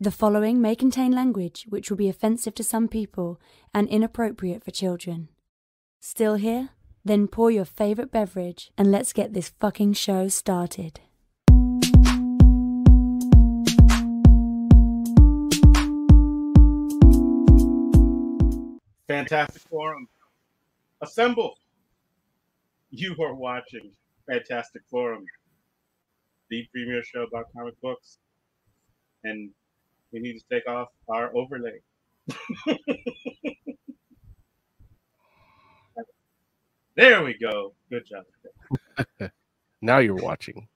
The 0.00 0.10
following 0.10 0.60
may 0.60 0.74
contain 0.74 1.12
language 1.12 1.66
which 1.68 1.88
will 1.88 1.96
be 1.96 2.08
offensive 2.08 2.54
to 2.56 2.64
some 2.64 2.88
people 2.88 3.40
and 3.72 3.88
inappropriate 3.88 4.64
for 4.64 4.72
children. 4.72 5.28
Still 6.00 6.34
here? 6.34 6.70
Then 7.04 7.28
pour 7.28 7.50
your 7.52 7.64
favorite 7.64 8.10
beverage 8.10 8.72
and 8.76 8.90
let's 8.90 9.12
get 9.12 9.34
this 9.34 9.50
fucking 9.60 9.92
show 9.92 10.26
started. 10.26 10.98
Fantastic 19.06 19.62
Forum. 19.62 20.08
Assemble. 21.02 21.54
You 22.90 23.14
are 23.20 23.34
watching 23.34 23.92
Fantastic 24.28 24.82
Forum, 24.90 25.24
the 26.50 26.66
premier 26.72 27.02
show 27.04 27.22
about 27.22 27.46
comic 27.56 27.80
books. 27.80 28.18
And 29.22 29.50
we 30.14 30.20
need 30.20 30.38
to 30.38 30.44
take 30.50 30.66
off 30.68 30.88
our 31.08 31.36
overlay. 31.36 31.80
there 36.94 37.22
we 37.24 37.36
go. 37.36 37.74
Good 37.90 38.06
job. 38.06 38.24
Now 39.82 39.98
you're 39.98 40.14
watching. 40.14 40.66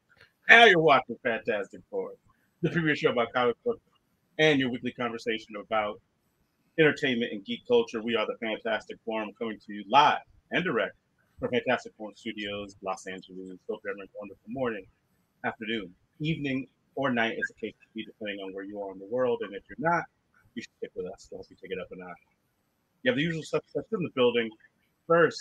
Now 0.50 0.66
you're 0.66 0.80
watching 0.80 1.16
Fantastic 1.22 1.80
Forum, 1.90 2.16
the 2.60 2.68
premier 2.68 2.94
show 2.94 3.08
about 3.08 3.32
comic 3.32 3.56
books 3.64 3.80
and 4.38 4.60
your 4.60 4.70
weekly 4.70 4.92
conversation 4.92 5.56
about 5.56 5.98
entertainment 6.78 7.32
and 7.32 7.42
geek 7.42 7.66
culture. 7.66 8.02
We 8.02 8.16
are 8.16 8.26
the 8.26 8.36
Fantastic 8.38 8.98
Forum 9.06 9.30
coming 9.38 9.58
to 9.66 9.72
you 9.72 9.82
live 9.90 10.18
and 10.50 10.62
direct 10.62 10.94
from 11.40 11.52
Fantastic 11.52 11.94
Forum 11.96 12.12
Studios, 12.16 12.76
Los 12.82 13.06
Angeles. 13.06 13.58
Hope 13.66 13.80
you're 13.82 13.94
having 13.94 14.02
a 14.02 14.18
wonderful 14.18 14.48
morning, 14.48 14.84
afternoon, 15.42 15.94
evening, 16.20 16.66
or 16.98 17.12
night, 17.12 17.38
as 17.40 17.46
the 17.46 17.54
case 17.54 17.74
may 17.78 18.02
be, 18.02 18.04
depending 18.04 18.40
on 18.40 18.52
where 18.52 18.64
you 18.64 18.82
are 18.82 18.90
in 18.90 18.98
the 18.98 19.06
world. 19.06 19.38
And 19.42 19.54
if 19.54 19.62
you're 19.68 19.88
not, 19.88 20.02
you 20.56 20.62
should 20.62 20.72
stick 20.78 20.90
with 20.96 21.06
us. 21.06 21.28
We'll 21.30 21.38
help 21.38 21.46
you 21.48 21.56
take 21.62 21.70
it 21.70 21.78
up 21.80 21.86
a 21.92 21.96
notch. 21.96 22.16
You 23.04 23.12
have 23.12 23.16
the 23.16 23.22
usual 23.22 23.44
suspects 23.44 23.92
in 23.92 24.02
the 24.02 24.10
building. 24.16 24.50
First, 25.06 25.40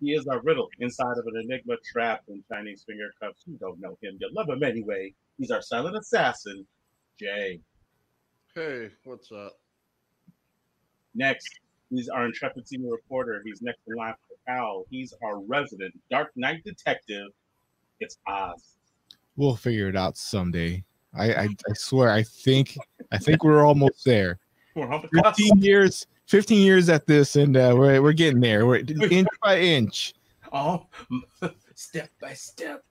he 0.00 0.12
is 0.14 0.26
our 0.26 0.40
riddle 0.40 0.70
inside 0.80 1.18
of 1.18 1.26
an 1.26 1.36
enigma 1.44 1.74
trapped 1.84 2.30
in 2.30 2.42
Chinese 2.50 2.84
finger 2.88 3.12
cuffs. 3.20 3.42
You 3.46 3.58
don't 3.58 3.78
know 3.80 3.98
him. 4.00 4.16
You 4.18 4.30
love 4.32 4.48
him 4.48 4.62
anyway. 4.62 5.12
He's 5.36 5.50
our 5.50 5.60
silent 5.60 5.94
assassin, 5.94 6.66
Jay. 7.20 7.60
Hey, 8.54 8.88
what's 9.04 9.30
up? 9.30 9.58
Next, 11.14 11.60
he's 11.90 12.08
our 12.08 12.24
intrepid 12.24 12.66
senior 12.66 12.92
reporter. 12.92 13.42
He's 13.44 13.60
next 13.60 13.80
in 13.86 13.94
line 13.94 14.14
for 14.26 14.36
Cal. 14.50 14.86
He's 14.88 15.12
our 15.22 15.38
resident 15.40 15.92
Dark 16.10 16.30
Knight 16.34 16.64
detective. 16.64 17.28
It's 18.00 18.16
Oz. 18.26 18.77
We'll 19.38 19.54
figure 19.54 19.88
it 19.88 19.94
out 19.96 20.18
someday. 20.18 20.82
I, 21.14 21.32
I, 21.32 21.42
I 21.44 21.72
swear. 21.74 22.10
I 22.10 22.24
think 22.24 22.76
I 23.12 23.18
think 23.18 23.44
we're 23.44 23.64
almost 23.64 24.04
there. 24.04 24.40
We're 24.74 24.92
on 24.92 25.02
the 25.12 25.22
cusp. 25.22 25.36
15 25.38 25.62
years, 25.62 26.06
15 26.26 26.60
years 26.60 26.88
at 26.88 27.06
this, 27.06 27.36
and 27.36 27.56
uh, 27.56 27.72
we're 27.78 28.02
we're 28.02 28.12
getting 28.14 28.40
there. 28.40 28.66
We're 28.66 28.76
inch 29.10 29.28
by 29.40 29.60
inch. 29.60 30.14
Oh, 30.52 30.86
step 31.76 32.10
by 32.20 32.32
step. 32.34 32.84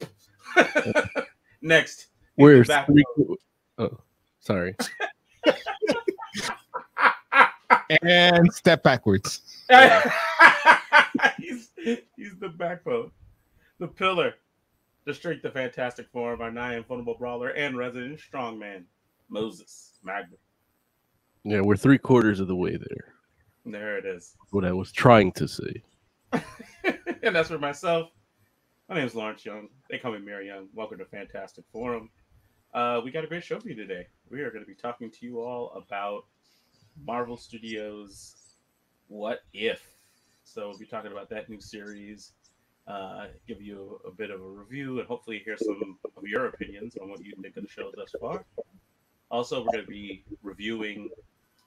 Next, 1.62 2.08
We're 2.38 2.64
back- 2.64 2.88
Oh, 3.78 4.00
sorry. 4.40 4.74
And 8.04 8.54
step 8.54 8.84
backwards. 8.84 9.42
he's, 11.38 11.72
he's 12.16 12.38
the 12.40 12.50
backbone, 12.50 13.12
the 13.80 13.88
pillar, 13.88 14.36
the 15.08 15.14
strength 15.14 15.46
of 15.46 15.54
Fantastic 15.54 16.06
Forum, 16.12 16.42
our 16.42 16.52
nigh 16.52 16.76
invulnerable 16.76 17.16
brawler 17.18 17.48
and 17.52 17.78
resident 17.78 18.20
strongman, 18.20 18.84
Moses 19.30 20.00
Magna. 20.04 20.36
Yeah, 21.46 21.62
we're 21.62 21.78
three 21.78 21.98
quarters 21.98 22.42
of 22.42 22.50
the 22.50 22.56
way 22.58 22.76
there. 22.76 23.14
There 23.66 23.98
it 23.98 24.06
is. 24.06 24.36
What 24.50 24.66
I 24.66 24.74
was 24.74 24.92
trying 24.92 25.32
to 25.32 25.48
say. 25.48 25.82
and 26.34 27.34
that's 27.34 27.48
for 27.48 27.58
myself. 27.58 28.10
My 28.90 28.96
name 28.96 29.08
is 29.08 29.16
Lawrence 29.16 29.46
Young. 29.46 29.70
They 29.90 29.98
call 29.98 30.12
me 30.12 30.20
Larry 30.20 30.48
Young. 30.48 30.68
Welcome 30.74 30.98
to 30.98 31.06
Fantastic 31.06 31.64
Forum. 31.72 32.10
Uh, 32.74 33.00
we 33.02 33.10
got 33.10 33.24
a 33.24 33.28
great 33.28 33.46
show 33.46 33.62
for 33.62 33.70
you 33.70 33.76
today. 33.76 34.08
We 34.30 34.42
are 34.42 34.52
going 34.52 34.64
to 34.64 34.68
be 34.68 34.76
talking 34.76 35.10
to 35.10 35.26
you 35.26 35.40
all 35.40 35.72
about 35.72 36.26
Marvel 37.06 37.38
Studios' 37.38 38.36
What 39.08 39.40
If. 39.54 39.88
So 40.44 40.68
we'll 40.68 40.78
be 40.78 40.86
talking 40.86 41.14
about 41.14 41.30
that 41.30 41.48
new 41.48 41.62
series, 41.62 42.34
uh, 42.88 43.28
give 43.48 43.62
you 43.62 44.00
a 44.06 44.12
bit 44.12 44.30
of 44.32 44.42
a 44.42 44.48
review, 44.48 45.00
and 45.00 45.08
hopefully 45.08 45.42
hear 45.44 45.58
some 45.58 45.98
of 46.16 46.24
your 46.24 46.48
opinions 46.48 46.96
on 47.02 47.10
what 47.10 47.24
you 47.24 47.34
think 47.42 47.58
of 47.58 47.64
the 47.64 47.70
show 47.70 47.92
thus 47.96 48.14
far. 48.20 48.46
Also, 49.30 49.60
we're 49.60 49.72
going 49.72 49.86
to 49.86 49.92
be 49.92 50.24
reviewing 50.42 51.10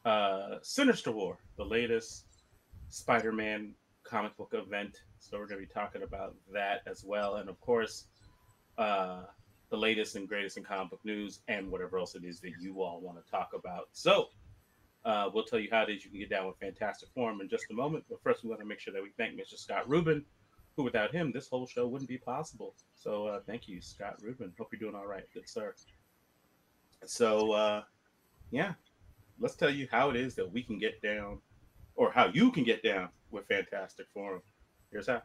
uh, 0.04 0.56
Sinister 0.62 1.12
War, 1.12 1.38
the 1.56 1.64
latest 1.64 2.24
Spider-Man 2.88 3.74
comic 4.02 4.36
book 4.36 4.54
event. 4.54 4.96
So 5.18 5.38
we're 5.38 5.46
going 5.46 5.60
to 5.60 5.66
be 5.66 5.72
talking 5.72 6.02
about 6.02 6.34
that 6.52 6.82
as 6.86 7.04
well, 7.04 7.36
and 7.36 7.50
of 7.50 7.60
course, 7.60 8.06
uh, 8.78 9.22
the 9.70 9.76
latest 9.76 10.16
and 10.16 10.28
greatest 10.28 10.56
in 10.56 10.64
comic 10.64 10.90
book 10.90 11.00
news 11.04 11.40
and 11.48 11.70
whatever 11.70 11.98
else 11.98 12.14
it 12.14 12.24
is 12.24 12.40
that 12.40 12.52
you 12.60 12.82
all 12.82 13.00
want 13.00 13.24
to 13.24 13.30
talk 13.30 13.50
about. 13.54 13.88
So 13.92 14.28
uh, 15.04 15.30
we'll 15.32 15.44
tell 15.44 15.60
you 15.60 15.68
how 15.70 15.82
it 15.82 15.90
is 15.90 16.04
you 16.04 16.10
can 16.10 16.18
get 16.18 16.30
down 16.30 16.46
with 16.46 16.56
Fantastic 16.58 17.08
Forum 17.14 17.40
in 17.40 17.48
just 17.48 17.66
a 17.70 17.74
moment. 17.74 18.04
But 18.08 18.22
first, 18.22 18.42
we 18.42 18.48
want 18.48 18.60
to 18.60 18.66
make 18.66 18.80
sure 18.80 18.92
that 18.92 19.02
we 19.02 19.10
thank 19.16 19.34
Mr. 19.34 19.56
Scott 19.56 19.88
Rubin, 19.88 20.24
who 20.80 20.84
without 20.84 21.12
him, 21.12 21.30
this 21.30 21.48
whole 21.48 21.66
show 21.66 21.86
wouldn't 21.86 22.08
be 22.08 22.16
possible. 22.16 22.74
So 22.94 23.26
uh, 23.26 23.40
thank 23.46 23.68
you, 23.68 23.82
Scott 23.82 24.16
Rubin. 24.22 24.52
Hope 24.58 24.68
you're 24.72 24.80
doing 24.80 24.94
all 24.94 25.06
right, 25.06 25.24
good 25.34 25.48
sir. 25.48 25.74
So 27.04 27.52
uh, 27.52 27.82
yeah, 28.50 28.72
let's 29.38 29.56
tell 29.56 29.70
you 29.70 29.86
how 29.90 30.10
it 30.10 30.16
is 30.16 30.34
that 30.36 30.50
we 30.50 30.62
can 30.62 30.78
get 30.78 31.02
down, 31.02 31.38
or 31.96 32.10
how 32.10 32.30
you 32.32 32.50
can 32.50 32.64
get 32.64 32.82
down 32.82 33.10
with 33.30 33.46
Fantastic 33.46 34.06
Forum. 34.14 34.40
Here's 34.90 35.06
how. 35.06 35.22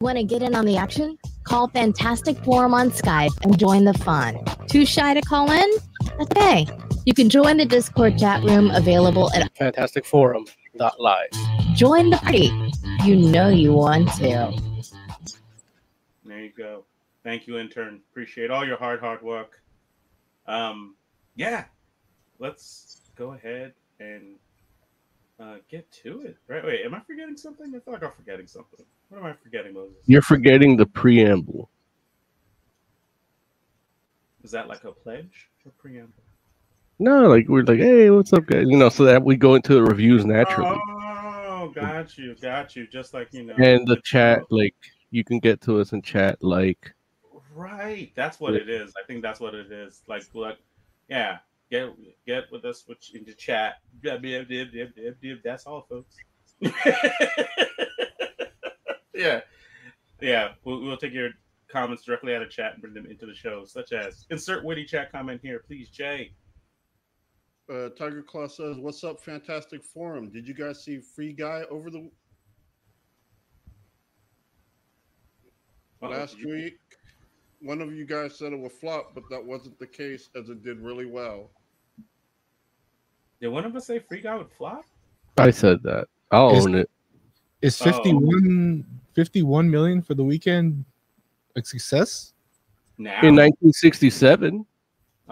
Want 0.00 0.18
to 0.18 0.24
get 0.24 0.42
in 0.42 0.54
on 0.54 0.64
the 0.64 0.76
action? 0.76 1.18
Call 1.44 1.68
Fantastic 1.68 2.38
Forum 2.44 2.74
on 2.74 2.90
Skype 2.90 3.36
and 3.42 3.58
join 3.58 3.84
the 3.84 3.94
fun. 3.94 4.38
Too 4.68 4.86
shy 4.86 5.14
to 5.14 5.20
call 5.22 5.50
in? 5.50 5.70
That's 6.18 6.30
okay. 6.30 6.66
You 7.04 7.14
can 7.14 7.28
join 7.28 7.56
the 7.56 7.66
Discord 7.66 8.18
chat 8.18 8.42
room 8.44 8.70
available 8.70 9.32
at 9.34 9.52
Fantasticforum.live. 9.54 11.74
Join 11.74 12.10
the 12.10 12.16
Party. 12.16 12.71
You 13.04 13.16
know 13.16 13.48
you 13.48 13.72
want 13.72 14.12
to. 14.18 14.56
There 16.24 16.40
you 16.40 16.52
go. 16.56 16.84
Thank 17.24 17.48
you, 17.48 17.58
intern. 17.58 18.00
Appreciate 18.12 18.52
all 18.52 18.64
your 18.64 18.76
hard, 18.76 19.00
hard 19.00 19.22
work. 19.22 19.60
Um, 20.46 20.94
yeah, 21.34 21.64
let's 22.38 23.00
go 23.16 23.32
ahead 23.32 23.72
and 23.98 24.36
uh, 25.40 25.56
get 25.68 25.90
to 26.04 26.20
it. 26.22 26.36
Right? 26.46 26.64
Wait, 26.64 26.84
am 26.84 26.94
I 26.94 27.00
forgetting 27.00 27.36
something? 27.36 27.66
I 27.74 27.80
feel 27.80 27.94
like 27.94 28.04
I'm 28.04 28.12
forgetting 28.12 28.46
something. 28.46 28.84
What 29.08 29.18
am 29.18 29.26
I 29.26 29.32
forgetting, 29.32 29.74
Moses? 29.74 29.96
You're 30.06 30.22
forgetting 30.22 30.76
the 30.76 30.86
preamble. 30.86 31.68
Is 34.44 34.52
that 34.52 34.68
like 34.68 34.84
a 34.84 34.92
pledge 34.92 35.48
or 35.64 35.72
preamble? 35.78 36.22
No, 37.00 37.28
like 37.28 37.48
we're 37.48 37.64
like, 37.64 37.78
hey, 37.78 38.10
what's 38.10 38.32
up, 38.32 38.46
guys? 38.46 38.66
You 38.68 38.76
know, 38.76 38.90
so 38.90 39.04
that 39.04 39.24
we 39.24 39.36
go 39.36 39.56
into 39.56 39.74
the 39.74 39.82
reviews 39.82 40.24
naturally. 40.24 40.78
Got 41.74 42.18
you, 42.18 42.34
got 42.40 42.76
you. 42.76 42.86
Just 42.86 43.14
like 43.14 43.28
you 43.32 43.44
know, 43.44 43.54
and 43.54 43.86
the 43.86 44.00
chat, 44.04 44.42
like 44.50 44.74
you 45.10 45.24
can 45.24 45.38
get 45.38 45.60
to 45.62 45.80
us 45.80 45.92
in 45.92 46.02
chat, 46.02 46.42
like 46.42 46.94
Right. 47.54 48.12
That's 48.14 48.40
what 48.40 48.54
it 48.54 48.68
is. 48.68 48.92
I 49.02 49.06
think 49.06 49.22
that's 49.22 49.40
what 49.40 49.54
it 49.54 49.70
is. 49.70 50.02
Like, 50.06 50.24
look, 50.32 50.58
yeah, 51.08 51.38
get 51.70 51.90
get 52.26 52.44
with 52.50 52.64
us 52.64 52.84
which 52.86 53.14
in 53.14 53.24
the 53.24 53.34
chat. 53.34 53.80
That's 54.02 55.66
all, 55.66 55.86
folks. 55.88 56.16
yeah, 59.14 59.40
yeah. 60.20 60.48
We'll, 60.64 60.80
we'll 60.80 60.96
take 60.96 61.12
your 61.12 61.30
comments 61.68 62.04
directly 62.04 62.34
out 62.34 62.42
of 62.42 62.50
chat 62.50 62.72
and 62.72 62.82
bring 62.82 62.94
them 62.94 63.06
into 63.06 63.26
the 63.26 63.34
show, 63.34 63.64
such 63.64 63.92
as 63.92 64.26
insert 64.30 64.64
witty 64.64 64.84
chat 64.84 65.12
comment 65.12 65.40
here, 65.42 65.62
please, 65.66 65.88
Jay. 65.90 66.32
Uh, 67.70 67.88
Tiger 67.90 68.22
Claw 68.22 68.48
says, 68.48 68.76
"What's 68.78 69.04
up, 69.04 69.20
Fantastic 69.20 69.82
Forum? 69.84 70.28
Did 70.30 70.46
you 70.48 70.54
guys 70.54 70.82
see 70.82 70.98
Free 70.98 71.32
Guy 71.32 71.62
over 71.70 71.90
the 71.90 72.10
Uh-oh, 76.02 76.08
last 76.08 76.36
you- 76.38 76.48
week? 76.48 76.78
One 77.60 77.80
of 77.80 77.92
you 77.94 78.04
guys 78.04 78.36
said 78.36 78.52
it 78.52 78.58
would 78.58 78.72
flop, 78.72 79.14
but 79.14 79.22
that 79.30 79.44
wasn't 79.44 79.78
the 79.78 79.86
case, 79.86 80.28
as 80.34 80.48
it 80.48 80.64
did 80.64 80.80
really 80.80 81.06
well. 81.06 81.50
Did 83.40 83.48
one 83.48 83.64
of 83.64 83.76
us 83.76 83.86
say 83.86 84.00
Free 84.00 84.20
Guy 84.20 84.36
would 84.36 84.50
flop? 84.50 84.84
I 85.38 85.52
said 85.52 85.80
that. 85.84 86.08
I'll 86.32 86.56
Is- 86.56 86.66
own 86.66 86.74
it. 86.74 86.90
Is 87.60 87.80
Oh. 87.80 87.84
51, 87.84 88.84
51 89.14 89.70
million 89.70 90.02
for 90.02 90.14
the 90.14 90.24
weekend 90.24 90.84
a 91.54 91.64
success? 91.64 92.34
Now, 92.98 93.20
In 93.22 93.36
1967, 93.36 94.66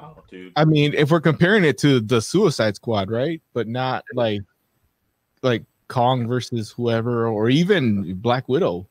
oh, 0.03 0.17
dude. 0.31 0.53
I 0.57 0.65
mean, 0.65 0.95
if 0.95 1.11
we're 1.11 1.21
comparing 1.21 1.65
it 1.65 1.79
to 1.79 2.01
the 2.01 2.21
Suicide 2.21 2.77
Squad, 2.77 3.11
right? 3.11 3.41
But 3.53 3.69
not 3.69 4.05
like 4.15 4.41
like 5.43 5.65
Kong 5.89 6.27
versus 6.29 6.71
whoever, 6.71 7.27
or 7.27 7.49
even 7.51 8.15
Black 8.15 8.49
Widow. 8.49 8.87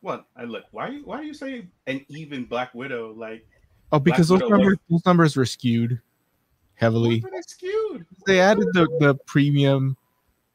What? 0.00 0.26
I 0.36 0.44
look. 0.44 0.64
Why? 0.72 1.00
Why 1.04 1.20
do 1.20 1.26
you 1.26 1.34
say 1.34 1.66
an 1.86 2.04
even 2.08 2.44
Black 2.44 2.74
Widow? 2.74 3.12
Like, 3.16 3.46
Oh, 3.92 3.98
because 3.98 4.28
Black 4.28 4.40
those 4.40 4.50
Widow 4.50 4.56
was- 4.56 4.64
numbers 4.64 4.78
those 4.90 5.06
numbers 5.06 5.36
were 5.36 5.46
skewed. 5.46 6.00
heavily. 6.74 7.20
They 7.32 7.40
skewed? 7.42 8.06
They 8.26 8.40
added 8.40 8.68
the, 8.72 8.86
the 9.00 9.14
premium, 9.26 9.96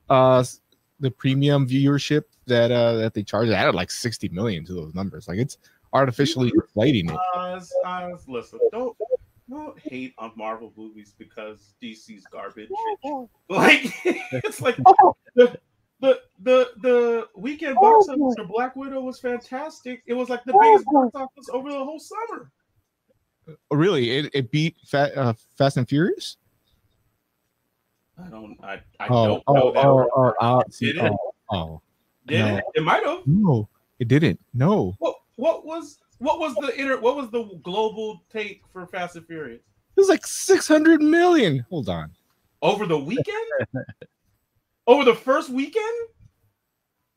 uh, 0.10 0.44
the 1.02 1.12
premium 1.12 1.68
viewership 1.68 2.24
that 2.48 2.72
uh 2.72 2.94
that 2.98 3.14
they 3.14 3.24
charge. 3.24 3.50
They 3.50 3.56
added 3.56 3.76
like 3.76 3.92
sixty 3.92 4.30
million 4.30 4.64
to 4.66 4.74
those 4.74 4.94
numbers. 4.96 5.28
Like 5.28 5.38
it's 5.40 5.58
artificially 5.92 6.52
inflating 6.56 7.10
it. 7.10 7.18
Oz, 7.36 7.72
Oz, 7.86 8.24
listen, 8.28 8.60
don't 8.72 8.96
don't 9.50 9.78
hate 9.80 10.14
on 10.18 10.32
Marvel 10.36 10.74
movies 10.78 11.14
because 11.18 11.74
DC's 11.82 12.26
garbage. 12.32 12.70
Like 13.50 13.94
it's 14.06 14.62
like 14.62 14.78
the 15.36 15.60
the 16.00 16.22
the 16.42 16.70
the 16.82 17.28
weekend 17.36 17.76
box 17.76 18.08
office 18.10 18.36
for 18.38 18.46
Black 18.46 18.76
Widow 18.76 19.02
was 19.02 19.20
fantastic. 19.20 20.02
It 20.08 20.14
was 20.14 20.30
like 20.30 20.44
the 20.46 20.54
biggest 20.60 20.86
box 20.86 21.12
office 21.16 21.50
over 21.54 21.70
the 21.72 21.78
whole 21.84 22.00
summer. 22.00 22.52
Oh, 23.70 23.76
really, 23.76 24.10
it, 24.12 24.30
it 24.34 24.52
beat 24.52 24.76
Fa- 24.88 25.16
uh, 25.18 25.34
Fast 25.58 25.78
and 25.78 25.88
Furious. 25.88 26.38
I 28.18 28.28
don't 28.30 28.58
I, 28.64 28.82
I 29.00 29.08
Oh, 29.10 29.28
don't 29.28 29.44
oh, 29.48 29.54
know 29.54 29.72
that. 29.74 29.86
oh, 29.86 30.10
oh, 30.16 30.34
oh, 30.40 30.64
see, 30.70 30.94
Did 30.94 31.04
it? 31.06 31.12
oh, 31.12 31.34
oh, 31.52 31.82
Did 32.28 32.40
no. 32.40 32.56
it? 32.58 32.64
It 32.76 32.84
might 32.84 33.04
have. 33.06 33.20
no, 33.26 33.68
it 34.00 34.08
didn't. 34.08 34.40
No, 34.54 34.96
What 35.00 35.16
what 35.36 35.66
was 35.66 35.98
what 36.24 36.40
was 36.40 36.56
the 36.56 36.74
inter 36.80 36.98
what 37.00 37.16
was 37.16 37.30
the 37.30 37.44
global 37.64 38.24
take 38.32 38.62
for 38.72 38.88
Fast 38.88 39.16
and 39.18 39.28
Furious? 39.28 39.62
it 39.96 40.00
was 40.00 40.10
like 40.10 40.26
six 40.26 40.68
hundred 40.68 41.02
million. 41.02 41.66
Hold 41.70 41.90
on. 41.90 42.12
Over 42.62 42.86
the 42.86 42.98
weekend? 42.98 43.52
Over 44.88 45.04
the 45.04 45.16
first 45.16 45.50
weekend? 45.50 45.86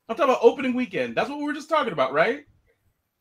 I'm 0.09 0.15
talking 0.15 0.31
about 0.31 0.43
opening 0.43 0.73
weekend. 0.73 1.15
That's 1.15 1.29
what 1.29 1.39
we 1.39 1.45
were 1.45 1.53
just 1.53 1.69
talking 1.69 1.93
about, 1.93 2.13
right? 2.13 2.45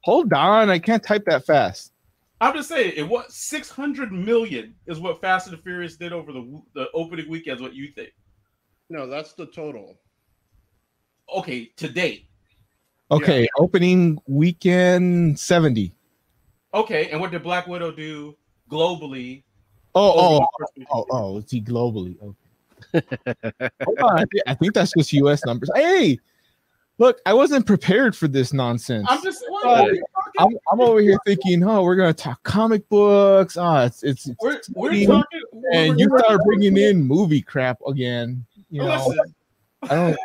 Hold 0.04 0.32
on, 0.32 0.70
I 0.70 0.78
can't 0.78 1.02
type 1.02 1.24
that 1.26 1.46
fast. 1.46 1.92
I'm 2.40 2.54
just 2.54 2.68
saying 2.68 2.92
it 2.96 3.08
was 3.08 3.34
600 3.34 4.12
million 4.12 4.74
is 4.86 5.00
what 5.00 5.20
Fast 5.20 5.48
and 5.48 5.56
the 5.56 5.62
Furious 5.62 5.96
did 5.96 6.12
over 6.12 6.32
the 6.32 6.40
w- 6.40 6.62
the 6.74 6.88
opening 6.94 7.28
weekends. 7.28 7.62
What 7.62 7.74
you 7.74 7.88
think? 7.92 8.10
No, 8.90 9.06
that's 9.06 9.32
the 9.32 9.46
total. 9.46 9.98
Okay, 11.34 11.72
to 11.76 11.88
date. 11.88 12.28
Okay, 13.10 13.48
opening 13.58 14.18
weekend 14.26 15.38
seventy. 15.38 15.92
Okay, 16.74 17.08
and 17.10 17.20
what 17.20 17.30
did 17.30 17.42
Black 17.42 17.66
Widow 17.66 17.92
do 17.92 18.36
globally? 18.70 19.42
Oh, 19.94 20.12
over 20.12 20.20
oh, 20.20 20.38
the 20.38 20.48
first 20.58 20.72
weekend? 20.76 20.88
oh, 20.92 21.06
oh, 21.10 21.40
see 21.46 21.60
globally. 21.60 22.16
Okay. 22.20 22.36
Hold 23.84 23.98
on, 23.98 24.18
I, 24.18 24.24
thi- 24.24 24.42
I 24.46 24.54
think 24.54 24.74
that's 24.74 24.92
just 24.96 25.12
U.S. 25.14 25.44
numbers. 25.46 25.70
Hey, 25.74 26.18
look, 26.98 27.20
I 27.24 27.32
wasn't 27.32 27.64
prepared 27.64 28.16
for 28.16 28.28
this 28.28 28.52
nonsense. 28.52 29.06
I'm 29.08 29.22
just 29.22 29.42
Uh, 29.42 29.46
what 29.50 29.66
are 29.66 29.94
you 29.94 30.04
talking? 30.14 30.58
I'm, 30.72 30.72
I'm 30.72 30.80
over 30.80 31.00
here 31.00 31.18
thinking, 31.24 31.62
oh, 31.64 31.82
we're 31.82 31.96
gonna 31.96 32.12
talk 32.12 32.42
comic 32.42 32.88
books. 32.88 33.56
Ah, 33.56 33.84
it's 33.84 34.02
it's, 34.02 34.26
it's 34.26 34.42
we're, 34.42 34.60
we're 34.74 35.06
talking, 35.06 35.40
and 35.72 35.96
we're- 35.96 35.98
you 35.98 36.18
start 36.18 36.40
bringing 36.44 36.76
in 36.76 37.02
movie 37.02 37.40
crap 37.40 37.78
again. 37.86 38.44
You 38.68 38.82
know, 38.82 39.06
Listen, 39.06 39.34
I 39.84 39.94
don't. 39.94 40.18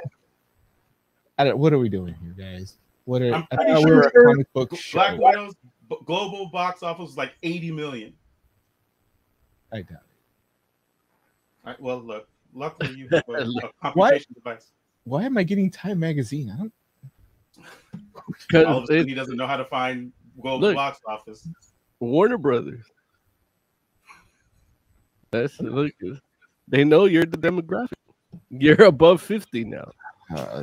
I 1.42 1.46
don't. 1.46 1.58
What 1.58 1.74
are 1.74 1.80
we 1.80 1.90
doing 1.90 2.14
here, 2.22 2.36
guys? 2.38 2.76
What 3.06 3.24
are 3.24 3.34
I'm 3.34 3.48
I 3.52 3.56
pretty 3.56 3.74
thought 3.74 3.84
we 3.86 3.92
were 3.96 4.12
sure 4.14 4.22
a 4.22 4.26
comic 4.32 4.54
book 4.54 4.76
show. 4.76 5.18
Widow's 5.18 5.56
global 6.06 6.50
box 6.50 6.84
office 6.84 7.02
was 7.08 7.18
like 7.18 7.34
80 7.42 7.72
million. 7.72 8.14
I 9.74 9.78
doubt 9.78 9.90
it. 9.92 9.98
All 11.66 11.72
right, 11.72 11.82
well, 11.82 11.98
look, 12.00 12.28
luckily 12.54 12.94
you 12.94 13.08
have 13.12 13.24
a, 13.28 13.32
a 13.42 13.46
What? 13.48 13.74
computation 13.82 14.36
device. 14.36 14.68
Why 15.06 15.24
am 15.24 15.36
I 15.36 15.42
getting 15.42 15.72
Time 15.72 16.00
Magazine? 16.00 16.52
I 16.54 16.58
don't. 16.58 16.74
All 18.68 18.78
of 18.78 18.84
Because 18.84 18.84
a 18.84 18.86
sudden, 18.86 19.08
he 19.08 19.16
doesn't 19.16 19.36
know 19.36 19.48
how 19.48 19.58
to 19.58 19.66
find 19.66 20.12
global 20.40 20.60
Look. 20.60 20.76
box 20.76 21.00
office. 21.08 21.48
Warner 22.00 22.38
Brothers. 22.38 22.86
That's 25.32 25.60
look. 25.60 25.92
They 26.68 26.84
know 26.84 27.06
you're 27.06 27.26
the 27.26 27.38
demographic. 27.38 27.94
You're 28.52 28.84
above 28.84 29.24
fifty 29.24 29.64
now. 29.64 29.92
Uh. 30.36 30.62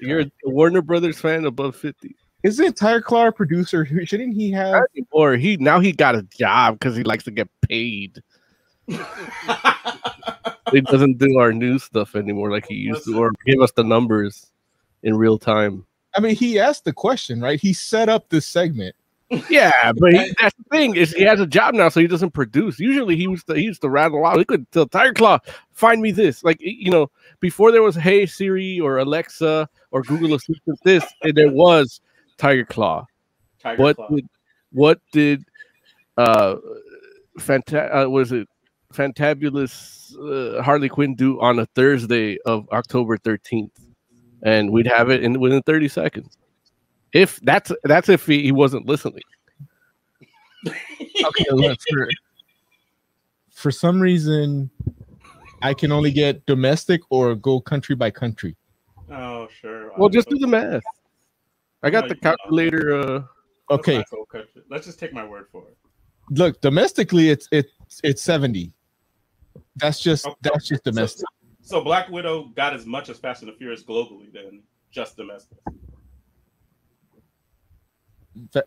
You're 0.00 0.20
a 0.20 0.30
Warner 0.44 0.82
Brothers 0.82 1.20
fan 1.20 1.44
above 1.44 1.76
fifty. 1.76 2.16
Isn't 2.42 2.76
Tiger 2.76 3.00
Claw 3.00 3.28
a 3.28 3.32
producer? 3.32 3.86
Shouldn't 4.04 4.34
he 4.34 4.50
have? 4.50 4.84
Or 5.12 5.36
he 5.36 5.56
now 5.58 5.78
he 5.78 5.92
got 5.92 6.16
a 6.16 6.22
job 6.22 6.74
because 6.74 6.96
he 6.96 7.04
likes 7.04 7.24
to 7.24 7.30
get 7.30 7.48
paid. 7.62 8.20
He 8.88 8.96
doesn't 10.80 11.18
do 11.18 11.38
our 11.38 11.52
new 11.52 11.78
stuff 11.78 12.16
anymore 12.16 12.50
like 12.50 12.66
he 12.66 12.74
used 12.74 13.04
to, 13.04 13.16
or 13.16 13.32
give 13.46 13.60
us 13.60 13.70
the 13.72 13.84
numbers 13.84 14.50
in 15.04 15.16
real 15.16 15.38
time. 15.38 15.86
I 16.16 16.20
mean, 16.20 16.34
he 16.34 16.58
asked 16.58 16.84
the 16.84 16.92
question, 16.92 17.40
right? 17.40 17.60
He 17.60 17.72
set 17.72 18.08
up 18.08 18.28
this 18.28 18.46
segment. 18.46 18.96
Yeah, 19.48 19.92
but 19.98 20.12
he, 20.12 20.34
that's 20.40 20.54
the 20.56 20.64
thing 20.70 20.94
is 20.96 21.12
he 21.12 21.22
has 21.24 21.40
a 21.40 21.46
job 21.46 21.74
now, 21.74 21.88
so 21.88 22.00
he 22.00 22.06
doesn't 22.06 22.32
produce. 22.32 22.78
Usually 22.78 23.16
he 23.16 23.22
used 23.22 23.46
to 23.46 23.54
he 23.54 23.62
used 23.62 23.80
to 23.82 23.88
rattle 23.88 24.24
out. 24.26 24.38
He 24.38 24.44
could 24.44 24.70
tell 24.72 24.86
Tiger 24.86 25.14
Claw, 25.14 25.38
find 25.72 26.02
me 26.02 26.10
this. 26.10 26.44
Like 26.44 26.58
you 26.60 26.90
know, 26.90 27.10
before 27.40 27.72
there 27.72 27.82
was 27.82 27.94
Hey 27.96 28.26
Siri 28.26 28.78
or 28.80 28.98
Alexa 28.98 29.68
or 29.90 30.02
Google 30.02 30.34
Assistant, 30.34 30.78
this 30.84 31.04
and 31.22 31.34
there 31.34 31.50
was 31.50 32.00
Tiger 32.36 32.64
Claw. 32.64 33.06
Tiger 33.62 33.82
what 33.82 33.96
Claw. 33.96 34.08
did 34.08 34.28
what 34.72 35.00
did 35.12 35.44
uh 36.16 36.56
fanta- 37.38 38.04
uh, 38.04 38.10
was 38.10 38.32
it 38.32 38.48
fantabulous 38.92 40.12
uh, 40.18 40.62
harley 40.62 40.88
quinn 40.88 41.14
do 41.14 41.40
on 41.40 41.58
a 41.58 41.66
thursday 41.74 42.36
of 42.44 42.68
october 42.72 43.16
13th 43.16 43.70
and 44.42 44.70
we'd 44.70 44.86
have 44.86 45.08
it 45.10 45.22
in 45.22 45.40
within 45.40 45.62
30 45.62 45.88
seconds 45.88 46.36
if 47.12 47.40
that's 47.40 47.72
that's 47.84 48.08
if 48.08 48.26
he, 48.26 48.42
he 48.42 48.52
wasn't 48.52 48.86
listening 48.86 49.22
Okay, 50.66 51.44
look, 51.50 51.78
for, 51.90 52.08
for 53.50 53.70
some 53.70 54.00
reason, 54.00 54.70
I 55.60 55.74
can 55.74 55.92
only 55.92 56.10
get 56.10 56.44
domestic 56.46 57.00
or 57.10 57.34
go 57.34 57.60
country 57.60 57.94
by 57.94 58.10
country. 58.10 58.56
Oh, 59.10 59.48
sure. 59.60 59.92
well 59.98 60.08
just 60.08 60.28
do 60.28 60.38
the 60.38 60.46
math 60.46 60.82
i 61.82 61.90
got 61.90 62.04
No, 62.04 62.08
the 62.08 62.14
calculator 62.14 62.94
uh 62.94 63.22
Okay, 63.70 63.96
not 63.98 64.10
go 64.10 64.24
country. 64.26 64.62
Let's 64.68 64.86
just 64.86 64.98
take 64.98 65.14
my 65.14 65.24
word 65.24 65.46
for 65.50 65.62
it. 65.68 65.76
look, 66.30 66.60
domestically, 66.60 67.30
it's 67.30 67.48
it's 67.52 67.70
it's 68.04 68.22
seventy. 68.22 68.74
That's 69.76 70.00
just 70.00 70.26
Okay. 70.26 70.36
that's 70.42 70.68
just 70.68 70.84
domestic. 70.84 71.26
So 71.62 71.82
Black 71.82 72.10
Widow 72.10 72.48
got 72.54 72.74
as 72.74 72.84
much 72.84 73.08
as 73.08 73.18
Fast 73.18 73.42
and 73.42 73.50
the 73.50 73.56
Furious 73.56 73.82
globally 73.82 74.30
than 74.32 74.62
just 74.90 75.16
domestic. 75.16 75.58
Fa- 78.52 78.64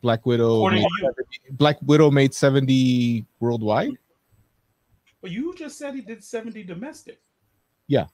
Black 0.00 0.24
Widow, 0.26 0.68
made 0.68 0.86
70 1.00 1.40
Black 1.52 1.76
Widow 1.82 2.10
made 2.10 2.34
seventy 2.34 3.24
worldwide. 3.40 3.90
But 5.20 5.30
you 5.32 5.54
just 5.56 5.78
said 5.78 5.94
he 5.94 6.00
did 6.00 6.22
70 6.22 6.62
domestic. 6.62 7.20
Yeah. 7.88 8.06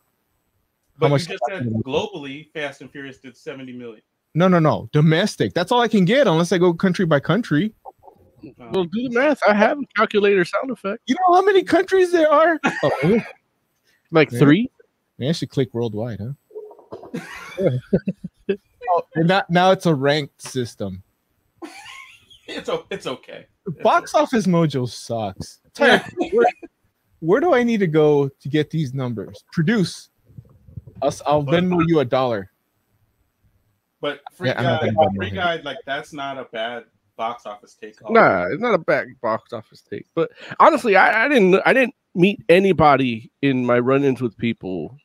But 0.99 1.11
much- 1.11 1.28
you 1.28 1.37
just 1.37 1.42
said 1.49 1.66
globally, 1.84 2.50
Fast 2.52 2.80
and 2.80 2.90
Furious 2.90 3.18
did 3.18 3.37
70 3.37 3.73
million. 3.73 4.00
No, 4.34 4.49
no, 4.49 4.58
no, 4.58 4.88
domestic. 4.92 5.52
That's 5.52 5.70
all 5.70 5.80
I 5.80 5.88
can 5.88 6.04
get 6.04 6.26
unless 6.26 6.50
I 6.52 6.58
go 6.58 6.73
country 6.73 7.04
by 7.04 7.20
country. 7.20 7.73
Uh, 8.61 8.68
well 8.73 8.84
do 8.84 9.08
the 9.08 9.18
math 9.18 9.40
i 9.49 9.54
have 9.54 9.78
a 9.78 9.87
calculator 9.96 10.44
sound 10.44 10.70
effect 10.70 11.00
You 11.06 11.14
know 11.14 11.34
how 11.34 11.40
many 11.42 11.62
countries 11.62 12.12
there 12.12 12.30
are? 12.30 12.61
Oh, 12.82 13.18
like 14.11 14.30
Yeah. 14.30 14.38
three 14.38 14.70
Man, 15.18 15.30
I 15.30 15.32
should 15.32 15.49
click 15.49 15.73
worldwide, 15.73 16.20
huh? 16.20 17.20
oh, 18.90 19.02
and 19.14 19.28
now, 19.28 19.42
now 19.48 19.70
it's 19.70 19.86
a 19.86 19.94
ranked 19.94 20.40
system. 20.42 21.02
it's 22.46 22.70
it's 22.90 23.06
okay. 23.06 23.46
It's 23.66 23.82
Box 23.82 24.14
Office 24.14 24.46
Mojo 24.46 24.88
sucks. 24.88 25.60
Tyler, 25.72 26.04
where, 26.32 26.46
where 27.20 27.40
do 27.40 27.54
I 27.54 27.62
need 27.62 27.80
to 27.80 27.86
go 27.86 28.28
to 28.28 28.48
get 28.48 28.70
these 28.70 28.94
numbers? 28.94 29.44
Produce. 29.52 30.10
I'll, 31.02 31.14
I'll 31.26 31.44
Venmo 31.44 31.82
you 31.86 32.00
a 32.00 32.04
dollar. 32.04 32.50
But 34.00 34.20
Free 34.34 34.48
Yeah, 34.50 34.58
I'm 34.58 34.94
Guy, 34.94 35.06
Free 35.16 35.30
my 35.30 35.34
Guy, 35.36 35.56
like 35.64 35.78
that's 35.86 36.12
not 36.12 36.36
a 36.36 36.44
bad 36.44 36.84
box 37.16 37.46
office 37.46 37.74
take. 37.74 37.96
Nah, 38.10 38.46
it's 38.50 38.60
not 38.60 38.74
a 38.74 38.78
bad 38.78 39.08
box 39.22 39.52
office 39.52 39.82
take. 39.82 40.06
But 40.14 40.30
honestly, 40.60 40.96
I, 40.96 41.24
I 41.24 41.28
didn't 41.28 41.60
I 41.64 41.72
didn't 41.72 41.94
meet 42.14 42.42
anybody 42.48 43.30
in 43.42 43.64
my 43.64 43.78
run-ins 43.78 44.20
with 44.20 44.36
people 44.36 44.96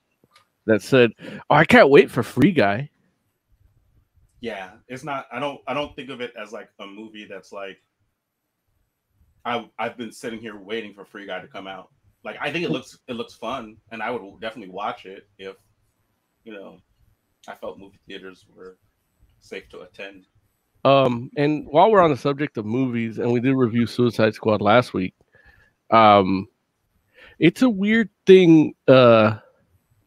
that 0.66 0.82
said, 0.82 1.12
"Oh, 1.50 1.56
I 1.56 1.66
can't 1.66 1.90
wait 1.90 2.12
for 2.12 2.24
Free 2.24 2.52
Guy." 2.52 2.90
Yeah, 4.42 4.72
it's 4.88 5.04
not. 5.04 5.28
I 5.32 5.40
don't. 5.40 5.60
I 5.68 5.74
don't 5.74 5.96
think 5.96 6.10
of 6.10 6.22
it 6.22 6.34
as 6.42 6.52
like 6.52 6.70
a 6.80 6.88
movie 6.88 7.26
that's 7.26 7.52
like. 7.52 7.78
I 9.46 9.70
I've 9.78 9.98
been 9.98 10.12
sitting 10.12 10.40
here 10.40 10.58
waiting 10.58 10.94
for 10.94 11.06
Free 11.06 11.26
Guy 11.26 11.40
to 11.40 11.48
come 11.48 11.68
out. 11.68 11.90
Like 12.24 12.38
I 12.42 12.52
think 12.52 12.66
it 12.66 12.72
looks 12.72 12.98
it 13.08 13.14
looks 13.14 13.34
fun, 13.34 13.78
and 13.92 14.02
I 14.02 14.12
would 14.12 14.40
definitely 14.42 14.74
watch 14.74 15.06
it 15.06 15.28
if, 15.38 15.56
you 16.44 16.54
know, 16.54 16.80
I 17.48 17.56
felt 17.56 17.80
movie 17.80 18.00
theaters 18.08 18.46
were 18.54 18.78
safe 19.40 19.70
to 19.70 19.82
attend. 19.82 20.26
Um, 20.86 21.30
and 21.36 21.66
while 21.68 21.92
we're 21.92 22.02
on 22.02 22.12
the 22.12 22.18
subject 22.18 22.58
of 22.58 22.66
movies, 22.66 23.18
and 23.20 23.32
we 23.32 23.40
did 23.40 23.54
review 23.56 23.86
Suicide 23.86 24.34
Squad 24.34 24.62
last 24.62 24.94
week, 24.94 25.14
um, 25.92 26.48
it's 27.40 27.62
a 27.62 27.70
weird 27.70 28.10
thing. 28.26 28.74
Uh, 28.88 29.38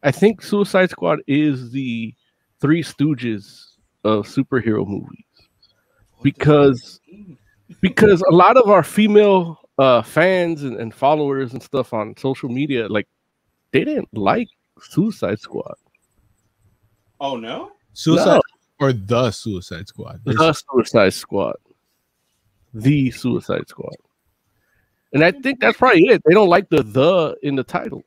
I 0.01 0.11
think 0.11 0.41
Suicide 0.41 0.89
Squad 0.89 1.19
is 1.27 1.71
the 1.71 2.13
Three 2.59 2.83
Stooges 2.83 3.72
of 4.03 4.27
superhero 4.27 4.85
movies 4.87 5.23
because 6.21 6.99
because 7.81 8.21
a 8.29 8.33
lot 8.33 8.57
of 8.57 8.69
our 8.69 8.83
female 8.83 9.59
uh, 9.79 10.01
fans 10.01 10.63
and, 10.63 10.77
and 10.79 10.93
followers 10.93 11.53
and 11.53 11.61
stuff 11.63 11.93
on 11.93 12.15
social 12.17 12.49
media 12.49 12.87
like 12.87 13.07
they 13.71 13.83
didn't 13.83 14.09
like 14.15 14.47
Suicide 14.81 15.39
Squad. 15.39 15.75
Oh 17.19 17.37
no. 17.37 17.71
Suicide 17.93 18.41
or 18.79 18.91
the 18.93 19.31
Suicide 19.31 19.87
Squad. 19.87 20.19
There's- 20.25 20.37
The 20.37 20.53
Suicide 20.53 21.13
Squad. 21.13 21.55
The 22.73 23.11
Suicide 23.11 23.67
Squad. 23.67 23.95
And 25.13 25.23
I 25.23 25.31
think 25.31 25.59
that's 25.59 25.77
probably 25.77 26.05
it. 26.07 26.21
They 26.25 26.33
don't 26.33 26.49
like 26.49 26.69
the 26.69 26.83
the 26.83 27.37
in 27.43 27.55
the 27.55 27.63
title. 27.63 28.03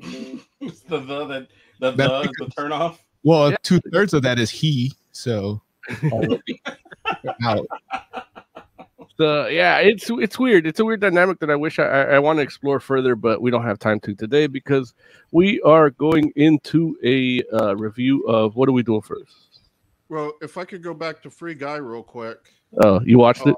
it's 0.00 0.80
the 0.88 0.98
the 0.98 1.26
that 1.26 1.48
the 1.80 1.90
the, 1.92 2.32
the 2.38 2.50
turn 2.56 2.72
off. 2.72 3.02
well, 3.22 3.50
Yeah. 3.50 3.56
two 3.62 3.80
thirds 3.92 4.14
of 4.14 4.22
that 4.22 4.38
is 4.38 4.50
he. 4.50 4.92
So 5.18 5.60
out. 7.42 7.66
The 9.16 9.48
yeah, 9.50 9.78
it's 9.78 10.08
it's 10.10 10.38
weird. 10.38 10.64
It's 10.64 10.78
a 10.78 10.84
weird 10.84 11.00
dynamic 11.00 11.40
that 11.40 11.50
I 11.50 11.56
wish 11.56 11.80
I, 11.80 11.86
I, 11.86 12.02
I 12.02 12.18
want 12.20 12.36
to 12.36 12.42
explore 12.42 12.78
further, 12.78 13.16
but 13.16 13.42
we 13.42 13.50
don't 13.50 13.64
have 13.64 13.80
time 13.80 13.98
to 14.00 14.14
today 14.14 14.46
because 14.46 14.94
we 15.32 15.60
are 15.62 15.90
going 15.90 16.32
into 16.36 16.96
a 17.02 17.42
uh, 17.52 17.74
review 17.74 18.22
of 18.28 18.54
what 18.54 18.68
are 18.68 18.72
we 18.72 18.84
doing 18.84 19.02
first? 19.02 19.70
Well, 20.08 20.34
if 20.40 20.56
I 20.56 20.64
could 20.64 20.84
go 20.84 20.94
back 20.94 21.20
to 21.22 21.30
Free 21.30 21.54
Guy 21.54 21.76
real 21.76 22.04
quick. 22.04 22.38
Oh, 22.84 23.00
you 23.00 23.18
watched 23.18 23.44
it? 23.44 23.56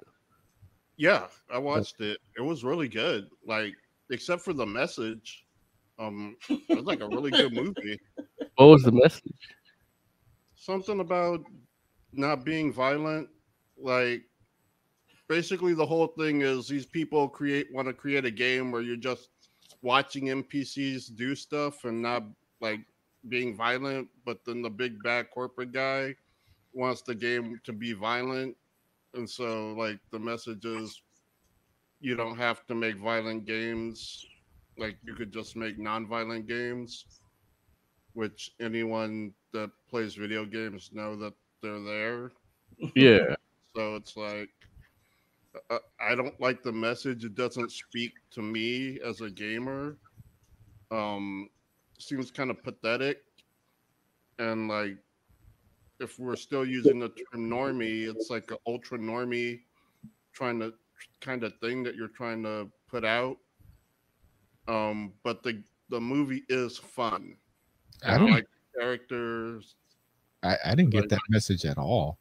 Yeah, 0.97 1.26
I 1.52 1.59
watched 1.59 2.00
it. 2.00 2.21
It 2.38 2.40
was 2.40 2.64
really 2.64 2.88
good. 2.88 3.29
Like, 3.47 3.75
except 4.09 4.40
for 4.40 4.55
the 4.55 4.67
message. 4.67 5.45
Um, 5.99 6.37
it 6.49 6.75
was 6.75 6.87
like 6.87 7.00
a 7.02 7.09
really 7.09 7.31
good 7.31 7.52
movie. 7.52 8.00
What 8.57 8.67
was 8.67 8.83
the 8.83 8.93
message? 8.93 9.35
Something 10.61 11.00
about 11.00 11.43
not 12.12 12.45
being 12.45 12.71
violent. 12.71 13.31
Like, 13.79 14.25
basically, 15.26 15.73
the 15.73 15.87
whole 15.87 16.09
thing 16.09 16.43
is 16.43 16.69
these 16.69 16.85
people 16.85 17.31
create 17.31 17.73
want 17.73 17.88
to 17.88 17.95
create 17.95 18.26
a 18.26 18.31
game 18.31 18.71
where 18.71 18.83
you're 18.83 18.97
just 18.97 19.31
watching 19.81 20.26
NPCs 20.26 21.17
do 21.17 21.35
stuff 21.35 21.85
and 21.85 22.02
not 22.02 22.25
like 22.61 22.81
being 23.31 23.57
violent. 23.57 24.09
But 24.26 24.45
then 24.45 24.61
the 24.61 24.69
big 24.69 25.02
bad 25.02 25.31
corporate 25.31 25.73
guy 25.73 26.14
wants 26.75 27.00
the 27.00 27.14
game 27.14 27.59
to 27.64 27.73
be 27.73 27.95
violent, 27.95 28.55
and 29.14 29.29
so 29.29 29.73
like 29.79 29.99
the 30.12 30.19
message 30.19 30.67
is 30.67 31.00
you 32.02 32.17
don't 32.17 32.37
have 32.37 32.67
to 32.67 32.75
make 32.75 32.97
violent 32.97 33.47
games 33.47 34.26
like 34.76 34.99
you 35.05 35.14
could 35.14 35.33
just 35.33 35.57
make 35.57 35.79
non-violent 35.79 36.47
games 36.47 37.20
which 38.14 38.52
anyone 38.61 39.33
that 39.52 39.71
plays 39.88 40.14
video 40.14 40.45
games 40.45 40.90
know 40.93 41.17
that 41.17 41.35
they're 41.62 41.81
there. 41.81 42.33
Yeah. 42.95 43.35
so 43.76 43.95
it's 43.97 44.17
like 44.17 44.50
uh, 45.71 45.79
i 46.00 46.14
don't 46.14 46.40
like 46.40 46.62
the 46.62 46.73
message. 46.73 47.25
It 47.25 47.35
doesn't 47.35 47.73
speak 47.73 48.12
to 48.33 48.43
me 48.43 48.99
as 49.05 49.21
a 49.21 49.31
gamer. 49.31 49.97
Um 50.90 51.49
seems 51.99 52.31
kind 52.31 52.50
of 52.50 52.62
pathetic. 52.62 53.23
And 54.38 54.69
like 54.69 54.97
if 56.00 56.19
we're 56.19 56.37
still 56.37 56.64
using 56.64 56.99
the 56.99 57.09
term 57.09 57.50
normie 57.50 58.09
it's 58.11 58.31
like 58.31 58.50
an 58.50 58.57
ultra 58.67 58.99
normie 58.99 59.61
trying 60.33 60.59
to 60.61 60.73
kind 61.21 61.45
of 61.45 61.52
thing 61.59 61.83
that 61.83 61.95
you're 61.95 62.09
trying 62.09 62.43
to 62.45 62.69
put 62.88 63.05
out. 63.05 63.37
Um 64.69 65.12
but 65.23 65.43
the 65.43 65.62
the 65.90 66.00
movie 66.00 66.45
is 66.49 66.79
fun 66.79 67.37
I 68.04 68.14
I 68.14 68.19
don't. 68.19 68.30
like 68.30 68.47
characters 68.78 69.75
I, 70.42 70.57
I 70.64 70.75
didn't 70.75 70.90
get 70.90 71.00
like- 71.02 71.09
that 71.11 71.21
message 71.28 71.64
at 71.64 71.76
all. 71.78 72.19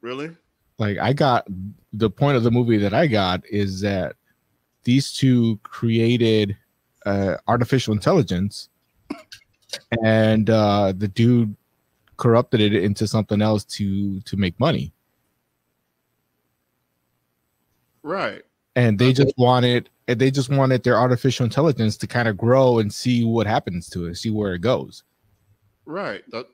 really 0.00 0.30
Like 0.78 0.98
I 0.98 1.12
got 1.12 1.46
the 1.92 2.10
point 2.10 2.36
of 2.36 2.42
the 2.42 2.50
movie 2.50 2.78
that 2.78 2.94
I 2.94 3.06
got 3.06 3.42
is 3.48 3.80
that 3.82 4.16
these 4.84 5.12
two 5.12 5.58
created 5.62 6.56
uh, 7.06 7.36
artificial 7.48 7.92
intelligence, 7.94 8.70
and 10.04 10.48
uh, 10.50 10.92
the 10.96 11.08
dude 11.08 11.54
corrupted 12.16 12.60
it 12.60 12.74
into 12.74 13.06
something 13.06 13.40
else 13.42 13.64
to 13.64 14.20
to 14.22 14.36
make 14.36 14.58
money. 14.58 14.92
right 18.02 18.42
and 18.76 18.98
they 18.98 19.12
just 19.12 19.34
wanted 19.36 19.90
and 20.08 20.20
they 20.20 20.30
just 20.30 20.50
wanted 20.50 20.82
their 20.82 20.98
artificial 20.98 21.44
intelligence 21.44 21.96
to 21.98 22.06
kind 22.06 22.28
of 22.28 22.36
grow 22.36 22.78
and 22.78 22.92
see 22.92 23.24
what 23.24 23.46
happens 23.46 23.88
to 23.90 24.06
it, 24.06 24.16
see 24.16 24.30
where 24.30 24.54
it 24.54 24.60
goes. 24.60 25.04
right 25.86 26.22
that 26.30 26.46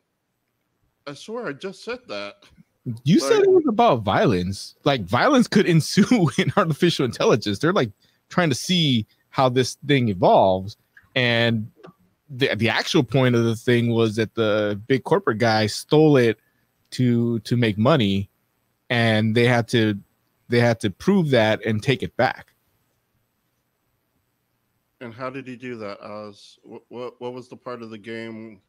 i 1.07 1.15
swear 1.15 1.47
i 1.47 1.53
just 1.53 1.85
said 1.85 1.99
that 2.09 2.35
You 3.05 3.19
said 3.19 3.43
it 3.43 3.51
was 3.51 3.65
about 3.69 4.03
violence. 4.03 4.77
Like 4.85 5.03
violence 5.03 5.49
could 5.49 5.67
ensue 5.77 6.31
in 6.39 6.53
artificial 6.57 7.05
intelligence. 7.05 7.59
They're 7.59 7.73
like 7.73 7.91
trying 8.29 8.49
to 8.49 8.55
see 8.55 9.07
how 9.31 9.49
this 9.49 9.77
thing 9.87 10.09
evolves. 10.09 10.77
And 11.17 11.69
the 12.31 12.55
the 12.55 12.69
actual 12.69 13.03
point 13.03 13.35
of 13.35 13.45
the 13.45 13.57
thing 13.57 13.91
was 13.91 14.17
that 14.17 14.35
the 14.35 14.81
big 14.87 15.03
corporate 15.05 15.39
guy 15.39 15.67
stole 15.67 16.17
it 16.17 16.39
to 16.93 17.41
to 17.41 17.57
make 17.57 17.77
money 17.77 18.31
and 18.89 19.35
they 19.35 19.47
had 19.47 19.67
to 19.69 19.99
they 20.49 20.61
had 20.61 20.79
to 20.81 20.91
prove 20.91 21.31
that 21.31 21.65
and 21.65 21.83
take 21.83 22.03
it 22.03 22.17
back. 22.17 22.53
and 25.03 25.13
how 25.13 25.29
did 25.29 25.47
he 25.47 25.57
do 25.57 25.77
that 25.77 26.01
oz 26.01 26.59
what, 26.63 26.83
what, 26.89 27.21
what 27.21 27.33
was 27.35 27.49
the 27.49 27.57
part 27.57 27.83
of 27.83 27.91
the 27.91 27.99
game 27.99 28.61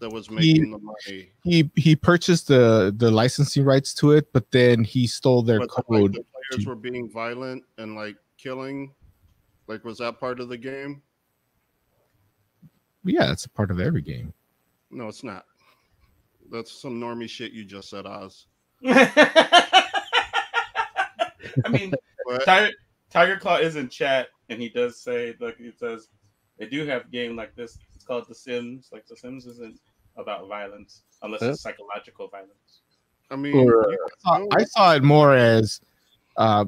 that 0.00 0.10
was 0.12 0.28
making 0.30 0.70
the 0.70 0.78
money 0.78 1.30
He 1.44 1.70
he 1.76 1.96
purchased 1.96 2.48
the 2.48 2.92
the 2.96 3.10
licensing 3.10 3.64
rights 3.64 3.94
to 3.94 4.12
it, 4.12 4.32
but 4.32 4.50
then 4.50 4.84
he 4.84 5.06
stole 5.06 5.42
their 5.42 5.60
but 5.60 5.68
the, 5.70 5.74
like, 5.88 6.00
code. 6.02 6.12
the 6.14 6.24
players 6.50 6.64
to- 6.64 6.68
were 6.68 6.74
being 6.76 7.08
violent 7.10 7.62
and 7.78 7.94
like 7.94 8.16
killing 8.36 8.92
like 9.68 9.84
was 9.84 9.98
that 9.98 10.18
part 10.20 10.40
of 10.40 10.48
the 10.48 10.58
game 10.58 11.00
Yeah, 13.04 13.30
it's 13.32 13.44
a 13.46 13.50
part 13.50 13.70
of 13.70 13.80
every 13.80 14.02
game. 14.02 14.34
no 14.90 15.08
it's 15.08 15.24
not 15.24 15.46
that's 16.50 16.70
some 16.72 17.00
normie 17.00 17.28
shit 17.30 17.52
you 17.52 17.64
just 17.64 17.88
said 17.88 18.04
oz 18.04 18.46
I 21.64 21.68
mean, 21.68 21.92
Tiger, 22.44 22.72
Tiger 23.10 23.36
Claw 23.38 23.56
is 23.56 23.76
in 23.76 23.88
chat, 23.88 24.28
and 24.48 24.60
he 24.60 24.68
does 24.68 25.00
say, 25.00 25.34
like, 25.40 25.56
it 25.58 25.78
says 25.78 26.08
they 26.58 26.66
do 26.66 26.86
have 26.86 27.02
a 27.06 27.08
game 27.08 27.36
like 27.36 27.54
this. 27.54 27.78
It's 27.94 28.04
called 28.04 28.26
The 28.28 28.34
Sims. 28.34 28.88
Like, 28.92 29.06
The 29.06 29.16
Sims 29.16 29.46
isn't 29.46 29.78
about 30.16 30.48
violence 30.48 31.02
unless 31.22 31.40
Huh? 31.42 31.50
it's 31.50 31.62
psychological 31.62 32.28
violence. 32.28 32.82
i 33.30 33.36
mean 33.36 33.54
Or, 33.56 33.86
uh, 33.86 33.90
you 33.90 33.98
saw- 34.18 34.46
I 34.52 34.64
saw 34.64 34.94
it 34.94 35.02
more 35.02 35.34
as 35.34 35.80
uh 36.36 36.64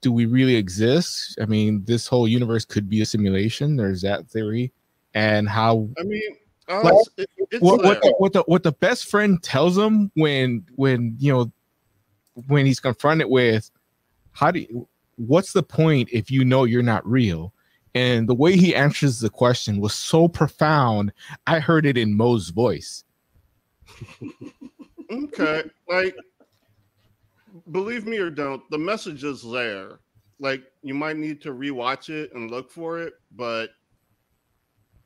do 0.00 0.12
we 0.12 0.26
really 0.26 0.54
exist? 0.54 1.36
I 1.40 1.46
mean, 1.46 1.84
this 1.84 2.06
whole 2.06 2.28
universe 2.28 2.64
could 2.64 2.88
be 2.88 3.00
a 3.02 3.06
simulation. 3.06 3.74
There's 3.74 4.02
that 4.02 4.28
theory. 4.28 4.72
And 5.14 5.48
how 5.48 5.88
I 5.98 6.02
mean 6.04 6.36
Oz, 6.68 6.84
Well, 6.84 7.04
it, 7.16 7.30
it's 7.50 7.62
what, 7.62 7.82
what, 7.82 8.02
the, 8.02 8.14
what 8.18 8.32
the 8.32 8.42
what 8.42 8.62
the 8.62 8.72
best 8.72 9.06
friend 9.06 9.42
tells 9.42 9.76
him 9.76 10.12
when 10.14 10.64
when 10.76 11.16
you 11.18 11.32
know 11.32 11.52
when 12.46 12.66
he's 12.66 12.78
confronted 12.80 13.28
with 13.28 13.70
how 14.38 14.52
do 14.52 14.60
you, 14.60 14.88
what's 15.16 15.52
the 15.52 15.64
point 15.64 16.08
if 16.12 16.30
you 16.30 16.44
know 16.44 16.62
you're 16.62 16.82
not 16.82 17.04
real? 17.04 17.52
And 17.94 18.28
the 18.28 18.34
way 18.34 18.56
he 18.56 18.72
answers 18.74 19.18
the 19.18 19.30
question 19.30 19.80
was 19.80 19.94
so 19.94 20.28
profound. 20.28 21.12
I 21.48 21.58
heard 21.58 21.84
it 21.84 21.96
in 21.96 22.16
Mo's 22.16 22.50
voice. 22.50 23.04
Okay, 25.10 25.62
like 25.88 26.14
believe 27.72 28.06
me 28.06 28.18
or 28.18 28.28
don't, 28.28 28.62
the 28.70 28.76
message 28.76 29.24
is 29.24 29.42
there. 29.42 30.00
Like 30.38 30.64
you 30.82 30.92
might 30.92 31.16
need 31.16 31.40
to 31.42 31.54
rewatch 31.54 32.10
it 32.10 32.30
and 32.34 32.50
look 32.50 32.70
for 32.70 32.98
it, 32.98 33.14
but 33.34 33.70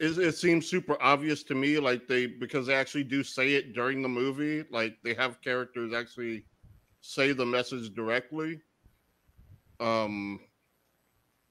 it, 0.00 0.18
it 0.18 0.34
seems 0.34 0.68
super 0.68 1.00
obvious 1.00 1.44
to 1.44 1.54
me. 1.54 1.78
Like 1.78 2.08
they 2.08 2.26
because 2.26 2.66
they 2.66 2.74
actually 2.74 3.04
do 3.04 3.22
say 3.22 3.54
it 3.54 3.74
during 3.74 4.02
the 4.02 4.08
movie. 4.08 4.64
Like 4.72 4.96
they 5.04 5.14
have 5.14 5.40
characters 5.40 5.92
actually 5.94 6.46
say 7.00 7.30
the 7.30 7.46
message 7.46 7.94
directly. 7.94 8.60
Um, 9.82 10.38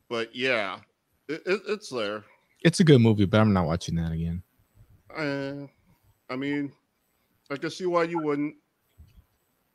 but 0.09 0.33
yeah, 0.33 0.79
it, 1.27 1.41
it, 1.45 1.61
it's 1.67 1.89
there. 1.89 2.23
It's 2.63 2.79
a 2.79 2.83
good 2.83 3.01
movie, 3.01 3.25
but 3.25 3.41
I'm 3.41 3.51
not 3.53 3.65
watching 3.65 3.95
that 3.95 4.13
again. 4.13 4.41
Uh, 5.15 5.67
I 6.29 6.37
mean, 6.37 6.71
I 7.49 7.57
can 7.57 7.69
see 7.69 7.85
why 7.85 8.03
you 8.03 8.19
wouldn't. 8.19 8.55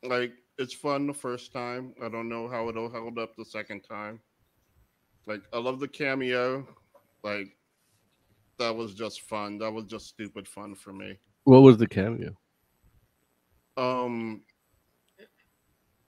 Like, 0.02 0.32
it's 0.58 0.72
fun 0.72 1.06
the 1.06 1.12
first 1.12 1.52
time. 1.52 1.94
I 2.02 2.08
don't 2.08 2.30
know 2.30 2.48
how 2.48 2.68
it'll 2.70 2.88
hold 2.88 3.18
up 3.18 3.36
the 3.36 3.44
second 3.44 3.82
time. 3.82 4.20
Like, 5.26 5.42
I 5.52 5.58
love 5.58 5.78
the 5.80 5.88
cameo. 5.88 6.66
Like, 7.22 7.48
that 8.58 8.74
was 8.74 8.94
just 8.94 9.20
fun. 9.22 9.58
That 9.58 9.72
was 9.72 9.84
just 9.84 10.06
stupid 10.06 10.48
fun 10.48 10.74
for 10.74 10.94
me. 10.94 11.18
What 11.44 11.60
was 11.60 11.76
the 11.76 11.86
cameo? 11.86 12.38
Um. 13.76 14.42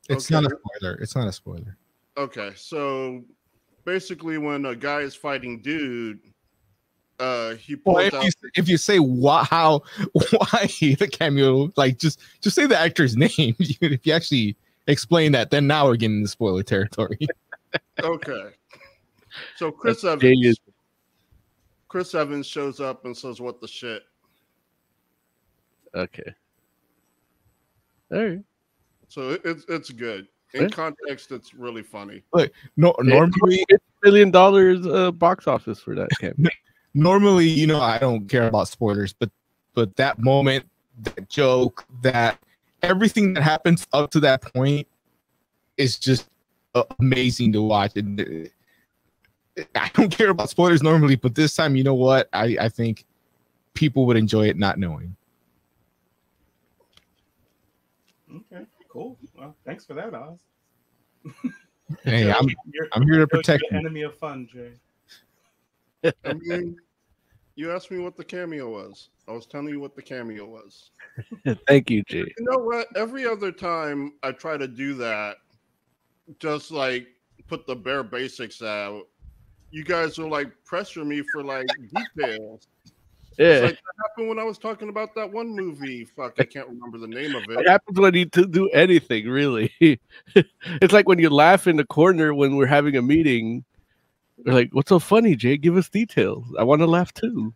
It's 0.09 0.31
Okay. 0.31 0.41
not 0.41 0.51
a 0.51 0.57
spoiler. 0.57 0.95
It's 0.95 1.15
not 1.15 1.29
a 1.29 1.33
spoiler. 1.33 1.77
Okay, 2.19 2.51
so 2.57 3.23
basically, 3.85 4.39
when 4.39 4.67
a 4.67 4.75
guy 4.75 5.01
is 5.01 5.15
fighting 5.15 5.63
dude, 5.63 6.19
uh, 7.21 7.55
he 7.55 7.77
Well, 7.85 7.99
if 7.99 8.13
out. 8.13 8.25
you, 8.25 8.31
if 8.57 8.69
you 8.69 8.77
say 8.77 8.99
why, 8.99 9.45
how, 9.45 9.83
why 10.13 10.67
the 10.81 11.09
cameo, 11.11 11.73
like 11.77 11.99
just 11.99 12.21
just 12.41 12.57
say 12.57 12.67
the 12.67 12.77
actor's 12.77 13.17
name. 13.17 13.31
if 13.59 14.05
you 14.05 14.13
actually 14.13 14.57
explain 14.89 15.31
that, 15.33 15.51
then 15.51 15.69
now 15.69 15.87
we're 15.87 15.95
getting 15.95 16.17
into 16.17 16.29
spoiler 16.29 16.65
territory. 16.65 17.19
Okay. 18.03 18.51
So 19.57 19.71
Chris 19.71 20.03
That's 20.03 20.25
Evans. 20.25 20.59
Chris 21.87 22.15
Evans 22.17 22.47
shows 22.47 22.81
up 22.81 23.05
and 23.05 23.17
says, 23.17 23.41
"What 23.41 23.61
the 23.61 23.69
shit?" 23.69 24.03
Okay. 25.95 26.35
All 28.11 28.25
right. 28.25 28.41
So 29.07 29.31
it, 29.31 29.43
it's 29.45 29.65
it's 29.69 29.91
good. 29.91 30.27
In 30.55 30.63
Yeah. 30.63 30.69
context, 30.69 31.31
it's 31.31 31.53
really 31.55 31.83
funny. 31.83 32.23
No, 32.77 32.95
normally, 33.01 33.65
Fifty 33.69 33.85
million 34.03 34.31
dollars 34.31 34.87
uh, 34.87 35.11
box 35.11 35.47
office 35.47 35.81
for 35.81 35.95
that 35.95 36.09
campaign. 36.19 36.49
normally, 36.95 37.49
you 37.49 37.67
know, 37.67 37.81
I 37.81 37.99
don't 37.99 38.27
care 38.29 38.49
about 38.49 38.69
spoilers, 38.69 39.13
but 39.13 39.31
but 39.75 39.95
that 39.97 40.19
moment, 40.19 40.65
that 41.03 41.29
joke, 41.29 41.85
that 42.03 42.39
everything 42.83 43.35
that 43.35 43.43
happens 43.43 43.87
up 43.93 44.11
to 44.13 44.21
that 44.21 44.43
point 44.55 44.87
is 45.77 45.99
just 45.99 46.29
uh, 46.75 46.85
amazing 46.99 47.53
to 47.53 47.63
watch. 47.63 47.97
And 47.97 48.51
uh, 49.59 49.63
I 49.75 49.91
don't 49.95 50.11
care 50.11 50.31
about 50.31 50.49
spoilers 50.49 50.83
normally, 50.83 51.17
but 51.17 51.35
this 51.35 51.55
time, 51.55 51.77
you 51.77 51.85
know 51.85 51.95
what? 51.95 52.29
I 52.33 52.57
I 52.59 52.69
think 52.71 53.05
people 53.75 54.07
would 54.07 54.17
enjoy 54.17 54.49
it 54.49 54.57
not 54.57 54.79
knowing. 54.79 55.15
Okay, 58.35 58.65
cool. 58.89 59.19
Well, 59.39 59.57
thanks 59.65 59.85
for 59.85 59.95
that, 59.95 60.15
Oz. 60.15 60.39
Hey, 62.05 62.31
I'm 62.31 62.47
you're- 62.71 62.89
I'm 62.93 63.03
here 63.09 63.19
to 63.21 63.27
protect 63.27 63.63
you. 63.71 63.79
enemy 63.79 64.03
of 64.03 64.15
fun, 64.19 64.47
Jay. 64.53 64.73
I 66.23 66.35
mean, 66.35 66.77
you 67.55 67.73
asked 67.73 67.91
me 67.91 67.99
what 67.99 68.15
the 68.15 68.25
cameo 68.25 68.69
was. 68.71 69.09
I 69.27 69.33
was 69.33 69.47
telling 69.47 69.71
you 69.71 69.81
what 69.81 69.97
the 69.97 70.03
cameo 70.03 70.45
was. 70.45 70.91
Thank 71.67 71.89
you, 71.89 72.03
Jay. 72.07 72.19
You 72.39 72.45
know 72.45 72.59
what? 72.59 72.89
Every 72.95 73.27
other 73.27 73.51
time 73.51 74.13
I 74.23 74.33
try 74.33 74.59
to 74.59 74.69
do 74.69 74.93
that, 74.97 75.39
just 76.41 76.71
like 76.71 77.07
put 77.47 77.67
the 77.67 77.75
bare 77.75 78.03
basics 78.03 78.61
out, 78.61 79.05
you 79.71 79.83
guys 79.83 80.19
will 80.19 80.29
like 80.29 80.53
pressure 80.67 81.07
me 81.07 81.23
for 81.33 81.43
like 81.43 81.67
details. 82.17 82.69
It's 83.39 83.61
Yeah. 83.61 83.67
like 83.67 83.77
that 83.77 83.95
happened 84.09 84.29
when 84.29 84.39
I 84.39 84.45
was 84.45 84.59
talking 84.59 84.89
about 84.89 85.15
that 85.15 85.31
one 85.33 85.49
movie. 85.55 86.05
Fuck, 86.05 86.35
I 86.41 86.45
can't 86.45 86.69
remember 86.69 86.99
the 86.99 87.07
name 87.07 87.35
of 87.37 87.49
It 87.51 87.61
it. 87.61 87.69
happens 87.69 87.99
when 87.99 88.15
you 88.15 88.27
to 88.27 88.47
do 88.47 88.69
anything, 88.71 89.29
really. 89.29 89.73
it's 89.81 90.93
like 90.93 91.07
when 91.09 91.19
you 91.21 91.31
laugh 91.31 91.67
in 91.69 91.77
the 91.77 91.85
corner 91.87 92.35
when 92.35 92.57
we're 92.57 92.67
having 92.67 92.97
a 92.97 93.03
meeting. 93.03 93.65
They're 94.45 94.55
like, 94.55 94.71
"What's 94.73 94.89
so 94.89 94.99
funny, 95.01 95.35
Jay? 95.35 95.57
Give 95.57 95.77
us 95.77 95.89
details. 95.89 96.45
I 96.59 96.63
want 96.65 96.81
to 96.81 96.87
laugh 96.87 97.13
too." 97.15 97.55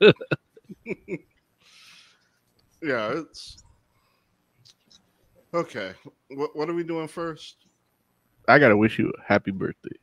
Yeah, 2.82 3.12
it's 3.14 3.62
okay. 5.54 5.92
What 6.28 6.54
what 6.54 6.68
are 6.68 6.74
we 6.74 6.84
doing 6.84 7.08
first? 7.08 7.56
I 8.48 8.58
gotta 8.58 8.76
wish 8.76 8.98
you 8.98 9.08
a 9.10 9.22
happy 9.26 9.50
birthday, 9.50 9.96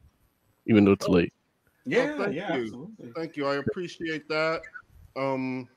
even 0.66 0.84
though 0.84 0.92
it's 0.94 1.08
Oh. 1.08 1.12
late. 1.12 1.34
Yeah, 1.86 2.18
thank 2.18 2.36
yeah, 2.36 2.56
you. 2.56 2.64
absolutely. 2.64 3.12
Thank 3.16 3.38
you. 3.38 3.46
I 3.46 3.56
appreciate 3.58 4.28
that. 4.30 4.62
Um, 5.16 5.68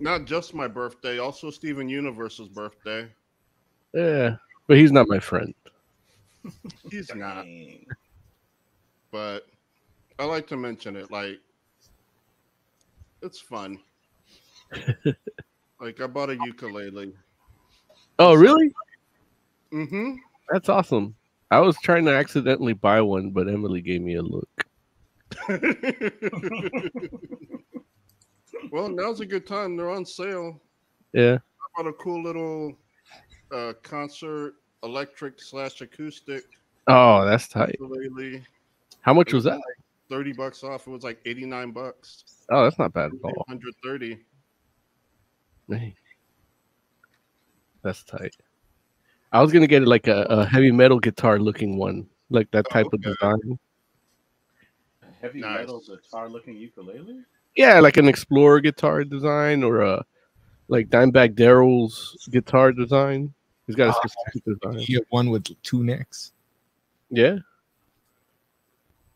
not 0.00 0.24
just 0.24 0.54
my 0.54 0.68
birthday, 0.68 1.18
also 1.18 1.50
Steven 1.50 1.88
Universe's 1.88 2.48
birthday. 2.48 3.08
Yeah, 3.92 4.36
but 4.66 4.76
he's 4.76 4.92
not 4.92 5.08
my 5.08 5.18
friend. 5.18 5.54
He's 6.90 7.14
not, 7.14 7.46
but 9.10 9.46
I 10.18 10.26
like 10.26 10.46
to 10.48 10.58
mention 10.58 10.94
it. 10.94 11.10
Like, 11.10 11.40
it's 13.22 13.40
fun. 13.40 13.78
like, 15.80 16.02
I 16.02 16.06
bought 16.06 16.28
a 16.28 16.36
ukulele. 16.36 17.14
Oh, 18.18 18.34
really? 18.34 18.74
Mm-hmm. 19.72 20.16
That's 20.50 20.68
awesome. 20.68 21.14
I 21.50 21.60
was 21.60 21.76
trying 21.82 22.04
to 22.06 22.12
accidentally 22.12 22.74
buy 22.74 23.00
one, 23.00 23.30
but 23.30 23.48
Emily 23.48 23.80
gave 23.80 24.02
me 24.02 24.16
a 24.16 24.22
look. 24.22 24.66
well, 28.72 28.88
now's 28.88 29.20
a 29.20 29.26
good 29.26 29.46
time. 29.46 29.76
They're 29.76 29.90
on 29.90 30.04
sale. 30.04 30.60
Yeah. 31.12 31.38
I 31.38 31.82
bought 31.82 31.88
a 31.88 31.92
cool 31.94 32.22
little 32.22 32.76
uh, 33.52 33.72
concert 33.82 34.54
electric 34.82 35.40
slash 35.40 35.80
acoustic 35.80 36.44
Oh, 36.86 37.24
that's 37.24 37.48
tight. 37.48 37.76
ukulele. 37.80 38.44
How 39.00 39.14
much 39.14 39.32
was 39.32 39.44
that? 39.44 39.60
30 40.10 40.32
bucks 40.34 40.62
off. 40.62 40.86
It 40.86 40.90
was 40.90 41.02
like 41.02 41.18
89 41.24 41.70
bucks. 41.72 42.24
Oh, 42.50 42.64
that's 42.64 42.78
not 42.78 42.92
bad 42.92 43.06
at 43.06 43.12
all. 43.24 43.44
130. 43.46 44.18
Man. 45.68 45.94
That's 47.82 48.02
tight. 48.04 48.34
I 49.32 49.40
was 49.42 49.50
gonna 49.52 49.66
get 49.66 49.86
like 49.86 50.06
a, 50.06 50.22
a 50.28 50.44
heavy 50.46 50.70
metal 50.70 51.00
guitar 51.00 51.38
looking 51.38 51.76
one, 51.78 52.06
like 52.30 52.50
that 52.52 52.66
Oh, 52.70 52.72
type 52.72 52.86
of 52.92 53.00
design. 53.00 53.58
A 55.02 55.06
heavy 55.20 55.40
Nice. 55.40 55.60
metal 55.60 55.80
guitar 55.86 56.28
looking 56.28 56.56
ukulele? 56.56 57.20
Yeah, 57.56 57.80
like 57.80 57.96
an 57.96 58.08
Explorer 58.08 58.60
guitar 58.60 59.04
design 59.04 59.62
or 59.62 59.80
a 59.82 60.04
like 60.68 60.88
Dimebag 60.88 61.34
Darrell's 61.36 62.26
guitar 62.30 62.72
design. 62.72 63.32
He's 63.66 63.76
got 63.76 63.88
a 63.88 63.90
Ah, 63.96 64.00
specific 64.06 64.44
design. 64.44 64.78
You 64.80 64.98
get 64.98 65.06
one 65.10 65.30
with 65.30 65.44
two 65.62 65.84
necks. 65.84 66.32
Yeah. 67.10 67.38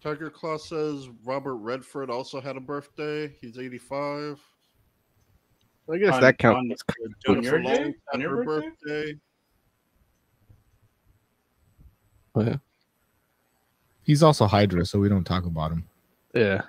Tiger 0.01 0.31
Claw 0.31 0.57
says 0.59 1.09
Robert 1.24 1.57
Redford 1.57 2.11
also 2.11 2.40
had 2.40 2.57
a 2.57 2.61
birthday. 2.61 3.35
He's 3.40 3.59
85. 3.59 4.40
I 5.90 5.96
guess 5.98 6.14
On- 6.14 6.20
that 6.20 6.38
counts. 6.38 6.59
on- 6.59 6.70
as 6.72 6.83
good. 6.83 7.14
On 7.37 7.42
your 7.42 7.61
day? 7.61 7.94
On 8.14 8.20
your 8.20 8.37
her 8.37 8.44
birthday? 8.44 9.14
birthday. 12.35 12.61
He's 14.03 14.22
also 14.22 14.46
Hydra, 14.46 14.87
so 14.87 14.98
we 14.98 15.09
don't 15.09 15.24
talk 15.24 15.44
about 15.44 15.72
him. 15.72 15.85
Yeah. 16.35 16.62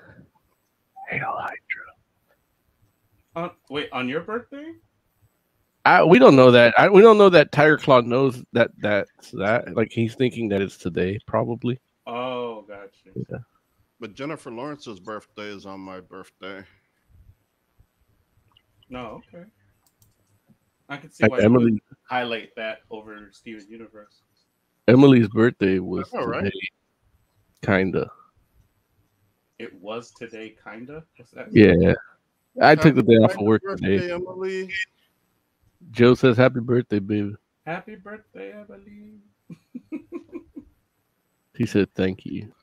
Hail 1.10 1.36
Hydra. 1.38 1.56
On, 3.36 3.52
wait, 3.70 3.90
on 3.92 4.08
your 4.10 4.22
birthday? 4.22 4.74
I, 5.86 6.04
we 6.04 6.20
don't 6.20 6.36
know 6.36 6.52
that. 6.52 6.74
I, 6.78 6.90
we 6.90 7.02
don't 7.02 7.18
know 7.18 7.30
that 7.30 7.52
Tiger 7.52 7.78
Claw 7.78 8.02
knows 8.02 8.44
that 8.54 8.72
that's 8.80 9.32
that. 9.32 9.76
Like 9.76 9.92
he's 9.92 10.16
thinking 10.16 10.50
that 10.50 10.62
it's 10.62 10.78
today, 10.78 11.20
probably. 11.26 11.80
Oh, 12.06 12.64
gotcha. 12.68 13.42
But 14.00 14.14
Jennifer 14.14 14.52
Lawrence's 14.52 15.00
birthday 15.00 15.48
is 15.48 15.66
on 15.66 15.80
my 15.80 16.00
birthday. 16.00 16.64
No, 18.90 19.22
okay. 19.34 19.46
I 20.90 20.98
can 20.98 21.12
see 21.12 21.24
Like 21.24 21.32
why 21.32 21.38
you 21.40 21.44
Emily, 21.44 21.82
highlight 22.04 22.50
that 22.56 22.80
over 22.90 23.30
Steven 23.32 23.66
Universe. 23.70 24.22
Emily's 24.88 25.28
birthday 25.28 25.80
was 25.80 26.10
All 26.14 26.26
right. 26.26 26.44
today, 26.44 26.60
kinda. 27.64 28.10
It 29.60 29.74
was 29.82 30.12
today, 30.12 30.56
kinda. 30.64 31.04
That? 31.34 31.52
Yeah, 31.52 31.94
I 32.62 32.76
took 32.76 32.96
the 32.96 33.04
day 33.04 33.16
off 33.16 33.36
of 33.36 33.42
work 33.46 33.62
birthday, 33.62 33.98
today. 34.00 34.14
Emily. 34.14 34.70
Joe 35.92 36.14
says 36.16 36.38
happy 36.38 36.62
birthday, 36.62 37.00
baby. 37.00 37.36
Happy 37.66 37.96
birthday, 37.96 38.54
Emily. 38.54 39.20
He 41.58 41.66
said 41.66 41.94
thank 41.94 42.26
you. 42.26 42.54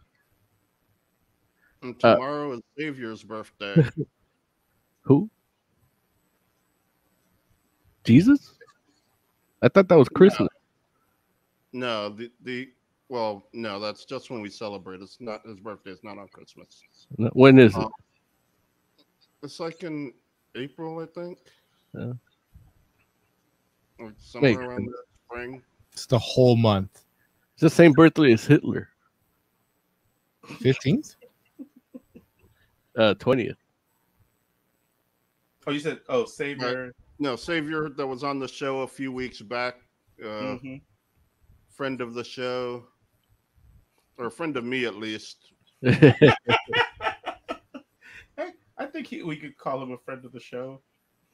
And 1.82 1.94
Uh, 2.02 2.14
tomorrow 2.14 2.52
is 2.54 2.62
Savior's 2.78 3.22
birthday. 3.22 3.84
Who? 5.02 5.28
Jesus? 8.04 8.58
I 9.60 9.68
thought 9.68 9.88
that 9.88 9.98
was 9.98 10.08
Christmas. 10.08 10.48
no, 11.72 12.08
the 12.08 12.32
the 12.42 12.70
well, 13.08 13.48
no, 13.52 13.78
that's 13.78 14.04
just 14.04 14.30
when 14.30 14.40
we 14.40 14.50
celebrate. 14.50 15.00
It's 15.00 15.20
not 15.20 15.46
his 15.46 15.60
birthday. 15.60 15.90
It's 15.90 16.04
not 16.04 16.18
on 16.18 16.28
Christmas. 16.28 16.82
No, 17.18 17.30
When 17.34 17.58
is 17.58 17.76
it? 17.76 17.86
It's 19.42 19.60
like 19.60 19.82
in 19.84 20.12
April, 20.54 20.98
I 21.00 21.06
think. 21.06 21.38
Yeah. 21.94 22.12
Or 23.98 24.12
somewhere 24.18 24.50
Makes 24.52 24.62
around 24.62 24.86
the 24.86 25.02
spring. 25.24 25.62
It's 25.92 26.06
the 26.06 26.18
whole 26.18 26.56
month. 26.56 27.04
It's 27.54 27.62
the 27.62 27.70
same 27.70 27.92
birthday 27.92 28.32
as 28.32 28.44
Hitler. 28.44 28.88
15th? 30.44 31.16
Uh, 32.96 33.14
twentieth. 33.14 33.56
Oh, 35.66 35.72
you 35.72 35.80
said, 35.80 36.00
oh, 36.08 36.24
Savior. 36.24 36.92
No, 37.18 37.36
Savior 37.36 37.88
that 37.90 38.06
was 38.06 38.22
on 38.22 38.38
the 38.38 38.48
show 38.48 38.80
a 38.80 38.86
few 38.86 39.10
weeks 39.12 39.40
back. 39.42 39.76
Uh, 40.22 40.56
Mhm. 40.56 40.80
Friend 41.70 42.00
of 42.00 42.14
the 42.14 42.24
show, 42.24 42.86
or 44.18 44.26
a 44.26 44.30
friend 44.30 44.56
of 44.56 44.64
me 44.64 44.84
at 44.84 44.96
least. 44.96 45.52
Hey, 48.38 48.50
I 48.76 48.84
think 48.84 49.06
he, 49.06 49.22
we 49.22 49.36
could 49.36 49.56
call 49.56 49.82
him 49.82 49.92
a 49.92 49.98
friend 49.98 50.22
of 50.24 50.32
the 50.32 50.40
show. 50.40 50.82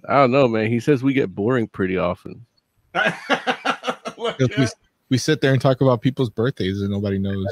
I 0.08 0.14
don't 0.14 0.30
know, 0.30 0.46
man. 0.46 0.70
He 0.70 0.78
says 0.78 1.02
we 1.02 1.12
get 1.12 1.34
boring 1.34 1.66
pretty 1.66 1.96
often. 1.96 2.46
Look, 2.94 4.38
Because 4.38 4.56
we, 4.56 4.66
we 5.10 5.18
sit 5.18 5.40
there 5.40 5.52
and 5.52 5.60
talk 5.60 5.80
about 5.80 6.00
people's 6.00 6.30
birthdays 6.30 6.80
and 6.80 6.90
nobody 6.90 7.18
knows. 7.18 7.46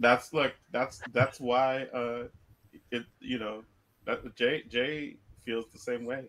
that's 0.00 0.32
look. 0.32 0.54
That's 0.72 1.00
that's 1.12 1.38
why. 1.40 1.84
Uh, 1.94 2.24
it 2.90 3.04
you 3.20 3.38
know 3.38 3.62
that 4.04 4.34
Jay 4.36 4.62
Jay 4.68 5.16
feels 5.44 5.66
the 5.72 5.78
same 5.78 6.04
way. 6.04 6.24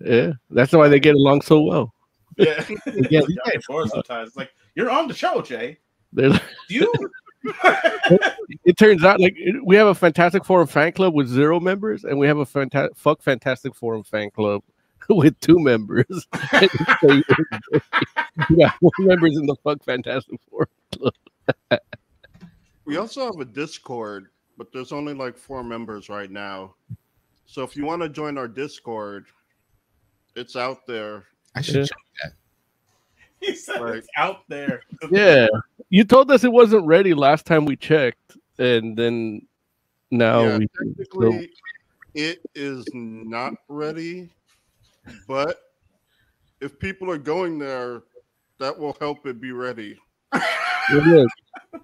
Yeah, 0.00 0.32
that's 0.50 0.72
why 0.72 0.88
they 0.88 1.00
get 1.00 1.14
along 1.14 1.42
so 1.42 1.62
well. 1.62 1.94
Yeah, 2.36 2.64
Yeah, 2.68 2.84
Y'all 3.10 3.26
get 3.46 3.66
bored 3.68 3.88
sometimes. 3.90 4.28
It's 4.28 4.36
like 4.36 4.50
you're 4.74 4.90
on 4.90 5.08
the 5.08 5.14
show, 5.14 5.40
Jay. 5.42 5.78
They're 6.12 6.30
like, 6.30 6.42
Do 6.68 6.74
you 6.74 7.10
it 8.64 8.76
turns 8.76 9.04
out 9.04 9.20
like 9.20 9.34
it- 9.36 9.64
we 9.64 9.76
have 9.76 9.86
a 9.88 9.94
Fantastic 9.94 10.44
Forum 10.44 10.66
fan 10.66 10.92
club 10.92 11.14
with 11.14 11.28
zero 11.28 11.60
members, 11.60 12.04
and 12.04 12.18
we 12.18 12.26
have 12.26 12.38
a 12.38 12.44
fanta- 12.46 12.96
fuck 12.96 13.22
Fantastic 13.22 13.74
Forum 13.74 14.02
fan 14.02 14.30
club 14.30 14.62
with 15.08 15.38
two 15.40 15.58
members. 15.58 16.06
we 17.02 17.22
got 18.58 18.74
more 18.80 18.92
members 18.98 19.36
in 19.36 19.46
the 19.46 19.56
fuck 19.62 19.82
Fantastic 19.84 20.38
Forum. 20.50 20.68
We 22.84 22.96
also 22.98 23.24
have 23.26 23.40
a 23.40 23.44
Discord, 23.44 24.28
but 24.56 24.72
there's 24.72 24.92
only 24.92 25.12
like 25.14 25.36
four 25.36 25.62
members 25.64 26.08
right 26.08 26.30
now. 26.30 26.74
So 27.46 27.62
if 27.62 27.76
you 27.76 27.84
want 27.84 28.02
to 28.02 28.08
join 28.08 28.38
our 28.38 28.48
Discord, 28.48 29.26
it's 30.36 30.56
out 30.56 30.86
there. 30.86 31.24
I 31.54 31.62
should 31.62 31.76
Yeah. 31.76 31.82
check 31.82 31.98
that. 32.22 32.32
he 33.52 33.54
said 33.54 33.80
Right. 33.80 33.96
it's 33.96 34.08
out 34.16 34.40
there. 34.48 34.82
Yeah, 35.10 35.46
you 35.88 36.04
told 36.04 36.30
us 36.30 36.42
it 36.42 36.52
wasn't 36.52 36.84
ready 36.84 37.14
last 37.14 37.46
time 37.46 37.64
we 37.64 37.76
checked, 37.76 38.36
and 38.58 38.96
then 38.96 39.46
now 40.10 40.42
yeah, 40.42 40.58
we 40.58 40.66
technically, 40.76 41.50
it 42.14 42.40
is 42.54 42.84
not 42.92 43.54
ready, 43.68 44.30
but 45.28 45.56
if 46.60 46.78
people 46.80 47.10
are 47.10 47.18
going 47.18 47.58
there, 47.58 48.02
that 48.58 48.76
will 48.76 48.96
help 49.00 49.26
it 49.26 49.40
be 49.40 49.52
ready. 49.52 49.96
Well, 50.32 51.02
look, 51.06 51.28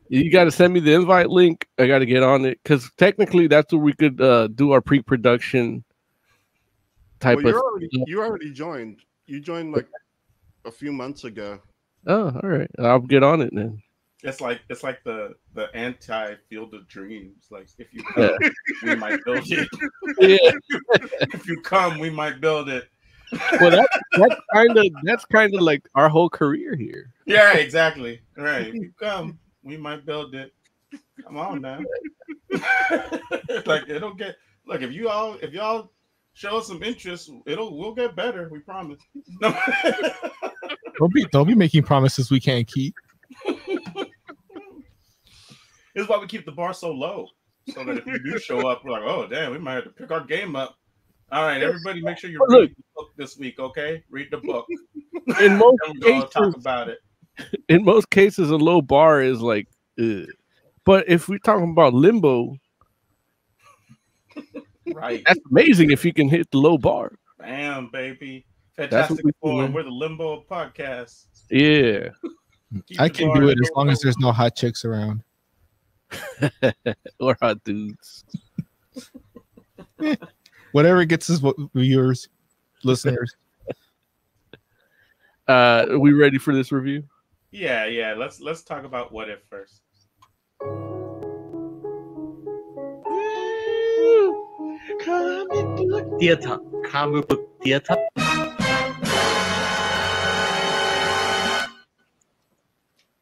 you 0.09 0.31
got 0.31 0.45
to 0.45 0.51
send 0.51 0.73
me 0.73 0.81
the 0.81 0.95
invite 0.95 1.31
link. 1.31 1.67
I 1.79 1.87
got 1.87 2.01
to 2.01 2.07
get 2.07 2.23
on 2.23 2.45
it 2.45 2.59
because 2.63 2.91
technically 2.97 3.47
that's 3.47 3.73
where 3.73 3.83
we 3.83 3.93
could 3.93 4.21
uh, 4.21 4.49
do 4.49 4.73
our 4.73 4.81
pre-production 4.81 5.85
type 7.21 7.37
Well, 7.37 7.47
of. 7.47 7.53
you're 7.53 7.63
already, 7.63 7.89
you 8.07 8.21
already 8.23 8.53
joined. 8.53 9.01
You 9.27 9.41
joined 9.41 9.73
like 9.73 9.89
a 10.65 10.71
few 10.71 10.93
months 10.93 11.25
ago. 11.25 11.61
Oh, 12.07 12.33
all 12.43 12.49
right. 12.49 12.71
I'll 12.79 12.99
get 13.01 13.23
on 13.23 13.41
it 13.41 13.51
then. 13.55 13.83
It's 14.25 14.41
like 14.41 14.61
it's 14.69 14.83
like 14.83 15.03
the 15.05 15.35
the 15.55 15.75
anti 15.75 16.35
Field 16.49 16.75
of 16.75 16.87
Dreams. 16.89 17.47
Like 17.51 17.67
if 17.79 17.93
you 17.93 18.05
Yeah. 18.17 18.29
come, 18.39 18.53
we 18.83 18.97
might 18.97 19.25
build 19.25 19.51
it. 19.51 19.69
Yeah. 20.19 20.37
if 21.33 21.47
you 21.47 21.61
come, 21.61 21.99
we 21.99 22.11
might 22.11 22.41
build 22.41 22.69
it. 22.69 22.89
Well, 23.61 23.71
that's 23.71 23.99
that's 24.17 24.41
kind 24.53 24.77
of 24.77 24.87
that's 25.05 25.25
kind 25.25 25.55
of 25.55 25.63
like 25.63 25.89
our 25.95 26.09
whole 26.09 26.29
career 26.29 26.77
here. 26.77 27.13
Yeah, 27.27 27.55
exactly. 27.55 28.21
Right. 28.37 28.69
If 28.69 28.75
you 28.75 28.93
come, 29.01 29.39
we 29.63 29.77
might 29.77 30.05
build 30.05 30.35
it. 30.35 30.53
Come 31.25 31.37
on 31.37 31.61
now. 31.63 31.81
like 33.67 33.89
it'll 33.89 34.15
get 34.15 34.37
look 34.67 34.83
if 34.83 34.93
you 34.93 35.09
all 35.09 35.35
if 35.43 35.53
y'all 35.53 35.91
show 36.35 36.59
us 36.59 36.67
some 36.67 36.83
interest, 36.83 37.31
it'll 37.47 37.79
we'll 37.79 37.95
get 37.95 38.17
better. 38.17 38.49
We 38.51 38.61
promise. 38.61 39.01
No. 39.41 39.55
Don't 40.99 41.13
be 41.13 41.25
don't 41.33 41.47
be 41.47 41.55
making 41.55 41.83
promises 41.83 42.31
we 42.31 42.39
can't 42.39 42.67
keep. 42.67 42.95
this 43.47 43.57
is 45.95 46.09
why 46.09 46.19
we 46.19 46.27
keep 46.27 46.45
the 46.45 46.53
bar 46.53 46.73
so 46.75 46.93
low. 46.93 47.27
So 47.73 47.85
that 47.85 47.99
if 47.99 48.07
you 48.07 48.19
do 48.23 48.39
show 48.39 48.69
up, 48.69 48.85
we're 48.85 48.93
like, 48.93 49.03
oh 49.03 49.27
damn, 49.27 49.53
we 49.53 49.59
might 49.59 49.75
have 49.75 49.85
to 49.85 49.91
pick 49.91 50.11
our 50.11 50.25
game 50.25 50.55
up. 50.55 50.77
All 51.31 51.47
right, 51.47 51.63
everybody, 51.63 52.03
make 52.03 52.19
sure 52.19 52.29
you 52.29 52.45
read 52.47 52.71
the 52.77 52.83
book 52.95 53.11
this 53.17 53.39
week, 53.39 53.59
okay? 53.59 54.05
Read 54.11 54.29
the 54.31 54.39
book. 54.39 54.67
In 55.41 55.57
most 55.59 55.79
gonna 56.01 56.21
talk 56.27 56.33
cases, 56.33 56.55
about 56.57 56.89
it. 56.89 56.99
in 57.69 57.85
most 57.85 58.11
cases, 58.11 58.51
a 58.51 58.57
low 58.57 58.83
bar 58.83 59.23
is 59.23 59.41
like, 59.41 59.67
ugh. 59.99 60.27
but 60.85 61.09
if 61.09 61.29
we're 61.29 61.39
talking 61.39 61.71
about 61.71 61.95
limbo, 61.95 62.55
Right. 64.95 65.23
that's 65.27 65.41
amazing 65.51 65.91
if 65.91 66.05
you 66.05 66.13
can 66.13 66.29
hit 66.29 66.51
the 66.51 66.59
low 66.59 66.79
bar. 66.79 67.13
Bam, 67.39 67.89
baby. 67.93 68.47
Fantastic 68.77 69.25
we 69.25 69.31
do, 69.31 69.37
Four. 69.41 69.63
man. 69.63 69.73
We're 69.73 69.83
the 69.83 69.91
limbo 69.91 70.45
podcast. 70.51 71.27
Yeah. 71.51 72.09
I 72.99 73.09
can 73.09 73.35
do 73.35 73.49
it 73.49 73.59
as 73.63 73.71
long 73.77 73.91
as 73.91 74.01
there's 74.01 74.19
no 74.19 74.33
hot 74.33 74.57
chicks 74.57 74.85
around. 74.85 75.23
or 77.21 77.37
hot 77.41 77.63
dudes. 77.65 78.25
Whatever 80.73 81.05
gets 81.05 81.29
us 81.29 81.43
viewers, 81.75 82.29
listeners. 82.83 83.35
Uh, 85.49 85.87
are 85.91 85.99
we 85.99 86.13
ready 86.13 86.39
for 86.39 86.55
this 86.55 86.73
review? 86.73 87.05
Yeah, 87.51 87.85
yeah. 87.87 88.15
Let's 88.17 88.41
let's 88.41 88.63
talk 88.63 88.85
about 88.85 89.13
what 89.13 89.29
if 89.29 89.41
first. 89.51 89.83
Theater, 95.01 96.59
comic 96.85 97.29
book 97.29 97.63
theater. 97.63 97.97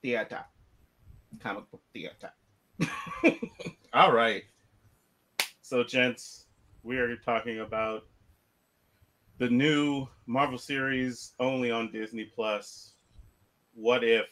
Theater. 0.02 0.44
Comic 1.40 1.70
book 1.70 1.82
theater. 1.92 2.32
All 3.92 4.12
right. 4.12 4.42
So, 5.62 5.84
gents, 5.84 6.46
we 6.82 6.96
are 6.98 7.16
talking 7.16 7.60
about 7.60 8.06
the 9.38 9.48
new 9.48 10.06
Marvel 10.26 10.58
series 10.58 11.32
only 11.38 11.70
on 11.70 11.92
Disney 11.92 12.24
Plus. 12.24 12.94
What 13.74 14.02
if? 14.02 14.26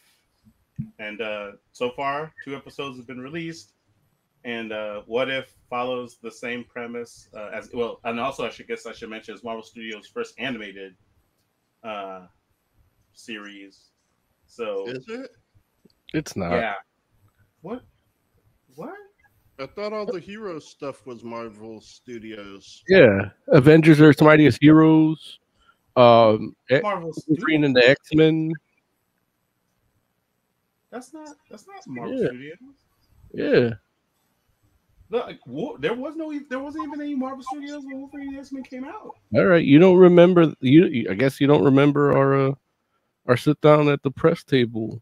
And 0.99 1.21
uh, 1.21 1.53
so 1.73 1.91
far, 1.91 2.33
two 2.45 2.57
episodes 2.57 2.97
have 2.97 3.07
been 3.07 3.21
released. 3.21 3.75
And 4.45 4.73
uh, 4.73 5.03
What 5.07 5.31
If 5.31 5.53
follows 5.71 6.19
the 6.23 6.31
same 6.31 6.65
premise 6.65 7.29
uh, 7.37 7.51
as 7.53 7.71
well. 7.75 8.01
And 8.05 8.19
also, 8.19 8.45
I 8.47 8.51
should 8.51 8.69
guess 8.69 8.87
I 8.87 8.93
should 8.93 9.11
mention 9.11 9.35
it's 9.35 9.45
Marvel 9.45 9.63
Studios' 9.63 10.07
first 10.07 10.35
animated 10.39 10.95
uh, 11.85 12.27
series. 13.13 13.91
So 14.47 14.89
Is 14.89 15.05
it? 15.09 15.31
It's 16.15 16.37
not. 16.37 16.53
yeah. 16.53 16.75
What? 17.61 17.83
What? 18.77 18.95
I 19.61 19.67
thought 19.67 19.93
all 19.93 20.07
the 20.07 20.21
hero 20.21 20.59
stuff 20.61 21.05
was 21.05 21.25
Marvel 21.25 21.81
Studios. 21.81 22.83
Yeah. 22.89 23.31
Avengers 23.49 24.01
are 24.01 24.15
Mightiest 24.21 24.59
Heroes. 24.63 25.41
Um, 25.97 26.55
X- 26.71 26.83
Marvel 26.83 27.13
Wolverine 27.27 27.63
Studios? 27.63 27.65
and 27.65 27.77
the 27.77 27.89
X 27.89 28.01
Men. 28.15 28.53
That's 30.91 31.13
not. 31.13 31.29
That's 31.51 31.67
not 31.67 31.87
Marvel 31.87 32.21
Yeah. 32.23 32.27
Studios. 32.29 32.59
Yeah. 33.35 33.71
Look, 35.11 35.27
like, 35.27 35.41
there 35.81 35.95
was 35.95 36.17
no. 36.17 36.39
There 36.51 36.59
wasn't 36.59 36.87
even 36.87 37.01
any 37.01 37.15
Marvel 37.15 37.43
Studios 37.43 37.83
when 37.87 37.99
Wolverine 38.01 38.29
and 38.29 38.39
X 38.39 38.53
Men 38.53 38.63
came 38.63 38.85
out. 38.85 39.15
All 39.35 39.45
right. 39.47 39.65
You 39.65 39.79
don't 39.79 39.97
remember? 39.97 40.53
You, 40.61 40.87
you- 40.87 41.11
I 41.11 41.15
guess 41.15 41.41
you 41.41 41.47
don't 41.47 41.65
remember 41.65 42.17
our 42.17 42.49
uh, 42.49 42.53
our 43.27 43.37
sit 43.37 43.61
down 43.63 43.89
at 43.89 44.03
the 44.03 44.11
press 44.11 44.45
table 44.45 45.01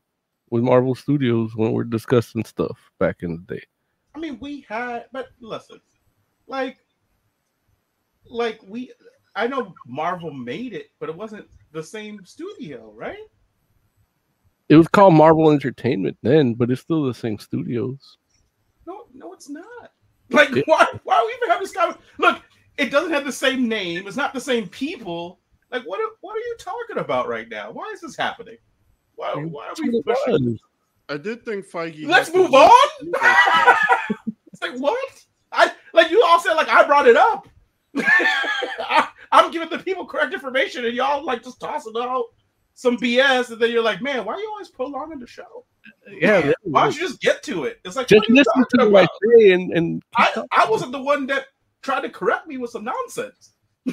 with 0.50 0.62
Marvel 0.62 0.94
Studios 0.94 1.56
when 1.56 1.72
we're 1.72 1.82
discussing 1.84 2.44
stuff 2.44 2.78
back 3.00 3.22
in 3.22 3.44
the 3.46 3.54
day. 3.56 3.62
I 4.14 4.18
mean, 4.18 4.38
we 4.40 4.64
had, 4.68 5.06
but 5.12 5.28
listen, 5.40 5.80
like, 6.46 6.78
like 8.24 8.60
we. 8.66 8.92
I 9.34 9.46
know 9.48 9.74
Marvel 9.86 10.30
made 10.32 10.72
it, 10.72 10.90
but 10.98 11.08
it 11.10 11.16
wasn't 11.16 11.48
the 11.72 11.82
same 11.82 12.24
studio, 12.24 12.92
right? 12.94 13.18
It 14.68 14.76
was 14.76 14.88
called 14.88 15.14
Marvel 15.14 15.50
Entertainment 15.50 16.16
then, 16.22 16.54
but 16.54 16.70
it's 16.70 16.80
still 16.80 17.04
the 17.04 17.12
same 17.12 17.38
studios. 17.38 18.16
No, 18.86 19.04
no, 19.12 19.32
it's 19.34 19.48
not. 19.50 19.92
Like, 20.30 20.50
Yeah. 20.50 20.62
why? 20.66 20.86
Why 21.04 21.22
we 21.26 21.32
even 21.34 21.48
have 21.50 21.60
this 21.60 21.72
kind 21.72 21.90
of 21.90 21.98
look? 22.18 22.42
It 22.78 22.90
doesn't 22.90 23.12
have 23.12 23.24
the 23.24 23.32
same 23.32 23.68
name. 23.68 24.06
It's 24.06 24.16
not 24.16 24.34
the 24.34 24.40
same 24.40 24.68
people. 24.68 25.38
Like, 25.70 25.82
what? 25.84 26.00
Are, 26.00 26.14
what 26.20 26.36
are 26.36 26.40
you 26.40 26.56
talking 26.58 26.98
about 26.98 27.28
right 27.28 27.48
now? 27.48 27.70
Why 27.70 27.90
is 27.94 28.00
this 28.00 28.16
happening? 28.16 28.58
Why? 29.14 29.32
Why 29.34 29.66
are 29.68 29.74
we 29.80 30.02
pushing? 30.02 30.50
was. 30.52 30.60
I 31.08 31.16
did 31.16 31.44
think 31.44 31.66
Feige. 31.66 32.06
Let's 32.06 32.32
move 32.34 32.52
on. 32.52 32.70
it's 33.00 34.60
like 34.62 34.76
what? 34.76 35.24
I 35.52 35.72
like 35.92 36.10
you 36.10 36.22
all 36.24 36.40
said 36.40 36.54
like 36.54 36.68
I 36.68 36.84
brought 36.84 37.06
it 37.06 37.16
up. 37.16 37.48
I, 37.96 39.08
I'm 39.32 39.50
giving 39.50 39.70
the 39.70 39.78
people 39.78 40.04
correct 40.06 40.34
information, 40.34 40.84
and 40.84 40.94
y'all 40.94 41.24
like 41.24 41.42
just 41.42 41.60
tossing 41.60 41.92
it 41.96 42.02
out 42.02 42.24
some 42.76 42.96
BS, 42.98 43.50
and 43.50 43.60
then 43.60 43.72
you're 43.72 43.82
like, 43.82 44.00
man, 44.02 44.26
why 44.26 44.34
are 44.34 44.38
you 44.38 44.48
always 44.50 44.68
prolonging 44.68 45.18
the 45.18 45.26
show? 45.26 45.64
Yeah. 46.20 46.52
Why 46.62 46.84
don't 46.84 46.94
you 46.94 47.00
just 47.00 47.22
get 47.22 47.42
to 47.44 47.64
it? 47.64 47.80
It's 47.84 47.96
like 47.96 48.06
Just 48.06 48.20
what 48.20 48.28
are 48.28 48.32
you 48.32 48.36
listen 48.36 48.64
to 48.64 48.76
talking 48.76 48.92
what 48.92 49.04
I 49.04 49.08
say 49.38 49.52
and 49.52 49.72
and 49.72 50.02
I, 50.16 50.44
I 50.52 50.70
wasn't 50.70 50.92
the 50.92 51.02
one 51.02 51.26
that 51.28 51.46
tried 51.80 52.02
to 52.02 52.10
correct 52.10 52.46
me 52.46 52.58
with 52.58 52.70
some 52.70 52.84
nonsense. 52.84 53.52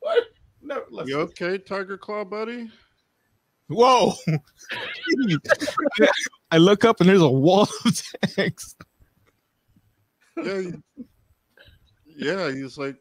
what? 0.00 0.24
No, 0.62 0.82
listen. 0.90 1.08
You 1.08 1.20
okay, 1.20 1.58
Tiger 1.58 1.96
Claw, 1.96 2.24
buddy? 2.24 2.68
Whoa! 3.68 4.14
I 6.50 6.58
look 6.58 6.84
up 6.84 7.00
and 7.00 7.08
there's 7.08 7.22
a 7.22 7.28
wall 7.28 7.68
of 7.84 8.02
text. 8.34 8.82
Yeah, 10.36 10.72
yeah. 12.04 12.50
He's 12.50 12.76
like 12.76 12.96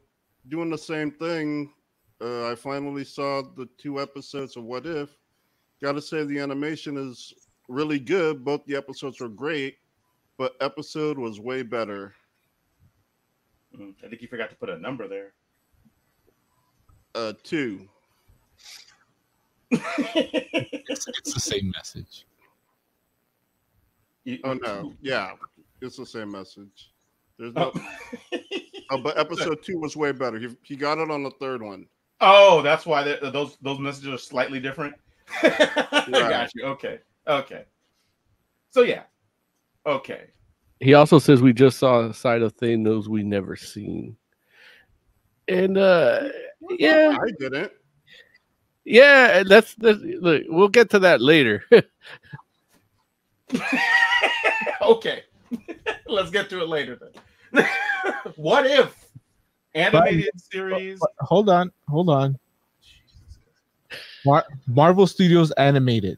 doing 0.48 0.70
the 0.70 0.78
same 0.78 1.10
thing. 1.12 1.74
Uh, 2.22 2.50
I 2.52 2.56
finally 2.56 3.04
saw 3.04 3.42
the 3.42 3.68
two 3.78 4.02
episodes 4.02 4.56
of 4.58 4.64
What 4.64 4.86
If. 4.86 5.10
Got 5.82 5.94
to 5.94 6.02
say 6.02 6.24
the 6.24 6.40
animation 6.40 6.98
is 6.98 7.34
really 7.68 8.00
good. 8.00 8.46
Both 8.46 8.66
the 8.66 8.76
episodes 8.76 9.20
were 9.20 9.28
great, 9.30 9.78
but 10.38 10.56
episode 10.62 11.18
was 11.18 11.40
way 11.40 11.62
better. 11.64 12.14
Mm, 13.78 13.94
I 14.04 14.08
think 14.08 14.22
you 14.22 14.28
forgot 14.30 14.50
to 14.50 14.56
put 14.56 14.70
a 14.70 14.78
number 14.78 15.08
there. 15.08 15.34
Uh, 17.14 17.34
two. 17.44 17.88
It's, 20.88 21.08
it's 21.08 21.34
the 21.34 21.40
same 21.40 21.72
message. 21.76 22.26
You- 24.24 24.40
Oh 24.44 24.54
no, 24.54 24.94
yeah, 25.02 25.32
it's 25.82 25.98
the 25.98 26.06
same 26.06 26.32
message. 26.32 26.92
There's 27.38 27.54
no, 27.54 27.72
Oh. 27.76 28.38
oh, 28.92 28.98
but 29.00 29.18
episode 29.18 29.62
two 29.64 29.78
was 29.80 29.98
way 29.98 30.12
better. 30.14 30.40
He, 30.40 30.56
he 30.62 30.76
got 30.76 31.00
it 31.00 31.12
on 31.12 31.24
the 31.24 31.32
third 31.32 31.62
one. 31.62 31.88
Oh, 32.22 32.62
that's 32.62 32.86
why 32.86 33.04
those 33.04 33.58
those 33.62 33.80
messages 33.80 34.14
are 34.14 34.18
slightly 34.18 34.60
different. 34.60 34.96
I 35.44 36.06
got 36.08 36.56
you. 36.56 36.64
Okay. 36.66 37.00
Okay. 37.28 37.66
So 38.70 38.82
yeah. 38.82 39.04
Okay. 39.86 40.28
He 40.80 40.94
also 40.94 41.20
says 41.20 41.42
we 41.42 41.54
just 41.54 41.78
saw 41.78 42.02
a 42.02 42.14
side 42.14 42.42
of 42.42 42.56
Thanos 42.58 43.08
we 43.08 43.24
never 43.24 43.56
seen. 43.56 44.16
And 45.48 45.78
uh 45.78 46.30
yeah, 46.80 47.18
I 47.22 47.32
didn't. 47.40 47.72
yeah, 48.84 49.44
that's 49.44 49.76
that's 49.76 50.00
look, 50.00 50.44
we'll 50.48 50.70
get 50.70 50.90
to 50.92 51.00
that 51.00 51.22
later. 51.22 51.64
okay. 54.82 55.24
Let's 56.08 56.32
get 56.32 56.50
to 56.50 56.62
it 56.62 56.70
later 56.70 56.98
then. 57.54 57.66
what 58.36 58.66
if 58.66 59.05
animated 59.76 60.30
series? 60.42 61.00
Hold 61.20 61.50
on, 61.50 61.72
hold 61.88 62.10
on. 62.10 62.38
Mar- 64.26 64.46
Marvel 64.68 65.06
Studios 65.06 65.52
animated, 65.52 66.18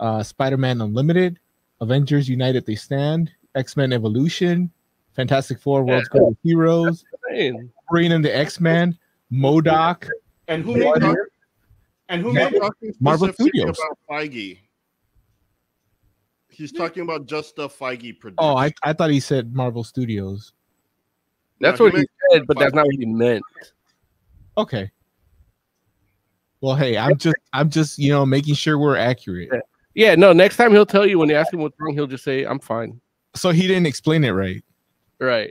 uh, 0.00 0.22
Spider-Man 0.22 0.80
Unlimited, 0.80 1.38
Avengers 1.80 2.28
United 2.28 2.66
They 2.66 2.74
Stand, 2.74 3.30
X-Men 3.54 3.92
Evolution, 3.92 4.70
Fantastic 5.14 5.60
Four 5.60 5.84
World's 5.84 6.08
Greatest 6.08 6.38
Heroes, 6.42 7.04
Man, 7.30 7.70
Wolverine 7.90 8.12
and 8.12 8.24
the 8.24 8.34
X-Men, 8.34 8.98
MODOK. 9.32 10.08
And 10.48 10.64
who 10.64 10.74
made 10.76 10.86
What 10.86 11.02
it? 11.02 11.10
if- 11.10 11.16
And 12.08 12.22
who 12.22 12.28
He's 12.30 12.36
made 12.36 12.52
it? 12.54 12.60
talking 12.60 12.94
Marvel 13.00 13.32
Studios. 13.32 13.78
about 13.78 13.98
Feige. 14.10 14.58
He's 16.48 16.72
talking 16.72 17.02
about 17.02 17.26
just 17.26 17.56
the 17.56 17.68
Feige 17.68 18.18
production. 18.18 18.36
Oh, 18.38 18.56
I, 18.56 18.72
I 18.82 18.92
thought 18.92 19.10
he 19.10 19.20
said 19.20 19.54
Marvel 19.54 19.84
Studios. 19.84 20.52
That's 21.62 21.78
No, 21.78 21.86
what 21.86 21.94
he 21.94 21.98
meant 22.00 22.10
said, 22.30 22.46
but 22.46 22.58
that's 22.58 22.74
not 22.74 22.84
what 22.84 22.94
he 22.96 23.06
meant. 23.06 23.42
Okay. 24.58 24.90
Well, 26.60 26.76
hey, 26.76 26.98
I'm 26.98 27.16
just 27.16 27.36
I'm 27.52 27.70
just 27.70 27.98
you 27.98 28.12
know 28.12 28.26
making 28.26 28.54
sure 28.54 28.78
we're 28.78 28.96
accurate. 28.96 29.48
Yeah, 29.94 30.14
no, 30.14 30.32
next 30.32 30.56
time 30.56 30.72
he'll 30.72 30.86
tell 30.86 31.06
you 31.06 31.18
when 31.18 31.28
you 31.28 31.36
ask 31.36 31.52
him 31.52 31.60
what's 31.60 31.78
wrong, 31.78 31.92
he'll 31.92 32.06
just 32.06 32.24
say, 32.24 32.44
I'm 32.44 32.58
fine. 32.58 33.00
So 33.34 33.50
he 33.50 33.66
didn't 33.66 33.86
explain 33.86 34.24
it 34.24 34.30
right. 34.30 34.64
Right. 35.18 35.50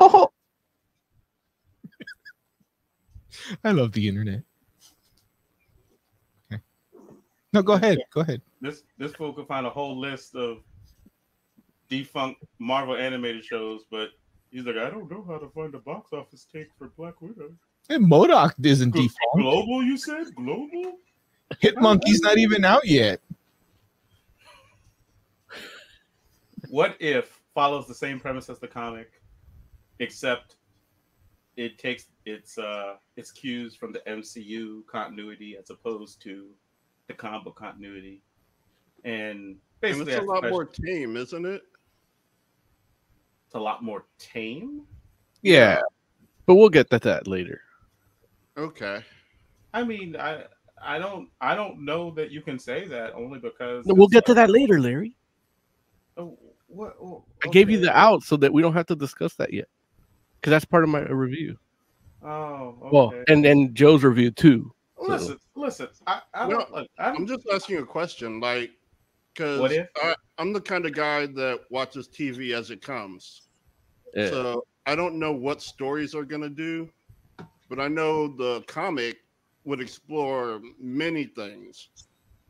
Oh. 0.00 0.30
I 3.64 3.70
love 3.70 3.92
the 3.92 4.08
internet. 4.08 4.42
Okay. 6.52 6.60
No, 7.52 7.62
go 7.62 7.74
ahead. 7.74 7.98
Go 8.12 8.20
ahead. 8.22 8.42
This 8.60 8.82
this 8.98 9.12
fool 9.12 9.32
could 9.32 9.46
find 9.46 9.66
a 9.66 9.70
whole 9.70 9.98
list 9.98 10.34
of 10.34 10.58
defunct 11.88 12.42
Marvel 12.58 12.96
animated 12.96 13.44
shows, 13.44 13.82
but 13.90 14.10
he's 14.50 14.64
like, 14.64 14.76
I 14.76 14.90
don't 14.90 15.10
know 15.10 15.24
how 15.26 15.38
to 15.38 15.48
find 15.48 15.74
a 15.74 15.78
box 15.78 16.12
office 16.12 16.46
take 16.52 16.68
for 16.78 16.88
Black 16.96 17.20
Widow. 17.20 17.52
And 17.88 18.06
MODOK 18.06 18.54
isn't 18.64 18.90
Glo- 18.90 19.02
default. 19.02 19.36
Global, 19.36 19.82
you 19.82 19.96
said? 19.96 20.34
Global? 20.34 20.98
Hit-Monkey's 21.60 22.20
not 22.20 22.38
even 22.38 22.64
out 22.64 22.86
yet. 22.86 23.20
What 26.68 26.96
if 26.98 27.40
follows 27.54 27.86
the 27.86 27.94
same 27.94 28.18
premise 28.18 28.50
as 28.50 28.58
the 28.58 28.66
comic, 28.66 29.12
except 30.00 30.56
it 31.56 31.78
takes 31.78 32.06
its 32.26 32.58
uh 32.58 32.96
its 33.16 33.30
cues 33.30 33.74
from 33.74 33.92
the 33.92 34.00
MCU 34.00 34.84
continuity 34.86 35.56
as 35.56 35.70
opposed 35.70 36.20
to 36.22 36.48
the 37.06 37.14
comic 37.14 37.54
continuity, 37.54 38.20
and 39.04 39.12
and 39.12 39.56
basically 39.80 40.12
it's 40.12 40.22
a 40.22 40.24
lot 40.24 40.48
more 40.48 40.64
tame, 40.64 41.16
isn't 41.16 41.46
it? 41.46 41.62
It's 43.56 43.60
a 43.60 43.64
lot 43.64 43.82
more 43.82 44.04
tame. 44.18 44.82
Yeah. 45.42 45.80
But 46.44 46.56
we'll 46.56 46.68
get 46.68 46.90
to 46.90 46.98
that 47.00 47.26
later. 47.26 47.62
Okay. 48.58 49.02
I 49.72 49.82
mean, 49.82 50.16
I 50.16 50.44
I 50.82 50.98
don't 50.98 51.28
I 51.40 51.54
don't 51.54 51.84
know 51.84 52.10
that 52.12 52.30
you 52.30 52.42
can 52.42 52.58
say 52.58 52.86
that 52.86 53.14
only 53.14 53.38
because 53.38 53.86
No, 53.86 53.94
we'll 53.94 54.06
it's 54.06 54.14
get 54.14 54.26
to 54.26 54.34
that 54.34 54.50
later, 54.50 54.80
Larry. 54.80 55.16
Oh, 56.16 56.38
what, 56.68 56.96
oh, 57.00 57.24
I 57.44 57.48
gave 57.48 57.70
you 57.70 57.78
the 57.78 57.96
out 57.96 58.22
so 58.22 58.36
that 58.36 58.52
we 58.52 58.62
don't 58.62 58.72
have 58.72 58.86
to 58.86 58.96
discuss 58.96 59.34
that 59.34 59.52
yet. 59.52 59.68
Because 60.40 60.50
that's 60.50 60.64
part 60.64 60.84
of 60.84 60.90
my 60.90 61.00
review. 61.00 61.58
Oh, 62.22 62.76
okay. 62.82 62.88
Well, 62.92 63.12
and 63.28 63.44
then 63.44 63.72
Joe's 63.74 64.04
review 64.04 64.30
too. 64.30 64.72
listen, 64.98 65.38
listen. 65.54 65.88
I, 66.06 66.20
I 66.34 66.46
No, 66.46 66.58
don't. 66.58 66.72
Look, 66.72 66.88
I 66.98 67.10
I'm 67.10 67.26
just 67.26 67.46
asking 67.52 67.78
a 67.78 67.86
question, 67.86 68.40
like, 68.40 68.70
because 69.34 69.78
I'm 70.38 70.52
the 70.52 70.60
kind 70.60 70.86
of 70.86 70.92
guy 70.94 71.26
that 71.26 71.60
watches 71.70 72.08
TV 72.08 72.52
as 72.52 72.70
it 72.70 72.82
comes. 72.82 73.42
Yeah. 74.16 74.30
So 74.30 74.66
I 74.86 74.96
don't 74.96 75.18
know 75.18 75.32
what 75.32 75.60
stories 75.62 76.14
are 76.14 76.24
gonna 76.24 76.48
do, 76.48 76.88
but 77.68 77.78
I 77.78 77.86
know 77.88 78.26
the 78.28 78.62
comic 78.66 79.18
would 79.64 79.80
explore 79.80 80.60
many 80.80 81.24
things, 81.24 81.90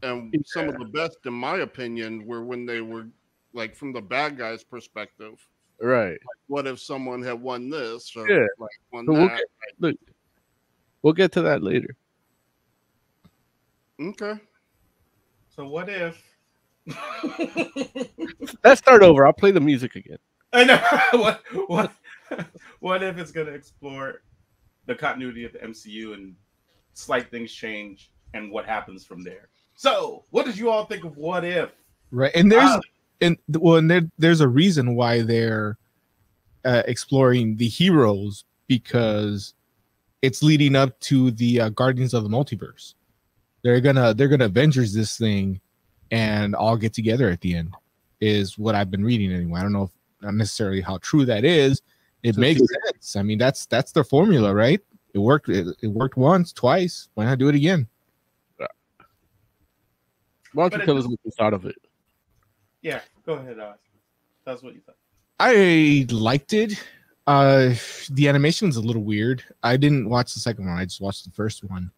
and 0.02 0.32
some 0.46 0.68
of 0.68 0.78
the 0.78 0.84
best, 0.84 1.18
in 1.24 1.32
my 1.34 1.58
opinion, 1.58 2.24
were 2.24 2.44
when 2.44 2.66
they 2.66 2.80
were 2.80 3.08
like 3.52 3.74
from 3.74 3.92
the 3.92 4.00
bad 4.00 4.38
guys' 4.38 4.62
perspective. 4.62 5.44
right. 5.80 6.18
What 6.46 6.68
if 6.68 6.78
someone 6.78 7.22
had 7.22 7.40
won 7.42 7.68
this? 7.68 8.14
Or 8.14 8.28
Yeah. 8.30 8.46
like 8.58 8.70
won 8.92 9.06
But 9.06 9.14
we'll 9.14 9.28
that? 9.28 9.38
get, 9.38 9.46
look, 9.80 9.96
we'll 11.02 11.14
get 11.14 11.32
to 11.32 11.42
that 11.42 11.64
later. 11.64 11.96
okay. 14.00 14.34
So 15.48 15.66
what 15.66 15.88
if? 15.88 16.22
Let's 18.62 18.78
start 18.78 19.02
over. 19.02 19.26
I'll 19.26 19.32
play 19.32 19.50
the 19.50 19.60
music 19.60 19.96
again. 19.96 20.18
I 20.52 20.64
know 20.64 20.80
what 21.18 21.42
what 21.68 21.92
what 22.80 23.02
if 23.02 23.18
it's 23.18 23.32
gonna 23.32 23.50
explore 23.50 24.22
the 24.86 24.94
continuity 24.94 25.44
of 25.44 25.52
the 25.52 25.58
MCU 25.58 26.14
and 26.14 26.34
slight 26.94 27.30
things 27.30 27.52
change 27.52 28.10
and 28.34 28.50
what 28.50 28.64
happens 28.64 29.04
from 29.04 29.22
there. 29.22 29.48
So, 29.74 30.24
what 30.30 30.46
did 30.46 30.56
you 30.56 30.70
all 30.70 30.86
think 30.86 31.04
of 31.04 31.16
what 31.16 31.44
if? 31.44 31.70
Right. 32.10 32.32
And 32.34 32.50
there's 32.50 32.70
Ah. 32.70 32.80
and 33.20 33.36
well, 33.48 33.76
and 33.76 33.90
there, 33.90 34.02
there's 34.18 34.40
a 34.40 34.48
reason 34.48 34.94
why 34.94 35.22
they're 35.22 35.76
uh, 36.64 36.82
exploring 36.86 37.56
the 37.56 37.68
heroes 37.68 38.44
because 38.68 39.54
it's 40.22 40.42
leading 40.42 40.74
up 40.74 40.98
to 41.00 41.30
the 41.32 41.60
uh, 41.60 41.68
Guardians 41.70 42.14
of 42.14 42.22
the 42.22 42.28
Multiverse. 42.30 42.94
They're 43.62 43.80
gonna 43.80 44.14
they're 44.14 44.28
gonna 44.28 44.46
Avengers 44.46 44.94
this 44.94 45.18
thing, 45.18 45.60
and 46.10 46.54
all 46.54 46.76
get 46.76 46.94
together 46.94 47.28
at 47.28 47.40
the 47.40 47.54
end. 47.56 47.74
Is 48.20 48.56
what 48.56 48.74
I've 48.74 48.90
been 48.90 49.04
reading 49.04 49.30
anyway. 49.32 49.60
I 49.60 49.62
don't 49.62 49.72
know 49.72 49.82
if 49.82 49.90
not 50.20 50.34
necessarily 50.34 50.80
how 50.80 50.98
true 50.98 51.24
that 51.24 51.44
is. 51.44 51.82
It 52.22 52.34
So 52.34 52.40
makes 52.40 52.60
should 52.60 52.68
sense. 52.86 53.16
I 53.16 53.22
mean, 53.22 53.38
that's 53.38 53.66
that's 53.66 53.92
their 53.92 54.04
formula, 54.04 54.54
right? 54.54 54.80
It 55.14 55.18
worked. 55.18 55.48
It, 55.48 55.66
it 55.82 55.88
worked 55.88 56.16
once, 56.16 56.52
twice. 56.52 57.08
Why 57.14 57.24
not 57.24 57.38
do 57.38 57.48
it 57.48 57.54
again? 57.54 57.88
Why 60.52 60.62
don't 60.64 60.70
But 60.70 60.80
you 60.80 60.86
tell 60.86 60.98
us 60.98 61.06
what 61.06 61.18
you 61.22 61.30
thought 61.32 61.52
of 61.52 61.66
it? 61.66 61.76
Yeah, 62.80 63.00
go 63.26 63.34
ahead, 63.34 63.58
Oz. 63.58 63.76
That's 64.44 64.62
what 64.62 64.74
you 64.74 64.80
thought. 64.80 64.96
I 65.38 66.06
liked 66.10 66.54
it. 66.54 66.82
Uh 67.26 67.74
the 68.10 68.28
animation's 68.28 68.76
a 68.76 68.80
little 68.80 69.02
weird. 69.02 69.44
I 69.62 69.76
didn't 69.76 70.08
watch 70.08 70.32
the 70.32 70.40
second 70.40 70.66
one. 70.66 70.78
I 70.78 70.84
just 70.84 71.00
watched 71.00 71.24
the 71.24 71.32
first 71.32 71.62
one. 71.64 71.90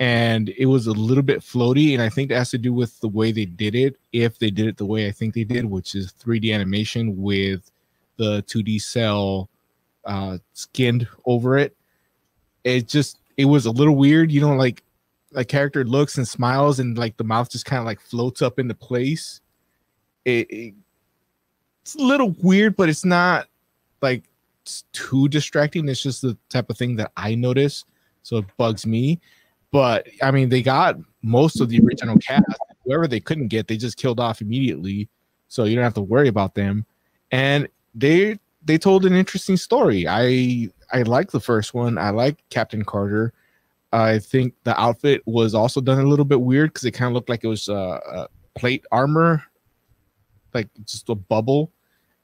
And 0.00 0.50
it 0.50 0.66
was 0.66 0.86
a 0.86 0.92
little 0.92 1.24
bit 1.24 1.40
floaty 1.40 1.94
and 1.94 2.02
I 2.02 2.08
think 2.08 2.28
that 2.28 2.38
has 2.38 2.50
to 2.50 2.58
do 2.58 2.72
with 2.72 3.00
the 3.00 3.08
way 3.08 3.32
they 3.32 3.46
did 3.46 3.74
it. 3.74 3.96
If 4.12 4.38
they 4.38 4.50
did 4.50 4.66
it 4.66 4.76
the 4.76 4.86
way 4.86 5.08
I 5.08 5.10
think 5.10 5.34
they 5.34 5.44
did, 5.44 5.64
which 5.64 5.94
is 5.94 6.12
3D 6.12 6.54
animation 6.54 7.20
with 7.20 7.70
the 8.16 8.42
2D 8.44 8.80
cell 8.80 9.48
uh 10.04 10.38
skinned 10.52 11.08
over 11.26 11.58
it. 11.58 11.76
It 12.64 12.88
just 12.88 13.18
it 13.36 13.44
was 13.46 13.66
a 13.66 13.70
little 13.70 13.96
weird, 13.96 14.30
you 14.30 14.40
know, 14.40 14.54
like 14.54 14.82
a 15.34 15.44
character 15.44 15.84
looks 15.84 16.16
and 16.16 16.26
smiles 16.26 16.80
and 16.80 16.96
like 16.96 17.16
the 17.16 17.24
mouth 17.24 17.50
just 17.50 17.64
kind 17.64 17.80
of 17.80 17.86
like 17.86 18.00
floats 18.00 18.42
up 18.42 18.58
into 18.58 18.74
place. 18.74 19.40
It, 20.24 20.50
it 20.50 20.74
it's 21.82 21.94
a 21.94 22.02
little 22.02 22.34
weird, 22.42 22.76
but 22.76 22.88
it's 22.88 23.04
not 23.04 23.48
like 24.02 24.24
it's 24.62 24.84
too 24.92 25.28
distracting. 25.28 25.88
It's 25.88 26.02
just 26.02 26.22
the 26.22 26.36
type 26.50 26.68
of 26.68 26.76
thing 26.76 26.96
that 26.96 27.12
I 27.16 27.34
notice, 27.34 27.84
so 28.22 28.38
it 28.38 28.44
bugs 28.56 28.86
me. 28.86 29.20
But 29.70 30.08
I 30.22 30.30
mean, 30.30 30.48
they 30.48 30.62
got 30.62 30.96
most 31.22 31.60
of 31.60 31.68
the 31.68 31.80
original 31.80 32.16
cast. 32.18 32.44
Whoever 32.84 33.06
they 33.06 33.20
couldn't 33.20 33.48
get, 33.48 33.68
they 33.68 33.76
just 33.76 33.96
killed 33.98 34.20
off 34.20 34.40
immediately, 34.40 35.08
so 35.48 35.64
you 35.64 35.74
don't 35.74 35.84
have 35.84 35.94
to 35.94 36.00
worry 36.00 36.28
about 36.28 36.54
them. 36.54 36.86
And 37.30 37.68
they 37.94 38.38
they 38.64 38.78
told 38.78 39.04
an 39.04 39.14
interesting 39.14 39.56
story. 39.56 40.06
I 40.08 40.70
I 40.92 41.02
like 41.02 41.30
the 41.30 41.40
first 41.40 41.74
one. 41.74 41.98
I 41.98 42.10
like 42.10 42.38
Captain 42.50 42.84
Carter. 42.84 43.32
I 43.92 44.18
think 44.18 44.54
the 44.64 44.78
outfit 44.78 45.22
was 45.26 45.54
also 45.54 45.80
done 45.80 45.98
a 45.98 46.06
little 46.08 46.24
bit 46.24 46.40
weird 46.40 46.72
because 46.72 46.84
it 46.84 46.92
kind 46.92 47.08
of 47.08 47.14
looked 47.14 47.28
like 47.28 47.44
it 47.44 47.48
was 47.48 47.68
uh, 47.68 48.00
uh, 48.06 48.26
plate 48.54 48.84
armor, 48.92 49.42
like 50.52 50.68
just 50.84 51.08
a 51.08 51.14
bubble. 51.14 51.72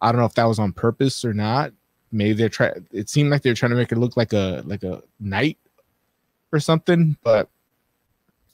I 0.02 0.12
don't 0.12 0.20
know 0.20 0.26
if 0.26 0.34
that 0.34 0.44
was 0.44 0.58
on 0.58 0.72
purpose 0.72 1.24
or 1.24 1.32
not. 1.32 1.72
Maybe 2.12 2.34
they're 2.34 2.48
trying. 2.50 2.86
It 2.92 3.08
seemed 3.08 3.30
like 3.30 3.42
they're 3.42 3.54
trying 3.54 3.70
to 3.70 3.76
make 3.76 3.92
it 3.92 3.98
look 3.98 4.16
like 4.16 4.32
a 4.32 4.62
like 4.66 4.82
a 4.82 5.02
knight 5.20 5.58
or 6.54 6.60
something. 6.60 7.16
But 7.22 7.48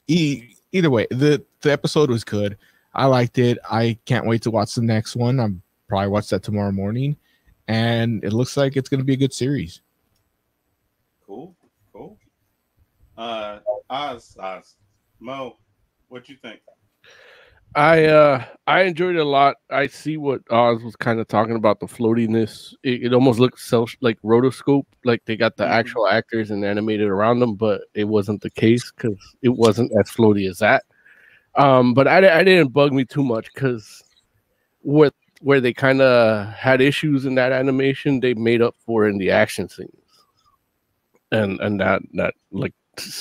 either 0.07 0.91
way, 0.91 1.07
the 1.11 1.45
the 1.61 1.73
episode 1.73 2.11
was 2.11 2.25
good. 2.25 2.57
I 2.95 3.07
liked 3.07 3.39
it. 3.39 3.59
I 3.71 3.99
can't 4.05 4.27
wait 4.27 4.43
to 4.43 4.51
watch 4.51 4.75
the 4.75 4.83
next 4.83 5.15
one. 5.15 5.39
I'm 5.39 5.63
probably 5.89 6.09
watch 6.09 6.29
that 6.31 6.43
tomorrow 6.43 6.73
morning, 6.73 7.17
and 7.69 8.25
it 8.25 8.33
looks 8.33 8.57
like 8.57 8.77
it's 8.77 8.89
going 8.89 9.01
to 9.01 9.05
be 9.05 9.13
a 9.15 9.17
good 9.17 9.33
series. 9.33 9.83
Cool, 11.25 11.55
cool. 11.93 12.19
Uh, 13.17 13.61
Oz, 13.89 14.37
Oz, 14.41 14.77
Mo, 15.21 15.57
what 16.09 16.29
you 16.29 16.37
think? 16.37 16.61
I 17.75 18.05
uh 18.07 18.45
I 18.67 18.83
enjoyed 18.83 19.17
it 19.17 19.21
a 19.21 19.25
lot. 19.25 19.57
I 19.71 19.87
see 19.87 20.17
what 20.17 20.43
Oz 20.51 20.83
was 20.83 20.97
kind 20.97 21.21
of 21.21 21.29
talking 21.29 21.57
about 21.57 21.81
the 21.81 21.87
floatiness. 21.87 22.75
It, 22.83 23.05
it 23.05 23.13
almost 23.15 23.39
looked 23.39 23.61
self 23.61 23.95
like 24.01 24.21
rotoscope, 24.23 24.87
like 25.05 25.25
they 25.25 25.37
got 25.37 25.57
the 25.57 25.65
Mhm. 25.65 25.71
actual 25.71 26.09
actors 26.09 26.51
and 26.51 26.65
animated 26.65 27.09
around 27.09 27.41
them, 27.41 27.55
but 27.55 27.83
it 27.95 28.05
wasn't 28.05 28.43
the 28.43 28.51
case 28.51 28.91
because 28.93 29.19
it 29.43 29.51
wasn't 29.51 29.93
as 29.99 30.11
floaty 30.11 30.49
as 30.49 30.59
that. 30.59 30.85
Um, 31.57 31.95
but 31.95 32.07
I, 32.09 32.41
I 32.41 32.45
didn't 32.45 32.73
bug 32.73 32.93
me 32.93 33.05
too 33.05 33.25
much 33.25 33.53
because 33.55 34.03
what 34.83 35.15
where 35.41 35.61
they 35.61 35.73
kind 35.73 36.01
of 36.03 36.49
had 36.53 36.81
issues 36.81 37.25
in 37.25 37.35
that 37.37 37.53
animation, 37.53 38.21
they 38.21 38.35
made 38.35 38.63
up 38.63 38.75
for 38.85 39.09
in 39.09 39.19
the 39.19 39.31
action 39.31 39.69
scenes, 39.69 39.91
and 41.33 41.61
and 41.61 41.81
that 41.81 42.03
that 42.15 42.35
like 42.51 42.75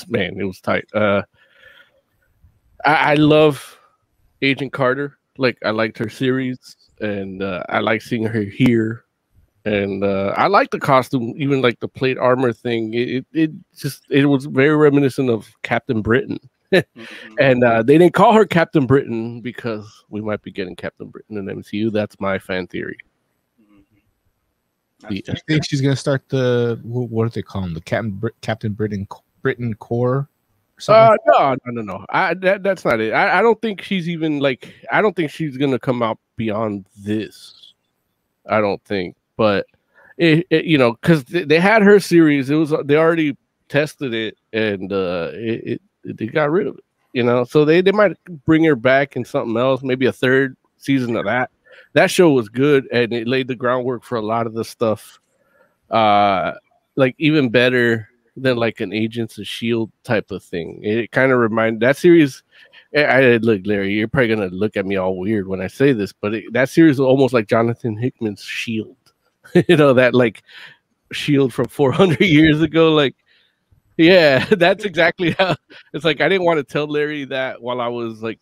man, 0.08 0.40
it 0.40 0.44
was 0.44 0.60
tight. 0.60 0.86
Uh, 0.94 1.22
I, 2.86 3.12
I 3.12 3.14
love 3.16 3.79
Agent 4.42 4.74
Carter. 4.74 5.18
Like 5.38 5.58
I 5.64 5.70
liked 5.72 5.98
her 5.98 6.10
series, 6.10 6.76
and 7.00 7.42
uh, 7.42 7.64
I 7.70 7.80
like 7.80 8.02
seeing 8.02 8.24
her 8.24 8.42
here. 8.42 9.06
And 9.66 10.04
uh, 10.04 10.34
I 10.38 10.48
like 10.48 10.72
the 10.72 10.80
costume, 10.80 11.34
even 11.38 11.62
like 11.62 11.80
the 11.80 11.88
plate 11.88 12.18
armor 12.18 12.52
thing. 12.54 12.94
It, 12.94 13.10
it 13.10 13.26
it 13.34 13.52
just 13.76 14.04
it 14.10 14.26
was 14.26 14.46
very 14.46 14.76
reminiscent 14.76 15.30
of 15.30 15.50
Captain 15.64 16.02
Britain. 16.02 16.40
Mhm. 16.72 16.86
And 17.40 17.64
uh, 17.64 17.82
they 17.82 17.98
didn't 17.98 18.14
call 18.14 18.32
her 18.34 18.46
Captain 18.46 18.86
Britain 18.86 19.42
because 19.42 20.04
we 20.10 20.22
might 20.22 20.44
be 20.44 20.52
getting 20.52 20.76
Captain 20.76 21.08
Britain 21.08 21.36
in 21.38 21.46
MCU. 21.48 21.92
That's 21.92 22.20
my 22.20 22.38
fan 22.38 22.68
theory. 22.68 22.96
Mhm. 23.60 25.10
The- 25.10 25.24
I 25.32 25.36
think 25.48 25.66
she's 25.66 25.82
going 25.82 25.96
to 25.96 26.00
start 26.00 26.30
the 26.30 26.80
what, 26.84 27.10
what 27.10 27.24
do 27.24 27.30
they 27.32 27.42
call 27.42 27.64
them? 27.64 27.74
The 27.74 27.82
Captain 27.82 28.12
Brit- 28.12 28.40
Captain 28.42 28.74
Britain 28.74 29.08
Britain 29.42 29.74
Corps. 29.74 30.29
Uh, 30.88 31.16
no, 31.28 31.56
no, 31.66 31.72
no, 31.72 31.82
no. 31.82 32.06
I 32.10 32.34
that, 32.36 32.64
that's 32.64 32.86
not 32.86 33.00
it. 33.00 33.12
I, 33.12 33.40
I 33.40 33.42
don't 33.42 33.62
think 33.62 33.82
she's 33.82 34.08
even 34.08 34.40
like. 34.40 34.74
I 34.92 35.02
don't 35.02 35.16
think 35.16 35.32
she's 35.32 35.58
gonna 35.58 35.80
come 35.80 36.02
out 36.02 36.20
beyond 36.36 36.86
this. 36.98 37.74
I 38.50 38.62
don't 38.62 38.84
think, 38.86 39.16
but 39.36 39.66
it, 40.18 40.48
it 40.50 40.66
you 40.66 40.78
know, 40.78 40.94
because 40.94 41.24
they, 41.26 41.44
they 41.44 41.60
had 41.60 41.82
her 41.82 42.00
series. 42.00 42.50
It 42.50 42.56
was 42.56 42.74
they 42.86 42.96
already 42.96 43.38
tested 43.68 44.14
it, 44.14 44.38
and 44.54 44.92
uh, 44.92 45.32
it, 45.34 45.82
it 46.06 46.18
they 46.18 46.28
got 46.28 46.52
rid 46.52 46.68
of 46.68 46.78
it. 46.78 46.84
You 47.14 47.24
know, 47.24 47.44
so 47.44 47.66
they 47.66 47.82
they 47.82 47.92
might 47.92 48.18
bring 48.46 48.64
her 48.64 48.76
back 48.76 49.16
in 49.16 49.26
something 49.26 49.58
else, 49.58 49.82
maybe 49.82 50.06
a 50.06 50.12
third 50.12 50.56
season 50.78 51.16
of 51.16 51.26
that. 51.26 51.50
That 51.94 52.12
show 52.12 52.32
was 52.32 52.50
good, 52.50 52.88
and 52.92 53.12
it 53.14 53.28
laid 53.28 53.48
the 53.48 53.56
groundwork 53.56 54.04
for 54.04 54.18
a 54.18 54.22
lot 54.22 54.46
of 54.46 54.54
the 54.54 54.64
stuff. 54.64 55.20
Uh, 55.90 56.54
like 56.96 57.16
even 57.18 57.50
better 57.50 58.10
than 58.42 58.58
like 58.58 58.80
an 58.80 58.94
Agents 58.94 59.38
of 59.38 59.48
Shield 59.48 59.92
type 60.04 60.32
of 60.32 60.44
thing. 60.44 60.80
It 60.84 61.12
kind 61.12 61.32
of 61.32 61.40
reminded 61.40 61.82
that 61.82 61.98
series. 61.98 62.44
I, 62.96 63.04
I 63.04 63.38
look, 63.38 63.62
Larry, 63.66 63.94
you're 63.94 64.08
probably 64.08 64.30
gonna 64.30 64.48
look 64.48 64.78
at 64.78 64.86
me 64.86 64.96
all 64.96 65.18
weird 65.18 65.48
when 65.48 65.62
I 65.62 65.68
say 65.68 65.94
this, 65.94 66.14
but 66.14 66.34
it, 66.34 66.54
that 66.54 66.70
series 66.70 66.96
is 66.96 67.00
almost 67.00 67.34
like 67.34 67.48
Jonathan 67.48 67.98
Hickman's 67.98 68.42
Shield. 68.42 68.96
you 69.68 69.78
know 69.78 69.94
that 69.94 70.14
like 70.14 70.44
Shield 71.12 71.54
from 71.54 71.68
400 71.68 72.20
years 72.22 72.62
ago. 72.62 72.94
Like, 72.94 73.16
yeah, 73.98 74.46
that's 74.52 74.86
exactly 74.86 75.32
how. 75.32 75.56
It's 75.94 76.06
like 76.06 76.22
I 76.22 76.30
didn't 76.30 76.46
want 76.46 76.58
to 76.58 76.64
tell 76.64 76.88
Larry 76.88 77.26
that 77.26 77.62
while 77.62 77.82
I 77.82 77.88
was 77.88 78.24
like 78.24 78.40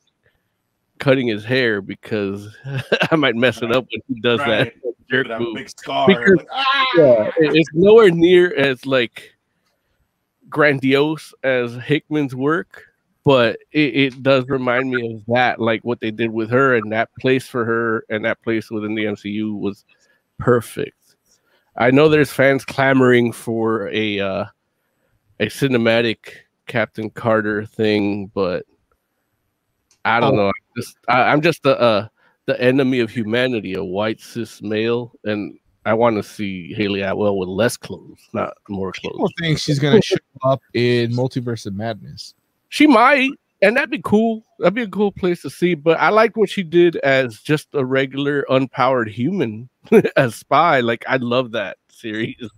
cutting 1.00 1.28
his 1.28 1.44
hair 1.44 1.82
because 1.82 2.56
I 3.12 3.16
might 3.16 3.36
mess 3.36 3.62
it 3.62 3.72
up 3.72 3.86
when 3.92 4.02
he 4.08 4.22
does 4.22 4.40
right. 4.40 4.74
that 4.84 4.88
jerk 5.10 5.28
move 5.40 5.56
big 5.56 5.70
scar. 5.70 6.08
Because- 6.08 6.38
like, 6.38 6.48
ah! 6.52 6.86
yeah, 6.98 7.32
it's 7.38 7.70
nowhere 7.74 8.12
near 8.12 8.54
as 8.56 8.86
like 8.86 9.37
grandiose 10.50 11.34
as 11.44 11.76
Hickman's 11.76 12.36
work, 12.36 12.84
but 13.24 13.60
it, 13.72 13.96
it 13.96 14.24
does 14.24 14.48
remind 14.48 14.90
me 14.90 15.16
of 15.16 15.26
that, 15.28 15.60
like 15.60 15.82
what 15.84 16.00
they 16.00 16.12
did 16.12 16.32
with 16.32 16.50
her, 16.50 16.76
and 16.76 16.92
that 16.92 17.10
place 17.20 17.48
for 17.48 17.66
her 17.66 18.06
and 18.10 18.24
that 18.26 18.42
place 18.44 18.70
within 18.72 18.96
the 18.96 19.06
MCU 19.06 19.58
was 19.58 19.86
perfect. 20.38 21.16
I 21.76 21.92
know 21.92 22.10
there's 22.10 22.32
fans 22.32 22.66
clamoring 22.66 23.32
for 23.34 23.90
a 23.90 24.20
uh, 24.20 24.46
a 25.40 25.46
cinematic 25.46 26.18
Captain 26.66 27.10
Carter 27.10 27.66
thing, 27.66 28.28
but 28.34 28.66
I 30.06 30.20
don't 30.20 30.34
Oh. 30.34 30.36
know. 30.36 30.48
I'm 30.48 30.54
just 30.76 30.98
I, 31.08 31.22
I'm 31.24 31.42
just 31.42 31.64
the 31.64 31.80
uh, 31.80 32.08
the 32.46 32.60
enemy 32.62 33.00
of 33.02 33.10
humanity, 33.12 33.74
a 33.76 33.84
white 33.84 34.22
cis 34.22 34.62
male, 34.62 35.12
and 35.26 35.60
I 35.88 35.94
want 35.94 36.18
to 36.18 36.24
see 36.24 36.74
Hayley 36.74 37.02
Atwell 37.02 37.38
with 37.38 37.48
less 37.48 37.78
clothes, 37.78 38.20
not 38.34 38.58
more 38.68 38.92
People 38.92 39.20
clothes. 39.20 39.34
think 39.40 39.58
she's 39.58 39.80
going 39.80 39.96
to 39.96 40.06
show 40.06 40.18
up 40.44 40.62
in 40.74 41.12
Multiverse 41.12 41.66
of 41.66 41.76
Madness. 41.76 42.34
She 42.68 42.88
might, 42.88 43.32
and 43.62 43.78
that'd 43.78 43.90
be 43.90 44.02
cool. 44.04 44.44
That'd 44.60 44.74
be 44.74 44.82
a 44.82 44.88
cool 44.90 45.14
place 45.14 45.42
to 45.44 45.50
see. 45.50 45.76
But 45.76 45.98
I 45.98 46.10
like 46.10 46.36
what 46.36 46.50
she 46.50 46.62
did 46.62 46.98
as 46.98 47.40
just 47.40 47.70
a 47.74 47.86
regular 47.86 48.46
unpowered 48.50 49.08
human, 49.08 49.70
as 50.18 50.36
spy. 50.36 50.82
Like 50.82 51.06
I 51.08 51.16
love 51.16 51.52
that 51.52 51.78
series. 51.90 52.50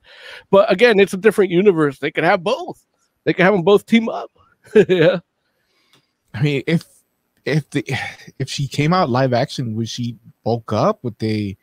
But 0.50 0.72
again, 0.72 1.00
it's 1.00 1.14
a 1.14 1.18
different 1.18 1.52
universe. 1.52 2.00
They 2.00 2.10
could 2.10 2.24
have 2.24 2.44
both. 2.44 2.84
They 3.26 3.34
could 3.34 3.44
have 3.44 3.54
them 3.54 3.62
both 3.62 3.86
team 3.86 4.10
up. 4.10 4.32
yeah. 4.90 5.20
I 6.34 6.42
mean, 6.42 6.64
if 6.66 6.84
if 7.46 7.70
the 7.70 7.86
if 8.40 8.50
she 8.50 8.68
came 8.68 8.92
out 8.92 9.12
live 9.12 9.34
action, 9.34 9.76
would 9.76 9.88
she 9.88 10.18
bulk 10.44 10.74
up? 10.74 11.04
Would 11.04 11.20
they 11.20 11.58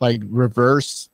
like 0.00 0.22
reverse? 0.24 1.09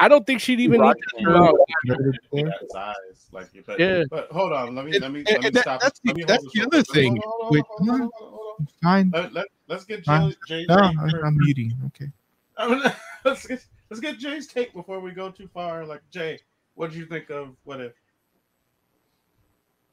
I 0.00 0.08
don't 0.08 0.26
think 0.26 0.40
she'd 0.40 0.60
even 0.60 0.80
need 0.80 0.94
to 0.94 1.24
her 1.24 1.32
come 1.32 1.42
out. 1.44 1.54
Look 1.84 2.46
at 2.46 2.60
his 2.60 2.74
eyes, 2.76 3.26
like, 3.32 3.48
but, 3.66 3.78
Yeah. 3.78 4.04
but 4.10 4.30
hold 4.30 4.52
on, 4.52 4.74
let 4.74 4.84
me 4.86 4.98
let 4.98 5.12
me 5.12 5.22
let 5.26 5.40
me 5.40 5.46
and 5.46 5.54
that- 5.56 5.62
stop. 5.62 5.80
that's 5.80 6.00
the- 6.00 6.08
let 6.08 6.16
me 6.16 6.24
that's 6.24 6.44
the 6.52 6.62
other 6.62 6.82
thing 6.82 7.20
hold 7.22 7.42
on, 7.44 7.50
with- 7.50 7.66
hold 7.68 7.90
on, 7.90 7.98
hold 8.00 8.12
on, 8.12 8.30
hold 8.32 8.56
on. 8.60 8.66
Fine. 8.82 9.10
Let, 9.12 9.32
let, 9.34 9.46
let's 9.68 9.84
get 9.84 10.04
Fine. 10.04 10.30
Jay, 10.30 10.36
Jay's 10.60 10.68
No, 10.68 10.76
take 10.76 10.98
I, 10.98 11.10
for- 11.10 11.26
I'm 11.26 11.36
muting. 11.38 11.72
Okay. 11.86 12.10
let's 13.24 13.46
get 13.46 13.64
let's 13.90 14.00
get 14.00 14.18
Jay's 14.18 14.46
take 14.46 14.72
before 14.72 15.00
we 15.00 15.12
go 15.12 15.30
too 15.30 15.48
far. 15.52 15.84
Like 15.84 16.02
Jay, 16.10 16.38
what 16.74 16.90
did 16.90 16.98
you 16.98 17.06
think 17.06 17.30
of 17.30 17.56
what 17.64 17.80
if? 17.80 17.92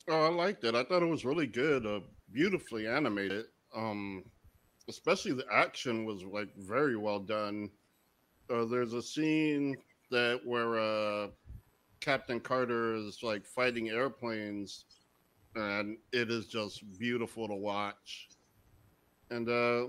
Oh, 0.07 0.25
I 0.25 0.29
liked 0.29 0.63
it. 0.63 0.75
I 0.75 0.83
thought 0.83 1.03
it 1.03 1.07
was 1.09 1.23
really 1.25 1.45
good, 1.47 1.85
uh, 1.85 1.99
beautifully 2.31 2.87
animated. 2.87 3.45
Um, 3.75 4.23
especially 4.87 5.33
the 5.33 5.45
action 5.51 6.03
was 6.05 6.23
like 6.23 6.49
very 6.57 6.95
well 6.97 7.19
done. 7.19 7.69
Uh, 8.49 8.65
there's 8.65 8.93
a 8.93 9.01
scene 9.01 9.75
that 10.11 10.41
where 10.45 10.79
uh, 10.79 11.27
Captain 11.99 12.39
Carter 12.39 12.95
is 12.95 13.19
like 13.23 13.45
fighting 13.45 13.89
airplanes, 13.89 14.85
and 15.55 15.97
it 16.11 16.29
is 16.29 16.47
just 16.47 16.83
beautiful 16.99 17.47
to 17.47 17.55
watch. 17.55 18.29
And 19.31 19.49
uh, 19.49 19.87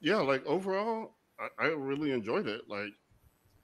yeah, 0.00 0.16
like 0.16 0.44
overall, 0.46 1.16
I, 1.38 1.64
I 1.64 1.66
really 1.68 2.12
enjoyed 2.12 2.46
it. 2.46 2.62
Like, 2.68 2.92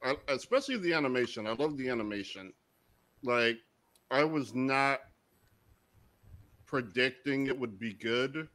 I, 0.03 0.17
especially 0.29 0.77
the 0.77 0.93
animation. 0.95 1.47
I 1.47 1.53
love 1.53 1.77
the 1.77 1.89
animation. 1.89 2.53
Like, 3.23 3.59
I 4.11 4.25
was 4.25 4.55
not 4.55 5.01
predicting 6.67 7.47
it 7.47 7.59
would 7.59 7.79
be 7.79 7.95
good. 7.95 8.49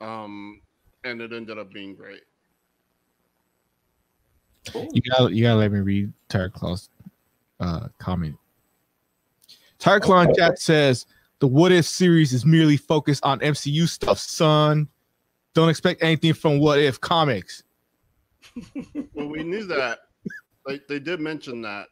Um, 0.00 0.60
and 1.04 1.20
it 1.20 1.32
ended 1.32 1.58
up 1.58 1.72
being 1.72 1.94
great. 1.94 2.22
You 4.74 5.00
gotta 5.10 5.34
you 5.34 5.42
gotta 5.42 5.58
let 5.58 5.72
me 5.72 5.80
read 5.80 6.12
Tiger 6.28 6.50
Claw's 6.50 6.90
uh 7.60 7.88
comment. 7.98 8.36
Tiger 9.78 10.00
Claw 10.00 10.22
in 10.22 10.34
chat 10.34 10.58
says 10.58 11.06
the 11.38 11.46
What 11.46 11.72
If 11.72 11.86
series 11.86 12.32
is 12.32 12.44
merely 12.44 12.76
focused 12.76 13.24
on 13.24 13.40
MCU 13.40 13.88
stuff, 13.88 14.18
son. 14.18 14.88
Don't 15.54 15.68
expect 15.68 16.02
anything 16.02 16.34
from 16.34 16.58
What 16.60 16.78
If 16.78 17.00
comics. 17.00 17.62
Well, 19.14 19.28
we 19.28 19.42
knew 19.42 19.64
that. 19.66 20.00
Like 20.66 20.86
they 20.88 20.98
did 20.98 21.20
mention 21.20 21.62
that. 21.62 21.86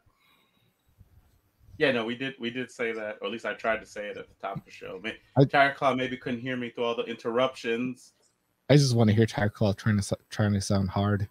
Yeah, 1.78 1.92
no, 1.92 2.04
we 2.04 2.14
did 2.16 2.34
we 2.38 2.50
did 2.50 2.70
say 2.70 2.92
that, 2.92 3.18
or 3.20 3.26
at 3.26 3.32
least 3.32 3.46
I 3.46 3.54
tried 3.54 3.78
to 3.80 3.86
say 3.86 4.08
it 4.08 4.16
at 4.16 4.28
the 4.28 4.34
top 4.40 4.56
of 4.58 4.64
the 4.64 4.70
show. 4.70 5.00
May- 5.02 5.16
I- 5.36 5.44
Tiger 5.44 5.74
Claw 5.74 5.94
maybe 5.94 6.16
couldn't 6.16 6.40
hear 6.40 6.56
me 6.56 6.70
through 6.70 6.84
all 6.84 6.96
the 6.96 7.04
interruptions. 7.04 8.12
I 8.68 8.76
just 8.76 8.94
want 8.94 9.08
to 9.08 9.16
hear 9.16 9.26
Tiger 9.26 9.48
Claw 9.50 9.72
trying 9.72 9.98
to 10.00 10.16
trying 10.28 10.52
to 10.52 10.60
sound 10.60 10.90
hard. 10.90 11.28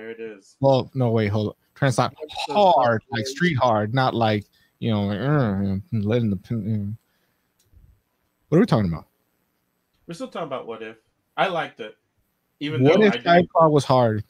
There 0.00 0.08
it 0.08 0.18
is. 0.18 0.56
Well, 0.60 0.90
no, 0.94 1.10
wait, 1.10 1.28
hold 1.28 1.54
on. 1.78 1.92
Sound 1.92 2.16
hard, 2.48 3.02
like 3.10 3.26
street 3.26 3.58
hard, 3.58 3.92
not 3.92 4.14
like 4.14 4.46
you 4.78 4.90
know, 4.90 5.02
like, 5.04 5.20
"Uh, 5.20 5.76
letting 5.92 6.30
the. 6.30 6.36
pin- 6.36 6.62
you 6.66 6.76
know." 6.78 6.92
What 8.48 8.56
are 8.56 8.60
we 8.60 8.66
talking 8.66 8.90
about? 8.90 9.08
We're 10.06 10.14
still 10.14 10.28
talking 10.28 10.46
about 10.46 10.66
what 10.66 10.82
if. 10.82 10.96
I 11.36 11.48
liked 11.48 11.80
it, 11.80 11.96
even 12.60 12.82
What 12.82 13.00
though 13.00 13.04
if 13.08 13.12
I 13.12 13.16
Tiger 13.18 13.40
did. 13.40 13.52
Claw 13.52 13.68
was 13.68 13.84
hard? 13.84 14.24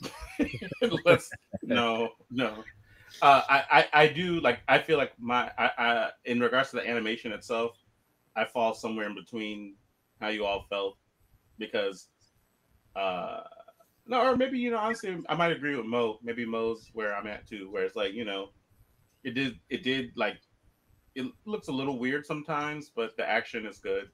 Let's 1.04 1.28
no, 1.64 2.10
no. 2.30 2.62
Uh, 3.20 3.42
I, 3.48 3.64
I 3.72 4.02
I 4.04 4.06
do 4.06 4.38
like. 4.38 4.60
I 4.68 4.78
feel 4.78 4.96
like 4.96 5.12
my 5.18 5.50
I, 5.58 5.70
I 5.76 6.10
in 6.24 6.38
regards 6.38 6.70
to 6.70 6.76
the 6.76 6.88
animation 6.88 7.32
itself, 7.32 7.72
I 8.36 8.44
fall 8.44 8.74
somewhere 8.74 9.08
in 9.08 9.16
between 9.16 9.74
how 10.20 10.28
you 10.28 10.44
all 10.44 10.66
felt. 10.70 10.98
because 11.58 12.10
uh 12.94 13.42
no 14.06 14.20
or 14.20 14.36
maybe 14.36 14.58
you 14.58 14.70
know 14.70 14.78
honestly 14.78 15.16
I 15.28 15.34
might 15.34 15.52
agree 15.52 15.76
with 15.76 15.86
Mo. 15.86 16.18
Maybe 16.22 16.44
Mo's 16.44 16.90
where 16.92 17.14
I'm 17.14 17.26
at 17.26 17.46
too 17.46 17.70
where 17.70 17.84
it's 17.84 17.96
like 17.96 18.12
you 18.12 18.24
know 18.24 18.50
it 19.22 19.34
did 19.34 19.58
it 19.68 19.82
did 19.82 20.12
like 20.16 20.38
it 21.14 21.26
looks 21.46 21.68
a 21.68 21.72
little 21.72 21.98
weird 21.98 22.26
sometimes 22.26 22.90
but 22.94 23.16
the 23.16 23.28
action 23.28 23.66
is 23.66 23.78
good. 23.78 24.08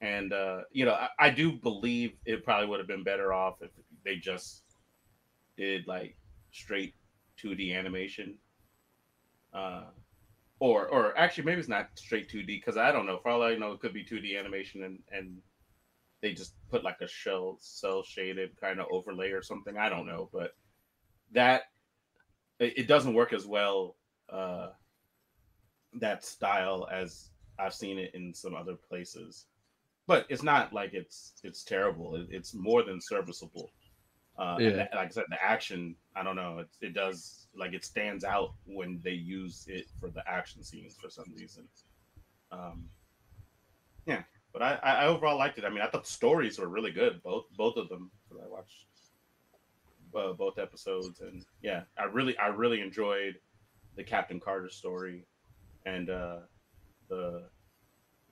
And 0.00 0.32
uh 0.32 0.62
you 0.72 0.84
know 0.84 0.94
I, 0.94 1.08
I 1.18 1.30
do 1.30 1.52
believe 1.52 2.12
it 2.24 2.44
probably 2.44 2.68
would 2.68 2.80
have 2.80 2.88
been 2.88 3.04
better 3.04 3.32
off 3.32 3.56
if 3.60 3.70
they 4.04 4.16
just 4.16 4.62
did 5.56 5.86
like 5.86 6.16
straight 6.52 6.94
2D 7.42 7.76
animation. 7.76 8.36
Uh 9.52 9.84
or 10.60 10.86
or 10.88 11.16
actually 11.18 11.44
maybe 11.44 11.58
it's 11.58 11.68
not 11.68 11.88
straight 11.94 12.30
2D 12.30 12.46
because 12.46 12.76
I 12.76 12.92
don't 12.92 13.06
know. 13.06 13.18
For 13.18 13.30
all 13.30 13.42
I 13.42 13.56
know, 13.56 13.72
it 13.72 13.80
could 13.80 13.94
be 13.94 14.04
2D 14.04 14.38
animation 14.38 14.84
and 14.84 14.98
and 15.10 15.38
they 16.20 16.32
just 16.32 16.54
put 16.70 16.84
like 16.84 17.00
a 17.00 17.08
shell 17.08 17.56
cell 17.60 18.02
shaded 18.02 18.60
kind 18.60 18.80
of 18.80 18.86
overlay 18.90 19.30
or 19.30 19.42
something. 19.42 19.76
I 19.78 19.88
don't 19.88 20.06
know, 20.06 20.28
but 20.32 20.52
that 21.32 21.62
it, 22.58 22.86
doesn't 22.86 23.14
work 23.14 23.32
as 23.32 23.46
well 23.46 23.96
uh 24.28 24.68
that 25.94 26.24
style 26.24 26.86
as 26.92 27.30
I've 27.58 27.74
seen 27.74 27.98
it 27.98 28.14
in 28.14 28.32
some 28.34 28.54
other 28.54 28.74
places. 28.74 29.46
But 30.06 30.26
it's 30.28 30.42
not 30.42 30.72
like 30.72 30.92
it's 30.92 31.34
it's 31.42 31.64
terrible. 31.64 32.16
It, 32.16 32.28
it's 32.30 32.54
more 32.54 32.82
than 32.82 33.00
serviceable. 33.00 33.70
Uh, 34.38 34.56
and 34.56 34.64
Yeah. 34.64 34.76
that- 34.76 34.94
like 34.94 35.06
I 35.06 35.10
said, 35.10 35.24
the 35.28 35.42
action, 35.42 35.96
I 36.16 36.22
don't 36.22 36.36
know. 36.36 36.58
It, 36.58 36.68
it 36.80 36.94
does 36.94 37.48
like 37.54 37.72
it 37.72 37.84
stands 37.84 38.24
out 38.24 38.50
when 38.64 39.00
they 39.02 39.12
use 39.12 39.64
it 39.68 39.86
for 39.98 40.08
the 40.10 40.22
action 40.28 40.62
scenes 40.62 40.96
for 41.00 41.10
some 41.10 41.32
reason. 41.36 41.68
Um, 42.52 42.88
yeah, 44.06 44.22
but 44.52 44.62
I, 44.62 44.74
I 44.82 45.06
overall 45.06 45.38
liked 45.38 45.58
it. 45.58 45.64
I 45.64 45.68
mean, 45.70 45.80
I 45.80 45.86
thought 45.86 46.04
the 46.04 46.10
stories 46.10 46.58
were 46.58 46.68
really 46.68 46.90
good, 46.90 47.22
both 47.22 47.46
both 47.56 47.76
of 47.76 47.88
them. 47.88 48.10
I 48.32 48.48
watched 48.48 48.86
uh, 50.14 50.32
both 50.32 50.58
episodes, 50.58 51.20
and 51.20 51.44
yeah, 51.62 51.82
I 51.98 52.04
really 52.04 52.36
I 52.38 52.48
really 52.48 52.80
enjoyed 52.80 53.36
the 53.96 54.04
Captain 54.04 54.40
Carter 54.40 54.70
story, 54.70 55.24
and 55.86 56.10
uh, 56.10 56.38
the 57.08 57.48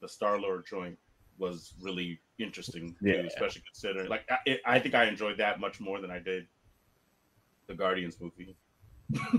the 0.01 0.09
Star 0.09 0.41
Lord 0.41 0.67
joint 0.67 0.99
was 1.39 1.75
really 1.81 2.21
interesting, 2.39 2.97
too, 3.01 3.09
Yeah. 3.11 3.21
especially 3.21 3.63
considering 3.63 4.09
like 4.09 4.25
I, 4.31 4.39
it, 4.47 4.61
I 4.65 4.79
think 4.79 4.95
I 4.95 5.05
enjoyed 5.05 5.39
that 5.39 5.61
much 5.61 5.81
more 5.81 6.01
than 6.01 6.11
I 6.11 6.19
did 6.19 6.47
the 7.67 7.75
Guardians 7.75 8.21
movie. 8.21 8.57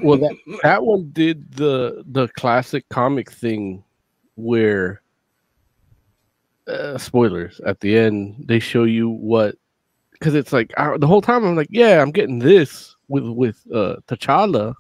Well, 0.02 0.18
that 0.20 0.36
that 0.64 0.84
one 0.84 1.10
did 1.12 1.52
the 1.52 2.04
the 2.08 2.28
classic 2.30 2.88
comic 2.90 3.32
thing 3.32 3.84
where 4.36 5.02
uh, 6.70 6.98
spoilers 6.98 7.60
at 7.66 7.80
the 7.80 7.98
end 7.98 8.36
they 8.46 8.60
show 8.60 8.84
you 8.84 9.10
what 9.10 9.56
because 10.14 10.36
it's 10.36 10.54
like 10.54 10.74
I, 10.78 10.98
the 10.98 11.08
whole 11.08 11.22
time 11.22 11.46
I'm 11.46 11.56
like 11.56 11.70
yeah 11.70 12.02
I'm 12.02 12.12
getting 12.12 12.40
this 12.40 12.96
with 13.08 13.26
with 13.26 13.58
uh 13.74 13.98
T'Challa 14.08 14.74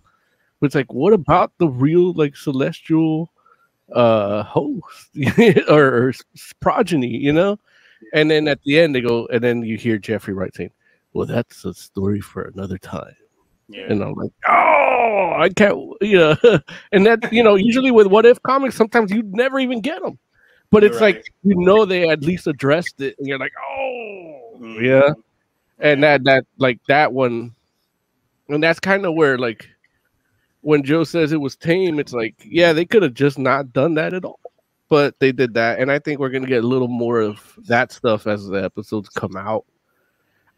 but 0.59 0.65
it's 0.65 0.75
like 0.75 0.93
what 0.93 1.13
about 1.13 1.51
the 1.57 1.67
real 1.67 2.13
like 2.13 2.35
celestial 2.35 3.31
uh 3.93 4.43
host 4.43 5.09
or, 5.69 6.09
or 6.09 6.13
progeny 6.59 7.07
you 7.07 7.33
know? 7.33 7.57
And 8.13 8.31
then 8.31 8.47
at 8.47 8.61
the 8.63 8.79
end 8.79 8.95
they 8.95 9.01
go 9.01 9.27
and 9.27 9.43
then 9.43 9.63
you 9.63 9.77
hear 9.77 9.97
Jeffrey 9.97 10.33
Wright 10.33 10.55
saying 10.55 10.71
well 11.13 11.25
that's 11.25 11.65
a 11.65 11.73
story 11.73 12.21
for 12.21 12.43
another 12.43 12.77
time. 12.77 13.15
Yeah, 13.69 13.85
and 13.87 14.03
I'm 14.03 14.13
like, 14.13 14.31
oh, 14.47 15.33
I 15.37 15.49
can't, 15.49 15.77
you 16.01 16.17
know, 16.17 16.35
and 16.91 17.05
that, 17.05 17.31
you 17.31 17.43
know, 17.43 17.55
usually 17.55 17.91
with 17.91 18.07
what 18.07 18.25
if 18.25 18.41
comics, 18.43 18.75
sometimes 18.75 19.11
you 19.11 19.23
never 19.25 19.59
even 19.59 19.81
get 19.81 20.01
them, 20.01 20.17
but 20.71 20.83
it's 20.83 21.01
right. 21.01 21.15
like 21.15 21.25
you 21.43 21.55
know 21.55 21.85
they 21.85 22.09
at 22.09 22.21
least 22.21 22.47
addressed 22.47 23.01
it, 23.01 23.15
and 23.17 23.27
you're 23.27 23.39
like, 23.39 23.53
oh, 23.61 24.57
Mhm. 24.59 24.81
yeah, 24.81 25.13
and 25.79 26.03
that 26.03 26.23
that 26.25 26.45
like 26.57 26.79
that 26.87 27.13
one, 27.13 27.53
and 28.49 28.63
that's 28.63 28.79
kind 28.79 29.05
of 29.05 29.13
where 29.15 29.37
like 29.37 29.67
when 30.61 30.83
Joe 30.83 31.03
says 31.05 31.31
it 31.31 31.39
was 31.39 31.55
tame, 31.55 31.99
it's 31.99 32.11
like, 32.13 32.35
yeah, 32.43 32.73
they 32.73 32.85
could 32.85 33.01
have 33.03 33.13
just 33.13 33.39
not 33.39 33.71
done 33.71 33.93
that 33.95 34.13
at 34.13 34.25
all, 34.25 34.39
but 34.89 35.17
they 35.19 35.31
did 35.31 35.53
that, 35.53 35.79
and 35.79 35.91
I 35.91 35.99
think 35.99 36.19
we're 36.19 36.29
gonna 36.29 36.47
get 36.47 36.63
a 36.63 36.67
little 36.67 36.87
more 36.89 37.19
of 37.21 37.41
that 37.67 37.91
stuff 37.91 38.27
as 38.27 38.45
the 38.47 38.63
episodes 38.63 39.09
come 39.09 39.35
out. 39.37 39.65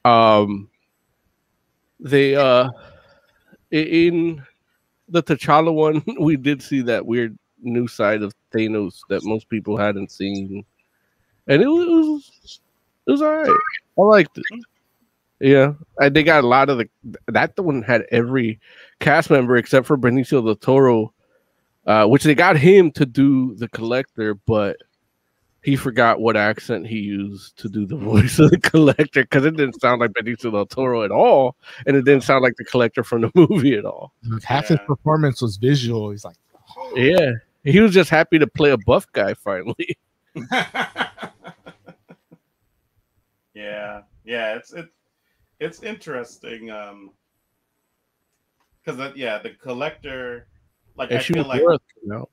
Um, 0.04 0.70
they 2.00 2.36
uh 2.36 2.70
in 3.70 4.44
the 5.10 5.22
T'Challa 5.24 5.74
one, 5.74 6.04
we 6.20 6.36
did 6.36 6.62
see 6.62 6.82
that 6.82 7.06
weird 7.06 7.38
new 7.62 7.88
side 7.88 8.22
of 8.22 8.34
Thanos 8.54 9.00
that 9.10 9.24
most 9.24 9.50
people 9.50 9.78
hadn't 9.78 10.12
seen, 10.12 10.66
and 11.48 11.62
it 11.62 11.68
was 11.68 12.60
it 13.08 13.12
was, 13.12 13.22
all 13.22 13.36
right. 13.36 13.52
I 13.98 14.02
liked 14.02 14.38
it. 14.38 14.46
Yeah, 15.40 15.74
and 16.00 16.16
they 16.16 16.24
got 16.24 16.44
a 16.44 16.48
lot 16.48 16.70
of 16.70 16.78
the 16.78 16.90
that 17.28 17.58
one 17.58 17.82
had 17.82 18.06
every 18.12 18.60
cast 19.00 19.32
member 19.32 19.58
except 19.58 19.88
for 19.88 19.98
Benicio 19.98 20.46
del 20.46 20.56
Toro, 20.56 21.14
uh, 21.88 22.06
which 22.06 22.24
they 22.24 22.36
got 22.36 22.58
him 22.58 22.92
to 22.92 23.08
do 23.08 23.56
the 23.56 23.68
collector, 23.68 24.36
but 24.36 24.78
he 25.64 25.76
forgot 25.76 26.20
what 26.22 26.38
accent 26.38 26.88
he 26.88 27.00
used 27.00 27.58
to 27.58 27.70
do 27.70 27.88
the 27.88 27.96
voice 28.12 28.38
of 28.38 28.52
the 28.52 28.60
collector 28.60 29.24
because 29.24 29.46
it 29.46 29.58
didn't 29.58 29.82
sound 29.82 30.00
like 30.00 30.12
Benicio 30.12 30.52
del 30.52 30.68
Toro 30.68 31.04
at 31.04 31.12
all, 31.12 31.56
and 31.88 31.98
it 31.98 32.06
didn't 32.06 32.24
sound 32.24 32.44
like 32.44 32.56
the 32.58 32.66
collector 32.66 33.04
from 33.04 33.22
the 33.22 33.32
movie 33.36 33.76
at 33.76 33.86
all. 33.86 34.14
Half 34.44 34.68
his 34.68 34.80
performance 34.86 35.42
was 35.42 35.58
visual. 35.58 36.12
He's 36.12 36.24
like, 36.24 36.38
Yeah, 36.96 37.32
he 37.64 37.80
was 37.80 37.94
just 37.94 38.10
happy 38.10 38.40
to 38.40 38.48
play 38.48 38.72
a 38.72 38.78
buff 38.78 39.06
guy 39.12 39.34
finally. 39.34 39.98
yeah, 43.54 44.02
yeah, 44.24 44.56
it's 44.56 44.74
it, 44.74 44.88
it's 45.60 45.84
interesting. 45.84 46.72
Um, 46.72 47.12
because 48.84 49.16
yeah, 49.16 49.38
the 49.38 49.52
collector, 49.52 50.48
like 50.96 51.12
And 51.12 51.20
I 51.20 51.22
feel 51.24 51.44
Shuma 51.44 51.48
like, 51.48 51.62
Gorath, 51.62 51.80
came 52.04 52.26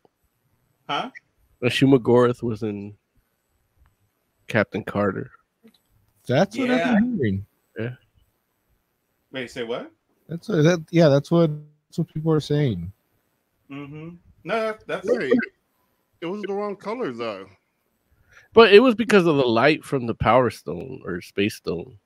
huh? 0.88 1.10
And 1.60 1.70
Shuma 1.70 1.98
Gorath 1.98 2.42
was 2.42 2.62
in 2.62 2.94
Captain 4.46 4.82
Carter. 4.82 5.30
that's 6.26 6.56
what 6.56 6.68
Yeah. 6.68 6.94
I'm 6.94 7.16
hearing. 7.18 7.46
Yeah. 7.78 7.90
Wait, 9.30 9.50
say 9.50 9.64
what? 9.64 9.92
That's 10.28 10.48
what, 10.48 10.62
that. 10.62 10.84
Yeah, 10.90 11.08
that's 11.08 11.30
what 11.30 11.50
that's 11.88 11.98
what 11.98 12.08
people 12.08 12.32
are 12.32 12.40
saying. 12.40 12.92
Mm-hmm. 13.70 14.10
No, 14.44 14.54
that- 14.66 14.86
that's 14.86 15.06
Wait, 15.08 15.32
it 16.20 16.26
was 16.26 16.42
the 16.42 16.52
wrong 16.52 16.76
color 16.76 17.12
though. 17.12 17.46
But 18.54 18.72
it 18.72 18.80
was 18.80 18.94
because 18.94 19.26
of 19.26 19.36
the 19.36 19.46
light 19.46 19.84
from 19.84 20.06
the 20.06 20.14
Power 20.14 20.50
Stone 20.50 21.02
or 21.04 21.20
Space 21.20 21.56
Stone. 21.56 21.98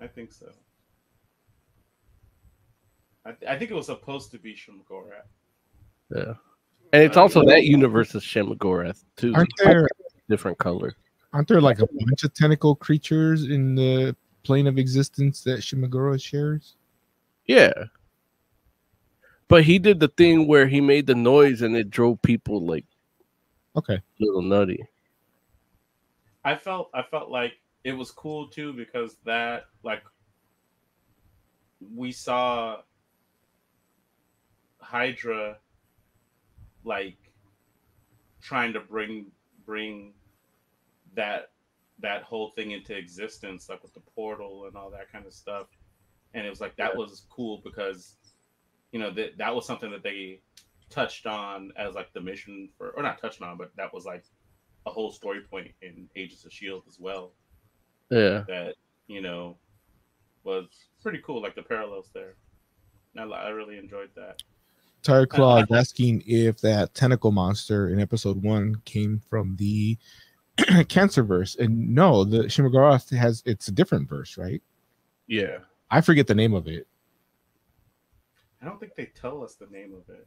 I 0.00 0.06
think 0.06 0.32
so. 0.32 0.50
I, 3.24 3.32
th- 3.32 3.50
I 3.50 3.58
think 3.58 3.70
it 3.70 3.74
was 3.74 3.86
supposed 3.86 4.30
to 4.32 4.38
be 4.38 4.54
Shumagorath. 4.54 5.28
Yeah. 6.14 6.34
And 6.92 7.02
it's 7.02 7.16
also 7.16 7.44
that 7.46 7.64
universe's 7.64 8.22
Shuma 8.22 8.56
Gorath 8.56 9.02
too. 9.16 9.32
Aren't 9.34 9.52
there 9.62 9.88
different 10.28 10.58
color. 10.58 10.94
aren't 11.32 11.48
there 11.48 11.60
like 11.60 11.80
a 11.80 11.86
bunch 11.86 12.22
of 12.22 12.32
tentacle 12.34 12.74
creatures 12.76 13.44
in 13.44 13.74
the 13.74 14.14
plane 14.42 14.66
of 14.66 14.78
existence 14.78 15.42
that 15.44 15.60
Shuma 15.60 15.88
Gorath 15.88 16.22
shares? 16.22 16.76
Yeah. 17.46 17.72
But 19.54 19.62
he 19.62 19.78
did 19.78 20.00
the 20.00 20.08
thing 20.08 20.48
where 20.48 20.66
he 20.66 20.80
made 20.80 21.06
the 21.06 21.14
noise 21.14 21.62
and 21.62 21.76
it 21.76 21.88
drove 21.88 22.20
people 22.22 22.66
like 22.66 22.86
Okay. 23.76 23.94
a 23.94 24.02
little 24.18 24.42
nutty. 24.42 24.84
I 26.44 26.56
felt 26.56 26.90
I 26.92 27.02
felt 27.04 27.30
like 27.30 27.52
it 27.84 27.92
was 27.92 28.10
cool 28.10 28.48
too 28.48 28.72
because 28.72 29.16
that 29.24 29.66
like 29.84 30.02
we 31.94 32.10
saw 32.10 32.78
Hydra 34.80 35.58
like 36.82 37.18
trying 38.42 38.72
to 38.72 38.80
bring 38.80 39.26
bring 39.64 40.14
that 41.14 41.52
that 42.00 42.24
whole 42.24 42.50
thing 42.50 42.72
into 42.72 42.92
existence 42.92 43.68
like 43.68 43.84
with 43.84 43.94
the 43.94 44.00
portal 44.00 44.64
and 44.66 44.76
all 44.76 44.90
that 44.90 45.12
kind 45.12 45.26
of 45.26 45.32
stuff 45.32 45.68
and 46.34 46.44
it 46.44 46.50
was 46.50 46.60
like 46.60 46.74
that 46.74 46.96
was 46.96 47.24
cool 47.30 47.60
because 47.62 48.16
you 48.94 49.00
know 49.00 49.10
that 49.10 49.36
that 49.36 49.52
was 49.54 49.66
something 49.66 49.90
that 49.90 50.04
they 50.04 50.40
touched 50.88 51.26
on 51.26 51.72
as 51.76 51.94
like 51.94 52.12
the 52.14 52.20
mission 52.20 52.68
for 52.78 52.90
or 52.90 53.02
not 53.02 53.20
touched 53.20 53.42
on 53.42 53.58
but 53.58 53.72
that 53.76 53.92
was 53.92 54.04
like 54.04 54.24
a 54.86 54.90
whole 54.90 55.10
story 55.10 55.40
point 55.50 55.72
in 55.82 56.08
Agents 56.14 56.44
of 56.44 56.52
Shield 56.52 56.84
as 56.86 56.98
well 57.00 57.32
Yeah. 58.10 58.44
that 58.46 58.76
you 59.08 59.20
know 59.20 59.58
was 60.44 60.66
pretty 61.02 61.20
cool, 61.24 61.42
like 61.42 61.54
the 61.54 61.62
parallels 61.62 62.10
there. 62.14 62.34
And 63.16 63.32
I, 63.32 63.36
I 63.46 63.48
really 63.48 63.78
enjoyed 63.78 64.10
that. 64.14 64.42
Tiger 65.02 65.26
Claw 65.26 65.62
is 65.62 65.66
asking 65.72 66.22
if 66.26 66.60
that 66.60 66.94
tentacle 66.94 67.32
monster 67.32 67.88
in 67.88 67.98
episode 67.98 68.42
one 68.42 68.76
came 68.84 69.20
from 69.30 69.56
the 69.56 69.96
Cancerverse. 70.58 71.58
And 71.58 71.94
no, 71.94 72.24
the 72.24 72.44
Shuma 72.44 72.70
Gorath 72.72 73.14
has 73.16 73.42
it's 73.46 73.68
a 73.68 73.72
different 73.72 74.08
verse, 74.08 74.36
right? 74.36 74.62
Yeah. 75.26 75.58
I 75.90 76.00
forget 76.02 76.26
the 76.26 76.34
name 76.34 76.54
of 76.54 76.68
it. 76.68 76.86
I 78.64 78.66
don't 78.68 78.80
think 78.80 78.94
they 78.94 79.10
tell 79.20 79.44
us 79.44 79.56
the 79.56 79.66
name 79.66 79.92
of 79.92 80.08
it. 80.08 80.26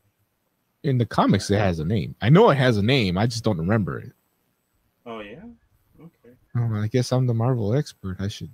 In 0.84 1.00
the 1.00 1.08
comics, 1.08 1.50
it 1.50 1.58
has 1.58 1.80
a 1.80 1.86
name. 1.86 2.14
I 2.22 2.30
know 2.30 2.52
it 2.52 2.56
has 2.58 2.78
a 2.78 2.84
name. 2.84 3.18
I 3.18 3.26
just 3.26 3.44
don't 3.44 3.58
remember 3.58 3.98
it. 3.98 4.12
Oh 5.08 5.22
yeah, 5.22 5.42
okay. 6.00 6.36
Oh, 6.56 6.76
I 6.76 6.86
guess 6.88 7.12
I'm 7.12 7.26
the 7.26 7.34
Marvel 7.34 7.74
expert. 7.74 8.18
I 8.20 8.28
should. 8.28 8.52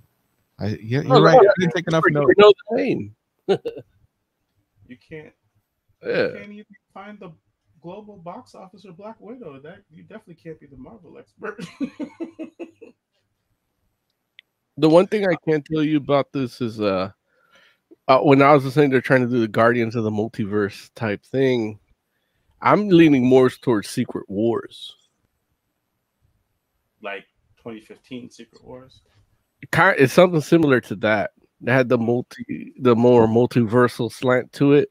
I 0.57 0.67
yeah, 0.81 1.01
you're 1.01 1.17
Oh, 1.17 1.21
right. 1.21 1.37
yeah. 1.43 1.49
I 1.49 1.53
didn't 1.59 1.73
take 1.75 1.87
enough 1.87 2.05
You 2.07 2.13
notes. 2.13 2.33
know 2.37 2.53
the 2.69 2.77
name. 2.77 3.15
You 4.87 4.97
can't. 4.97 5.33
Yeah. 6.05 6.27
You 6.27 6.33
can't 6.33 6.51
even 6.51 6.65
find 6.93 7.19
the 7.19 7.31
global 7.81 8.17
box 8.17 8.53
office 8.53 8.85
or 8.85 8.91
Black 8.91 9.15
Widow. 9.19 9.59
That 9.59 9.83
you 9.89 10.03
definitely 10.03 10.35
can't 10.35 10.59
be 10.59 10.67
the 10.67 10.77
Marvel 10.77 11.17
expert. 11.17 11.65
The 14.77 14.89
one 14.89 15.05
thing 15.05 15.27
I 15.27 15.35
can't 15.47 15.63
tell 15.63 15.83
you 15.83 15.97
about 15.97 16.31
this 16.31 16.59
is 16.59 16.81
uh, 16.81 17.11
uh 18.07 18.19
when 18.19 18.41
I 18.41 18.53
was 18.53 18.65
listening, 18.65 18.89
they're 18.91 19.01
trying 19.01 19.21
to 19.21 19.29
do 19.31 19.39
the 19.39 19.47
Guardians 19.47 19.95
of 19.95 20.03
the 20.03 20.11
Multiverse 20.11 20.89
type 20.95 21.23
thing. 21.25 21.79
I'm 22.61 22.89
leaning 22.89 23.25
more 23.25 23.49
towards 23.49 23.89
Secret 23.89 24.29
Wars. 24.29 24.95
like 27.01 27.25
2015 27.57 28.29
Secret 28.29 28.63
Wars. 28.63 29.01
Kind 29.71 29.97
it's 29.99 30.13
something 30.13 30.41
similar 30.41 30.79
to 30.81 30.95
that. 30.97 31.31
It 31.65 31.71
had 31.71 31.89
the 31.89 31.97
multi 31.97 32.73
the 32.79 32.95
more 32.95 33.27
multiversal 33.27 34.11
slant 34.11 34.53
to 34.53 34.73
it. 34.73 34.89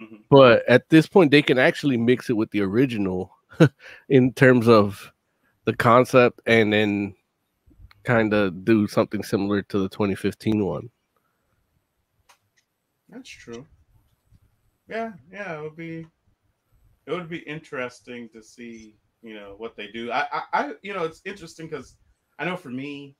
Mhm. 0.00 0.20
But 0.30 0.68
at 0.68 0.88
this 0.90 1.06
point 1.06 1.30
they 1.30 1.42
can 1.42 1.58
actually 1.58 1.96
mix 1.96 2.28
it 2.30 2.34
with 2.34 2.50
the 2.50 2.60
original 2.62 3.30
in 4.10 4.32
terms 4.34 4.68
of 4.68 5.10
the 5.64 5.74
concept 5.74 6.40
and 6.46 6.72
then 6.72 7.14
kind 8.04 8.34
of 8.34 8.64
do 8.64 8.86
something 8.86 9.22
similar 9.22 9.62
to 9.62 9.78
the 9.78 9.88
2015 9.88 10.64
one. 10.64 10.90
That's 13.08 13.28
true. 13.30 13.66
Yeah, 14.88 15.12
yeah, 15.32 15.58
it 15.58 15.62
would 15.62 15.76
be 15.76 16.06
it 17.06 17.12
would 17.12 17.28
be 17.28 17.38
interesting 17.38 18.28
to 18.30 18.42
see, 18.42 18.96
you 19.22 19.34
know, 19.34 19.54
what 19.58 19.76
they 19.76 19.88
do. 19.88 20.10
I 20.10 20.26
I, 20.32 20.42
I 20.52 20.72
you 20.82 20.94
know, 20.94 21.04
it's 21.04 21.22
interesting 21.24 21.66
because 21.68 21.96
I 22.38 22.44
know 22.44 22.56
for 22.56 22.70
me, 22.70 23.16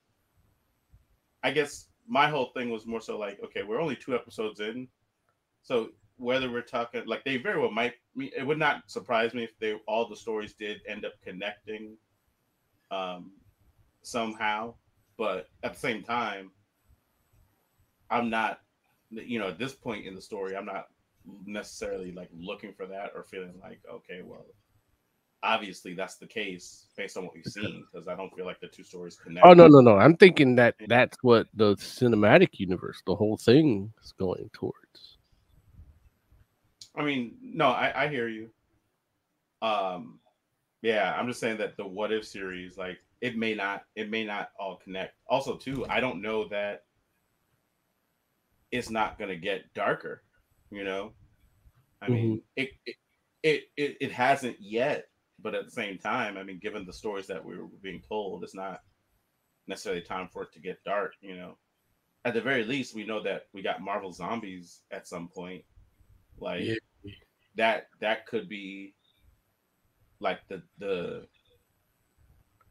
I 1.43 1.51
guess 1.51 1.87
my 2.07 2.27
whole 2.29 2.47
thing 2.47 2.69
was 2.69 2.85
more 2.85 3.01
so 3.01 3.17
like, 3.17 3.39
okay, 3.43 3.63
we're 3.63 3.81
only 3.81 3.95
two 3.95 4.15
episodes 4.15 4.59
in. 4.59 4.87
So 5.63 5.89
whether 6.17 6.51
we're 6.51 6.61
talking 6.61 7.05
like 7.07 7.25
they 7.25 7.37
very 7.37 7.59
well 7.59 7.71
might 7.71 7.95
it 8.17 8.45
would 8.45 8.59
not 8.59 8.89
surprise 8.89 9.33
me 9.33 9.43
if 9.43 9.57
they 9.59 9.75
all 9.87 10.07
the 10.07 10.15
stories 10.15 10.53
did 10.53 10.81
end 10.87 11.05
up 11.05 11.13
connecting 11.23 11.97
um 12.91 13.31
somehow. 14.03 14.75
But 15.17 15.49
at 15.63 15.73
the 15.73 15.79
same 15.79 16.03
time, 16.03 16.51
I'm 18.09 18.29
not 18.29 18.61
you 19.15 19.39
know, 19.39 19.49
at 19.49 19.59
this 19.59 19.73
point 19.73 20.05
in 20.05 20.15
the 20.15 20.21
story, 20.21 20.55
I'm 20.55 20.65
not 20.65 20.87
necessarily 21.45 22.11
like 22.11 22.29
looking 22.37 22.73
for 22.73 22.85
that 22.87 23.11
or 23.15 23.23
feeling 23.23 23.53
like, 23.61 23.79
okay, 23.91 24.21
well, 24.23 24.45
obviously 25.43 25.93
that's 25.93 26.15
the 26.17 26.25
case 26.25 26.87
based 26.97 27.17
on 27.17 27.23
what 27.23 27.33
we've 27.33 27.45
seen 27.45 27.85
because 27.93 28.07
I 28.07 28.15
don't 28.15 28.35
feel 28.35 28.45
like 28.45 28.59
the 28.59 28.67
two 28.67 28.83
stories 28.83 29.15
connect. 29.15 29.45
Oh 29.45 29.53
no, 29.53 29.67
no, 29.67 29.79
no. 29.79 29.97
I'm 29.97 30.17
thinking 30.17 30.55
that 30.55 30.75
that's 30.87 31.17
what 31.21 31.47
the 31.53 31.75
cinematic 31.75 32.49
universe, 32.53 33.01
the 33.05 33.15
whole 33.15 33.37
thing 33.37 33.93
is 34.03 34.11
going 34.13 34.49
towards. 34.53 35.17
I 36.95 37.03
mean, 37.03 37.35
no, 37.41 37.67
I, 37.67 38.05
I 38.05 38.07
hear 38.07 38.27
you. 38.27 38.49
Um, 39.61 40.19
yeah, 40.81 41.13
I'm 41.17 41.27
just 41.27 41.39
saying 41.39 41.57
that 41.57 41.77
the 41.77 41.85
what 41.85 42.13
if 42.13 42.25
series, 42.25 42.77
like, 42.77 42.99
it 43.21 43.37
may 43.37 43.53
not, 43.53 43.83
it 43.95 44.09
may 44.09 44.23
not 44.23 44.49
all 44.59 44.77
connect. 44.77 45.15
Also, 45.27 45.55
too, 45.55 45.85
I 45.89 45.99
don't 45.99 46.21
know 46.21 46.47
that 46.49 46.84
it's 48.77 48.89
not 48.89 49.17
gonna 49.17 49.35
get 49.35 49.73
darker. 49.73 50.23
You 50.71 50.83
know, 50.83 51.13
I 52.01 52.09
mean, 52.09 52.25
mm-hmm. 52.25 52.37
it, 52.55 52.69
it 52.85 52.95
it 53.43 53.63
it 53.77 53.97
it 54.01 54.11
hasn't 54.11 54.57
yet, 54.59 55.07
but 55.39 55.55
at 55.55 55.65
the 55.65 55.71
same 55.71 55.97
time, 55.97 56.37
I 56.37 56.43
mean, 56.43 56.59
given 56.59 56.85
the 56.85 56.93
stories 56.93 57.27
that 57.27 57.43
we 57.43 57.57
were 57.57 57.67
being 57.81 58.01
told, 58.07 58.43
it's 58.43 58.55
not 58.55 58.81
necessarily 59.67 60.01
time 60.01 60.29
for 60.31 60.43
it 60.43 60.51
to 60.53 60.59
get 60.59 60.83
dark. 60.83 61.13
You 61.21 61.35
know, 61.35 61.57
at 62.25 62.33
the 62.33 62.41
very 62.41 62.63
least, 62.63 62.95
we 62.95 63.05
know 63.05 63.21
that 63.23 63.43
we 63.53 63.61
got 63.61 63.81
Marvel 63.81 64.11
Zombies 64.11 64.81
at 64.91 65.07
some 65.07 65.27
point. 65.27 65.63
Like 66.39 66.63
Yeah. 66.63 67.11
that 67.55 67.87
that 68.01 68.25
could 68.25 68.49
be 68.49 68.95
like 70.19 70.39
the 70.47 70.61
the 70.79 71.27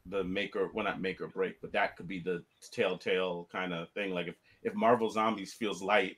the 0.06 0.22
make 0.22 0.54
or 0.56 0.70
well 0.74 0.84
not 0.84 1.00
make 1.00 1.20
or 1.20 1.28
break, 1.28 1.60
but 1.60 1.72
that 1.72 1.96
could 1.96 2.08
be 2.08 2.20
the 2.20 2.44
telltale 2.72 3.48
kind 3.50 3.72
of 3.72 3.90
thing. 3.92 4.12
Like 4.12 4.26
if 4.28 4.36
if 4.64 4.74
Marvel 4.74 5.10
Zombies 5.10 5.52
feels 5.52 5.82
light, 5.82 6.16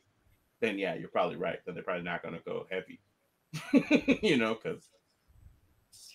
then 0.61 0.79
yeah, 0.79 0.95
you're 0.95 1.09
probably 1.09 1.37
right. 1.37 1.59
Then 1.65 1.75
they're 1.75 1.85
probably 1.85 2.05
not 2.05 2.23
going 2.23 2.35
to 2.35 2.43
go 2.45 2.67
heavy, 2.71 3.01
you 4.23 4.37
know, 4.37 4.55
because 4.55 4.89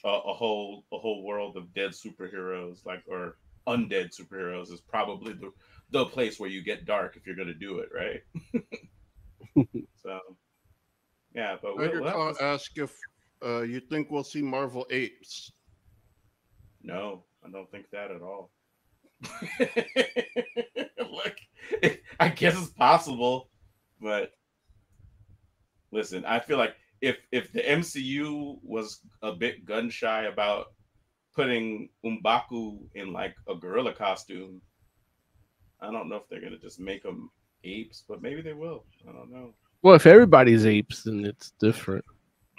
a, 0.03 0.09
a 0.09 0.33
whole 0.33 0.85
a 0.91 0.97
whole 0.97 1.23
world 1.23 1.57
of 1.57 1.73
dead 1.73 1.91
superheroes, 1.91 2.85
like 2.85 3.03
or 3.07 3.37
undead 3.67 4.09
superheroes, 4.17 4.71
is 4.71 4.81
probably 4.81 5.33
the 5.33 5.51
the 5.91 6.05
place 6.05 6.39
where 6.39 6.49
you 6.49 6.63
get 6.63 6.85
dark 6.85 7.15
if 7.15 7.27
you're 7.27 7.35
going 7.35 7.47
to 7.47 7.53
do 7.53 7.79
it, 7.79 7.89
right? 7.93 8.21
so, 10.01 10.19
yeah, 11.35 11.57
but 11.61 11.75
we'll, 11.75 11.87
Tiger 11.87 12.01
we'll 12.01 12.27
have 12.27 12.37
to- 12.37 12.43
ask 12.43 12.77
if 12.77 12.95
uh, 13.45 13.61
you 13.61 13.79
think 13.79 14.09
we'll 14.09 14.23
see 14.23 14.41
Marvel 14.41 14.87
apes. 14.89 15.51
No, 16.81 17.23
I 17.45 17.49
don't 17.49 17.69
think 17.69 17.89
that 17.91 18.11
at 18.11 18.21
all. 18.21 18.51
Look, 20.99 21.35
I 22.19 22.29
guess 22.29 22.57
it's 22.57 22.71
possible, 22.71 23.49
but 24.01 24.31
listen, 25.91 26.25
I 26.25 26.39
feel 26.39 26.57
like 26.57 26.75
if 27.01 27.17
if 27.31 27.51
the 27.51 27.61
MCU 27.61 28.59
was 28.63 28.99
a 29.21 29.31
bit 29.33 29.65
gun 29.65 29.89
shy 29.89 30.23
about 30.23 30.73
putting 31.35 31.89
M'Baku 32.05 32.79
in 32.95 33.13
like 33.13 33.35
a 33.47 33.55
gorilla 33.55 33.93
costume, 33.93 34.61
I 35.79 35.91
don't 35.91 36.09
know 36.09 36.17
if 36.17 36.27
they're 36.29 36.41
gonna 36.41 36.57
just 36.57 36.79
make 36.79 37.03
them 37.03 37.29
apes, 37.63 38.03
but 38.07 38.21
maybe 38.21 38.41
they 38.41 38.53
will. 38.53 38.85
I 39.07 39.11
don't 39.11 39.31
know. 39.31 39.53
Well, 39.81 39.95
if 39.95 40.05
everybody's 40.05 40.65
apes, 40.65 41.03
then 41.03 41.25
it's 41.25 41.51
different. 41.59 42.05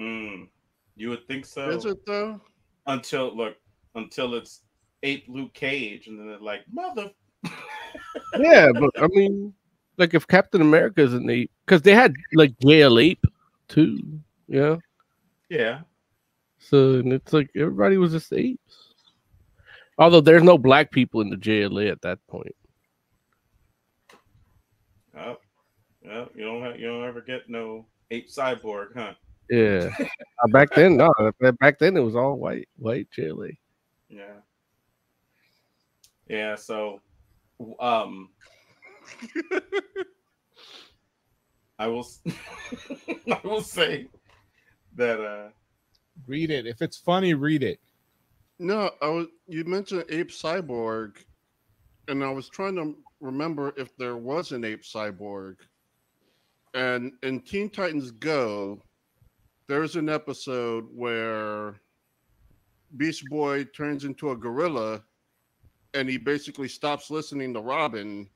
Mm, 0.00 0.48
you 0.96 1.10
would 1.10 1.26
think 1.26 1.46
so. 1.46 1.70
Is 1.70 1.84
it 1.84 2.04
though? 2.06 2.40
until 2.86 3.36
look 3.36 3.56
until 3.94 4.34
it's 4.34 4.62
ape 5.02 5.24
Luke 5.28 5.52
Cage, 5.52 6.06
and 6.06 6.18
then 6.18 6.28
they're 6.28 6.38
like, 6.38 6.62
mother. 6.72 7.10
Yeah, 8.38 8.68
but 8.72 8.90
I 8.98 9.08
mean, 9.08 9.52
like 9.98 10.14
if 10.14 10.26
Captain 10.26 10.60
America 10.60 11.02
is 11.02 11.14
an 11.14 11.28
ape, 11.28 11.50
because 11.66 11.82
they 11.82 11.94
had 11.94 12.14
like 12.34 12.58
jail 12.60 12.98
ape 12.98 13.24
too, 13.68 14.20
yeah. 14.48 14.76
yeah, 15.48 15.80
So 16.58 16.94
and 16.94 17.12
it's 17.12 17.32
like 17.32 17.50
everybody 17.56 17.96
was 17.96 18.12
just 18.12 18.32
apes. 18.32 18.94
Although 19.98 20.20
there's 20.20 20.42
no 20.42 20.56
black 20.56 20.90
people 20.90 21.20
in 21.20 21.30
the 21.30 21.36
JLA 21.36 21.90
at 21.90 22.02
that 22.02 22.18
point. 22.26 22.54
oh, 25.16 25.36
well, 26.04 26.28
you 26.34 26.44
don't 26.44 26.62
have, 26.62 26.80
you 26.80 26.86
don't 26.86 27.04
ever 27.04 27.20
get 27.20 27.48
no 27.48 27.86
ape 28.10 28.30
cyborg, 28.30 28.96
huh? 28.96 29.14
Yeah. 29.50 29.90
Back 30.52 30.74
then, 30.74 30.96
no. 30.96 31.12
Back 31.60 31.78
then, 31.78 31.96
it 31.96 32.00
was 32.00 32.16
all 32.16 32.36
white, 32.36 32.68
white 32.76 33.08
JLA. 33.16 33.56
Yeah, 34.08 34.40
yeah. 36.32 36.56
So, 36.56 37.00
um, 37.78 38.30
I 41.78 41.86
will, 41.86 42.00
s- 42.00 42.22
I 43.30 43.40
will 43.44 43.60
say 43.62 44.08
that 44.96 45.20
uh, 45.20 45.48
Read 46.26 46.50
it. 46.50 46.66
If 46.66 46.82
it's 46.82 46.96
funny, 46.98 47.34
read 47.34 47.62
it. 47.62 47.80
No, 48.58 48.90
I 49.00 49.08
was. 49.08 49.26
You 49.48 49.64
mentioned 49.64 50.04
ape 50.10 50.28
cyborg, 50.30 51.16
and 52.08 52.22
I 52.22 52.30
was 52.30 52.48
trying 52.48 52.76
to 52.76 52.96
remember 53.20 53.72
if 53.76 53.96
there 53.96 54.16
was 54.16 54.52
an 54.52 54.64
ape 54.64 54.82
cyborg. 54.82 55.56
And 56.74 57.12
in 57.22 57.40
Teen 57.40 57.68
Titans 57.70 58.10
Go, 58.12 58.80
there's 59.68 59.96
an 59.96 60.08
episode 60.08 60.86
where 60.94 61.80
Beast 62.96 63.24
Boy 63.28 63.64
turns 63.64 64.04
into 64.04 64.30
a 64.30 64.36
gorilla, 64.36 65.02
and 65.94 66.08
he 66.08 66.16
basically 66.16 66.68
stops 66.68 67.10
listening 67.10 67.52
to 67.54 67.60
Robin, 67.60 68.28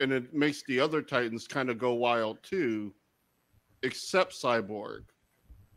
and 0.00 0.12
it 0.12 0.32
makes 0.34 0.62
the 0.64 0.80
other 0.80 1.02
Titans 1.02 1.46
kind 1.46 1.70
of 1.70 1.78
go 1.78 1.94
wild 1.94 2.42
too, 2.42 2.94
except 3.82 4.32
Cyborg. 4.32 5.04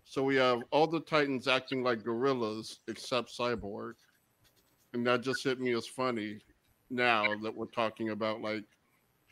So 0.03 0.23
we 0.23 0.35
have 0.35 0.63
all 0.71 0.87
the 0.87 0.99
Titans 0.99 1.47
acting 1.47 1.83
like 1.83 2.03
gorillas 2.03 2.79
except 2.87 3.31
Cyborg. 3.37 3.93
And 4.93 5.07
that 5.07 5.21
just 5.21 5.43
hit 5.43 5.61
me 5.61 5.73
as 5.73 5.87
funny 5.87 6.39
now 6.89 7.23
that 7.41 7.55
we're 7.55 7.65
talking 7.67 8.09
about 8.09 8.41
like 8.41 8.65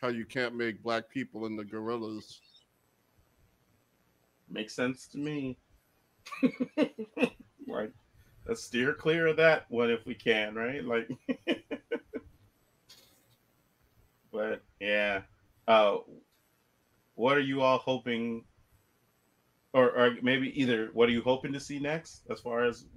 how 0.02 0.08
you 0.08 0.26
can't 0.26 0.56
make 0.56 0.82
black 0.82 1.10
people 1.10 1.46
into 1.46 1.66
gorillas. 1.66 2.40
makes 4.50 4.74
sense 4.74 5.08
to 5.10 5.18
me. 5.18 5.58
right. 7.68 7.92
Let's 8.50 8.64
steer 8.64 8.95
clear 8.95 9.28
of 9.28 9.38
that 9.38 9.66
one 9.70 9.91
if 9.91 10.08
we 10.08 10.16
can, 10.16 10.56
right? 10.56 10.84
Like 10.84 11.08
but 14.32 14.64
yeah. 14.80 15.22
Uh 15.68 15.97
what 17.14 17.38
are 17.38 17.41
you 17.41 17.62
all 17.62 17.78
hoping 17.78 18.43
or 19.74 19.91
or 19.91 20.16
maybe 20.24 20.60
either 20.60 20.89
what 20.93 21.08
are 21.10 21.12
you 21.12 21.22
hoping 21.22 21.54
to 21.54 21.60
see 21.60 21.78
next 21.78 22.24
as 22.32 22.39
far 22.39 22.66
as 22.66 22.88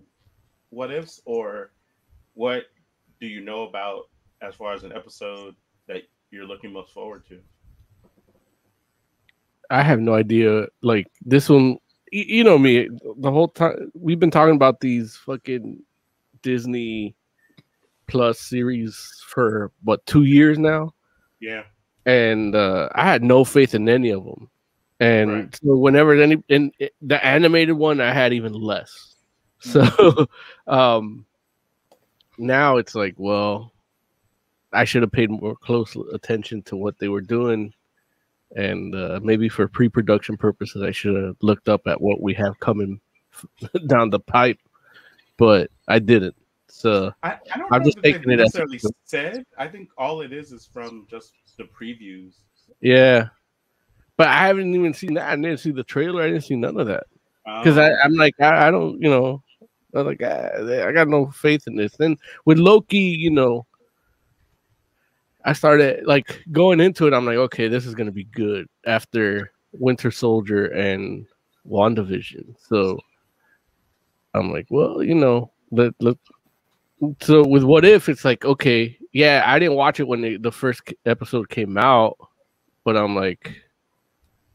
what 0.71 0.91
ifs 0.91 1.21
or 1.27 1.73
what 2.33 2.65
do 3.21 3.27
you 3.27 3.43
know 3.43 3.65
about 3.65 4.05
as 4.41 4.55
far 4.55 4.73
as 4.73 4.85
an 4.85 4.93
episode 4.93 5.55
that 5.87 6.05
you're 6.31 6.47
looking 6.47 6.73
most 6.73 6.95
forward 6.95 7.27
to? 7.29 7.39
I 9.69 9.83
have 9.83 10.01
no 10.01 10.15
idea. 10.15 10.69
Like 10.81 11.09
this 11.21 11.51
one, 11.51 11.77
you 12.13 12.45
know 12.45 12.59
me. 12.59 12.89
The 13.19 13.31
whole 13.31 13.49
time 13.49 13.91
we've 13.95 14.21
been 14.21 14.31
talking 14.31 14.55
about 14.55 14.81
these 14.81 15.17
fucking 15.17 15.83
Disney 16.43 17.15
Plus 18.07 18.39
series 18.39 19.23
for 19.27 19.73
what 19.85 20.05
two 20.07 20.25
years 20.25 20.59
now, 20.59 20.93
Yeah. 21.41 21.63
and 22.05 22.55
uh, 22.55 22.91
I 22.95 23.05
had 23.05 23.23
no 23.23 23.45
faith 23.45 23.75
in 23.75 23.89
any 23.89 24.11
of 24.11 24.25
them. 24.25 24.51
And 25.01 25.31
Right. 25.33 25.59
so 25.63 25.77
whenever 25.77 26.21
any 26.21 26.43
in 26.49 26.71
the 27.01 27.25
animated 27.25 27.75
one, 27.77 28.01
I 28.01 28.13
had 28.13 28.33
even 28.33 28.53
less. 28.53 29.15
So 29.61 30.27
um, 30.67 31.25
now 32.37 32.77
it's 32.77 32.95
like, 32.95 33.15
well, 33.17 33.73
I 34.73 34.85
should 34.85 35.03
have 35.03 35.13
paid 35.13 35.31
more 35.31 35.57
close 35.57 35.97
attention 36.13 36.63
to 36.65 36.77
what 36.77 36.99
they 36.99 37.09
were 37.09 37.21
doing 37.21 37.73
and 38.57 38.95
uh, 38.95 39.21
maybe 39.23 39.49
for 39.49 39.67
pre-production 39.69 40.37
purposes, 40.37 40.83
I 40.83 40.91
should 40.91 41.17
have 41.23 41.37
looked 41.43 41.69
up 41.69 41.87
at 41.87 42.01
what 42.01 42.21
we 42.21 42.35
have 42.35 42.59
coming 42.61 43.01
down 43.87 44.11
the 44.11 44.21
pipe, 44.21 44.59
but 45.37 45.71
I 45.89 45.99
didn't. 45.99 46.37
So 46.69 47.13
I, 47.23 47.39
I 47.55 47.59
don't 47.59 47.73
I'm 47.73 47.85
just 47.85 48.03
taking 48.03 48.31
it 48.31 48.41
as- 48.41 48.57
said. 49.05 49.45
I 49.59 49.69
think 49.69 49.91
all 49.99 50.23
it 50.23 50.33
is 50.33 50.53
is 50.53 50.67
from 50.67 51.07
just 51.11 51.35
the 51.59 51.65
previews. 51.65 52.35
yeah, 52.81 53.29
but 54.17 54.29
I 54.29 54.47
haven't 54.47 54.75
even 54.75 54.95
seen 54.95 55.15
that. 55.15 55.29
I 55.31 55.37
didn't 55.37 55.59
see 55.59 55.71
the 55.73 55.85
trailer. 55.85 56.23
I 56.23 56.29
didn't 56.29 56.45
see 56.45 56.57
none 56.57 56.79
of 56.81 56.87
that 56.87 57.05
because 57.45 57.77
Um, 57.77 57.91
I'm 58.03 58.15
like, 58.15 58.35
I, 58.41 58.69
I 58.69 58.71
don't, 58.71 59.01
you 59.03 59.11
know, 59.11 59.43
I'm 59.95 60.07
like, 60.07 60.23
ah, 60.25 60.49
I 60.87 60.93
got 60.93 61.09
no 61.09 61.27
faith 61.31 61.65
in 61.67 61.77
this. 61.77 61.95
Then 61.97 62.17
with 62.47 62.59
Loki, 62.59 62.99
you 62.99 63.31
know, 63.31 63.67
I 65.45 65.53
started 65.53 66.07
like 66.07 66.43
going 66.53 66.81
into 66.81 67.07
it. 67.07 67.15
I'm 67.15 67.27
like, 67.27 67.37
okay, 67.37 67.69
this 67.69 67.87
is 67.87 67.95
gonna 67.95 68.13
be 68.13 68.25
good 68.25 68.69
after 68.87 69.53
Winter 69.73 70.11
Soldier 70.11 70.67
and 70.67 71.27
WandaVision. 71.69 72.55
So 72.59 72.99
I'm 74.35 74.53
like, 74.53 74.67
well, 74.71 75.03
you 75.03 75.15
know, 75.15 75.51
let 75.71 75.95
let. 76.01 76.17
So 77.21 77.45
with 77.47 77.65
What 77.65 77.85
If, 77.85 78.09
it's 78.09 78.25
like, 78.25 78.45
okay, 78.45 78.97
yeah, 79.13 79.43
I 79.45 79.59
didn't 79.59 79.75
watch 79.77 79.99
it 79.99 80.07
when 80.07 80.23
the, 80.23 80.37
the 80.37 80.53
first 80.53 80.83
episode 81.05 81.49
came 81.49 81.77
out, 81.77 82.17
but 82.85 82.97
I'm 82.97 83.17
like, 83.17 83.53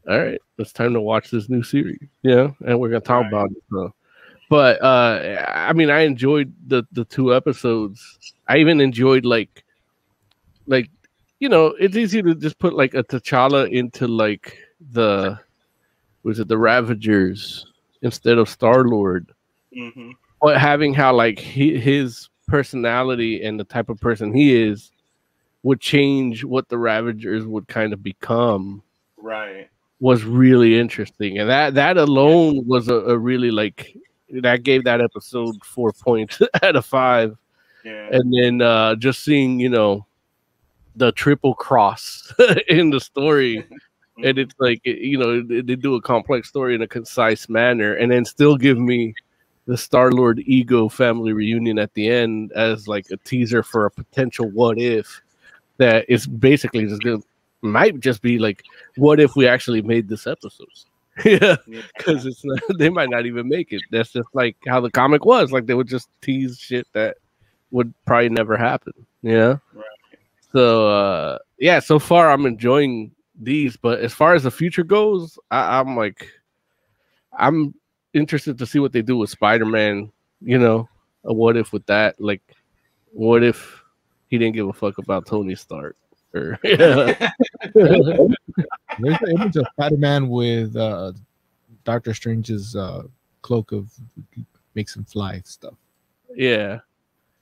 all 0.08 0.18
right, 0.18 0.40
it's 0.58 0.72
time 0.72 0.94
to 0.94 1.02
watch 1.02 1.30
this 1.30 1.50
new 1.50 1.62
series. 1.64 2.00
Yeah, 2.24 2.52
and 2.66 2.80
we're 2.80 2.88
gonna 2.90 3.02
talk 3.02 3.24
Right. 3.24 3.28
about 3.28 3.52
it. 3.52 3.64
So. 3.70 3.94
But 4.50 4.82
uh 4.82 5.46
I 5.50 5.74
mean, 5.74 5.90
I 5.90 6.02
enjoyed 6.02 6.54
the 6.68 6.84
the 6.94 7.04
two 7.04 7.36
episodes. 7.36 8.34
I 8.48 8.58
even 8.58 8.80
enjoyed 8.80 9.26
like, 9.26 9.66
like, 10.68 10.90
you 11.40 11.50
know, 11.50 11.68
it's 11.80 11.96
easy 11.98 12.22
to 12.22 12.36
just 12.36 12.60
put 12.60 12.74
like 12.74 12.94
a 12.94 13.04
T'Challa 13.04 13.72
into 13.72 14.08
like 14.08 14.58
the, 14.92 15.40
was 16.24 16.40
it 16.40 16.48
the 16.48 16.58
Ravagers 16.58 17.66
instead 18.02 18.38
of 18.38 18.50
Star 18.50 18.84
Lord? 18.84 19.32
mhm. 19.76 20.14
but 20.42 20.58
having 20.58 20.94
how 20.94 21.14
like 21.14 21.38
he, 21.40 21.78
his 21.78 22.30
personality 22.48 23.44
and 23.44 23.60
the 23.60 23.64
type 23.66 23.90
of 23.90 24.00
person 24.00 24.34
he 24.34 24.56
is 24.56 24.92
would 25.64 25.82
change 25.82 26.44
what 26.44 26.68
the 26.70 26.78
Ravagers 26.78 27.46
would 27.46 27.68
kind 27.68 27.92
of 27.94 28.02
become 28.02 28.82
Right. 29.18 29.68
was 30.00 30.24
really 30.24 30.80
interesting, 30.80 31.40
and 31.40 31.50
that 31.50 31.74
that 31.76 31.98
alone 31.98 32.66
was 32.66 32.88
a, 32.88 32.96
a 32.96 33.18
really 33.18 33.52
like 33.52 33.96
that 34.42 34.64
gave 34.64 34.84
that 34.86 35.02
episode 35.02 35.56
four 35.66 35.92
points 35.92 36.40
out 36.64 36.76
of 36.78 36.86
five, 36.86 37.36
Yeah. 37.84 38.10
and 38.12 38.34
then 38.34 38.62
uh 38.62 38.96
just 38.96 39.24
seeing 39.24 39.60
you 39.60 39.70
know 39.70 40.06
the 40.98 41.12
triple 41.14 41.54
cross 41.54 42.34
in 42.68 42.90
the 42.90 43.00
story. 43.00 43.66
And 44.24 44.40
it's 44.40 44.56
like 44.58 44.82
you 44.84 45.16
know 45.16 45.44
they, 45.44 45.76
do 45.76 45.94
a 45.94 46.02
complex 46.02 46.50
story 46.50 46.74
in 46.74 46.82
a 46.82 46.88
concise 46.88 47.48
manner, 47.50 47.94
and 47.94 48.12
then 48.12 48.26
still 48.26 48.58
give 48.58 48.80
me 48.80 49.14
the 49.68 49.78
Star 49.78 50.12
Lord 50.12 50.40
Ego 50.48 50.90
family 50.90 51.34
reunion 51.34 51.78
at 51.78 51.94
the 51.94 52.10
end 52.10 52.52
as 52.54 52.88
like 52.88 53.06
a 53.12 53.18
teaser 53.18 53.62
for 53.62 53.86
a 53.86 53.92
potential 53.92 54.50
what 54.50 54.80
if 54.80 55.22
that 55.78 56.06
is 56.10 56.26
basically 56.26 56.88
just 56.88 57.04
gonna 57.04 57.22
might 57.62 58.00
just 58.00 58.22
be 58.22 58.40
like 58.40 58.64
what 58.96 59.20
if 59.20 59.36
we 59.36 59.48
actually 59.48 59.82
made 59.82 60.08
this 60.08 60.26
episode 60.26 60.68
yeah 61.26 61.56
yeah. 61.68 61.82
because 61.98 62.26
it's 62.26 62.44
not, 62.44 62.60
they 62.78 62.90
might 62.90 63.10
not 63.10 63.26
even 63.26 63.48
make 63.48 63.72
it 63.74 63.82
that's 63.92 64.14
just 64.14 64.30
like 64.34 64.56
how 64.68 64.80
the 64.80 64.92
comic 64.92 65.26
was 65.26 65.52
like 65.52 65.66
they 65.66 65.74
would 65.74 65.88
just 65.88 66.10
tease 66.22 66.58
shit 66.58 66.88
that 66.94 67.18
would 67.72 67.94
probably 68.06 68.30
never 68.30 68.58
happen 68.58 68.94
yeah 69.22 69.58
Right. 69.74 69.86
So 70.58 70.90
uh 70.90 71.38
yeah 71.60 71.80
so 71.80 72.00
far 72.00 72.32
i'm 72.32 72.46
enjoying 72.46 73.12
these 73.40 73.78
but 73.78 74.00
as 74.00 74.14
far 74.14 74.34
as 74.34 74.44
the 74.44 74.52
future 74.52 74.84
goes 74.84 75.38
I, 75.52 75.80
i'm 75.80 75.96
like 75.96 76.28
i'm 77.38 77.74
interested 78.14 78.58
to 78.58 78.66
see 78.66 78.80
what 78.80 78.92
they 78.92 79.02
do 79.02 79.18
with 79.18 79.30
spider-man 79.30 80.12
you 80.42 80.60
know? 80.60 80.88
A 81.24 81.34
what 81.34 81.58
if 81.58 81.74
with 81.74 81.86
that 81.88 82.20
like 82.20 82.42
what 83.12 83.44
if 83.44 83.84
he 84.28 84.38
didn't 84.38 84.56
give 84.56 84.68
a 84.68 84.74
fuck 84.74 84.98
about 84.98 85.26
tony 85.26 85.56
stark 85.56 85.96
or 86.34 86.60
yeah 86.64 87.32
There's 89.00 89.18
an 89.22 89.30
image 89.30 89.56
of 89.58 89.68
Spider-Man 89.74 90.30
with 90.30 90.76
uh, 90.76 91.14
Doctor 91.84 92.14
Strange's 92.14 92.76
uh, 92.76 93.04
cloak 93.42 93.72
of 93.72 93.92
makes 94.76 94.96
him 94.96 95.06
fly 95.06 95.42
stuff. 95.46 95.76
yeah. 96.36 96.80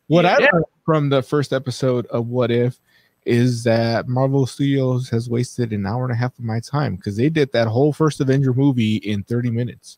What 0.07 0.25
I 0.25 0.37
learned 0.37 0.65
from 0.85 1.09
the 1.09 1.23
first 1.23 1.51
episode 1.51 2.05
of 2.07 2.27
What 2.27 2.51
If 2.51 2.79
is 3.25 3.63
that 3.63 4.07
Marvel 4.07 4.45
Studios 4.45 5.09
has 5.09 5.29
wasted 5.29 5.73
an 5.73 5.85
hour 5.85 6.03
and 6.03 6.13
a 6.13 6.15
half 6.15 6.37
of 6.37 6.45
my 6.45 6.59
time 6.59 6.95
because 6.95 7.17
they 7.17 7.29
did 7.29 7.51
that 7.53 7.67
whole 7.67 7.91
first 7.91 8.21
Avenger 8.21 8.53
movie 8.53 8.97
in 8.97 9.23
30 9.23 9.51
minutes. 9.51 9.97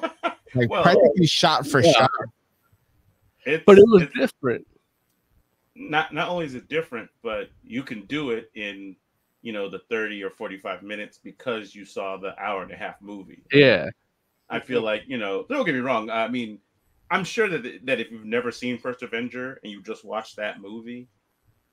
Like 0.54 0.68
Well- 0.68 0.82
practically 0.82 1.26
shot 1.26 1.66
for 1.66 1.80
Yeah. 1.80 1.92
shot. 1.92 2.10
It's, 3.46 3.64
but 3.64 3.78
it 3.78 3.84
was 3.86 4.06
different 4.14 4.66
not 5.74 6.12
not 6.12 6.28
only 6.28 6.44
is 6.44 6.54
it 6.54 6.68
different, 6.68 7.08
but 7.22 7.50
you 7.62 7.82
can 7.82 8.02
do 8.02 8.30
it 8.30 8.50
in 8.54 8.94
you 9.40 9.52
know 9.52 9.68
the 9.68 9.80
30 9.90 10.22
or 10.22 10.30
45 10.30 10.82
minutes 10.82 11.18
because 11.22 11.74
you 11.74 11.84
saw 11.84 12.16
the 12.16 12.38
hour 12.38 12.62
and 12.62 12.70
a 12.70 12.76
half 12.76 13.00
movie. 13.00 13.42
yeah 13.52 13.88
I 14.50 14.60
feel 14.60 14.82
like 14.82 15.04
you 15.06 15.16
know. 15.16 15.46
Don't 15.48 15.64
get 15.64 15.74
me 15.74 15.80
wrong. 15.80 16.10
I 16.10 16.28
mean, 16.28 16.58
I'm 17.10 17.24
sure 17.24 17.48
that 17.48 17.86
that 17.86 18.00
if 18.00 18.10
you've 18.10 18.26
never 18.26 18.52
seen 18.52 18.76
First 18.76 19.02
Avenger 19.02 19.58
and 19.62 19.72
you 19.72 19.82
just 19.82 20.04
watched 20.04 20.36
that 20.36 20.60
movie, 20.60 21.08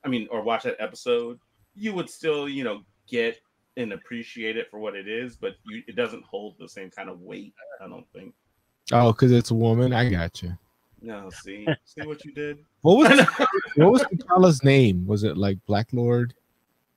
I 0.04 0.08
mean, 0.08 0.28
or 0.30 0.42
watch 0.42 0.64
that 0.64 0.76
episode, 0.78 1.38
you 1.74 1.92
would 1.94 2.08
still 2.08 2.48
you 2.48 2.64
know 2.64 2.82
get 3.08 3.38
and 3.76 3.92
appreciate 3.92 4.56
it 4.56 4.70
for 4.70 4.78
what 4.78 4.94
it 4.94 5.08
is, 5.08 5.36
but 5.36 5.54
you, 5.64 5.82
it 5.86 5.96
doesn't 5.96 6.24
hold 6.24 6.56
the 6.58 6.68
same 6.68 6.90
kind 6.90 7.08
of 7.08 7.20
weight. 7.20 7.54
I 7.82 7.88
don't 7.88 8.06
think. 8.12 8.34
Oh, 8.92 9.12
because 9.12 9.32
it's 9.32 9.50
a 9.50 9.54
woman. 9.54 9.92
I 9.92 10.08
got 10.08 10.42
you. 10.42 10.56
No, 11.02 11.30
see, 11.30 11.66
see 11.84 12.06
what 12.06 12.24
you 12.24 12.32
did. 12.32 12.58
What 12.82 12.96
was 12.96 13.26
what 13.76 13.92
was 13.92 14.02
T'Challa's 14.02 14.64
name? 14.64 15.06
Was 15.06 15.24
it 15.24 15.36
like 15.36 15.58
Black 15.66 15.88
Lord 15.92 16.34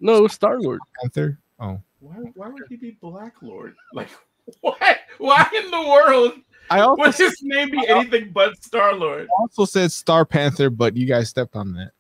no 0.04 0.18
it 0.18 0.22
was 0.22 0.34
star-lord 0.34 0.80
Panther? 1.02 1.40
Oh, 1.60 1.80
Why, 2.02 2.16
why 2.36 2.50
would 2.50 2.64
he 2.70 2.76
be 2.76 2.98
Black 3.02 3.36
Lord? 3.42 3.76
Like, 3.94 4.10
what? 4.60 4.98
Why 5.20 5.48
in 5.56 5.72
the 5.72 5.82
world 5.82 6.34
I 6.70 6.82
also, 6.82 7.02
would 7.02 7.16
his 7.16 7.38
name 7.42 7.72
be 7.72 7.88
anything 7.88 8.32
but 8.34 8.62
Star 8.62 8.94
Lord? 8.94 9.30
also 9.40 9.64
said 9.64 9.92
Star 9.92 10.26
Panther, 10.26 10.70
but 10.70 10.98
you 10.98 11.06
guys 11.06 11.30
stepped 11.30 11.56
on 11.56 11.74
that 11.74 11.92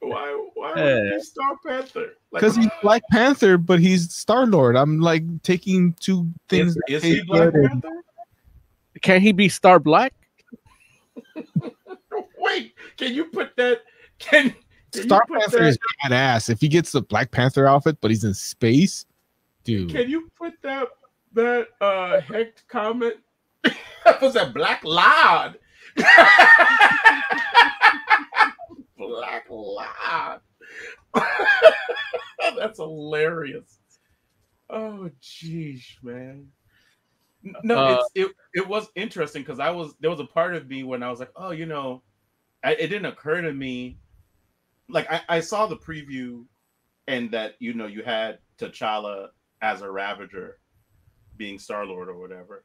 Why? 0.00 0.45
Why 0.76 0.94
would 0.94 1.04
he 1.04 1.10
be 1.10 1.20
Star 1.22 1.56
Panther? 1.66 2.00
Like, 2.32 2.40
because 2.40 2.56
he's 2.56 2.68
Black 2.82 3.02
Panther, 3.10 3.58
but 3.58 3.80
he's 3.80 4.12
Star 4.12 4.46
Lord. 4.46 4.76
I'm 4.76 5.00
like 5.00 5.24
taking 5.42 5.94
two 6.00 6.28
things. 6.48 6.70
is, 6.70 6.74
that 6.74 6.92
is 6.94 7.02
he 7.02 7.22
Black 7.24 7.52
good 7.52 7.54
and- 7.54 7.82
Panther? 7.82 8.02
can 9.02 9.20
he 9.20 9.32
be 9.32 9.48
star 9.48 9.78
black 9.78 10.12
Wait, 12.38 12.74
can 12.96 13.12
you 13.12 13.24
put 13.26 13.54
that? 13.56 13.82
Can, 14.18 14.54
can 14.92 15.02
Star 15.02 15.22
you 15.28 15.34
put 15.34 15.40
Panther 15.40 15.58
that, 15.58 15.68
is 15.68 15.78
badass. 16.04 16.48
If 16.48 16.60
he 16.60 16.68
gets 16.68 16.92
the 16.92 17.02
Black 17.02 17.30
Panther 17.30 17.66
outfit, 17.66 17.98
but 18.00 18.10
he's 18.10 18.24
in 18.24 18.34
space, 18.34 19.04
dude. 19.64 19.90
Can 19.90 20.08
you 20.08 20.30
put 20.38 20.54
that 20.62 20.88
that 21.32 21.68
uh 21.80 22.20
hecked 22.20 22.64
comment? 22.68 23.16
that 24.04 24.20
was 24.22 24.36
a 24.36 24.46
Black 24.46 24.84
Lord. 24.84 25.58
Black 28.96 29.46
Lord. 29.50 30.40
That's 32.58 32.78
hilarious. 32.78 33.78
Oh, 34.68 35.10
jeez, 35.22 35.82
man. 36.02 36.48
No, 37.62 37.78
Uh, 37.78 37.94
it's, 37.94 38.10
it 38.14 38.36
it 38.54 38.68
was 38.68 38.88
interesting 38.96 39.42
because 39.42 39.60
I 39.60 39.70
was 39.70 39.94
there 40.00 40.10
was 40.10 40.20
a 40.20 40.24
part 40.24 40.54
of 40.54 40.68
me 40.68 40.82
when 40.82 41.02
I 41.02 41.10
was 41.10 41.20
like, 41.20 41.30
oh, 41.36 41.52
you 41.52 41.66
know, 41.66 42.02
I, 42.64 42.72
it 42.72 42.88
didn't 42.88 43.06
occur 43.06 43.40
to 43.42 43.52
me. 43.52 43.98
Like 44.88 45.10
I, 45.10 45.20
I 45.28 45.40
saw 45.40 45.66
the 45.66 45.76
preview, 45.76 46.44
and 47.06 47.30
that 47.30 47.54
you 47.60 47.74
know 47.74 47.86
you 47.86 48.02
had 48.02 48.38
T'Challa 48.58 49.28
as 49.62 49.82
a 49.82 49.90
Ravager, 49.90 50.58
being 51.36 51.58
Star 51.58 51.86
Lord 51.86 52.08
or 52.08 52.18
whatever. 52.18 52.64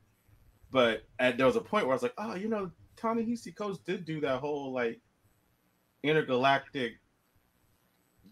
But 0.71 1.03
at, 1.19 1.37
there 1.37 1.45
was 1.45 1.57
a 1.57 1.61
point 1.61 1.85
where 1.85 1.93
I 1.93 1.95
was 1.95 2.03
like, 2.03 2.13
oh, 2.17 2.35
you 2.35 2.47
know, 2.47 2.71
Ta-Nehisi 2.95 3.55
Coates 3.55 3.79
did 3.79 4.05
do 4.05 4.21
that 4.21 4.39
whole 4.39 4.71
like 4.73 4.99
intergalactic 6.03 6.93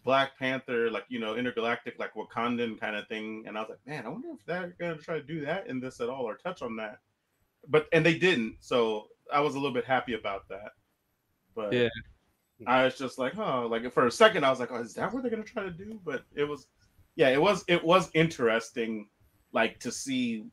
Black 0.04 0.38
Panther, 0.38 0.90
like 0.90 1.04
you 1.08 1.18
know, 1.18 1.36
intergalactic, 1.36 1.98
like 1.98 2.14
Wakandan 2.14 2.78
kind 2.80 2.96
of 2.96 3.06
thing. 3.08 3.44
And 3.46 3.56
I 3.56 3.60
was 3.60 3.70
like, 3.70 3.86
man, 3.86 4.06
I 4.06 4.08
wonder 4.08 4.28
if 4.30 4.44
they're 4.46 4.74
gonna 4.78 4.96
try 4.96 5.16
to 5.16 5.22
do 5.22 5.44
that 5.44 5.66
in 5.66 5.80
this 5.80 6.00
at 6.00 6.08
all 6.08 6.22
or 6.22 6.36
touch 6.36 6.62
on 6.62 6.76
that. 6.76 6.98
But 7.68 7.86
and 7.92 8.04
they 8.04 8.16
didn't, 8.16 8.56
so 8.60 9.08
I 9.32 9.40
was 9.40 9.54
a 9.54 9.58
little 9.58 9.74
bit 9.74 9.84
happy 9.84 10.14
about 10.14 10.48
that. 10.48 10.72
But 11.54 11.72
Yeah. 11.72 11.88
I 12.66 12.84
was 12.84 12.98
just 12.98 13.18
like, 13.18 13.38
oh, 13.38 13.66
like 13.66 13.90
for 13.92 14.06
a 14.06 14.10
second, 14.10 14.44
I 14.44 14.50
was 14.50 14.60
like, 14.60 14.70
oh, 14.70 14.80
is 14.80 14.94
that 14.94 15.12
what 15.12 15.22
they're 15.22 15.30
gonna 15.30 15.42
try 15.42 15.62
to 15.64 15.70
do? 15.70 16.00
But 16.04 16.24
it 16.34 16.44
was, 16.44 16.66
yeah, 17.16 17.28
it 17.28 17.40
was, 17.40 17.64
it 17.68 17.82
was 17.82 18.10
interesting, 18.14 19.08
like 19.52 19.78
to 19.80 19.90
see 19.90 20.46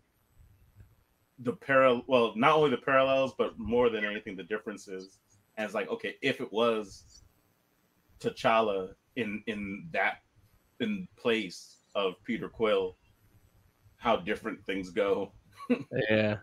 the 1.39 1.53
parallel. 1.53 2.03
Well, 2.07 2.33
not 2.35 2.55
only 2.55 2.71
the 2.71 2.77
parallels, 2.77 3.33
but 3.37 3.57
more 3.59 3.89
than 3.89 4.05
anything, 4.05 4.35
the 4.35 4.43
differences. 4.43 5.19
And 5.57 5.65
it's 5.65 5.73
like, 5.73 5.89
okay, 5.89 6.15
if 6.21 6.39
it 6.39 6.51
was 6.51 7.23
T'Challa 8.19 8.93
in 9.17 9.43
in 9.47 9.87
that 9.91 10.19
in 10.79 11.07
place 11.17 11.77
of 11.95 12.13
Peter 12.23 12.47
Quill, 12.47 12.95
how 13.97 14.15
different 14.15 14.63
things 14.65 14.89
go. 14.89 15.33
Yeah. 16.09 16.37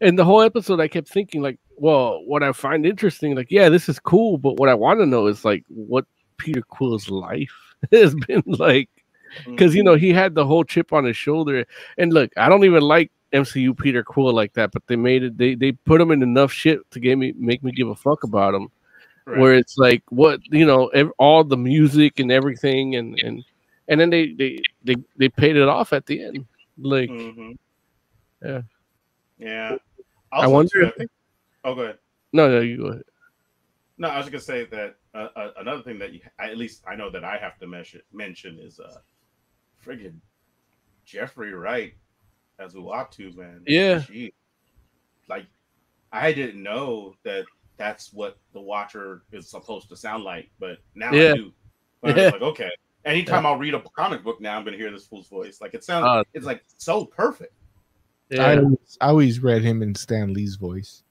And 0.00 0.18
the 0.18 0.24
whole 0.24 0.42
episode, 0.42 0.80
I 0.80 0.88
kept 0.88 1.08
thinking, 1.08 1.42
like, 1.42 1.58
well, 1.76 2.24
what 2.26 2.42
I 2.42 2.50
find 2.52 2.84
interesting, 2.84 3.36
like, 3.36 3.50
yeah, 3.50 3.68
this 3.68 3.88
is 3.88 4.00
cool, 4.00 4.36
but 4.36 4.58
what 4.58 4.68
I 4.68 4.74
want 4.74 4.98
to 4.98 5.06
know 5.06 5.28
is, 5.28 5.44
like, 5.44 5.64
what 5.68 6.06
Peter 6.38 6.60
Quill's 6.60 7.08
life 7.08 7.54
has 7.92 8.14
been 8.26 8.42
like. 8.46 8.90
Because, 9.46 9.76
you 9.76 9.84
know, 9.84 9.94
he 9.94 10.12
had 10.12 10.34
the 10.34 10.44
whole 10.44 10.64
chip 10.64 10.92
on 10.92 11.04
his 11.04 11.16
shoulder. 11.16 11.64
And 11.96 12.12
look, 12.12 12.32
I 12.36 12.48
don't 12.48 12.64
even 12.64 12.82
like 12.82 13.12
MCU 13.32 13.78
Peter 13.78 14.02
Quill 14.02 14.34
like 14.34 14.54
that, 14.54 14.72
but 14.72 14.82
they 14.88 14.96
made 14.96 15.22
it, 15.22 15.38
they, 15.38 15.54
they 15.54 15.70
put 15.70 16.00
him 16.00 16.10
in 16.10 16.20
enough 16.20 16.50
shit 16.50 16.80
to 16.90 16.98
get 16.98 17.16
me, 17.16 17.32
make 17.38 17.62
me 17.62 17.70
give 17.70 17.88
a 17.88 17.94
fuck 17.94 18.24
about 18.24 18.54
him. 18.54 18.70
Right. 19.26 19.38
Where 19.38 19.54
it's 19.54 19.76
like, 19.78 20.02
what, 20.08 20.40
you 20.46 20.64
know, 20.66 20.88
ev- 20.88 21.12
all 21.18 21.44
the 21.44 21.56
music 21.56 22.18
and 22.20 22.32
everything. 22.32 22.96
And, 22.96 23.18
and, 23.22 23.44
and 23.88 24.00
then 24.00 24.10
they, 24.10 24.32
they, 24.34 24.58
they, 24.82 24.96
they 25.16 25.28
paid 25.28 25.56
it 25.56 25.68
off 25.68 25.92
at 25.92 26.06
the 26.06 26.22
end. 26.24 26.46
Like, 26.78 27.10
Mhm. 27.10 27.56
Yeah. 28.42 28.62
Yeah. 29.38 29.76
I 30.32 30.46
wonder 30.46 30.86
I 30.86 30.90
think, 30.90 31.10
oh, 31.64 31.74
go 31.74 31.82
ahead. 31.82 31.98
no, 32.32 32.48
no, 32.48 32.60
you 32.60 32.76
go 32.78 32.86
ahead. 32.86 33.02
No, 33.98 34.08
I 34.08 34.16
was 34.16 34.26
gonna 34.28 34.40
say 34.40 34.64
that 34.66 34.96
uh, 35.14 35.28
uh, 35.36 35.50
another 35.58 35.82
thing 35.82 35.98
that 35.98 36.14
you, 36.14 36.20
at 36.38 36.56
least 36.56 36.82
I 36.88 36.94
know 36.94 37.10
that 37.10 37.22
I 37.24 37.36
have 37.36 37.58
to 37.58 37.66
mention 37.66 38.00
mention 38.12 38.58
is 38.58 38.80
uh, 38.80 38.98
friggin' 39.84 40.14
Jeffrey 41.04 41.52
Wright 41.52 41.92
as 42.58 42.74
Uatu, 42.74 43.36
man. 43.36 43.62
Yeah. 43.66 43.98
Gee. 43.98 44.32
like 45.28 45.44
I 46.12 46.32
didn't 46.32 46.62
know 46.62 47.14
that 47.24 47.44
that's 47.80 48.12
what 48.12 48.36
the 48.52 48.60
Watcher 48.60 49.22
is 49.32 49.48
supposed 49.48 49.88
to 49.88 49.96
sound 49.96 50.22
like, 50.22 50.50
but 50.60 50.78
now 50.94 51.12
Yeah. 51.12 51.30
I 51.30 51.34
do. 51.34 51.52
But 52.02 52.16
Yeah. 52.16 52.22
I 52.22 52.24
was 52.26 52.32
like, 52.34 52.42
okay. 52.42 52.70
Anytime 53.06 53.46
I'll 53.46 53.56
read 53.56 53.72
a 53.72 53.80
comic 53.96 54.22
book 54.22 54.38
now, 54.42 54.58
I'm 54.58 54.64
gonna 54.64 54.76
hear 54.76 54.90
this 54.90 55.06
fool's 55.06 55.28
voice. 55.28 55.62
Like 55.62 55.72
it 55.72 55.82
sounds, 55.82 56.04
Uh, 56.04 56.22
it's 56.34 56.44
like 56.44 56.62
so 56.76 57.06
perfect. 57.06 57.54
I, 58.32 58.34
Yeah, 58.34 58.60
always, 58.60 58.98
I 59.00 59.06
always 59.06 59.40
read 59.40 59.62
him 59.62 59.82
in 59.82 59.94
Stan 59.94 60.34
Lee's 60.34 60.56
voice. 60.56 61.02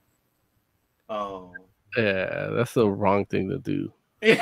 Oh, 1.10 1.52
yeah, 1.98 2.50
that's 2.52 2.76
the 2.76 2.88
wrong 2.88 3.26
thing 3.26 3.50
to 3.50 3.58
do. 3.58 3.92
It 4.22 4.40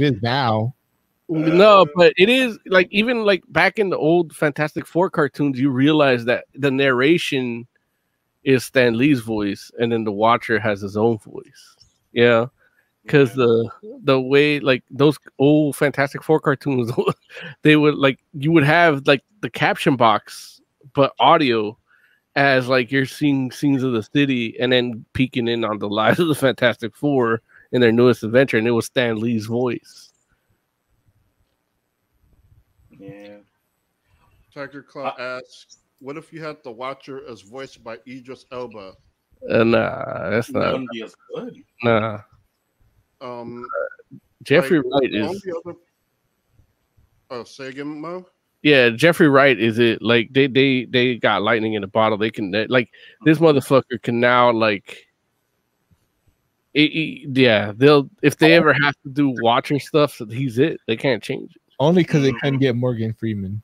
is 0.00 0.20
now. 0.20 0.74
No, 1.28 1.86
but 1.94 2.12
it 2.16 2.28
is 2.28 2.58
like 2.66 2.88
even 2.90 3.24
like 3.24 3.44
back 3.48 3.78
in 3.78 3.88
the 3.90 3.96
old 3.96 4.34
Fantastic 4.34 4.84
Four 4.86 5.10
cartoons, 5.10 5.60
you 5.60 5.70
realize 5.70 6.24
that 6.24 6.46
the 6.54 6.70
narration 6.70 7.68
is 8.44 8.64
Stan 8.64 8.96
Lee's 8.96 9.20
voice, 9.20 9.70
and 9.78 9.92
then 9.92 10.04
the 10.04 10.12
Watcher 10.12 10.58
has 10.58 10.80
his 10.80 10.96
own 10.96 11.18
voice. 11.18 11.76
Yeah, 12.12 12.46
because 13.04 13.34
the 13.34 13.70
the 14.04 14.20
way 14.20 14.60
like 14.60 14.84
those 14.90 15.18
old 15.38 15.76
Fantastic 15.76 16.22
Four 16.22 16.40
cartoons, 16.40 16.90
they 17.62 17.76
would 17.76 17.96
like 17.96 18.18
you 18.34 18.52
would 18.52 18.64
have 18.64 19.06
like 19.06 19.22
the 19.40 19.50
caption 19.50 19.96
box, 19.96 20.60
but 20.94 21.12
audio 21.18 21.76
as 22.34 22.68
like 22.68 22.90
you're 22.90 23.06
seeing 23.06 23.50
scenes 23.50 23.82
of 23.82 23.92
the 23.92 24.02
city, 24.02 24.56
and 24.60 24.72
then 24.72 25.04
peeking 25.12 25.48
in 25.48 25.64
on 25.64 25.78
the 25.78 25.88
lives 25.88 26.18
of 26.18 26.28
the 26.28 26.34
Fantastic 26.34 26.96
Four 26.96 27.42
in 27.72 27.80
their 27.80 27.92
newest 27.92 28.22
adventure, 28.22 28.58
and 28.58 28.66
it 28.66 28.72
was 28.72 28.86
Stan 28.86 29.18
Lee's 29.18 29.46
voice. 29.46 30.12
yeah. 33.02 33.36
Tiger 34.54 34.82
Claw 34.82 35.14
uh, 35.18 35.40
asks, 35.40 35.78
"What 36.02 36.16
if 36.16 36.32
you 36.32 36.42
had 36.42 36.56
the 36.64 36.70
Watcher 36.72 37.22
as 37.30 37.42
voiced 37.42 37.82
by 37.84 37.98
Idris 38.06 38.44
Elba?" 38.50 38.94
Uh, 39.48 39.64
nah, 39.64 40.30
that's 40.30 40.48
That 40.48 40.58
not. 40.58 40.72
wouldn't 40.72 40.90
be 40.92 41.02
as 41.02 41.14
good. 41.34 41.56
Nah, 41.84 42.20
Um, 43.20 43.64
Jeffrey 44.42 44.78
like, 44.78 45.02
Wright 45.02 45.10
the 45.12 45.18
is. 45.18 45.26
only 45.26 45.60
other- 45.64 45.78
Oh, 47.30 47.44
say 47.44 47.68
again, 47.68 48.00
Mo. 48.00 48.26
Yeah, 48.62 48.90
Jeffrey 48.90 49.28
Wright 49.28 49.58
is 49.58 49.78
it. 49.78 50.02
Like 50.02 50.32
they 50.32 50.46
they 50.46 50.84
they 50.84 51.16
got 51.16 51.42
lightning 51.42 51.74
in 51.74 51.82
a 51.82 51.88
bottle. 51.88 52.18
They 52.18 52.30
can 52.30 52.50
they- 52.50 52.66
like 52.66 52.90
this 53.24 53.38
motherfucker 53.38 54.00
can 54.02 54.20
now 54.20 54.50
like. 54.52 55.06
It, 56.74 56.90
it- 56.92 57.38
yeah, 57.38 57.72
they'll 57.76 58.08
if 58.22 58.36
they 58.38 58.54
ever 58.54 58.72
have 58.72 58.94
to 59.02 59.08
do 59.10 59.34
watching 59.42 59.80
stuff, 59.80 60.20
he's 60.30 60.58
it. 60.58 60.80
They 60.86 60.96
can't 60.96 61.22
change 61.22 61.54
it. 61.56 61.62
Only 61.80 62.02
because 62.04 62.22
they 62.22 62.32
couldn't 62.32 62.60
get 62.60 62.76
Morgan 62.76 63.12
Freeman. 63.14 63.62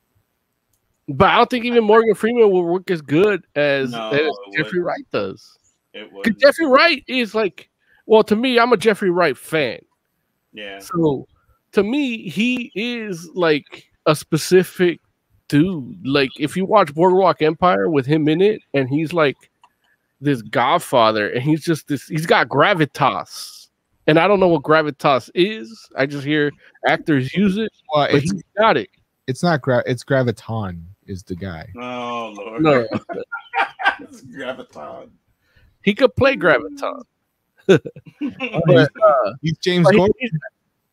But 1.08 1.30
I 1.30 1.36
don't 1.36 1.48
think 1.48 1.64
even 1.64 1.84
Morgan 1.84 2.14
Freeman 2.14 2.50
will 2.50 2.64
work 2.64 2.90
as 2.90 3.00
good 3.00 3.42
as, 3.56 3.92
No, 3.92 4.10
as 4.10 4.20
it 4.20 4.32
Jeffrey 4.56 4.80
wouldn't. 4.80 4.86
Wright 4.86 5.06
does. 5.12 5.58
It 5.94 6.10
'Cause 6.10 6.22
would. 6.26 6.38
Jeffrey 6.38 6.66
Wright 6.66 7.02
is 7.08 7.34
like, 7.34 7.70
well, 8.06 8.22
to 8.24 8.36
me, 8.36 8.58
I'm 8.58 8.72
a 8.72 8.76
Jeffrey 8.76 9.10
Wright 9.10 9.36
fan. 9.36 9.78
Yeah. 10.52 10.78
So 10.80 11.26
to 11.72 11.82
me, 11.82 12.28
he 12.28 12.70
is 12.74 13.28
like 13.34 13.84
a 14.06 14.14
specific 14.14 15.00
dude. 15.48 16.06
Like 16.06 16.30
if 16.38 16.56
you 16.56 16.64
watch 16.66 16.94
Boardwalk 16.94 17.40
Empire 17.42 17.88
with 17.88 18.04
him 18.06 18.28
in 18.28 18.40
it, 18.42 18.60
and 18.74 18.88
he's 18.88 19.12
like 19.12 19.36
this 20.20 20.42
godfather, 20.42 21.28
and 21.30 21.42
he's 21.42 21.64
just 21.64 21.88
this, 21.88 22.06
he's 22.06 22.26
got 22.26 22.48
gravitas. 22.48 23.68
And 24.06 24.18
I 24.18 24.26
don't 24.26 24.40
know 24.40 24.48
what 24.48 24.62
gravitas 24.62 25.30
is. 25.34 25.88
I 25.96 26.06
just 26.06 26.24
hear 26.24 26.50
actors 26.86 27.32
use 27.34 27.56
it, 27.58 27.70
well, 27.94 28.08
but 28.10 28.22
he's 28.22 28.42
got 28.58 28.76
it. 28.76 28.88
it's 29.26 29.42
not 29.42 29.60
gra- 29.62 29.84
it's 29.86 30.02
Graviton 30.04 30.82
is 31.08 31.22
the 31.22 31.34
guy. 31.34 31.68
Oh 31.76 32.32
lord. 32.36 32.62
No, 32.62 32.86
Graviton. 34.00 35.10
he 35.82 35.94
could 35.94 36.14
play 36.16 36.36
graviton. 36.36 37.02
But, 38.20 38.90
uh, 39.04 39.32
he's 39.42 39.58
James 39.58 39.84
But 39.90 40.10
he- 40.18 40.30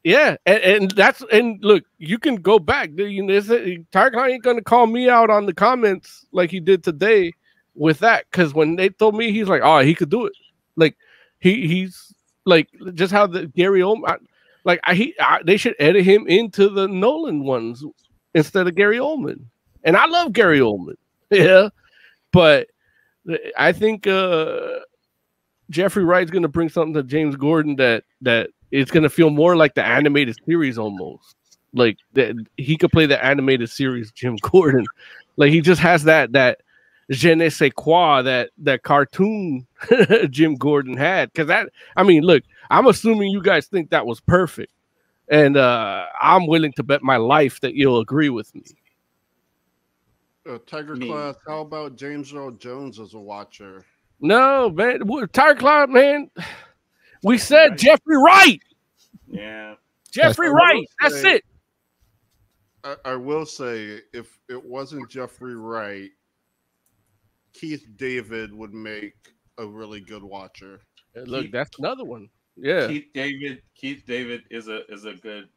Yeah, 0.04 0.36
and, 0.46 0.62
and 0.64 0.92
that's 0.92 1.24
and 1.32 1.64
look, 1.64 1.84
you 2.00 2.20
can 2.20 2.36
go 2.36 2.60
back. 2.60 2.90
You 2.96 3.24
know, 3.24 3.40
this- 3.40 3.48
Tarek 3.94 4.30
ain't 4.30 4.44
gonna 4.44 4.62
call 4.62 4.88
me 4.88 5.10
out 5.10 5.30
on 5.30 5.46
the 5.46 5.54
comments 5.54 6.26
like 6.32 6.52
he 6.52 6.60
did 6.60 6.84
today 6.84 7.32
with 7.76 8.00
that 8.00 8.26
because 8.30 8.54
when 8.54 8.76
they 8.76 8.90
told 8.90 9.16
me 9.16 9.32
he's 9.32 9.48
like, 9.48 9.62
oh, 9.64 9.80
he 9.80 9.96
could 9.96 10.10
do 10.10 10.26
it. 10.26 10.34
Like 10.76 10.98
he 11.40 11.68
he's 11.68 12.14
like 12.46 12.68
just 12.94 13.12
how 13.14 13.26
the 13.28 13.48
Gary 13.48 13.80
Oldman, 13.82 14.18
like 14.66 14.80
I, 14.84 14.96
he 14.96 15.16
I, 15.20 15.42
they 15.46 15.58
should 15.58 15.76
edit 15.80 16.04
him 16.04 16.28
into 16.28 16.70
the 16.70 16.88
Nolan 16.88 17.44
ones 17.44 17.84
instead 18.34 18.68
of 18.68 18.76
Gary 18.76 18.98
Oldman. 18.98 19.46
And 19.86 19.96
I 19.96 20.08
love 20.08 20.34
Gary 20.34 20.60
Oldman, 20.60 20.96
yeah, 21.30 21.70
but 22.32 22.68
I 23.58 23.72
think 23.72 24.08
uh 24.08 24.80
Jeffrey 25.70 26.04
Wright's 26.04 26.32
gonna 26.32 26.48
bring 26.48 26.70
something 26.70 26.94
to 26.96 27.04
James 27.04 27.36
Gordon 27.36 27.76
that 27.78 28.04
that 28.22 28.50
it's 28.72 28.92
gonna 28.92 29.10
feel 29.10 29.30
more 29.30 29.56
like 29.56 29.76
the 29.76 29.86
animated 29.86 30.36
series 30.46 30.78
almost. 30.78 31.36
Like 31.74 31.98
that 32.14 32.36
he 32.58 32.78
could 32.78 32.92
play 32.92 33.06
the 33.06 33.24
animated 33.24 33.70
series 33.70 34.12
Jim 34.16 34.38
Gordon. 34.42 34.86
Like 35.38 35.52
he 35.52 35.62
just 35.62 35.82
has 35.82 36.04
that 36.06 36.32
that 36.34 36.62
je 37.12 37.36
ne 37.36 37.50
sais 37.50 37.72
quoi 37.76 38.24
that 38.24 38.50
that 38.58 38.84
cartoon 38.84 39.68
Jim 40.30 40.56
Gordon 40.56 40.98
had. 40.98 41.34
Cause 41.34 41.48
that 41.48 41.70
I 41.96 42.04
mean, 42.04 42.24
look, 42.24 42.44
I'm 42.72 42.88
assuming 42.88 43.30
you 43.30 43.42
guys 43.42 43.68
think 43.68 43.92
that 43.92 44.08
was 44.08 44.20
perfect. 44.20 44.72
And 45.30 45.58
uh 45.58 46.06
I'm 46.22 46.48
willing 46.48 46.74
to 46.74 46.84
bet 46.84 47.04
my 47.04 47.18
life 47.18 47.60
that 47.62 47.76
you'll 47.76 48.00
agree 48.00 48.30
with 48.30 48.54
me. 48.56 48.64
Uh, 50.48 50.60
Tiger 50.68 50.96
Me. 50.96 51.08
Claw, 51.08 51.34
how 51.48 51.62
about 51.62 51.96
James 51.98 52.34
Earl 52.34 52.52
Jones 52.52 53.00
as 53.00 53.14
a 53.16 53.20
Watcher? 53.20 53.84
No, 54.22 54.70
man, 54.70 55.06
Tiger 55.08 55.28
Tire 55.28 55.56
Cloud, 55.56 55.90
man. 55.90 56.30
We 57.24 57.38
said 57.38 57.72
Right. 57.72 57.80
Jeffrey 57.80 58.18
Wright. 58.18 58.62
Yeah. 59.28 59.76
Jeffrey 60.12 60.48
I 60.48 60.50
will 60.50 60.56
Wright. 60.58 60.88
That's 61.02 61.22
say- 61.22 61.36
it. 61.38 61.46
I, 62.84 62.96
I 63.06 63.16
will 63.16 63.48
say, 63.48 64.00
if 64.14 64.38
it 64.48 64.64
wasn't 64.64 65.10
Jeffrey 65.10 65.56
Wright, 65.56 66.12
Keith 67.54 67.88
David 67.96 68.54
would 68.54 68.74
make 68.76 69.16
a 69.58 69.66
really 69.66 70.02
good 70.02 70.24
Watcher. 70.24 70.80
Look, 71.16 71.44
Keith- 71.46 71.52
that's 71.52 71.80
another 71.80 72.04
one. 72.06 72.30
Yeah. 72.56 72.88
Keith 72.88 73.08
David. 73.14 73.64
Keith 73.76 74.04
David 74.06 74.44
is 74.52 74.68
a 74.68 74.86
is 74.92 75.06
a 75.06 75.14
good 75.16 75.50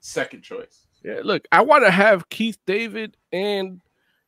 second 0.00 0.42
choice. 0.42 0.86
Yeah, 1.04 1.20
look, 1.22 1.46
I 1.52 1.60
want 1.60 1.84
to 1.84 1.90
have 1.90 2.28
Keith 2.30 2.58
David 2.66 3.16
and 3.30 3.80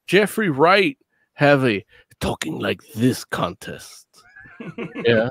Jeffrey 0.06 0.50
Wright 0.50 0.98
have 1.32 1.64
a 1.64 1.84
talking 2.20 2.58
like 2.58 2.80
this 2.94 3.24
contest. 3.24 4.06
Yeah. 5.04 5.28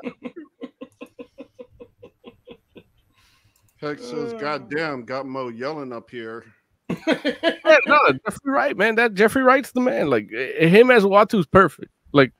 Heck 3.80 3.98
says, 3.98 4.32
Uh. 4.32 4.38
"God 4.38 4.70
damn, 4.70 5.04
got 5.04 5.26
Mo 5.26 5.48
yelling 5.48 5.92
up 5.92 6.10
here." 6.10 6.44
Yeah, 6.88 7.78
no, 7.86 7.98
Jeffrey 8.24 8.52
Wright, 8.52 8.76
man. 8.76 8.94
That 8.94 9.14
Jeffrey 9.14 9.42
Wright's 9.42 9.72
the 9.72 9.80
man. 9.80 10.08
Like 10.08 10.30
him 10.30 10.90
as 10.90 11.02
Uatu's 11.04 11.46
perfect. 11.46 11.90
Like 12.12 12.32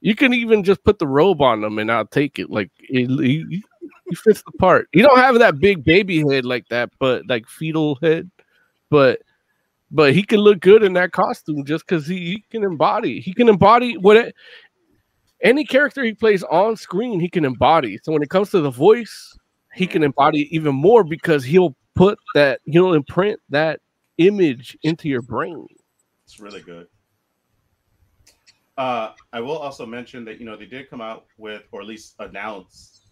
you 0.00 0.14
can 0.14 0.34
even 0.34 0.64
just 0.64 0.84
put 0.84 0.98
the 0.98 1.06
robe 1.06 1.40
on 1.40 1.62
him 1.64 1.78
and 1.78 1.90
I'll 1.90 2.06
take 2.06 2.38
it. 2.38 2.50
Like 2.50 2.70
it, 2.80 3.08
he, 3.08 3.62
he 4.06 4.14
fits 4.14 4.42
the 4.42 4.52
part. 4.52 4.88
He 4.92 5.02
don't 5.02 5.18
have 5.18 5.38
that 5.38 5.58
big 5.58 5.84
baby 5.84 6.24
head 6.28 6.44
like 6.44 6.68
that, 6.68 6.90
but 6.98 7.22
like 7.28 7.46
fetal 7.48 7.98
head. 8.02 8.30
But 8.90 9.20
but 9.90 10.14
he 10.14 10.22
can 10.22 10.40
look 10.40 10.60
good 10.60 10.82
in 10.82 10.94
that 10.94 11.12
costume 11.12 11.64
just 11.64 11.86
because 11.86 12.06
he, 12.06 12.16
he 12.16 12.44
can 12.50 12.64
embody. 12.64 13.20
He 13.20 13.32
can 13.32 13.48
embody 13.48 13.96
what 13.96 14.16
it, 14.16 14.34
any 15.42 15.64
character 15.64 16.02
he 16.02 16.12
plays 16.12 16.42
on 16.42 16.76
screen, 16.76 17.20
he 17.20 17.28
can 17.28 17.44
embody. 17.44 17.98
So 18.02 18.12
when 18.12 18.22
it 18.22 18.30
comes 18.30 18.50
to 18.50 18.60
the 18.60 18.70
voice, 18.70 19.36
he 19.74 19.86
can 19.86 20.02
embody 20.02 20.48
even 20.54 20.74
more 20.74 21.04
because 21.04 21.44
he'll 21.44 21.76
put 21.94 22.18
that 22.34 22.60
he'll 22.64 22.94
imprint 22.94 23.40
that 23.50 23.80
image 24.18 24.76
into 24.82 25.08
your 25.08 25.22
brain. 25.22 25.66
It's 26.24 26.40
really 26.40 26.62
good. 26.62 26.88
Uh, 28.76 29.12
I 29.32 29.40
will 29.40 29.56
also 29.58 29.86
mention 29.86 30.24
that 30.24 30.40
you 30.40 30.46
know 30.46 30.56
they 30.56 30.66
did 30.66 30.90
come 30.90 31.00
out 31.00 31.26
with, 31.38 31.62
or 31.70 31.80
at 31.80 31.86
least 31.86 32.14
announce, 32.18 33.03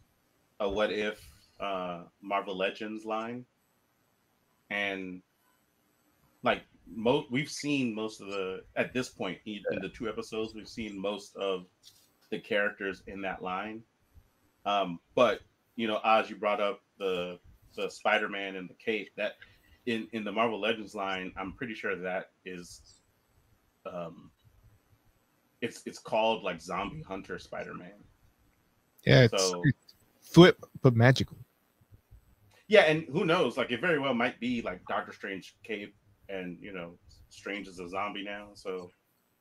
a 0.63 0.69
what 0.69 0.93
if 0.93 1.21
uh, 1.61 2.03
Marvel 2.21 2.57
Legends 2.57 3.05
line, 3.05 3.45
and 4.71 5.23
like 6.43 6.63
most 6.95 7.31
we've 7.31 7.51
seen 7.51 7.95
most 7.95 8.21
of 8.21 8.29
the 8.29 8.63
at 8.77 8.93
this 8.93 9.09
point 9.09 9.39
in 9.47 9.63
the 9.81 9.89
two 9.89 10.09
episodes 10.09 10.55
we've 10.55 10.69
seen 10.69 11.01
most 11.01 11.37
of 11.37 11.67
the 12.31 12.39
characters 12.39 13.03
in 13.07 13.23
that 13.23 13.43
line. 13.43 13.83
Um, 14.65 14.99
but 15.15 15.41
you 15.77 15.87
know, 15.89 16.01
as 16.05 16.31
you 16.31 16.37
brought 16.37 16.61
up 16.61 16.81
the 16.99 17.39
the 17.77 17.91
Spider 17.91 18.29
Man 18.29 18.57
and 18.57 18.69
the 18.69 18.75
cape 18.75 19.11
that 19.17 19.33
in 19.87 20.09
in 20.13 20.25
the 20.25 20.33
Marvel 20.33 20.61
Legends 20.61 20.95
line, 20.95 21.33
I'm 21.37 21.53
pretty 21.53 21.75
sure 21.75 21.97
that 21.97 22.31
is 22.45 23.01
um 23.85 24.31
it's 25.61 25.83
it's 25.87 25.99
called 25.99 26.43
like 26.43 26.61
Zombie 26.61 27.03
Hunter 27.03 27.39
Spider 27.39 27.75
Man. 27.75 28.05
Yeah, 29.05 29.23
it's 29.23 29.43
So 29.43 29.63
flip 30.33 30.64
but 30.83 30.95
magical. 30.95 31.37
yeah, 32.68 32.83
and 32.83 33.05
who 33.11 33.24
knows? 33.24 33.57
Like 33.57 33.70
it 33.70 33.80
very 33.80 33.99
well 33.99 34.14
might 34.14 34.41
be 34.41 34.62
like 34.62 34.80
Doctor 34.89 35.12
Strange 35.12 35.57
cape, 35.62 35.95
and 36.28 36.59
you 36.61 36.72
know, 36.72 36.99
Strange 37.30 37.68
is 37.68 37.78
a 37.78 37.89
zombie 37.89 38.24
now, 38.24 38.49
so 38.55 38.91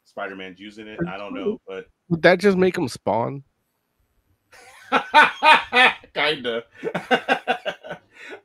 Spider 0.06 0.36
Man's 0.36 0.60
using 0.60 0.88
it. 0.88 1.00
I 1.08 1.18
don't 1.18 1.34
know, 1.34 1.60
but 1.68 1.86
Would 2.10 2.22
that 2.24 2.40
just 2.40 2.58
make 2.58 2.78
him 2.78 2.88
spawn? 2.88 3.44
kinda. 6.14 6.64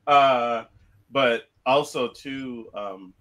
uh, 0.07 0.65
but 1.11 1.49
also 1.65 2.09
too, 2.09 2.71
um, 2.75 3.13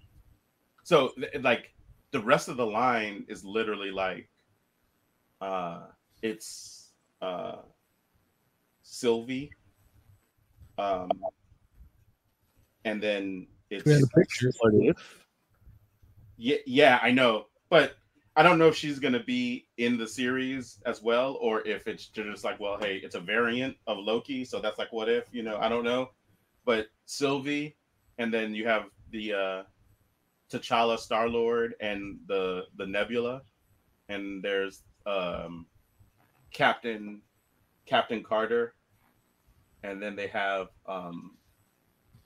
so 0.84 1.10
th- 1.18 1.42
like 1.42 1.74
the 2.12 2.20
rest 2.20 2.48
of 2.48 2.58
the 2.58 2.66
line 2.66 3.26
is 3.28 3.44
literally 3.44 3.90
like, 3.90 4.30
uh, 5.42 5.88
it's 6.22 6.92
uh, 7.22 7.58
Sylvie, 8.96 9.52
um, 10.78 11.12
and 12.86 13.04
then 13.04 13.48
it's 13.70 13.84
We 13.84 13.92
had 13.92 14.04
a 14.04 14.08
picture. 14.08 14.52
What 14.60 14.74
if? 14.76 15.28
yeah, 16.38 16.58
yeah, 16.66 17.00
I 17.04 17.12
know, 17.12 17.48
but 17.70 17.98
I 18.38 18.44
don't 18.44 18.58
know 18.58 18.70
if 18.70 18.76
she's 18.76 19.00
gonna 19.00 19.24
be 19.24 19.68
in 19.78 19.98
the 19.98 20.08
series 20.08 20.80
as 20.86 21.02
well, 21.02 21.38
or 21.42 21.68
if 21.68 21.88
it's 21.88 22.08
just 22.08 22.46
like, 22.46 22.58
well, 22.62 22.78
hey, 22.78 22.98
it's 23.04 23.16
a 23.16 23.20
variant 23.20 23.76
of 23.86 23.98
Loki, 23.98 24.46
so 24.46 24.62
that's 24.62 24.80
like, 24.80 24.94
what 24.94 25.10
if, 25.10 25.26
you 25.34 25.44
know? 25.44 25.58
I 25.58 25.68
don't 25.68 25.84
know, 25.84 26.12
but 26.64 26.88
Sylvie, 27.06 27.76
and 28.18 28.34
then 28.34 28.56
you 28.56 28.66
have 28.66 28.86
the 29.12 29.34
uh, 29.34 29.64
T'Challa, 30.50 30.98
Star 30.98 31.28
Lord, 31.28 31.76
and 31.82 32.18
the 32.28 32.64
the 32.78 32.88
Nebula, 32.88 33.42
and 34.08 34.42
there's 34.42 34.84
um, 35.06 35.66
Captain 36.54 37.22
Captain 37.86 38.24
Carter, 38.24 38.75
and 39.86 40.02
then 40.02 40.16
they 40.16 40.28
have 40.28 40.68
um, 40.88 41.38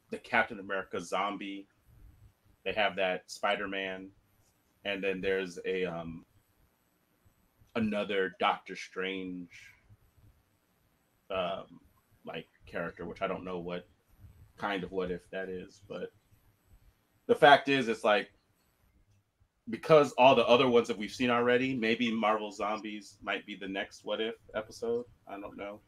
the 0.10 0.18
Captain 0.18 0.60
America 0.60 1.00
zombie. 1.02 1.68
They 2.64 2.74
have 2.74 2.96
that 2.96 3.30
Spider 3.30 3.68
Man, 3.68 4.10
and 4.86 5.04
then 5.04 5.22
there's 5.22 5.60
a 5.66 5.86
um 5.86 6.26
another 7.76 8.36
Doctor 8.40 8.76
Strange 8.76 9.50
um 11.32 11.80
like 12.26 12.48
character, 12.66 13.06
which 13.06 13.22
I 13.22 13.28
don't 13.28 13.46
know 13.46 13.60
what 13.60 13.88
kind 14.58 14.84
of 14.84 14.92
what 14.92 15.12
if 15.12 15.30
that 15.32 15.50
is, 15.50 15.82
but 15.88 16.12
the 17.28 17.36
fact 17.36 17.70
is 17.70 17.88
it's 17.88 18.04
like 18.04 18.30
because 19.70 20.12
all 20.14 20.34
the 20.34 20.48
other 20.48 20.68
ones 20.68 20.88
that 20.88 20.98
we've 20.98 21.12
seen 21.12 21.30
already, 21.30 21.76
maybe 21.76 22.12
Marvel 22.12 22.52
Zombies 22.52 23.18
might 23.22 23.46
be 23.46 23.56
the 23.56 23.68
next 23.68 24.04
what 24.04 24.20
if 24.20 24.36
episode. 24.56 25.06
I 25.28 25.40
don't 25.40 25.58
know. 25.58 25.80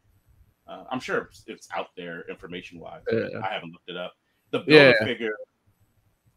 Uh, 0.67 0.85
I'm 0.91 0.99
sure 0.99 1.29
it's- 1.47 1.67
out 1.75 1.87
there 1.97 2.23
information 2.29 2.79
wise. 2.79 3.01
Yeah. 3.11 3.39
I 3.43 3.47
haven't 3.53 3.71
looked 3.71 3.89
it 3.89 3.97
up. 3.97 4.13
The 4.51 4.59
build 4.59 4.69
Yeah. 4.99 5.05
figure 5.05 5.33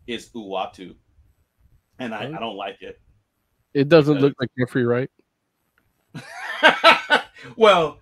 is 0.07 0.31
Uatu, 0.35 0.95
and 1.99 2.14
I, 2.14 2.25
I 2.27 2.39
don't 2.39 2.57
like 2.57 2.81
it. 2.83 3.01
It 3.75 3.89
doesn't 3.89 4.18
look 4.20 4.35
like 4.41 4.51
Jeffrey 4.59 4.85
Wright. 4.85 5.11
well, 7.57 7.99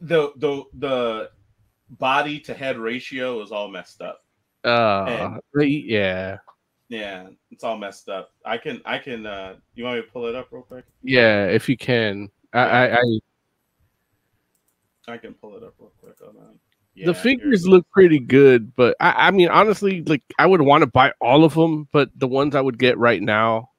the 0.00 0.32
the 0.36 0.64
the 0.74 1.30
body 1.90 2.40
to 2.40 2.54
head 2.54 2.78
ratio 2.78 3.40
is 3.42 3.52
all 3.52 3.68
messed 3.68 4.00
up. 4.02 4.20
Uh, 4.64 5.40
And- 5.54 5.70
yeah, 5.70 6.38
Yeah, 6.88 7.28
it's 7.50 7.62
all 7.64 7.78
messed 7.78 8.08
up. 8.08 8.32
I 8.44 8.58
can 8.58 8.80
I 8.84 8.98
can 8.98 9.26
uh 9.26 9.56
you 9.74 9.84
want 9.84 9.96
me 9.96 10.02
to 10.02 10.08
pull 10.10 10.26
it 10.26 10.34
up 10.34 10.48
real 10.50 10.62
quick? 10.62 10.84
yeah. 11.02 11.46
If 11.46 11.68
you 11.68 11.76
can, 11.76 12.28
I, 12.52 12.60
I, 12.60 12.96
I 12.98 13.18
I 15.08 15.18
can 15.18 15.34
pull 15.34 15.56
it 15.56 15.62
up 15.62 15.74
real 15.78 15.92
quick. 16.00 16.16
Hold 16.20 16.36
on. 16.36 16.58
Yeah, 16.94 17.06
the 17.06 17.14
figures 17.14 17.68
look 17.68 17.88
pretty 17.90 18.18
good, 18.18 18.74
but 18.74 18.96
I, 18.98 19.28
I 19.28 19.30
mean, 19.30 19.48
honestly, 19.48 20.02
like 20.02 20.22
I 20.38 20.46
would 20.46 20.62
want 20.62 20.82
to 20.82 20.86
buy 20.86 21.12
all 21.20 21.44
of 21.44 21.54
them, 21.54 21.88
but 21.92 22.10
the 22.16 22.26
ones 22.26 22.56
I 22.56 22.60
would 22.60 22.78
get 22.78 22.98
right 22.98 23.22
now 23.22 23.70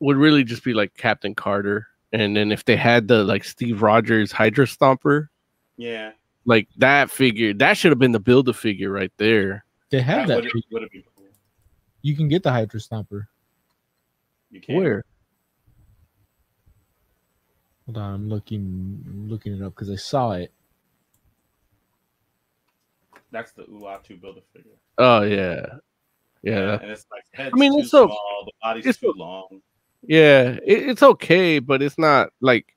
would 0.00 0.18
really 0.18 0.44
just 0.44 0.62
be 0.62 0.74
like 0.74 0.94
Captain 0.94 1.34
Carter, 1.34 1.86
and 2.12 2.36
then 2.36 2.52
if 2.52 2.66
they 2.66 2.76
had 2.76 3.08
the 3.08 3.24
like 3.24 3.44
Steve 3.44 3.80
Rogers 3.80 4.30
Hydra 4.30 4.66
Stomper, 4.66 5.28
Yeah, 5.78 6.12
like 6.44 6.68
that 6.76 7.10
figure, 7.10 7.54
that 7.54 7.78
should 7.78 7.92
have 7.92 7.98
been 7.98 8.12
the 8.12 8.20
build 8.20 8.48
a 8.50 8.52
figure 8.52 8.90
right 8.90 9.12
there. 9.16 9.64
They 9.90 10.02
have 10.02 10.28
that 10.28 10.42
that. 10.42 10.52
would 10.52 10.64
would 10.70 10.82
have 10.82 10.90
been 10.90 11.02
cool. 11.16 11.24
You 12.02 12.14
can 12.14 12.28
get 12.28 12.42
the 12.42 12.50
Hydra 12.50 12.78
Stomper. 12.78 13.26
You 14.50 14.60
can 14.60 14.76
Where? 14.76 15.04
Hold 17.86 17.98
on, 17.98 18.14
I'm 18.14 18.28
looking 18.28 19.04
I'm 19.06 19.28
looking 19.28 19.54
it 19.54 19.62
up 19.62 19.74
because 19.74 19.90
I 19.90 19.96
saw 19.96 20.32
it. 20.32 20.52
That's 23.30 23.52
the 23.52 23.64
Uatu 23.64 24.20
build 24.20 24.38
a 24.38 24.42
figure. 24.56 24.72
Oh 24.98 25.22
yeah, 25.22 25.66
yeah, 26.42 26.60
that- 26.66 26.82
and 26.82 26.90
it's 26.90 27.06
like 27.10 27.24
head's 27.32 27.52
I 27.54 27.58
mean, 27.58 27.72
too 27.72 27.80
it's 27.80 27.90
so- 27.90 28.06
small, 28.06 28.42
the 28.46 28.52
body's 28.62 28.86
it's 28.86 28.98
too 28.98 29.12
long. 29.16 29.60
yeah. 30.02 30.58
It, 30.64 30.88
it's 30.90 31.02
okay, 31.02 31.58
but 31.58 31.82
it's 31.82 31.98
not 31.98 32.30
like 32.40 32.74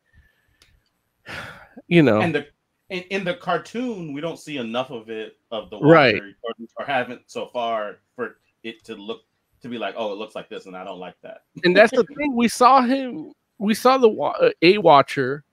you 1.87 2.03
know. 2.03 2.19
And 2.21 2.35
the 2.35 2.47
in, 2.89 3.03
in 3.03 3.23
the 3.23 3.35
cartoon, 3.35 4.13
we 4.13 4.21
don't 4.21 4.39
see 4.39 4.57
enough 4.57 4.89
of 4.89 5.09
it 5.09 5.37
of 5.51 5.69
the 5.69 5.79
Right. 5.79 6.15
Or, 6.15 6.53
or 6.79 6.85
haven't 6.85 7.21
so 7.27 7.47
far 7.47 7.97
for 8.15 8.37
it 8.63 8.83
to 8.85 8.95
look 8.95 9.21
to 9.61 9.69
be 9.69 9.77
like, 9.77 9.93
oh, 9.97 10.11
it 10.11 10.17
looks 10.17 10.35
like 10.35 10.49
this, 10.49 10.65
and 10.65 10.75
I 10.75 10.83
don't 10.83 10.99
like 10.99 11.15
that. 11.21 11.43
and 11.63 11.75
that's 11.75 11.91
the 11.95 12.03
thing. 12.17 12.35
We 12.35 12.47
saw 12.47 12.81
him. 12.81 13.31
We 13.59 13.73
saw 13.73 13.97
the 13.97 14.09
uh, 14.09 14.51
a 14.61 14.77
watcher. 14.79 15.43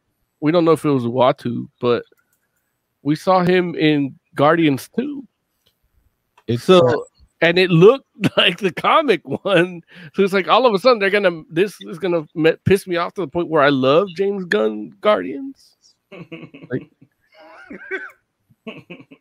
We 0.40 0.52
don't 0.52 0.64
know 0.64 0.72
if 0.72 0.84
it 0.84 0.90
was 0.90 1.04
Uatu, 1.04 1.68
but 1.80 2.04
we 3.02 3.14
saw 3.16 3.42
him 3.42 3.74
in 3.74 4.18
Guardians 4.34 4.88
too. 4.96 5.26
It's 6.46 6.62
So, 6.62 7.06
and 7.40 7.58
it 7.58 7.70
looked 7.70 8.06
like 8.36 8.58
the 8.58 8.72
comic 8.72 9.26
one. 9.26 9.82
So 10.14 10.22
it's 10.22 10.32
like 10.32 10.48
all 10.48 10.66
of 10.66 10.74
a 10.74 10.78
sudden 10.78 10.98
they're 10.98 11.10
gonna. 11.10 11.42
This 11.50 11.76
is 11.80 11.98
gonna 11.98 12.26
me- 12.34 12.56
piss 12.64 12.86
me 12.86 12.96
off 12.96 13.14
to 13.14 13.20
the 13.22 13.28
point 13.28 13.48
where 13.48 13.62
I 13.62 13.70
love 13.70 14.08
James 14.16 14.44
Gunn 14.44 14.92
Guardians. 15.00 15.76
like, 16.70 16.90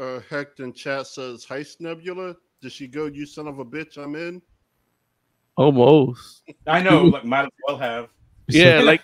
Uh, 0.00 0.20
Hecht 0.30 0.60
in 0.60 0.72
chat 0.72 1.06
says, 1.06 1.44
Heist 1.44 1.80
Nebula. 1.80 2.34
Did 2.62 2.72
she 2.72 2.88
go, 2.88 3.04
you 3.04 3.26
son 3.26 3.46
of 3.46 3.58
a 3.58 3.64
bitch? 3.64 3.98
I'm 3.98 4.14
in. 4.14 4.40
Almost. 5.60 6.42
I 6.66 6.82
know, 6.82 7.04
like 7.04 7.26
might 7.26 7.44
as 7.44 7.50
well 7.68 7.76
have. 7.76 8.08
Yeah, 8.48 8.80
like 8.80 9.02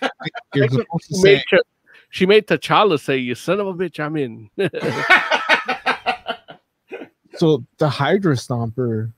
you're 0.55 0.67
to 0.67 0.83
she 1.01 1.21
made, 1.21 1.23
say, 1.37 1.43
Ch- 1.47 1.61
she 2.09 2.25
made 2.25 2.47
T'Challa 2.47 2.99
say, 2.99 3.17
"You 3.17 3.35
son 3.35 3.59
of 3.59 3.67
a 3.67 3.75
bitch, 3.75 3.99
I'm 3.99 4.17
in." 4.17 4.49
so 7.35 7.63
the 7.77 7.87
Hydra 7.87 8.33
Stomper 8.33 9.13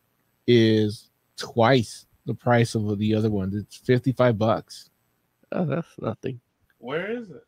is 0.47 1.09
twice 1.37 2.07
the 2.25 2.33
price 2.33 2.75
of 2.75 2.99
the 2.99 3.15
other 3.15 3.29
ones. 3.29 3.55
It's 3.55 3.77
55 3.77 4.37
bucks. 4.37 4.89
oh, 5.53 5.63
that's 5.63 5.87
nothing. 5.97 6.41
Where 6.79 7.09
is 7.09 7.29
it? 7.29 7.45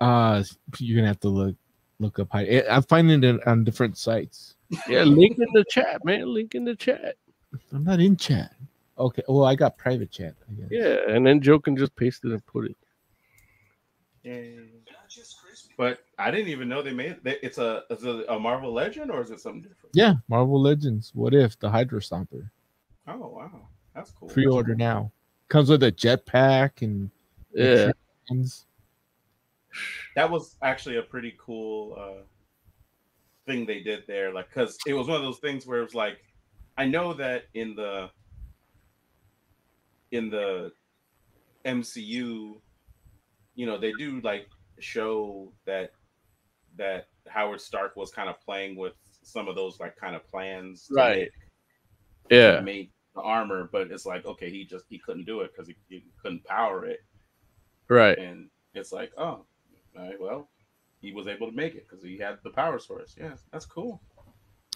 Uh, 0.00 0.44
you're 0.78 0.96
gonna 0.96 1.08
have 1.08 1.20
to 1.20 1.28
look 1.28 1.56
look 1.98 2.20
up. 2.20 2.28
High. 2.30 2.62
I'm 2.70 2.84
finding 2.84 3.24
it 3.24 3.44
on 3.48 3.64
different 3.64 3.98
sites. 3.98 4.54
Yeah, 4.88 5.02
link 5.02 5.38
in 5.38 5.48
the 5.54 5.64
chat, 5.68 6.04
man. 6.04 6.32
Link 6.32 6.54
in 6.54 6.64
the 6.64 6.76
chat. 6.76 7.16
I'm 7.72 7.82
not 7.82 7.98
in 7.98 8.16
chat. 8.16 8.54
Okay. 9.02 9.22
Well, 9.28 9.44
I 9.44 9.54
got 9.54 9.76
private 9.76 10.10
chat. 10.10 10.34
I 10.48 10.52
guess. 10.54 10.68
Yeah, 10.70 11.14
and 11.14 11.26
then 11.26 11.40
Joe 11.40 11.58
can 11.58 11.76
just 11.76 11.94
paste 11.96 12.24
it 12.24 12.30
and 12.30 12.44
put 12.46 12.66
it. 12.66 12.76
Yay. 14.22 14.56
But 15.76 15.98
I 16.18 16.30
didn't 16.30 16.48
even 16.48 16.68
know 16.68 16.82
they 16.82 16.92
made 16.92 17.16
it. 17.24 17.40
It's 17.42 17.58
a 17.58 17.82
is 17.90 18.04
it 18.04 18.26
a 18.28 18.38
Marvel 18.38 18.72
Legend 18.72 19.10
or 19.10 19.20
is 19.20 19.30
it 19.30 19.40
something 19.40 19.62
different? 19.62 19.94
Yeah. 19.94 20.14
Marvel 20.28 20.60
Legends. 20.60 21.10
What 21.14 21.34
if 21.34 21.58
the 21.58 21.68
Hydra 21.68 22.00
Stomper? 22.00 22.48
Oh 23.08 23.16
wow, 23.16 23.68
that's 23.94 24.12
cool. 24.12 24.28
Pre-order 24.28 24.76
now. 24.76 25.10
Comes 25.48 25.68
with 25.68 25.82
a 25.82 25.90
jetpack 25.92 26.82
and 26.82 27.10
Yeah. 27.52 27.90
hands. 28.30 28.66
That 30.14 30.30
was 30.30 30.56
actually 30.62 30.98
a 30.98 31.02
pretty 31.02 31.34
cool 31.38 31.96
uh, 31.98 32.22
thing 33.46 33.66
they 33.66 33.80
did 33.80 34.04
there. 34.06 34.32
Like, 34.32 34.48
because 34.48 34.78
it 34.86 34.94
was 34.94 35.08
one 35.08 35.16
of 35.16 35.22
those 35.22 35.40
things 35.40 35.66
where 35.66 35.80
it 35.80 35.84
was 35.84 35.94
like, 35.94 36.18
I 36.78 36.86
know 36.86 37.12
that 37.14 37.44
in 37.54 37.74
the 37.74 38.10
in 40.12 40.30
the 40.30 40.70
MCU, 41.64 42.60
you 43.54 43.66
know, 43.66 43.78
they 43.78 43.92
do 43.98 44.20
like 44.22 44.48
show 44.78 45.52
that 45.66 45.90
that 46.76 47.08
Howard 47.28 47.60
Stark 47.60 47.96
was 47.96 48.10
kind 48.10 48.28
of 48.28 48.40
playing 48.40 48.76
with 48.76 48.94
some 49.22 49.46
of 49.48 49.54
those 49.56 49.78
like 49.80 49.96
kind 49.96 50.16
of 50.16 50.26
plans, 50.30 50.86
to 50.88 50.94
Right. 50.94 51.18
make- 51.18 51.30
Yeah. 52.30 52.52
to 52.56 52.62
make 52.62 52.90
the 53.14 53.20
armor, 53.20 53.68
but 53.70 53.90
it's 53.90 54.06
like 54.06 54.24
okay, 54.24 54.50
he 54.50 54.64
just 54.64 54.86
he 54.88 54.98
couldn't 54.98 55.24
do 55.26 55.40
it 55.42 55.52
because 55.52 55.68
he, 55.68 55.76
he 55.88 56.04
couldn't 56.22 56.44
power 56.44 56.86
it, 56.86 57.00
Right. 57.88 58.18
and 58.18 58.48
it's 58.74 58.90
like 58.92 59.12
oh, 59.18 59.22
all 59.24 59.46
right, 59.96 60.18
well, 60.20 60.48
he 61.00 61.12
was 61.12 61.26
able 61.26 61.48
to 61.50 61.56
make 61.56 61.74
it 61.74 61.86
because 61.88 62.02
he 62.02 62.16
had 62.16 62.38
the 62.42 62.50
power 62.50 62.78
source. 62.78 63.14
Yeah, 63.18 63.34
that's 63.52 63.66
cool. 63.66 64.00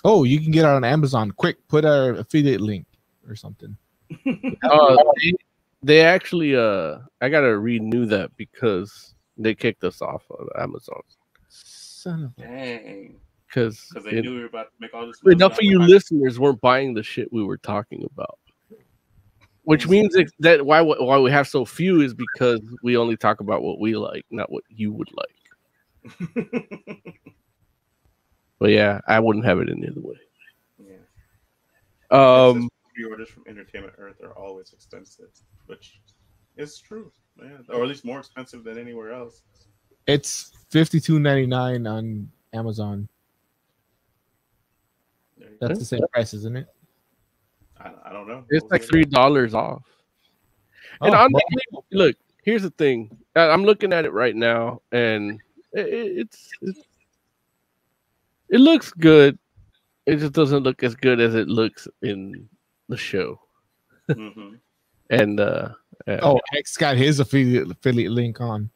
Oh, 0.05 0.25
you 0.25 0.39
can 0.41 0.51
get 0.51 0.61
it 0.67 0.69
on 0.69 0.85
Amazon. 0.85 1.31
Quick, 1.33 1.67
put 1.69 1.85
our 1.85 2.11
affiliate 2.11 2.61
link 2.61 2.87
or 3.27 3.35
something. 3.35 3.77
Oh, 4.65 5.13
they, 5.23 5.33
they 5.83 6.01
actually 6.03 6.57
uh 6.57 6.99
I 7.21 7.29
gotta 7.29 7.59
renew 7.59 8.07
that 8.07 8.37
because 8.37 9.15
they 9.37 9.55
kicked 9.55 9.85
us 9.85 10.01
off 10.03 10.25
of 10.31 10.49
Amazon. 10.59 11.01
Son 11.49 12.25
of 12.25 12.33
a 12.39 12.47
Dang, 12.47 13.17
Because 13.47 13.87
because 13.89 14.05
they 14.05 14.21
knew 14.21 14.35
we 14.35 14.41
were 14.41 14.47
about 14.47 14.67
to 14.67 14.73
make 14.81 14.95
all 14.95 15.07
this. 15.07 15.21
enough 15.27 15.53
of 15.53 15.63
you 15.63 15.81
I'm 15.83 15.89
listeners 15.89 16.39
weren't 16.39 16.61
buying 16.61 16.95
the 16.95 17.03
shit 17.03 17.33
we 17.33 17.45
were 17.45 17.59
talking 17.59 18.07
about. 18.13 18.39
Which 19.65 19.89
means 19.89 20.15
that, 20.15 20.31
that 20.39 20.65
why 20.65 20.81
why 20.81 21.19
we 21.19 21.31
have 21.33 21.49
so 21.49 21.65
few 21.65 22.01
is 22.01 22.15
because 22.15 22.61
we 22.85 22.97
only 22.97 23.17
talk 23.17 23.41
about 23.41 23.63
what 23.63 23.81
we 23.81 23.97
like, 23.97 24.25
not 24.31 24.51
what 24.53 24.63
you 24.69 24.93
would 24.93 25.11
like. 25.17 26.97
But 28.59 28.71
yeah, 28.71 29.01
I 29.07 29.21
wouldn't 29.21 29.45
have 29.45 29.59
it 29.61 29.69
any 29.71 29.87
other 29.89 30.01
way. 30.01 30.17
yeah. 30.79 30.97
Um, 32.11 32.71
pre-orders 32.97 33.29
from 33.29 33.45
Entertainment 33.47 33.93
Earth 33.99 34.17
are 34.23 34.33
always 34.33 34.73
expensive, 34.73 35.29
which 35.67 36.01
is 36.57 36.79
true, 36.79 37.13
man, 37.37 37.65
or 37.69 37.83
at 37.83 37.89
least 37.89 38.05
more 38.05 38.19
expensive 38.19 38.65
than 38.65 38.79
anywhere 38.79 39.13
else. 39.13 39.43
It's 40.07 40.53
fifty 40.71 40.99
two 40.99 41.19
ninety 41.21 41.47
nine 41.47 41.87
on 41.87 42.29
Amazon. 42.55 43.09
That's 45.61 45.75
go. 45.75 45.79
the 45.79 45.85
same 45.85 46.01
price, 46.13 46.33
isn't 46.33 46.57
it? 46.57 46.67
I, 47.79 47.91
I 48.07 48.13
don't 48.13 48.27
know. 48.27 48.45
it's 48.49 48.71
like 48.71 48.83
three 48.83 49.05
dollars 49.05 49.53
off. 49.53 49.83
And 51.03 51.15
Oh, 51.15 51.19
honestly, 51.19 51.43
look, 51.93 52.17
here's 52.43 52.63
the 52.63 52.71
thing. 52.71 53.15
I- 53.35 53.51
I'm 53.51 53.65
looking 53.65 53.93
at 53.93 54.07
it 54.07 54.13
right 54.13 54.35
now, 54.35 54.81
and 54.93 55.39
it, 55.73 55.87
it- 55.89 56.19
it's, 56.19 56.51
it's 56.63 56.81
it 58.49 58.61
looks 58.61 58.91
good. 58.93 59.39
It 60.07 60.17
just 60.19 60.33
doesn't 60.33 60.63
look 60.63 60.83
as 60.85 60.95
good 60.95 61.21
as 61.21 61.35
it 61.35 61.49
looks 61.49 61.89
in 62.03 62.49
the 62.89 62.97
show. 62.97 63.41
Mhm. 64.11 64.59
And 65.09 65.39
uh, 65.39 65.69
yeah, 66.09 66.19
oh, 66.21 66.41
X 66.57 66.77
got 66.77 66.97
his 66.97 67.21
affiliate 67.21 67.71
affiliate 67.71 68.11
link 68.11 68.41
on. 68.41 68.69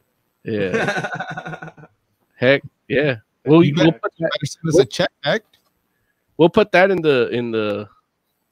yeah, 0.45 1.71
heck, 2.37 2.63
yeah. 2.87 3.17
Well, 3.45 3.65
You 3.65 3.71
you, 3.71 3.75
we'll 3.77 3.87
better- 3.91 3.99
put 4.01 4.13
that, 4.21 4.31
send 4.45 4.69
us 4.69 4.79
a 4.79 4.85
check. 4.85 5.11
Heck. 5.25 5.43
we'll 6.37 6.49
put 6.49 6.71
that 6.71 6.93
in 6.93 7.03
the 7.03 7.29
in 7.31 7.51
the 7.51 7.89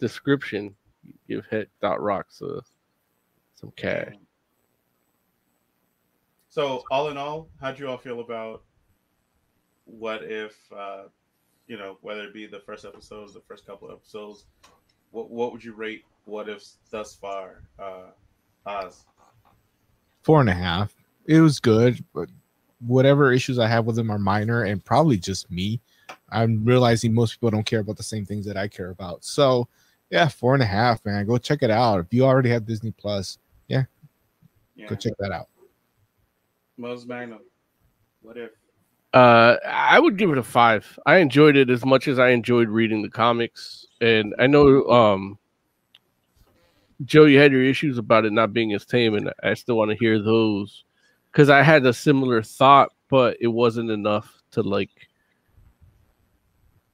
description. 0.00 0.74
Give 1.28 1.44
Heck 1.48 1.68
dot 1.80 2.02
rocks 2.02 2.42
uh, 2.42 2.60
some 3.54 3.70
cash. 3.76 4.12
So, 6.48 6.82
all 6.90 7.10
in 7.10 7.16
all, 7.16 7.48
how'd 7.60 7.78
you 7.78 7.88
all 7.88 7.96
feel 7.98 8.18
about 8.20 8.62
what 9.84 10.24
if, 10.24 10.56
uh, 10.76 11.04
you 11.68 11.76
know, 11.78 11.98
whether 12.02 12.22
it 12.24 12.34
be 12.34 12.46
the 12.46 12.58
first 12.60 12.84
episodes, 12.84 13.34
the 13.34 13.40
first 13.46 13.64
couple 13.66 13.90
episodes, 13.92 14.46
what 15.10 15.30
what 15.30 15.52
would 15.52 15.64
you 15.64 15.72
rate 15.72 16.04
what 16.24 16.48
ifs 16.48 16.76
thus 16.90 17.14
far? 17.14 17.62
Uh, 17.78 18.10
Oz. 18.66 19.04
Four 20.22 20.40
and 20.40 20.50
a 20.50 20.54
half. 20.54 20.94
It 21.26 21.40
was 21.40 21.58
good, 21.58 22.04
but 22.14 22.28
whatever 22.86 23.32
issues 23.32 23.58
I 23.58 23.66
have 23.66 23.86
with 23.86 23.96
them 23.96 24.10
are 24.10 24.18
minor 24.18 24.64
and 24.64 24.84
probably 24.84 25.16
just 25.16 25.50
me. 25.50 25.80
I'm 26.30 26.64
realizing 26.64 27.14
most 27.14 27.32
people 27.32 27.50
don't 27.50 27.64
care 27.64 27.80
about 27.80 27.96
the 27.96 28.02
same 28.02 28.26
things 28.26 28.44
that 28.46 28.56
I 28.56 28.68
care 28.68 28.90
about. 28.90 29.24
So, 29.24 29.68
yeah, 30.10 30.28
four 30.28 30.54
and 30.54 30.62
a 30.62 30.66
half, 30.66 31.04
man. 31.04 31.26
Go 31.26 31.38
check 31.38 31.62
it 31.62 31.70
out. 31.70 32.00
If 32.00 32.12
you 32.12 32.24
already 32.24 32.50
have 32.50 32.66
Disney 32.66 32.90
Plus, 32.92 33.38
Yeah. 33.68 33.84
go 34.88 34.94
check 34.94 35.14
that 35.18 35.32
out. 35.32 35.48
Moses 36.76 37.06
Magnum. 37.06 37.40
What 38.22 38.36
if? 38.36 38.50
Uh, 39.14 39.56
I 39.66 39.98
would 39.98 40.18
give 40.18 40.30
it 40.30 40.38
a 40.38 40.42
five. 40.42 40.98
I 41.06 41.16
enjoyed 41.18 41.56
it 41.56 41.70
as 41.70 41.84
much 41.84 42.08
as 42.08 42.18
I 42.18 42.28
enjoyed 42.30 42.68
reading 42.68 43.02
the 43.02 43.08
comics, 43.08 43.86
and 44.00 44.34
I 44.38 44.46
know, 44.46 44.84
um, 44.88 45.38
Joe, 47.04 47.24
you 47.24 47.38
had 47.38 47.52
your 47.52 47.64
issues 47.64 47.96
about 47.96 48.26
it 48.26 48.32
not 48.32 48.52
being 48.52 48.72
as 48.74 48.84
tame, 48.84 49.14
and 49.14 49.32
I 49.42 49.54
still 49.54 49.76
want 49.76 49.90
to 49.90 49.96
hear 49.96 50.20
those 50.20 50.84
because 51.32 51.48
I 51.48 51.62
had 51.62 51.86
a 51.86 51.92
similar 51.92 52.42
thought, 52.42 52.90
but 53.08 53.36
it 53.40 53.46
wasn't 53.46 53.90
enough 53.90 54.42
to 54.52 54.62
like 54.62 54.90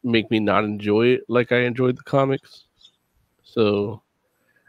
make 0.05 0.31
me 0.31 0.39
not 0.39 0.65
enjoy 0.65 1.07
it 1.07 1.23
like 1.29 1.51
I 1.51 1.61
enjoyed 1.61 1.97
the 1.97 2.03
comics. 2.03 2.65
So, 3.43 4.03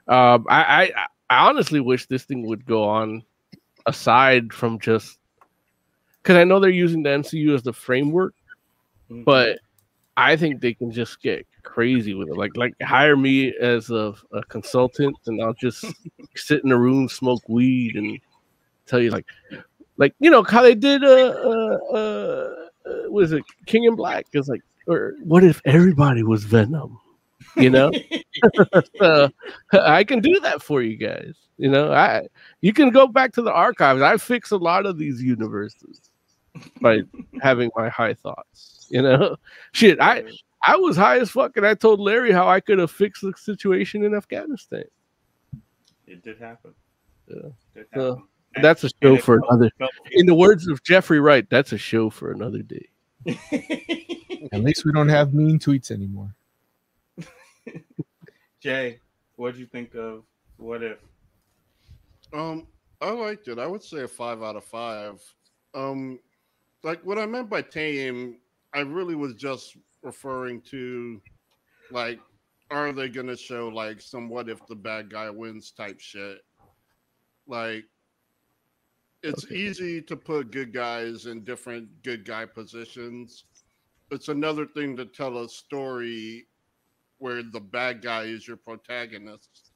um, 0.08 0.46
I, 0.50 0.92
I 0.96 1.06
I 1.30 1.50
honestly 1.50 1.80
wish 1.80 2.08
this 2.08 2.24
thing 2.24 2.48
would 2.48 2.66
go 2.66 2.84
on 2.84 3.24
aside 3.86 4.54
from 4.54 4.80
just 4.80 5.20
because 6.26 6.38
I 6.38 6.44
know 6.44 6.60
they're 6.60 6.72
using 6.72 7.04
the 7.04 7.12
MCU 7.12 7.54
as 7.54 7.62
the 7.62 7.72
framework, 7.72 8.34
Mhm. 9.12 9.26
but 9.26 9.60
I 10.18 10.36
think 10.36 10.60
they 10.60 10.74
can 10.74 10.90
just 10.92 11.22
get 11.22 11.46
crazy 11.62 12.16
with 12.16 12.30
it. 12.30 12.36
Like, 12.36 12.58
like 12.58 12.74
hire 12.82 13.16
me 13.16 13.54
as 13.62 13.92
a, 13.92 14.16
a 14.32 14.42
consultant, 14.46 15.16
and 15.28 15.40
I'll 15.40 15.54
just 15.54 15.86
sit 16.36 16.64
in 16.64 16.72
a 16.72 16.78
room, 16.80 17.08
smoke 17.10 17.48
weed, 17.48 17.96
and 17.96 18.20
tell 18.88 19.00
you 19.00 19.12
like, 19.12 19.28
like 19.98 20.16
you 20.20 20.32
know 20.32 20.42
how 20.42 20.64
they 20.64 20.74
did. 20.74 21.04
Uh, 21.04 21.08
uh, 21.08 21.78
uh, 21.94 22.56
uh 22.88 23.10
was 23.12 23.32
it 23.32 23.44
King 23.68 23.84
in 23.84 23.96
Black? 23.96 24.26
It's 24.34 24.48
like, 24.48 24.64
or 24.88 25.14
what 25.24 25.44
if 25.44 25.62
everybody 25.64 26.24
was 26.24 26.44
Venom? 26.44 27.00
You 27.56 27.70
know, 27.70 27.92
so 28.98 29.30
I 29.74 30.04
can 30.04 30.22
do 30.22 30.40
that 30.40 30.64
for 30.64 30.82
you 30.82 30.98
guys. 30.98 31.36
You 31.58 31.70
know, 31.70 31.94
I 31.94 32.28
you 32.62 32.74
can 32.74 32.90
go 32.90 33.06
back 33.06 33.32
to 33.34 33.44
the 33.44 33.54
archives. 33.54 34.02
I 34.02 34.18
fix 34.18 34.50
a 34.50 34.58
lot 34.58 34.88
of 34.88 34.98
these 34.98 35.22
universes 35.22 36.02
by 36.82 37.00
having 37.42 37.70
my 37.76 37.90
high 37.90 38.14
thoughts. 38.14 38.88
You 38.90 39.02
know, 39.02 39.36
shit. 39.74 40.00
I 40.00 40.24
I 40.66 40.76
was 40.78 40.96
high 40.98 41.20
as 41.20 41.30
fuck, 41.32 41.58
and 41.58 41.66
I 41.66 41.74
told 41.76 42.00
Larry 42.00 42.32
how 42.32 42.48
I 42.48 42.60
could 42.60 42.80
have 42.80 42.92
fixed 42.92 43.22
the 43.22 43.34
situation 43.38 44.04
in 44.04 44.14
Afghanistan. 44.16 44.84
It 46.08 46.24
did 46.24 46.40
happen. 46.40 46.74
Yeah. 47.28 47.50
Did 47.76 47.86
happen. 47.92 48.24
And- 48.56 48.64
That's 48.64 48.84
a 48.84 48.90
show 49.04 49.18
for 49.18 49.40
felt- 49.42 49.52
another. 49.52 49.70
felt- 49.78 49.92
In 50.12 50.26
the 50.26 50.34
words 50.36 50.68
of 50.68 50.82
Jeffrey 50.84 51.20
Wright, 51.20 51.46
that's 51.50 51.72
a 51.74 51.78
show 51.78 52.10
for 52.10 52.32
another 52.32 52.62
day. 52.62 52.88
At 54.54 54.64
least 54.64 54.86
we 54.86 54.92
don't 54.94 55.10
have 55.10 55.34
mean 55.34 55.60
tweets 55.60 55.92
anymore. 55.92 56.34
Jay, 58.62 59.00
what'd 59.36 59.60
you 59.60 59.66
think 59.66 59.96
of 59.96 60.24
what 60.58 60.84
if? 60.84 60.98
Um, 62.34 62.68
I 63.02 63.12
liked 63.12 63.48
it. 63.48 63.60
I 63.60 63.68
would 63.68 63.84
say 63.84 64.02
a 64.02 64.08
five 64.08 64.42
out 64.42 64.56
of 64.56 64.64
five. 64.64 65.22
Um, 65.74 66.20
like 66.86 67.02
what 67.04 67.18
I 67.18 67.26
meant 67.26 67.50
by 67.50 67.64
tame, 67.64 68.38
I 68.74 68.82
really 68.82 69.16
was 69.16 69.34
just 69.34 69.76
referring 70.04 70.62
to, 70.70 71.20
like, 71.90 72.20
are 72.70 72.94
they 72.94 73.10
gonna 73.10 73.36
show 73.36 73.68
like 73.70 74.00
some 74.00 74.30
what 74.30 74.50
if 74.50 74.66
the 74.68 74.76
bad 74.76 75.10
guy 75.10 75.30
wins 75.32 75.72
type 75.72 76.00
shit? 76.00 76.40
Like, 77.48 77.86
it's 79.24 79.46
Okay. 79.46 79.56
easy 79.56 80.02
to 80.04 80.16
put 80.16 80.52
good 80.52 80.72
guys 80.74 81.26
in 81.26 81.44
different 81.44 82.04
good 82.04 82.24
guy 82.24 82.46
positions. 82.46 83.46
It's 84.12 84.28
another 84.28 84.68
thing 84.68 84.96
to 84.98 85.06
tell 85.06 85.40
a 85.40 85.50
story 85.50 86.48
where 87.18 87.42
the 87.42 87.60
bad 87.60 88.04
guy 88.04 88.24
is 88.24 88.48
your 88.48 88.58
protagonist 88.58 89.72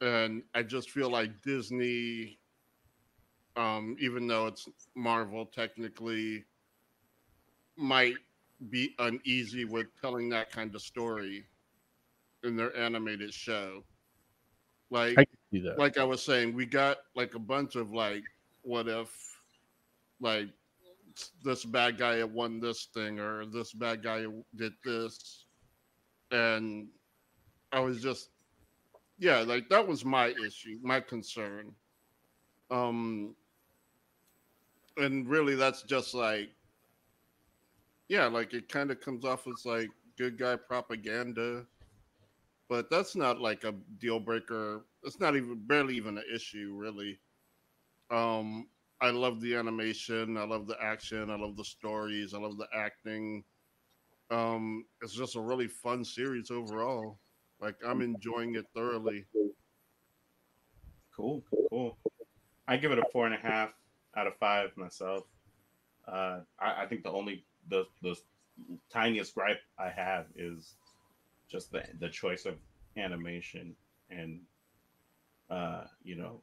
and 0.00 0.42
I 0.54 0.62
just 0.64 0.90
feel 0.90 1.10
like 1.10 1.42
Disney 1.42 2.38
Um, 3.56 3.96
even 4.00 4.26
though 4.26 4.46
it's 4.48 4.68
Marvel, 4.96 5.46
technically 5.46 6.44
might 7.76 8.16
be 8.70 8.94
uneasy 8.98 9.64
with 9.64 9.86
telling 10.00 10.28
that 10.30 10.50
kind 10.50 10.74
of 10.74 10.82
story 10.82 11.44
in 12.42 12.56
their 12.56 12.76
animated 12.76 13.32
show. 13.32 13.84
Like 14.90 15.18
I 15.18 15.24
can 15.24 15.38
see 15.52 15.60
that. 15.60 15.78
like 15.78 15.98
I 15.98 16.04
was 16.04 16.22
saying, 16.22 16.54
we 16.54 16.66
got 16.66 16.98
like 17.14 17.34
a 17.34 17.38
bunch 17.38 17.76
of 17.76 17.92
like, 17.92 18.24
what 18.62 18.88
if, 18.88 19.08
like, 20.20 20.48
this 21.44 21.64
bad 21.64 21.98
guy 21.98 22.16
had 22.16 22.32
won 22.32 22.60
this 22.60 22.88
thing 22.94 23.20
or 23.20 23.46
this 23.46 23.72
bad 23.72 24.02
guy 24.02 24.26
did 24.56 24.72
this, 24.84 25.44
and 26.30 26.88
I 27.72 27.80
was 27.80 28.02
just, 28.02 28.30
yeah, 29.18 29.40
like 29.40 29.68
that 29.68 29.86
was 29.86 30.04
my 30.04 30.34
issue, 30.44 30.78
my 30.82 31.00
concern. 31.00 31.72
Um, 32.70 33.36
and 34.96 35.28
really, 35.28 35.54
that's 35.54 35.82
just 35.82 36.14
like, 36.14 36.50
yeah, 38.08 38.26
like 38.26 38.54
it 38.54 38.68
kind 38.68 38.90
of 38.90 39.00
comes 39.00 39.24
off 39.24 39.46
as 39.46 39.64
like 39.64 39.90
good 40.16 40.38
guy 40.38 40.56
propaganda 40.56 41.66
but 42.68 42.90
that's 42.90 43.14
not 43.14 43.40
like 43.40 43.64
a 43.64 43.72
deal 43.98 44.18
breaker. 44.18 44.86
It's 45.02 45.20
not 45.20 45.36
even 45.36 45.56
barely 45.66 45.96
even 45.96 46.18
an 46.18 46.24
issue, 46.34 46.72
really. 46.74 47.20
Um, 48.10 48.68
I 49.00 49.10
love 49.10 49.40
the 49.40 49.54
animation, 49.54 50.36
I 50.36 50.44
love 50.44 50.66
the 50.66 50.80
action, 50.82 51.30
I 51.30 51.36
love 51.36 51.56
the 51.56 51.64
stories, 51.64 52.32
I 52.32 52.38
love 52.38 52.56
the 52.56 52.68
acting. 52.74 53.44
Um, 54.30 54.86
it's 55.02 55.14
just 55.14 55.36
a 55.36 55.40
really 55.40 55.68
fun 55.68 56.04
series 56.04 56.50
overall. 56.50 57.18
Like 57.60 57.76
I'm 57.86 58.00
enjoying 58.00 58.54
it 58.56 58.66
thoroughly. 58.74 59.26
Cool, 61.14 61.44
cool. 61.70 61.96
I 62.66 62.76
give 62.76 62.92
it 62.92 62.98
a 62.98 63.04
four 63.12 63.26
and 63.26 63.34
a 63.34 63.38
half 63.38 63.70
out 64.16 64.26
of 64.26 64.36
five 64.36 64.76
myself. 64.76 65.24
Uh, 66.06 66.40
I, 66.58 66.82
I 66.82 66.86
think 66.86 67.02
the 67.02 67.10
only 67.10 67.44
the 67.68 67.84
the 68.02 68.16
tiniest 68.90 69.34
gripe 69.34 69.60
I 69.78 69.88
have 69.88 70.26
is 70.36 70.74
just 71.50 71.72
the 71.72 71.84
the 72.00 72.08
choice 72.08 72.46
of 72.46 72.54
animation 72.96 73.74
and 74.10 74.40
uh 75.50 75.84
you 76.02 76.16
know 76.16 76.40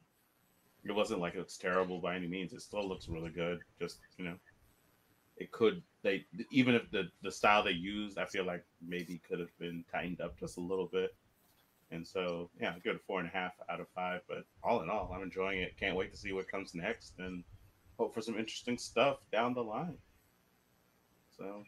it 0.84 0.92
wasn't 0.92 1.20
like 1.20 1.34
it's 1.36 1.56
terrible 1.56 2.00
by 2.00 2.16
any 2.16 2.26
means. 2.26 2.52
It 2.52 2.60
still 2.60 2.86
looks 2.88 3.08
really 3.08 3.30
good. 3.30 3.60
Just 3.78 4.00
you 4.18 4.24
know 4.24 4.34
it 5.36 5.50
could 5.52 5.82
they 6.02 6.24
even 6.50 6.74
if 6.74 6.90
the 6.90 7.04
the 7.22 7.30
style 7.30 7.62
they 7.62 7.70
used 7.70 8.18
i 8.18 8.24
feel 8.26 8.44
like 8.44 8.64
maybe 8.86 9.20
could 9.26 9.40
have 9.40 9.56
been 9.58 9.84
tightened 9.90 10.20
up 10.20 10.38
just 10.38 10.58
a 10.58 10.60
little 10.60 10.88
bit. 10.92 11.14
And 11.90 12.06
so 12.06 12.50
yeah 12.60 12.74
good 12.82 13.00
four 13.06 13.20
and 13.20 13.28
a 13.28 13.32
half 13.32 13.52
out 13.70 13.80
of 13.80 13.86
five 13.94 14.20
but 14.28 14.44
all 14.62 14.82
in 14.82 14.90
all 14.90 15.12
i'm 15.14 15.22
enjoying 15.22 15.60
it. 15.60 15.78
Can't 15.78 15.96
wait 15.96 16.12
to 16.12 16.18
see 16.18 16.32
what 16.32 16.48
comes 16.48 16.74
next. 16.74 17.14
And 17.18 17.44
hope 18.02 18.14
for 18.14 18.20
some 18.20 18.38
interesting 18.38 18.78
stuff 18.78 19.18
down 19.32 19.54
the 19.54 19.62
line 19.62 19.96
so 21.36 21.62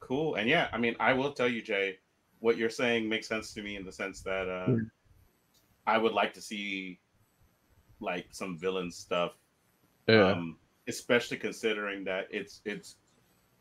cool 0.00 0.34
and 0.34 0.48
yeah 0.48 0.68
i 0.72 0.78
mean 0.78 0.94
i 1.00 1.12
will 1.12 1.32
tell 1.32 1.48
you 1.48 1.62
jay 1.62 1.96
what 2.40 2.56
you're 2.56 2.70
saying 2.70 3.08
makes 3.08 3.28
sense 3.28 3.54
to 3.54 3.62
me 3.62 3.76
in 3.76 3.84
the 3.84 3.92
sense 3.92 4.20
that 4.22 4.48
uh. 4.48 4.74
I 5.86 5.98
would 5.98 6.12
like 6.12 6.32
to 6.34 6.40
see 6.40 7.00
like 8.00 8.26
some 8.30 8.56
villain 8.58 8.90
stuff, 8.90 9.32
Yeah. 10.08 10.28
um, 10.32 10.58
especially 10.88 11.36
considering 11.38 12.04
that 12.04 12.28
it's 12.30 12.60
it's 12.64 12.96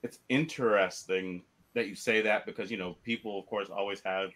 it's 0.04 0.20
interesting 0.30 1.44
that 1.74 1.88
you 1.88 1.96
say 1.96 2.22
that 2.22 2.46
because 2.46 2.70
you 2.70 2.78
know 2.78 2.98
people 3.04 3.40
of 3.40 3.46
course 3.48 3.70
always 3.70 4.02
have 4.02 4.30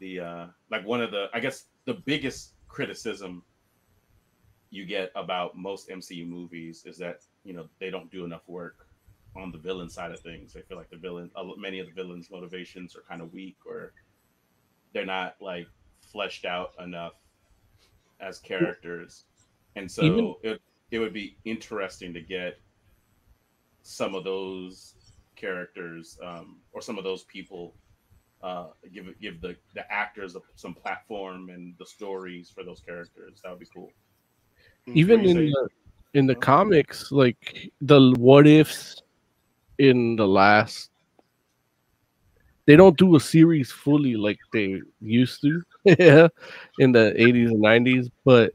the 0.00 0.20
uh, 0.20 0.46
like 0.70 0.86
one 0.86 1.00
of 1.02 1.10
the 1.10 1.28
I 1.32 1.40
guess 1.40 1.66
the 1.84 1.94
biggest 1.94 2.54
criticism 2.68 3.42
you 4.72 4.86
get 4.86 5.12
about 5.14 5.56
most 5.56 5.90
MCU 5.90 6.26
movies 6.26 6.84
is 6.86 6.96
that 6.96 7.20
you 7.44 7.52
know 7.52 7.68
they 7.78 7.90
don't 7.90 8.10
do 8.10 8.24
enough 8.24 8.48
work 8.48 8.86
on 9.36 9.52
the 9.52 9.58
villain 9.58 9.90
side 9.90 10.10
of 10.10 10.20
things. 10.20 10.54
They 10.54 10.62
feel 10.62 10.78
like 10.78 10.90
the 10.90 10.96
villain, 10.96 11.30
many 11.58 11.78
of 11.78 11.86
the 11.86 11.92
villains' 11.92 12.30
motivations 12.30 12.96
are 12.96 13.02
kind 13.02 13.20
of 13.20 13.32
weak, 13.32 13.56
or 13.66 13.92
they're 14.94 15.06
not 15.06 15.36
like 15.40 15.66
fleshed 16.10 16.46
out 16.46 16.72
enough 16.82 17.12
as 18.20 18.38
characters. 18.38 19.24
And 19.76 19.90
so 19.90 20.04
Even- 20.04 20.34
it 20.42 20.62
it 20.90 20.98
would 20.98 21.12
be 21.12 21.36
interesting 21.44 22.14
to 22.14 22.20
get 22.20 22.58
some 23.82 24.14
of 24.14 24.24
those 24.24 24.94
characters 25.36 26.18
um, 26.24 26.60
or 26.72 26.80
some 26.80 26.96
of 26.96 27.04
those 27.04 27.24
people 27.24 27.74
uh, 28.42 28.68
give 28.92 29.06
give 29.20 29.42
the 29.42 29.54
the 29.74 29.90
actors 29.92 30.34
some 30.54 30.72
platform 30.72 31.50
and 31.50 31.74
the 31.78 31.86
stories 31.86 32.50
for 32.50 32.64
those 32.64 32.80
characters. 32.80 33.40
That 33.42 33.50
would 33.50 33.60
be 33.60 33.66
cool. 33.74 33.92
Even 34.86 35.24
in 35.24 35.36
the, 35.36 35.68
in 36.14 36.26
the 36.26 36.34
comics, 36.34 37.10
like 37.12 37.70
the 37.80 38.14
what 38.18 38.46
ifs 38.46 39.02
in 39.78 40.16
the 40.16 40.26
last, 40.26 40.90
they 42.66 42.76
don't 42.76 42.96
do 42.96 43.16
a 43.16 43.20
series 43.20 43.72
fully 43.72 44.16
like 44.16 44.38
they 44.52 44.80
used 45.00 45.40
to, 45.42 45.62
yeah, 45.84 46.28
in 46.78 46.92
the 46.92 47.12
eighties 47.20 47.50
and 47.50 47.60
nineties. 47.60 48.08
But 48.24 48.52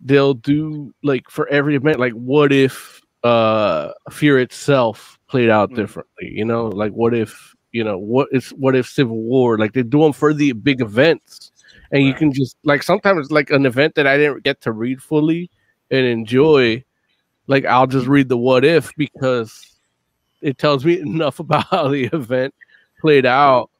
they'll 0.00 0.34
do 0.34 0.94
like 1.02 1.28
for 1.30 1.48
every 1.48 1.76
event, 1.76 1.98
like 1.98 2.12
what 2.12 2.52
if 2.52 3.00
uh 3.24 3.92
Fear 4.10 4.40
itself 4.40 5.18
played 5.28 5.48
out 5.48 5.70
Mm. 5.70 5.76
differently? 5.76 6.30
You 6.32 6.44
know, 6.44 6.66
like 6.66 6.92
what 6.92 7.14
if 7.14 7.54
you 7.72 7.84
know 7.84 7.98
what 7.98 8.28
is 8.32 8.50
what 8.50 8.76
if 8.76 8.86
Civil 8.86 9.20
War? 9.22 9.58
Like 9.58 9.72
they 9.72 9.82
do 9.82 10.00
them 10.00 10.12
for 10.12 10.34
the 10.34 10.52
big 10.52 10.80
events 10.80 11.52
and 11.92 12.04
you 12.04 12.14
can 12.14 12.32
just 12.32 12.56
like 12.64 12.82
sometimes 12.82 13.30
like 13.30 13.50
an 13.50 13.66
event 13.66 13.94
that 13.94 14.06
I 14.06 14.16
didn't 14.16 14.44
get 14.44 14.60
to 14.62 14.72
read 14.72 15.02
fully 15.02 15.50
and 15.90 16.04
enjoy, 16.06 16.84
like 17.46 17.64
I'll 17.64 17.86
just 17.86 18.06
read 18.06 18.28
the 18.28 18.36
what 18.36 18.64
if 18.64 18.94
because 18.96 19.78
it 20.42 20.58
tells 20.58 20.84
me 20.84 21.00
enough 21.00 21.38
about 21.40 21.66
how 21.70 21.88
the 21.88 22.04
event 22.12 22.54
played 23.00 23.26
out 23.26 23.70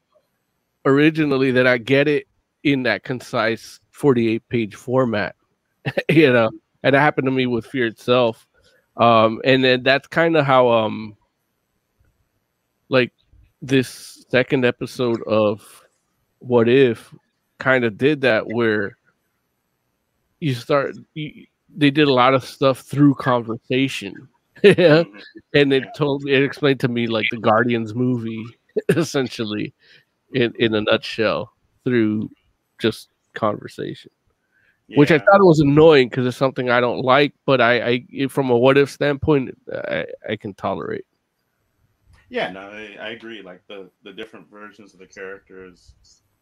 originally 0.85 1.51
that 1.51 1.67
I 1.67 1.77
get 1.77 2.07
it 2.07 2.27
in 2.63 2.83
that 2.83 3.03
concise 3.03 3.79
48 3.91 4.47
page 4.49 4.75
format, 4.75 5.35
you 6.09 6.31
know, 6.31 6.49
and 6.83 6.95
it 6.95 6.99
happened 6.99 7.25
to 7.25 7.31
me 7.31 7.45
with 7.45 7.65
Fear 7.65 7.87
itself. 7.87 8.47
Um, 8.95 9.41
and 9.43 9.63
then 9.63 9.83
that's 9.83 10.07
kind 10.07 10.35
of 10.35 10.45
how 10.45 10.69
um 10.69 11.15
like 12.89 13.11
this 13.61 14.25
second 14.29 14.65
episode 14.65 15.21
of 15.23 15.83
What 16.39 16.69
If 16.69 17.13
kind 17.59 17.83
of 17.85 17.97
did 17.97 18.21
that 18.21 18.45
where 18.47 18.97
you 20.39 20.53
start 20.53 20.95
you, 21.13 21.45
they 21.75 21.89
did 21.91 22.07
a 22.07 22.13
lot 22.13 22.33
of 22.33 22.43
stuff 22.43 22.79
through 22.81 23.13
conversation 23.15 24.13
yeah 24.63 25.03
Mhm. 25.03 25.21
and 25.53 25.73
it 25.73 25.83
Yeah. 25.83 25.89
told 25.95 26.27
it 26.27 26.43
explained 26.43 26.79
to 26.79 26.87
me 26.87 27.07
like 27.07 27.25
the 27.31 27.37
guardians 27.37 27.93
movie 27.95 28.45
essentially 28.89 29.73
in 30.33 30.53
in 30.59 30.73
a 30.75 30.81
nutshell 30.81 31.51
through 31.83 32.29
just 32.79 33.09
conversation 33.33 34.11
which 34.95 35.11
i 35.11 35.15
Yeah. 35.15 35.19
thought 35.25 35.43
was 35.43 35.59
annoying 35.59 36.09
because 36.09 36.25
it's 36.25 36.37
something 36.37 36.69
i 36.69 36.79
don't 36.79 37.01
like 37.01 37.33
but 37.45 37.59
i 37.61 38.03
i 38.13 38.27
from 38.27 38.49
a 38.49 38.57
what 38.57 38.77
if 38.77 38.89
standpoint 38.89 39.57
i 39.89 40.05
i 40.29 40.35
can 40.35 40.53
tolerate 40.53 41.05
Yeah, 42.29 42.51
no, 42.51 42.59
I, 42.59 42.97
I 42.99 43.09
agree. 43.11 43.41
Like 43.41 43.65
the 43.67 43.89
the 44.03 44.11
different 44.11 44.49
versions 44.49 44.93
of 44.93 44.99
the 44.99 45.05
characters 45.07 45.95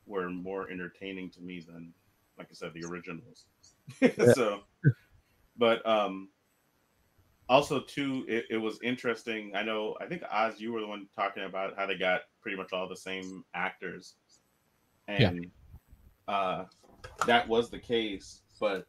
were 0.06 0.30
more 0.30 0.70
entertaining 0.70 1.30
to 1.32 1.42
me 1.42 1.60
than, 1.66 1.94
like 2.38 2.48
I 2.50 2.54
said, 2.54 2.74
the 2.74 2.88
originals. 2.88 3.46
so, 4.34 4.62
but 5.58 5.86
um, 5.88 6.30
also 7.50 7.80
too, 7.82 8.26
it, 8.28 8.46
it 8.50 8.58
was 8.58 8.80
interesting. 8.84 9.54
I 9.56 9.64
know. 9.64 9.96
I 10.02 10.06
think 10.06 10.24
Oz, 10.32 10.60
you 10.60 10.74
were 10.74 10.82
the 10.82 10.88
one 10.88 11.08
talking 11.16 11.44
about 11.44 11.78
how 11.78 11.86
they 11.86 11.98
got 11.98 12.22
pretty 12.42 12.58
much 12.58 12.74
all 12.74 12.88
the 12.90 12.96
same 12.96 13.44
actors, 13.54 14.16
Yeah. 15.08 15.30
and 15.30 15.52
uh, 16.28 16.66
that 17.26 17.48
was 17.48 17.70
the 17.70 17.80
case. 17.80 18.42
But 18.60 18.88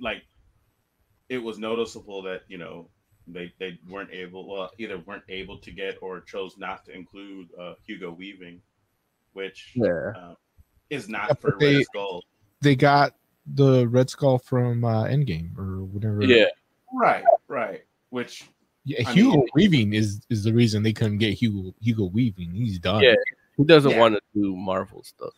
like, 0.00 0.22
it 1.28 1.38
was 1.38 1.58
noticeable 1.58 2.22
that 2.22 2.42
you 2.48 2.58
know 2.58 2.88
they 3.26 3.52
they 3.58 3.78
weren't 3.88 4.10
able 4.12 4.46
well 4.46 4.70
either 4.78 4.98
weren't 4.98 5.24
able 5.28 5.58
to 5.58 5.70
get 5.70 5.96
or 6.02 6.20
chose 6.20 6.58
not 6.58 6.84
to 6.84 6.92
include 6.92 7.48
uh, 7.58 7.74
Hugo 7.86 8.10
Weaving, 8.10 8.60
which 9.34 9.72
yeah 9.74 10.12
uh, 10.16 10.34
is 10.90 11.08
not 11.08 11.28
Yeah, 11.28 11.34
for 11.34 11.56
they- 11.60 11.76
Red 11.76 11.84
Skull. 11.84 12.22
They 12.60 12.74
got 12.76 13.14
the 13.46 13.86
Red 13.88 14.08
Skull 14.08 14.38
from 14.38 14.84
uh, 14.84 15.04
Endgame 15.04 15.56
or 15.58 15.84
whatever. 15.84 16.24
yeah 16.24 16.46
Right, 16.94 17.24
right. 17.48 17.82
Which 18.10 18.48
Yeah, 18.84 19.06
I 19.06 19.12
Hugo 19.12 19.36
mean- 19.38 19.48
Weaving 19.54 19.92
is 19.94 20.20
is 20.30 20.44
the 20.44 20.52
reason 20.54 20.82
they 20.82 20.92
couldn't 20.94 21.18
get 21.18 21.34
Hugo 21.34 21.74
Hugo 21.80 22.06
Weaving. 22.06 22.52
He's 22.52 22.78
done. 22.78 23.02
Yeah. 23.02 23.14
he 23.58 23.64
doesn't 23.64 23.90
Yeah. 23.92 24.00
want 24.00 24.14
to 24.14 24.20
do 24.34 24.56
marvel 24.56 25.02
stuff 25.02 25.34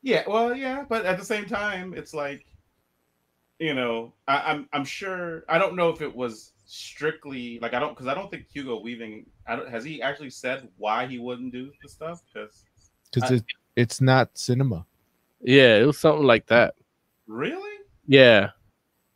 yeah, 0.00 0.22
well, 0.28 0.54
yeah, 0.54 0.84
but 0.88 1.04
at 1.04 1.18
the 1.18 1.24
same 1.24 1.44
time, 1.44 1.92
it's 1.92 2.14
like 2.14 2.46
you 3.58 3.74
know, 3.74 4.14
I, 4.28 4.36
I'm 4.52 4.68
I'm 4.72 4.84
sure 4.84 5.42
I 5.48 5.58
don't 5.58 5.74
know 5.74 5.88
if 5.88 6.00
it 6.00 6.14
was 6.14 6.52
strictly 6.66 7.58
like 7.60 7.74
I 7.74 7.80
don't 7.80 7.94
because 7.94 8.06
I 8.06 8.14
don't 8.14 8.30
think 8.30 8.46
Hugo 8.52 8.80
Weaving 8.80 9.26
I 9.48 9.56
don't 9.56 9.68
has 9.68 9.82
he 9.82 10.00
actually 10.00 10.30
said 10.30 10.68
why 10.76 11.06
he 11.06 11.18
wouldn't 11.18 11.52
do 11.52 11.72
the 11.82 11.88
stuff 11.88 12.22
because 12.32 12.64
because 13.12 13.30
I- 13.32 13.34
it, 13.36 13.44
it's 13.76 14.00
not 14.00 14.36
cinema. 14.36 14.84
yeah 15.40 15.76
it 15.76 15.86
was 15.86 15.98
something 15.98 16.26
like 16.26 16.46
that 16.46 16.74
really 17.26 17.70
yeah 18.06 18.50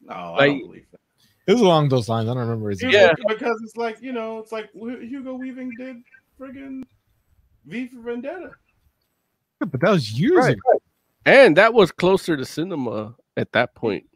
No, 0.02 0.14
I 0.14 0.31
Like- 0.31 0.51
don't 0.51 0.60
believe 0.60 0.86
that. 0.93 1.01
It 1.47 1.52
was 1.55 1.60
along 1.62 1.89
those 1.89 2.09
lines. 2.09 2.28
I 2.28 2.35
don't 2.35 2.43
remember 2.43 2.70
his 2.70 2.82
Yeah. 2.82 3.12
because 3.28 3.60
it's 3.64 3.77
like 3.77 4.01
you 4.01 4.12
know, 4.12 4.39
it's 4.39 4.52
like 4.52 4.70
Hugo 4.73 5.35
Weaving 5.35 5.73
did 5.78 5.97
friggin' 6.39 6.82
V 7.66 7.89
for 7.89 8.01
Vendetta. 8.01 8.51
Yeah, 9.60 9.66
but 9.66 9.81
that 9.81 9.90
was 9.90 10.12
years 10.19 10.39
Right. 10.39 10.52
ago. 10.56 10.82
And 11.27 11.56
that 11.56 11.74
was 11.74 11.90
closer 11.93 12.36
to 12.36 12.44
cinema 12.44 13.14
at 13.36 13.51
that 13.52 13.74
point. 13.74 14.09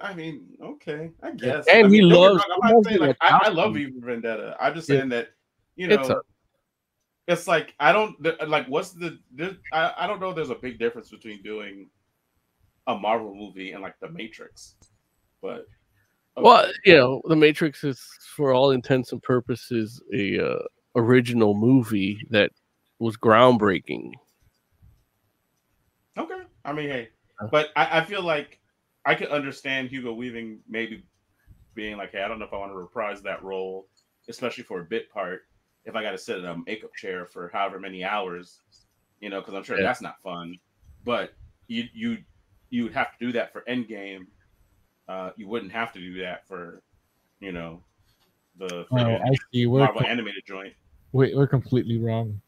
I 0.00 0.12
mean, 0.14 0.56
okay, 0.60 1.10
I 1.22 1.30
guess. 1.32 1.66
And 1.68 1.86
I 1.86 1.88
he 1.88 2.00
mean, 2.00 2.08
don't 2.08 2.10
get 2.10 2.12
me 2.12 2.16
loves- 2.18 2.44
I'm 2.62 2.74
not 2.74 2.84
saying 2.84 3.00
like 3.00 3.16
I, 3.20 3.40
I 3.44 3.48
love 3.50 3.74
V 3.74 3.90
for 3.92 4.06
Vendetta. 4.06 4.56
I'm 4.60 4.74
just 4.74 4.88
Yeah. 4.88 4.96
saying 4.98 5.08
that 5.10 5.30
you 5.76 5.86
know, 5.88 6.22
It's 7.28 7.46
like 7.46 7.74
I 7.78 7.92
don't 7.92 8.16
like 8.48 8.66
what's 8.66 8.90
the 8.90 9.18
there, 9.32 9.56
I, 9.72 9.92
I 9.98 10.06
don't 10.06 10.20
know. 10.20 10.32
There's 10.32 10.50
a 10.50 10.56
big 10.56 10.78
difference 10.78 11.10
between 11.10 11.42
doing 11.42 11.88
a 12.86 12.96
Marvel 12.96 13.34
movie 13.34 13.72
and 13.72 13.82
like 13.82 13.94
The 14.00 14.10
Matrix, 14.10 14.74
but 15.40 15.66
Well, 16.36 16.70
you 16.84 16.96
know, 16.96 17.22
The 17.24 17.36
Matrix 17.36 17.84
is, 17.84 18.04
for 18.36 18.52
all 18.52 18.72
intents 18.72 19.12
and 19.12 19.22
purposes, 19.22 20.02
a 20.12 20.38
uh, 20.38 20.62
original 20.96 21.54
movie 21.54 22.26
that 22.30 22.50
was 22.98 23.16
groundbreaking. 23.16 24.12
Okay. 26.18 26.42
I 26.64 26.72
mean, 26.72 26.88
hey, 26.88 27.08
but 27.50 27.70
I, 27.76 28.00
I 28.00 28.04
feel 28.04 28.22
like 28.22 28.60
I 29.04 29.14
could 29.14 29.28
understand 29.28 29.88
Hugo 29.88 30.12
Weaving 30.12 30.60
maybe 30.68 31.04
being 31.74 31.96
like, 31.96 32.12
hey, 32.12 32.22
I 32.22 32.28
don't 32.28 32.38
know 32.38 32.46
if 32.46 32.52
I 32.52 32.58
want 32.58 32.72
to 32.72 32.76
reprise 32.76 33.22
that 33.22 33.42
role, 33.42 33.88
especially 34.28 34.64
for 34.64 34.80
a 34.80 34.84
bit 34.84 35.10
part, 35.10 35.42
if 35.84 35.94
I 35.96 36.02
got 36.02 36.12
to 36.12 36.18
sit 36.18 36.38
in 36.38 36.44
a 36.44 36.56
makeup 36.66 36.94
chair 36.94 37.26
for 37.26 37.50
however 37.52 37.78
many 37.80 38.04
hours, 38.04 38.60
you 39.20 39.30
know, 39.30 39.40
because 39.40 39.54
I'm 39.54 39.62
sure 39.64 39.78
Yeah. 39.78 39.84
that's 39.84 40.00
not 40.02 40.20
fun. 40.22 40.58
But 41.04 41.32
you 41.68 41.84
you 41.92 42.18
you 42.70 42.84
would 42.84 42.92
have 42.94 43.12
to 43.12 43.24
do 43.26 43.32
that 43.32 43.52
for 43.52 43.62
Endgame. 43.68 44.26
Uh, 45.08 45.30
you 45.36 45.46
wouldn't 45.48 45.72
have 45.72 45.92
to 45.92 45.98
do 45.98 46.22
that 46.22 46.46
for, 46.46 46.82
you 47.40 47.52
know, 47.52 47.82
the 48.56 48.86
Oh, 48.90 48.96
I 48.96 49.30
see. 49.52 49.66
We're, 49.66 49.80
Marvel 49.80 50.00
co- 50.02 50.06
animated 50.06 50.44
joint. 50.46 50.72
wait, 51.12 51.36
we're 51.36 51.46
completely 51.46 51.98
wrong. 51.98 52.40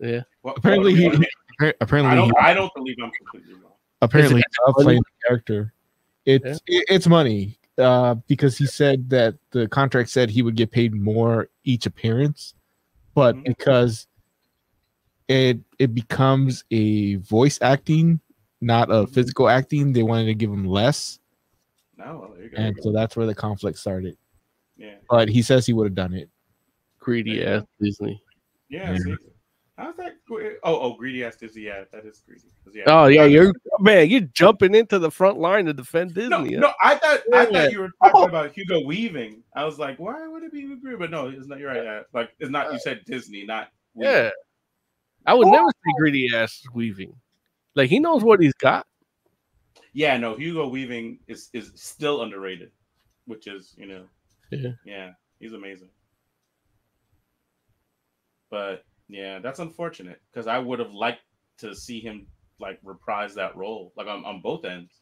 Yeah. 0.00 0.22
What- 0.42 0.58
Apparently, 0.58 0.92
what- 1.06 1.18
he, 1.18 1.72
apparently, 1.80 2.10
I 2.12 2.14
don't. 2.14 2.36
I 2.38 2.54
don't 2.54 2.72
believe 2.74 2.96
I'm 3.02 3.10
completely 3.12 3.54
wrong. 3.62 3.72
apparently, 4.02 4.40
Is 4.40 4.44
he 4.50 4.62
loved 4.66 4.78
playing 4.84 5.00
the 5.02 5.28
character. 5.28 5.72
It's 6.24 6.60
it, 6.66 6.84
it's 6.88 7.06
money 7.06 7.58
uh, 7.78 8.14
because 8.26 8.56
he 8.56 8.66
said 8.66 9.10
that 9.10 9.34
the 9.50 9.68
contract 9.68 10.10
said 10.10 10.30
he 10.30 10.42
would 10.42 10.56
get 10.56 10.70
paid 10.70 10.94
more 10.94 11.48
each 11.64 11.86
appearance, 11.86 12.54
but 13.14 13.36
Mhm. 13.36 13.44
because 13.44 14.06
it 15.28 15.58
it 15.78 15.94
becomes 15.94 16.64
a 16.70 17.16
voice 17.16 17.58
acting, 17.60 18.20
not 18.60 18.90
a 18.90 19.04
Mhm. 19.06 19.10
physical 19.12 19.48
acting, 19.48 19.92
they 19.92 20.02
wanted 20.02 20.26
to 20.26 20.34
give 20.34 20.50
him 20.50 20.64
less, 20.64 21.18
No, 21.98 22.18
well, 22.20 22.32
there 22.34 22.44
you 22.44 22.50
go. 22.50 22.56
and 22.58 22.76
so 22.82 22.92
that's 22.92 23.16
where 23.16 23.26
the 23.26 23.34
conflict 23.34 23.78
started. 23.78 24.16
yeah. 24.76 24.96
But 25.08 25.28
he 25.28 25.42
says 25.42 25.66
he 25.66 25.72
would 25.72 25.86
have 25.86 25.94
done 25.94 26.14
it. 26.14 26.30
Greedy 26.98 27.38
There 27.38 27.54
you 27.54 27.60
ass 27.60 27.66
Disney. 27.80 28.22
Yeah. 28.68 28.92
Yeah. 29.06 29.14
See, 29.76 29.82
how's 29.82 29.96
that? 29.96 30.24
gre- 30.26 30.42
eh, 30.42 30.50
Oh, 30.62 30.80
oh, 30.80 30.94
greedy 30.94 31.24
ass 31.24 31.36
Disney. 31.36 31.62
Yeah, 31.62 31.84
that 31.92 32.04
is 32.04 32.22
greedy. 32.26 32.42
'Cause, 32.64 32.74
Yeah. 32.74 32.84
Oh 32.86 33.06
yeah, 33.06 33.24
you're 33.24 33.52
man, 33.80 34.08
you're 34.08 34.22
jumping 34.22 34.74
into 34.74 34.98
the 34.98 35.10
front 35.10 35.38
line 35.38 35.66
to 35.66 35.72
defend 35.72 36.14
Disney. 36.14 36.28
No, 36.28 36.38
huh? 36.38 36.44
no, 36.50 36.72
I 36.82 36.94
thought 36.96 37.20
I 37.32 37.46
thought 37.46 37.72
you 37.72 37.80
were 37.80 37.90
talking 38.02 38.20
oh. 38.22 38.24
about 38.24 38.52
Hugo 38.52 38.80
Weaving. 38.84 39.42
I 39.54 39.64
was 39.64 39.78
like, 39.78 39.98
why 39.98 40.26
would 40.26 40.42
it 40.42 40.52
be 40.52 40.62
greedy? 40.76 40.96
But 40.96 41.10
no, 41.10 41.28
it's 41.28 41.46
not. 41.46 41.58
You're 41.58 41.68
right. 41.68 41.84
yeah. 41.84 42.02
Like, 42.12 42.30
it's 42.38 42.50
not. 42.50 42.70
You 42.70 42.76
uh. 42.76 42.78
said 42.78 43.02
Disney, 43.06 43.44
not. 43.44 43.68
Weaving. 43.94 44.12
Yeah. 44.12 44.30
I 45.26 45.34
would 45.34 45.48
never 45.48 45.68
say 45.68 45.90
oh. 45.90 45.98
greedy 45.98 46.28
ass 46.34 46.62
weaving. 46.72 47.14
Like 47.74 47.90
he 47.90 47.98
knows 47.98 48.22
what 48.22 48.40
he's 48.40 48.54
got. 48.54 48.86
Yeah. 49.92 50.16
No, 50.16 50.36
Hugo 50.36 50.68
Weaving 50.68 51.20
is 51.26 51.50
is 51.52 51.72
still 51.74 52.22
underrated, 52.22 52.70
which 53.26 53.46
is 53.46 53.74
you 53.76 53.86
know. 53.86 54.04
Yeah. 54.50 54.72
Yeah, 54.84 55.10
he's 55.40 55.52
amazing. 55.52 55.88
But 58.48 58.84
yeah, 59.08 59.38
that's 59.38 59.58
unfortunate 59.58 60.20
because 60.30 60.46
I 60.46 60.58
would 60.58 60.78
have 60.78 60.92
liked 60.92 61.22
to 61.58 61.74
see 61.74 62.00
him 62.00 62.26
like 62.58 62.78
reprise 62.82 63.34
that 63.34 63.56
role, 63.56 63.92
like 63.96 64.06
on, 64.06 64.24
on 64.24 64.40
both 64.40 64.64
ends. 64.64 64.92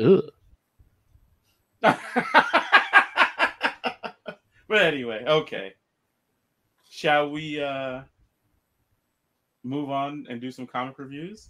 Ugh. 0.00 0.22
but 1.80 1.96
anyway, 4.70 5.24
okay. 5.26 5.74
Shall 6.88 7.30
we 7.30 7.60
uh 7.60 8.02
move 9.62 9.90
on 9.90 10.26
and 10.28 10.40
do 10.40 10.50
some 10.50 10.66
comic 10.66 10.98
reviews? 10.98 11.48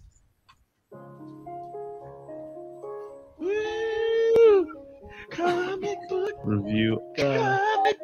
Comic 5.31 5.97
book. 6.09 6.33
Review. 6.43 7.01
Comic 7.17 7.97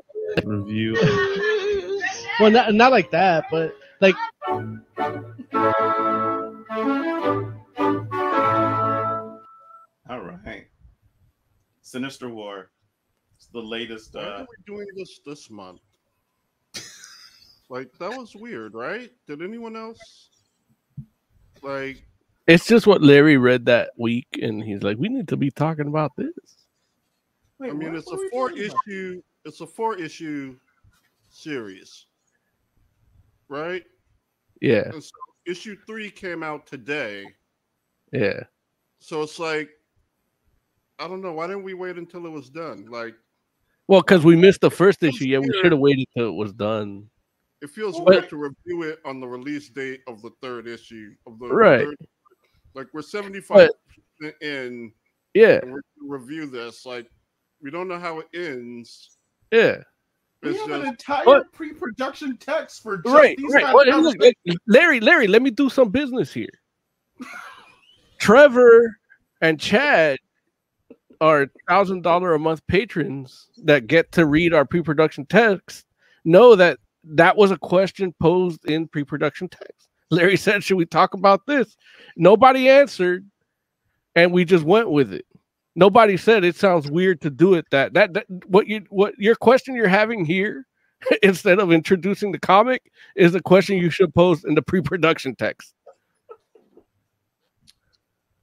Review. 0.45 1.63
Well, 2.39 2.51
not 2.51 2.73
not 2.73 2.91
like 2.91 3.09
that, 3.11 3.45
but 3.49 3.75
like 3.99 4.15
All 10.09 10.21
right. 10.21 10.67
Sinister 11.81 12.29
War. 12.29 12.71
It's 13.35 13.47
the 13.47 13.59
latest 13.61 14.15
Why 14.15 14.21
uh 14.21 14.25
are 14.25 14.39
we 14.41 14.63
doing 14.73 14.87
this 14.95 15.19
this 15.25 15.49
month? 15.49 15.81
like 17.69 17.89
that 17.99 18.11
was 18.11 18.35
weird, 18.35 18.73
right? 18.73 19.11
Did 19.27 19.41
anyone 19.41 19.75
else 19.75 20.29
like? 21.61 22.03
It's 22.47 22.65
just 22.65 22.87
what 22.87 23.01
Larry 23.03 23.35
read 23.37 23.65
that 23.65 23.91
week, 23.97 24.27
and 24.41 24.63
he's 24.63 24.81
like, 24.81 24.97
"We 24.97 25.09
need 25.09 25.27
to 25.27 25.37
be 25.37 25.51
talking 25.51 25.87
about 25.87 26.13
this." 26.17 26.31
wait, 27.59 27.71
I 27.71 27.73
mean, 27.73 27.89
what- 27.89 27.97
it's 27.97 28.07
what 28.07 28.25
a 28.25 28.29
four 28.29 28.49
talking 28.49 28.65
about? 28.65 28.77
issue. 28.87 29.21
It's 29.45 29.61
a 29.61 29.67
four 29.67 29.97
issue 29.99 30.57
series, 31.29 32.06
right? 33.49 33.83
Yeah, 34.61 34.89
so 34.91 35.09
issue 35.45 35.75
three 35.85 36.09
came 36.09 36.43
out 36.43 36.65
today, 36.67 37.25
yeah. 38.11 38.41
so 38.99 39.21
it's 39.21 39.37
like, 39.39 39.69
I 40.99 41.07
don't 41.07 41.21
know. 41.21 41.33
Why 41.33 41.47
didn't 41.47 41.63
we 41.63 41.73
wait 41.75 41.97
until 41.97 42.25
it 42.25 42.31
was 42.31 42.49
done? 42.49 42.85
Like, 42.89 43.15
Well, 43.87 44.01
because 44.01 44.23
we 44.25 44.35
missed 44.35 44.61
the 44.61 44.71
first 44.71 45.03
issue. 45.03 45.25
Yeah, 45.25 45.39
we 45.39 45.49
should 45.61 45.71
have 45.71 45.79
waited 45.79 46.07
till 46.17 46.27
it 46.29 46.35
was 46.35 46.53
done. 46.53 47.09
it 47.61 47.69
feels 47.71 47.97
But- 47.99 48.05
weird 48.07 48.29
to 48.29 48.37
review 48.37 48.83
it 48.83 48.99
on 49.05 49.19
the 49.19 49.27
release 49.27 49.69
date 49.69 50.01
of 50.07 50.21
the 50.21 50.29
third 50.41 50.67
issue 50.67 51.15
of 51.25 51.39
the 51.39 51.47
Right. 51.47 51.85
third- 51.85 52.07
like 52.75 52.87
we're 52.93 53.01
seventy 53.01 53.41
five 53.41 53.69
in, 54.41 54.91
Yeah, 55.33 55.59
and 55.63 55.71
we're 55.73 55.81
review 56.17 56.45
this. 56.47 56.85
Like, 56.85 57.09
we 57.61 57.69
don't 57.71 57.87
know 57.87 57.97
how 57.99 58.19
it 58.19 58.27
ends. 58.33 59.17
yeah. 59.51 59.83
We 60.43 60.51
It's 60.51 60.59
have 60.59 60.69
an 60.81 60.87
entire 60.87 61.25
But- 61.25 61.51
pre-production 61.51 62.37
text 62.37 62.83
for 62.83 62.97
just 62.97 63.13
Right, 63.15 63.35
these 63.37 63.51
right. 63.53 63.63
guys. 63.63 63.73
Well, 63.73 64.01
look, 64.01 64.17
look, 64.19 64.35
Larry, 64.67 64.99
Larry, 64.99 65.27
let 65.27 65.41
me 65.41 65.49
do 65.49 65.69
some 65.69 65.89
business 65.89 66.31
here. 66.33 66.49
Trevor 68.19 68.97
and 69.41 69.59
Chad 69.59 70.17
are 71.21 71.47
thousand 71.67 72.03
dollar 72.03 72.33
a 72.33 72.39
month 72.39 72.61
patrons 72.67 73.49
that 73.63 73.87
get 73.87 74.11
to 74.13 74.25
read 74.25 74.53
our 74.53 74.65
pre-production 74.65 75.25
text. 75.25 75.85
Know 76.25 76.55
that 76.55 76.79
that 77.03 77.35
was 77.37 77.51
a 77.51 77.57
question 77.57 78.13
posed 78.21 78.65
in 78.65 78.87
pre-production 78.87 79.47
text. 79.49 79.89
Larry 80.11 80.37
said, 80.37 80.63
"Should 80.63 80.77
we 80.77 80.85
talk 80.85 81.13
about 81.13 81.45
this?" 81.47 81.75
Nobody 82.15 82.69
answered, 82.69 83.25
and 84.15 84.31
we 84.31 84.45
just 84.45 84.63
went 84.65 84.89
with 84.91 85.13
it. 85.13 85.25
Nobody 85.77 86.17
said 86.17 86.43
it 86.43 86.55
sounds 86.55 86.89
weird 86.89 87.21
to 87.21 87.29
do 87.29 87.53
it. 87.53 87.67
That 87.69 87.93
that, 87.93 88.15
that 88.15 88.25
what 88.47 88.65
you 88.65 88.83
what 88.89 89.13
your 89.19 89.35
question 89.35 89.75
you're 89.75 89.87
having 89.87 90.25
here 90.25 90.65
instead 91.21 91.59
of 91.59 91.71
introducing 91.71 92.31
the 92.31 92.39
comic 92.39 92.91
is 93.15 93.31
the 93.31 93.41
question 93.41 93.77
you 93.77 93.91
should 93.91 94.13
pose 94.15 94.43
in 94.43 94.55
the 94.55 94.63
pre-production 94.63 95.35
text. 95.35 95.75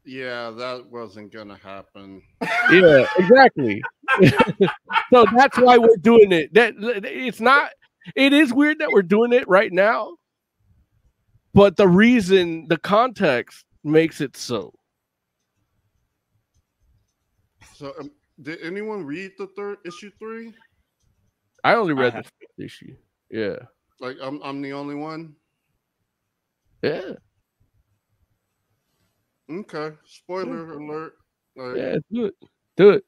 Yeah, 0.04 0.50
that 0.50 0.86
wasn't 0.86 1.32
gonna 1.32 1.56
happen. 1.56 2.22
Yeah, 2.70 3.04
exactly. 3.18 3.82
so 5.10 5.24
that's 5.36 5.58
why 5.58 5.76
we're 5.76 5.96
doing 5.96 6.30
it. 6.30 6.54
That 6.54 6.74
it's 6.78 7.40
not. 7.40 7.70
It 8.14 8.32
is 8.32 8.54
weird 8.54 8.78
that 8.78 8.90
we're 8.92 9.02
doing 9.02 9.32
it 9.32 9.48
right 9.48 9.72
now, 9.72 10.14
but 11.52 11.76
the 11.76 11.88
reason, 11.88 12.68
the 12.68 12.78
context 12.78 13.64
makes 13.82 14.20
it 14.20 14.36
so. 14.36 14.72
So, 17.74 17.92
um, 17.98 18.10
did 18.40 18.60
anyone 18.62 19.04
read 19.04 19.32
the 19.38 19.48
third 19.56 19.78
issue 19.84 20.10
three? 20.18 20.52
I 21.64 21.74
only 21.74 21.92
read 21.92 22.14
I 22.14 22.18
the 22.18 22.24
first 22.24 22.58
issue. 22.58 22.94
Yeah, 23.30 23.56
Like, 24.00 24.16
I'm 24.22 24.40
I'm 24.42 24.62
the 24.62 24.72
only 24.72 24.94
one. 24.94 25.34
yeah, 26.82 27.12
Okay. 29.50 29.92
Spoiler 30.04 30.72
alert. 30.72 31.14
Like, 31.56 31.76
yeah. 31.76 31.96
Do 32.10 32.26
it. 32.26 32.34
Do 32.76 32.90
it. 32.90 33.04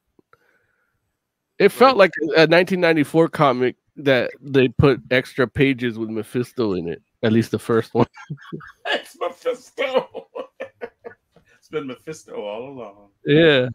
It 1.58 1.70
felt 1.70 1.96
like 1.96 2.10
a 2.20 2.44
1994 2.46 3.28
comic 3.28 3.76
that 3.96 4.30
they 4.42 4.68
put 4.68 5.00
extra 5.10 5.48
pages 5.48 5.98
with 5.98 6.10
Mephisto 6.10 6.74
in 6.74 6.88
it. 6.88 7.02
At 7.22 7.32
least 7.32 7.50
the 7.50 7.58
first 7.58 7.94
one. 7.94 8.06
It's 8.88 9.16
Mephisto. 9.18 10.28
it's 11.58 11.68
been 11.70 11.86
Mephisto 11.86 12.40
all 12.42 12.68
along. 12.70 13.10
Yeah. 13.24 13.68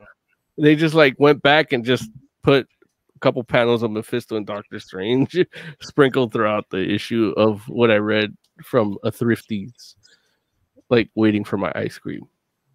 They 0.57 0.75
just 0.75 0.95
like 0.95 1.15
went 1.17 1.41
back 1.41 1.73
and 1.73 1.83
just 1.83 2.09
put 2.43 2.67
a 3.15 3.19
couple 3.19 3.43
panels 3.43 3.83
of 3.83 3.91
Mephisto 3.91 4.35
and 4.35 4.45
Doctor 4.45 4.79
Strange 4.79 5.37
sprinkled 5.81 6.33
throughout 6.33 6.69
the 6.69 6.93
issue 6.93 7.33
of 7.37 7.67
what 7.67 7.91
I 7.91 7.97
read 7.97 8.35
from 8.63 8.97
a 9.03 9.11
thrifty's, 9.11 9.95
like 10.89 11.09
waiting 11.15 11.43
for 11.43 11.57
my 11.57 11.71
ice 11.75 11.97
cream. 11.97 12.27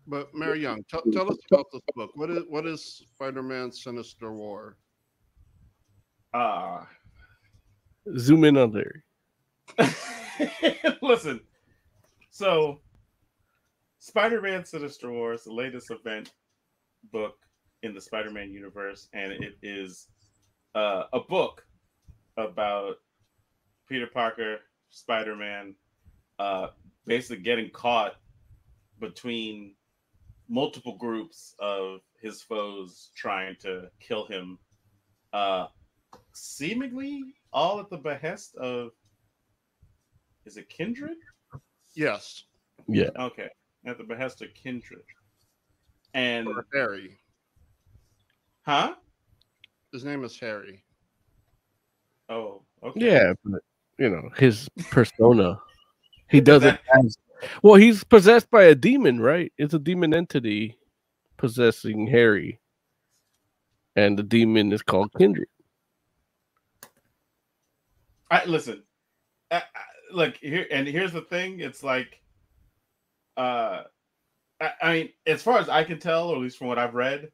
But 0.06 0.28
Larry 0.34 0.60
Young, 0.60 0.84
tell 0.88 1.02
tell 1.12 1.30
us 1.30 1.38
about 1.50 1.66
this 1.72 1.82
book. 1.94 2.12
What 2.14 2.30
is 2.30 2.44
what 2.48 2.66
is 2.66 3.02
Spider-Man 3.14 3.72
Sinister 3.72 4.32
War? 4.32 4.76
Ah, 6.32 6.86
Zoom 8.16 8.44
in 8.44 8.56
on 8.56 8.72
there. 8.72 9.04
listen. 11.02 11.40
So, 12.30 12.80
Spider-Man: 13.98 14.64
Sinister 14.64 15.10
War 15.10 15.32
is 15.32 15.42
the 15.44 15.52
latest 15.52 15.90
event 15.90 16.32
book 17.10 17.36
in 17.86 17.94
the 17.94 18.00
Spider-Man 18.00 18.50
universe, 18.50 19.08
and 19.14 19.32
it 19.32 19.54
is 19.62 20.08
uh, 20.74 21.04
a 21.12 21.20
book 21.20 21.64
about 22.36 22.96
Peter 23.88 24.06
Parker, 24.06 24.58
Spider-Man, 24.90 25.74
uh, 26.38 26.68
basically 27.06 27.42
getting 27.42 27.70
caught 27.70 28.16
between 29.00 29.74
multiple 30.48 30.96
groups 30.98 31.54
of 31.58 32.00
his 32.20 32.42
foes 32.42 33.10
trying 33.14 33.56
to 33.60 33.88
kill 34.00 34.26
him, 34.26 34.58
uh, 35.32 35.66
seemingly 36.34 37.22
all 37.52 37.80
at 37.80 37.88
the 37.88 37.96
behest 37.96 38.56
of. 38.56 38.90
Is 40.44 40.56
it 40.56 40.68
Kindred? 40.68 41.16
Yes, 41.94 42.44
Yeah. 42.86 43.10
Okay, 43.18 43.48
at 43.84 43.98
the 43.98 44.04
behest 44.04 44.42
of 44.42 44.48
Kindred. 44.54 45.02
And 46.14 46.46
or 46.46 46.66
Harry. 46.72 47.18
Huh? 48.66 48.94
His 49.92 50.04
name 50.04 50.24
is 50.24 50.38
Harry. 50.40 50.82
Oh, 52.28 52.62
okay. 52.82 53.12
Yeah, 53.12 53.32
but 53.44 53.62
you 53.98 54.10
know 54.10 54.28
his 54.36 54.68
persona. 54.90 55.60
He 56.28 56.40
Does 56.40 56.62
doesn't. 56.62 56.80
As, 56.92 57.18
well, 57.62 57.76
he's 57.76 58.02
possessed 58.02 58.50
by 58.50 58.64
a 58.64 58.74
demon, 58.74 59.20
right? 59.20 59.52
It's 59.58 59.74
a 59.74 59.78
demon 59.78 60.12
entity 60.12 60.76
possessing 61.36 62.08
Harry, 62.08 62.58
and 63.94 64.18
the 64.18 64.24
demon 64.24 64.72
is 64.72 64.82
called 64.82 65.12
Kindred. 65.16 65.46
I 68.28 68.44
listen. 68.46 68.82
I, 69.52 69.58
I, 69.58 69.62
look 70.10 70.36
here, 70.38 70.66
and 70.72 70.88
here's 70.88 71.12
the 71.12 71.20
thing. 71.20 71.60
It's 71.60 71.84
like, 71.84 72.20
uh, 73.36 73.82
I, 74.60 74.70
I 74.82 74.92
mean, 74.92 75.10
as 75.26 75.44
far 75.44 75.60
as 75.60 75.68
I 75.68 75.84
can 75.84 76.00
tell, 76.00 76.30
or 76.30 76.34
at 76.36 76.42
least 76.42 76.58
from 76.58 76.66
what 76.66 76.78
I've 76.80 76.94
read, 76.94 77.30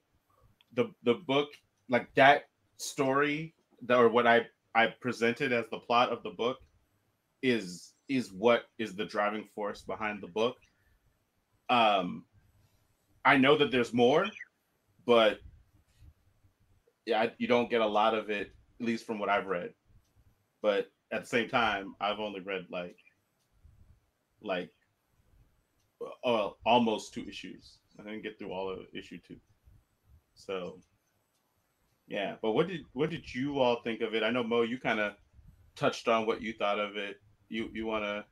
the 0.75 0.91
the 1.03 1.15
book, 1.15 1.49
like 1.89 2.13
that 2.15 2.45
story, 2.77 3.55
that, 3.87 3.99
or 3.99 4.09
what 4.09 4.27
I 4.27 4.47
I 4.75 4.89
presented 5.01 5.53
as 5.53 5.67
the 5.71 5.79
plot 5.79 6.11
of 6.11 6.23
the 6.23 6.31
book, 6.31 6.59
is 7.43 7.93
is 8.09 8.33
what 8.33 8.65
is 8.79 8.95
the 8.95 9.05
driving 9.05 9.49
force 9.55 9.83
behind 9.83 10.23
the 10.23 10.29
book. 10.29 10.57
Um, 11.71 12.25
I 13.25 13.37
know 13.37 13.57
that 13.57 13.71
there's 13.71 13.95
more, 13.95 14.27
but 15.07 15.39
yeah, 17.07 17.31
you 17.39 17.47
don't 17.47 17.71
get 17.71 17.81
a 17.81 17.87
lot 17.87 18.15
of 18.15 18.31
it, 18.31 18.53
at 18.81 18.87
least 18.87 19.07
from 19.07 19.19
what 19.19 19.29
I've 19.29 19.47
read 19.47 19.73
but 20.63 20.87
at 21.13 21.23
the 21.23 21.29
same 21.29 21.49
time, 21.49 21.95
I've 22.01 22.21
only 22.21 22.41
read 22.41 22.67
like 22.71 22.97
like 24.41 24.71
uh, 26.25 26.51
almost 26.65 27.13
two 27.13 27.27
issues. 27.29 27.79
I 27.99 28.05
didn't 28.05 28.23
get 28.23 28.39
through 28.39 28.53
all 28.53 28.71
of 28.71 28.79
issue 28.95 29.19
two. 29.27 29.37
So 30.35 30.79
yeah, 32.09 32.35
but 32.43 32.53
what 32.53 32.69
did 32.69 32.81
what 32.93 33.11
did 33.11 33.33
you 33.35 33.59
all 33.59 33.81
think 33.83 34.01
of 34.01 34.15
it? 34.15 34.23
I 34.23 34.31
know 34.31 34.43
Mo, 34.43 34.63
you 34.63 34.79
kind 34.79 35.01
of 35.01 35.15
touched 35.77 36.09
on 36.09 36.27
what 36.27 36.43
you 36.43 36.53
thought 36.53 36.79
of 36.79 36.97
it. 36.97 37.17
You 37.49 37.71
you 37.73 37.87
want 37.87 38.05
to? 38.05 38.25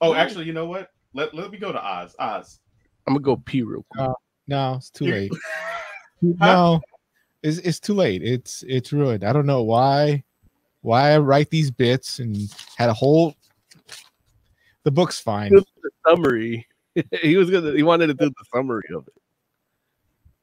Oh, 0.00 0.14
actually, 0.14 0.46
you 0.46 0.52
know 0.52 0.66
what? 0.66 0.90
Let 1.14 1.34
let 1.34 1.50
me 1.50 1.58
go 1.58 1.72
to 1.72 1.78
Oz. 1.84 2.14
Oz. 2.18 2.60
I'm 3.06 3.14
gonna 3.14 3.22
go 3.22 3.36
pee 3.36 3.62
real 3.62 3.84
quick. 3.90 4.08
Uh, 4.08 4.14
No, 4.46 4.74
it's 4.74 4.90
too 4.90 5.06
You- 5.06 5.12
late. 5.12 5.32
No, 6.22 6.82
it's 7.42 7.58
it's 7.58 7.80
too 7.80 7.94
late. 7.94 8.22
It's 8.22 8.62
it's 8.68 8.92
ruined. 8.92 9.24
I 9.24 9.32
don't 9.32 9.46
know 9.46 9.62
why 9.62 10.22
why 10.82 11.12
I 11.12 11.18
write 11.18 11.48
these 11.48 11.70
bits 11.70 12.18
and 12.18 12.36
had 12.76 12.90
a 12.90 12.92
whole. 12.94 13.34
The 14.84 14.90
book's 14.90 15.18
fine. 15.18 15.52
The 15.52 15.64
summary. 16.06 16.66
he 17.22 17.36
was 17.38 17.50
gonna. 17.50 17.72
He 17.72 17.82
wanted 17.82 18.08
to 18.08 18.14
do 18.14 18.28
the 18.28 18.44
summary 18.54 18.88
of 18.94 19.06
it. 19.08 19.19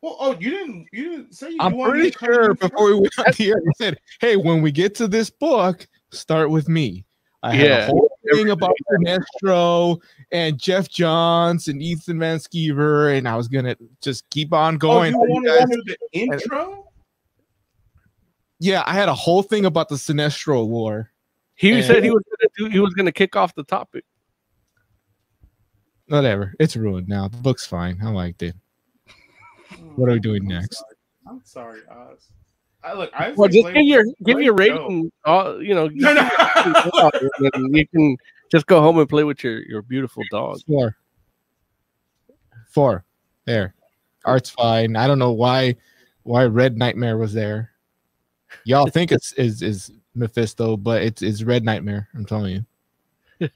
Well, 0.01 0.15
oh, 0.19 0.35
you 0.39 0.51
didn't 0.51 0.87
you 0.93 1.09
didn't 1.09 1.33
say 1.33 1.51
you 1.51 1.57
I'm 1.59 1.73
pretty 1.79 2.11
sure 2.11 2.53
before 2.53 2.85
we 2.87 2.93
went 2.95 3.17
on 3.19 3.25
the 3.37 3.49
air, 3.49 3.55
I 3.57 3.71
said, 3.77 3.97
"Hey, 4.21 4.35
when 4.35 4.61
we 4.61 4.71
get 4.71 4.93
to 4.95 5.07
this 5.07 5.29
book, 5.29 5.87
start 6.11 6.49
with 6.51 6.69
me." 6.69 7.03
I 7.43 7.55
had 7.55 7.65
Yeah. 7.67 7.77
a 7.77 7.85
whole 7.87 8.11
thing 8.31 8.49
about 8.51 8.73
Sinestro 8.91 9.99
and 10.31 10.59
Geoff 10.59 10.89
Johns 10.89 11.67
and 11.67 11.81
Ethan 11.81 12.19
Van 12.19 12.37
Sciver, 12.39 13.17
and 13.17 13.27
I 13.27 13.35
was 13.35 13.47
gonna 13.47 13.75
just 14.01 14.29
keep 14.29 14.53
on 14.53 14.75
Oh, 14.75 14.77
going. 14.77 15.13
you 15.13 15.21
you 15.27 15.33
wanted 15.33 15.47
guys. 15.59 15.69
to 15.69 15.81
do 15.85 15.95
the 16.13 16.19
intro? 16.19 16.91
Yeah, 18.59 18.83
I 18.85 18.93
had 18.93 19.07
a 19.09 19.13
whole 19.15 19.43
thing 19.43 19.65
about 19.65 19.89
the 19.89 19.95
Sinestro 19.95 20.67
War. 20.67 21.11
He 21.55 21.71
And- 21.71 21.83
said 21.85 22.03
he 22.03 22.11
was 22.11 22.23
gonna 22.23 22.49
do. 22.69 22.71
He 22.73 22.79
was 22.79 22.93
gonna 22.93 23.11
kick 23.11 23.35
off 23.35 23.55
the 23.55 23.63
topic. 23.63 24.03
Whatever, 26.07 26.53
it's 26.59 26.75
ruined 26.75 27.07
now. 27.07 27.27
The 27.27 27.37
book's 27.37 27.65
fine. 27.65 27.99
I 28.03 28.09
liked 28.09 28.41
it. 28.43 28.55
What 29.97 30.09
are 30.09 30.13
we 30.13 30.19
doing 30.19 30.43
I'm 30.43 30.47
next? 30.47 30.77
sorry. 30.77 30.95
I'm 31.27 31.41
sorry, 31.43 31.81
Oz. 31.89 32.27
I 32.83 32.93
look. 32.93 33.11
I 33.17 33.31
Well, 33.31 33.49
just 33.49 33.73
give 33.73 33.83
your 33.83 34.05
give 34.23 34.35
great 34.35 34.45
your 34.45 34.53
rating. 34.53 35.11
Uh, 35.25 35.55
you 35.59 35.73
know, 35.73 35.87
No, 35.91 36.13
no. 36.13 36.21
you 37.71 37.87
can 37.87 38.15
just 38.51 38.67
go 38.67 38.79
home 38.79 38.99
and 38.99 39.09
play 39.09 39.23
with 39.23 39.43
your 39.43 39.59
your 39.63 39.81
beautiful 39.81 40.23
dog. 40.29 40.59
Four. 40.67 40.95
Four. 42.69 43.05
There. 43.45 43.73
Art's 44.23 44.51
fine. 44.51 44.95
I 44.95 45.07
don't 45.07 45.19
know 45.19 45.31
why 45.31 45.75
why 46.23 46.45
Red 46.45 46.77
Nightmare 46.77 47.17
was 47.17 47.33
there. 47.33 47.71
Y'all 48.65 48.87
think 48.87 49.11
it's 49.11 49.33
is 49.33 49.63
is 49.63 49.91
Mephisto, 50.13 50.77
but 50.77 51.01
it's 51.01 51.23
it's 51.23 51.41
Red 51.41 51.65
Nightmare. 51.65 52.07
I'm 52.13 52.25
telling 52.25 52.53
you. 52.53 53.49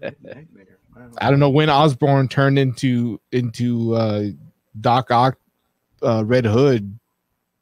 Nightmare. 0.00 0.78
I 1.20 1.30
don't 1.30 1.40
know 1.40 1.50
when 1.50 1.70
Osborn 1.70 2.28
turned 2.28 2.58
into 2.58 3.20
into 3.32 3.94
uh 3.94 4.24
Doc 4.80 5.10
Ock 5.10 5.38
uh 6.02 6.24
Red 6.24 6.44
Hood 6.44 6.98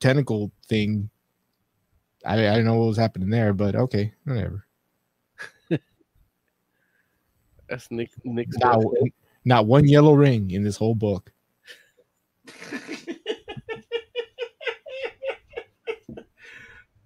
tentacle 0.00 0.50
thing. 0.68 1.10
I 2.24 2.48
I 2.48 2.54
don't 2.56 2.64
know 2.64 2.76
what 2.76 2.88
was 2.88 2.96
happening 2.96 3.30
there, 3.30 3.52
but 3.52 3.74
okay, 3.74 4.12
whatever. 4.24 4.66
That's 7.68 7.90
Nick. 7.90 8.10
Nick. 8.24 8.48
Not, 8.58 8.82
not 9.44 9.66
one 9.66 9.88
yellow 9.88 10.14
ring 10.14 10.50
in 10.50 10.62
this 10.62 10.76
whole 10.76 10.94
book. 10.94 11.32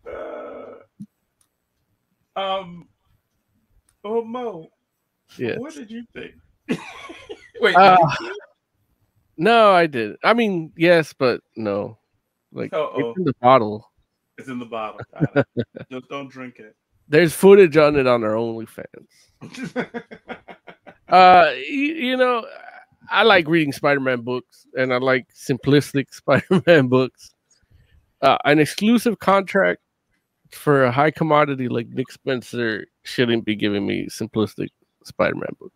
Uh, 0.07 0.75
um. 2.37 2.89
Oh 4.03 4.25
Mo, 4.25 4.71
Yeah. 5.37 5.59
what 5.59 5.75
did 5.75 5.91
you 5.91 6.05
think? 6.15 6.33
Wait, 7.61 7.77
Uh, 7.77 7.97
did 7.97 8.27
you? 8.29 8.35
No, 9.41 9.71
I 9.73 9.87
did. 9.87 10.17
I 10.23 10.35
mean, 10.35 10.71
yes, 10.77 11.15
but 11.15 11.41
no. 11.57 11.97
Like 12.53 12.75
Uh-oh. 12.75 13.11
it's 13.11 13.19
in 13.19 13.25
the 13.25 13.33
bottle. 13.41 13.91
it's 14.37 14.49
in 14.49 14.59
the 14.59 14.67
bottle. 14.67 15.01
Just 15.91 16.11
don't 16.11 16.31
drink 16.31 16.59
it. 16.59 16.77
There's 17.09 17.33
footage 17.33 17.79
on 17.79 17.97
it 17.97 18.07
on 18.07 18.23
our 18.23 18.35
OnlyFans. 18.35 19.07
Uh, 21.09 21.53
you, 21.57 21.95
you 21.95 22.17
know, 22.17 22.47
I 23.11 23.25
like 23.25 23.49
reading 23.49 23.73
Spider-Man 23.73 24.21
books, 24.21 24.69
and 24.75 24.95
I 24.95 24.99
like 24.99 25.27
simplistic 25.35 26.07
Spider-Man 26.15 26.87
books. 26.87 27.33
Uh, 28.23 28.39
an 28.45 28.61
exclusive 28.61 29.19
contract 29.19 29.81
for 30.53 30.85
a 30.85 30.93
high 30.93 31.11
commodity 31.11 31.67
like 31.69 31.89
Nick 31.89 32.13
Spencer 32.13 32.87
shouldn't 33.03 33.45
be 33.45 33.57
giving 33.57 33.89
me 33.89 34.07
simplistic 34.07 34.69
Spider-Man 35.03 35.57
books, 35.59 35.75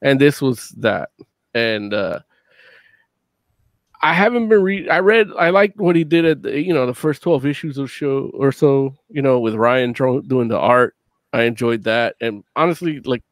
and 0.00 0.18
this 0.18 0.40
was 0.40 0.70
that. 0.78 1.10
And 1.52 1.92
uh, 1.92 2.20
I 4.04 4.12
haven't 4.12 4.50
been 4.50 4.62
read. 4.62 4.90
I 4.90 4.98
read. 4.98 5.30
I 5.38 5.48
liked 5.48 5.78
what 5.78 5.96
he 5.96 6.04
did 6.04 6.26
at 6.26 6.42
the, 6.42 6.60
you 6.60 6.74
know 6.74 6.84
the 6.84 6.92
first 6.92 7.22
twelve 7.22 7.46
issues 7.46 7.78
of 7.78 7.90
show 7.90 8.30
or 8.34 8.52
so. 8.52 8.94
You 9.08 9.22
know, 9.22 9.40
with 9.40 9.54
Ryan 9.54 9.92
doing 9.92 10.48
the 10.48 10.58
art. 10.58 10.94
I 11.32 11.44
enjoyed 11.44 11.84
that, 11.84 12.14
and 12.20 12.44
honestly, 12.54 13.00
like 13.00 13.22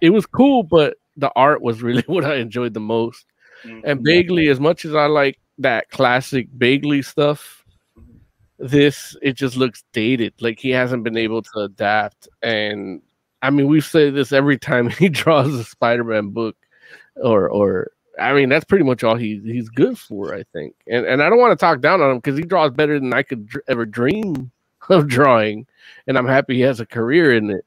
it 0.00 0.10
was 0.10 0.26
cool, 0.26 0.64
but 0.64 0.96
the 1.16 1.30
art 1.36 1.62
was 1.62 1.82
really 1.82 2.02
what 2.08 2.24
I 2.24 2.34
enjoyed 2.34 2.74
the 2.74 2.80
most. 2.80 3.26
Mm-hmm. 3.64 3.88
And 3.88 4.02
Bagley, 4.02 4.48
as 4.48 4.58
much 4.58 4.84
as 4.84 4.92
I 4.92 5.06
like 5.06 5.38
that 5.58 5.88
classic 5.90 6.48
Bagley 6.58 7.00
stuff, 7.00 7.64
this 8.58 9.16
it 9.22 9.34
just 9.34 9.56
looks 9.56 9.84
dated. 9.92 10.34
Like 10.40 10.58
he 10.58 10.70
hasn't 10.70 11.04
been 11.04 11.16
able 11.16 11.42
to 11.42 11.60
adapt. 11.60 12.26
And 12.42 13.02
I 13.40 13.50
mean, 13.50 13.68
we 13.68 13.80
say 13.80 14.10
this 14.10 14.32
every 14.32 14.58
time 14.58 14.90
he 14.90 15.08
draws 15.08 15.54
a 15.54 15.62
Spider-Man 15.62 16.30
book 16.30 16.56
or 17.14 17.48
or 17.48 17.92
I 18.18 18.32
mean, 18.32 18.48
that's 18.48 18.64
pretty 18.64 18.84
much 18.84 19.04
all 19.04 19.16
he 19.16 19.40
he's 19.44 19.68
good 19.68 19.98
for, 19.98 20.34
I 20.34 20.44
think. 20.52 20.74
And 20.86 21.06
and 21.06 21.22
I 21.22 21.28
don't 21.28 21.38
want 21.38 21.58
to 21.58 21.62
talk 21.62 21.80
down 21.80 22.00
on 22.00 22.10
him 22.10 22.18
because 22.18 22.38
he 22.38 22.44
draws 22.44 22.72
better 22.72 22.98
than 22.98 23.12
I 23.12 23.22
could 23.22 23.46
dr- 23.46 23.64
ever 23.68 23.86
dream 23.86 24.50
of 24.88 25.08
drawing, 25.08 25.66
and 26.06 26.18
I'm 26.18 26.26
happy 26.26 26.56
he 26.56 26.60
has 26.62 26.80
a 26.80 26.86
career 26.86 27.34
in 27.34 27.50
it. 27.50 27.66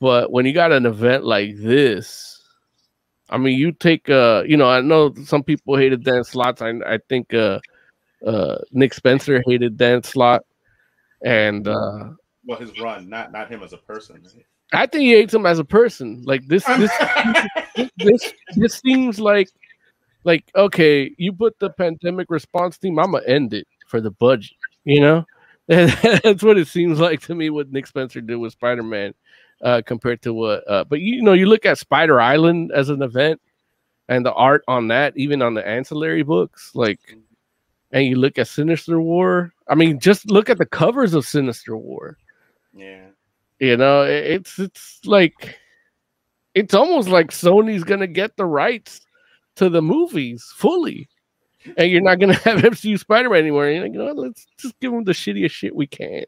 But 0.00 0.30
when 0.30 0.44
you 0.44 0.52
got 0.52 0.72
an 0.72 0.84
event 0.84 1.24
like 1.24 1.56
this, 1.56 2.42
I 3.30 3.38
mean, 3.38 3.58
you 3.58 3.72
take 3.72 4.08
uh, 4.10 4.44
you 4.46 4.56
know, 4.56 4.68
I 4.68 4.80
know 4.80 5.14
some 5.24 5.42
people 5.42 5.76
hated 5.76 6.04
Dan 6.04 6.24
Slott's. 6.24 6.62
I 6.62 6.70
I 6.86 6.98
think 7.08 7.32
uh, 7.32 7.60
uh, 8.26 8.58
Nick 8.72 8.94
Spencer 8.94 9.42
hated 9.46 9.76
Dan 9.76 10.02
Slott, 10.02 10.42
and 11.24 11.66
uh, 11.66 12.10
well, 12.44 12.58
his 12.58 12.78
run, 12.80 13.08
not 13.08 13.32
not 13.32 13.48
him 13.48 13.62
as 13.62 13.72
a 13.72 13.78
person. 13.78 14.22
I 14.72 14.86
think 14.86 15.02
he 15.02 15.12
hates 15.12 15.34
him 15.34 15.46
as 15.46 15.58
a 15.58 15.64
person. 15.64 16.22
Like 16.24 16.46
this, 16.46 16.64
this, 16.64 16.90
this, 17.96 18.32
this 18.56 18.74
seems 18.74 19.20
like, 19.20 19.48
like 20.24 20.44
okay, 20.56 21.14
you 21.18 21.32
put 21.32 21.58
the 21.58 21.70
pandemic 21.70 22.28
response 22.30 22.78
team. 22.78 22.98
I'm 22.98 23.12
gonna 23.12 23.24
end 23.26 23.54
it 23.54 23.66
for 23.86 24.00
the 24.00 24.10
budget. 24.10 24.56
You 24.84 25.00
know, 25.00 25.26
that's 25.68 26.42
what 26.42 26.58
it 26.58 26.68
seems 26.68 26.98
like 26.98 27.20
to 27.22 27.34
me. 27.34 27.50
What 27.50 27.70
Nick 27.70 27.86
Spencer 27.86 28.20
did 28.20 28.36
with 28.36 28.52
Spider 28.52 28.82
Man, 28.82 29.14
uh, 29.62 29.82
compared 29.86 30.22
to 30.22 30.34
what. 30.34 30.68
Uh, 30.68 30.84
but 30.84 31.00
you 31.00 31.22
know, 31.22 31.32
you 31.32 31.46
look 31.46 31.64
at 31.64 31.78
Spider 31.78 32.20
Island 32.20 32.72
as 32.74 32.88
an 32.88 33.02
event, 33.02 33.40
and 34.08 34.26
the 34.26 34.32
art 34.32 34.62
on 34.66 34.88
that, 34.88 35.16
even 35.16 35.42
on 35.42 35.54
the 35.54 35.66
ancillary 35.66 36.22
books, 36.22 36.72
like, 36.74 37.00
and 37.92 38.04
you 38.04 38.16
look 38.16 38.38
at 38.38 38.48
Sinister 38.48 39.00
War. 39.00 39.52
I 39.68 39.74
mean, 39.74 39.98
just 40.00 40.30
look 40.30 40.50
at 40.50 40.58
the 40.58 40.66
covers 40.66 41.14
of 41.14 41.26
Sinister 41.26 41.76
War. 41.76 42.16
Yeah. 42.72 43.05
You 43.58 43.76
know, 43.76 44.02
it's 44.02 44.58
it's 44.58 45.00
like 45.04 45.56
it's 46.54 46.74
almost 46.74 47.08
like 47.08 47.28
Sony's 47.30 47.84
gonna 47.84 48.06
get 48.06 48.36
the 48.36 48.46
rights 48.46 49.00
to 49.56 49.68
the 49.70 49.82
movies 49.82 50.44
fully, 50.56 51.08
and 51.78 51.90
you're 51.90 52.02
not 52.02 52.20
gonna 52.20 52.34
have 52.44 52.64
MCU 52.64 52.98
Spider-Man 52.98 53.40
anymore. 53.40 53.68
You're 53.68 53.82
like, 53.84 53.92
you 53.92 53.98
know, 53.98 54.06
what, 54.06 54.18
let's 54.18 54.46
just 54.58 54.78
give 54.80 54.92
them 54.92 55.04
the 55.04 55.12
shittiest 55.12 55.52
shit 55.52 55.74
we 55.76 55.86
can. 55.86 56.24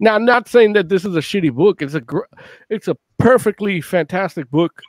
Now, 0.00 0.14
I'm 0.16 0.24
not 0.26 0.48
saying 0.48 0.74
that 0.74 0.88
this 0.90 1.04
is 1.04 1.16
a 1.16 1.20
shitty 1.20 1.54
book. 1.54 1.82
It's 1.82 1.94
a 1.94 2.02
gr- 2.02 2.30
it's 2.70 2.88
a 2.88 2.96
perfectly 3.18 3.80
fantastic 3.80 4.50
book 4.50 4.82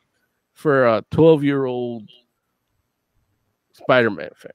for 0.53 0.87
a 0.87 1.03
12 1.11 1.43
year 1.43 1.65
old 1.65 2.09
Spider-Man 3.73 4.29
fan. 4.35 4.51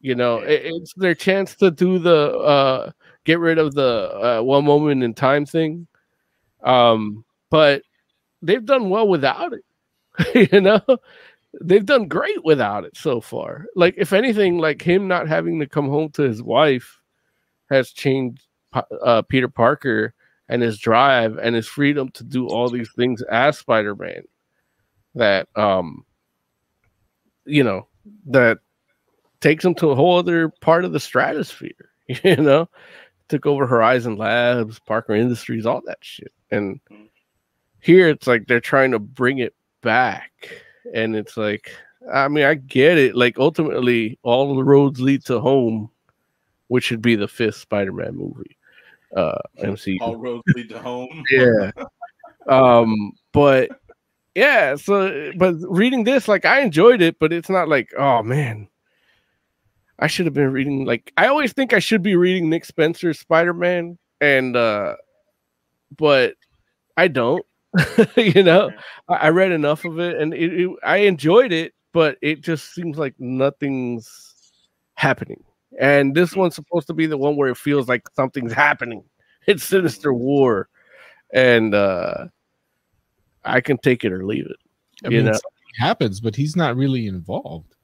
You 0.00 0.16
know, 0.16 0.38
it- 0.38 0.62
it's 0.66 0.94
their 0.94 1.14
chance 1.14 1.56
to 1.56 1.70
do 1.70 1.98
the 1.98 2.30
uh, 2.38 2.92
get 3.24 3.40
rid 3.40 3.58
of 3.58 3.74
the 3.74 4.38
uh, 4.40 4.42
one 4.42 4.64
moment 4.64 5.02
in 5.02 5.14
time 5.14 5.46
thing. 5.46 5.88
Um, 6.62 7.24
but 7.50 7.82
they've 8.40 8.64
done 8.64 8.90
well 8.90 9.08
without 9.08 9.52
it. 9.52 10.50
you 10.52 10.60
know, 10.60 10.80
they've 11.60 11.86
done 11.86 12.08
great 12.08 12.44
without 12.44 12.84
it 12.84 12.96
so 12.96 13.20
far. 13.20 13.66
Like, 13.76 13.94
if 13.96 14.12
anything, 14.12 14.58
like 14.58 14.82
him 14.82 15.08
not 15.08 15.28
having 15.28 15.60
to 15.60 15.66
come 15.66 15.88
home 15.88 16.10
to 16.12 16.22
his 16.22 16.42
wife 16.42 17.00
has 17.70 17.90
changed 17.90 18.42
uh, 19.04 19.22
Peter 19.22 19.48
Parker 19.48 20.14
and 20.48 20.62
his 20.62 20.78
drive 20.78 21.38
and 21.38 21.54
his 21.54 21.66
freedom 21.66 22.10
to 22.10 22.24
do 22.24 22.46
all 22.46 22.68
these 22.68 22.90
things 22.92 23.22
as 23.22 23.58
Spider-Man. 23.58 24.22
That 25.14 25.48
um, 25.56 26.04
you 27.44 27.64
know, 27.64 27.88
that 28.26 28.58
takes 29.40 29.64
him 29.64 29.74
to 29.76 29.90
a 29.90 29.94
whole 29.94 30.18
other 30.18 30.48
part 30.60 30.84
of 30.84 30.92
the 30.92 31.00
stratosphere. 31.00 31.72
You 32.24 32.36
know, 32.36 32.68
took 33.28 33.46
over 33.46 33.66
Horizon 33.66 34.16
Labs, 34.16 34.78
Parker 34.80 35.14
Industries, 35.14 35.64
all 35.64 35.80
that 35.86 35.98
shit. 36.02 36.32
And 36.52 36.80
here 37.80 38.08
it's 38.08 38.26
like 38.26 38.46
they're 38.46 38.60
trying 38.60 38.92
to 38.92 38.98
bring 38.98 39.38
it 39.38 39.54
back. 39.82 40.30
And 40.94 41.16
it's 41.16 41.36
like, 41.36 41.72
I 42.12 42.28
mean, 42.28 42.44
I 42.44 42.54
get 42.54 42.98
it. 42.98 43.16
Like 43.16 43.38
ultimately, 43.38 44.18
all 44.22 44.54
the 44.54 44.64
roads 44.64 45.00
lead 45.00 45.24
to 45.26 45.40
home, 45.40 45.90
which 46.68 46.84
should 46.84 47.02
be 47.02 47.16
the 47.16 47.28
fifth 47.28 47.56
Spider-Man 47.56 48.16
movie. 48.16 48.56
Uh 49.16 49.38
MCU. 49.62 49.98
All 50.00 50.16
roads 50.16 50.42
lead 50.54 50.70
to 50.70 50.78
home. 50.78 51.22
Yeah. 51.30 51.70
um, 52.48 53.12
but 53.32 53.68
yeah, 54.34 54.76
so 54.76 55.32
but 55.36 55.56
reading 55.68 56.04
this, 56.04 56.28
like 56.28 56.44
I 56.44 56.60
enjoyed 56.62 57.02
it, 57.02 57.18
but 57.18 57.32
it's 57.32 57.50
not 57.50 57.68
like, 57.68 57.90
oh 57.98 58.22
man, 58.22 58.68
I 59.98 60.06
should 60.06 60.24
have 60.26 60.34
been 60.34 60.52
reading 60.52 60.86
like 60.86 61.12
I 61.16 61.26
always 61.26 61.52
think 61.52 61.72
I 61.74 61.78
should 61.78 62.02
be 62.02 62.16
reading 62.16 62.48
Nick 62.48 62.64
Spencer's 62.64 63.18
Spider-Man, 63.18 63.98
and 64.20 64.56
uh 64.56 64.96
but 65.96 66.34
I 66.96 67.08
don't. 67.08 67.44
you 68.16 68.42
know, 68.42 68.70
I, 69.08 69.14
I 69.14 69.28
read 69.30 69.52
enough 69.52 69.84
of 69.84 69.98
it 69.98 70.20
and 70.20 70.34
it, 70.34 70.52
it, 70.60 70.70
I 70.84 70.98
enjoyed 70.98 71.52
it, 71.52 71.72
but 71.92 72.18
it 72.20 72.42
just 72.42 72.74
seems 72.74 72.98
like 72.98 73.14
nothing's 73.18 74.34
happening. 74.94 75.42
And 75.80 76.14
this 76.14 76.36
one's 76.36 76.54
supposed 76.54 76.86
to 76.88 76.92
be 76.94 77.06
the 77.06 77.16
one 77.16 77.34
where 77.36 77.48
it 77.48 77.56
feels 77.56 77.88
like 77.88 78.02
something's 78.14 78.52
happening. 78.52 79.04
It's 79.48 79.64
Sinister 79.64 80.14
War, 80.14 80.68
and 81.34 81.74
uh 81.74 82.26
I 83.44 83.60
can 83.60 83.76
take 83.78 84.04
it 84.04 84.12
or 84.12 84.24
leave 84.24 84.46
it. 84.46 84.56
I 85.04 85.08
you 85.08 85.16
mean, 85.16 85.26
know, 85.26 85.32
something 85.32 85.74
happens, 85.80 86.20
but 86.20 86.36
he's 86.36 86.54
not 86.54 86.76
really 86.76 87.08
involved. 87.08 87.74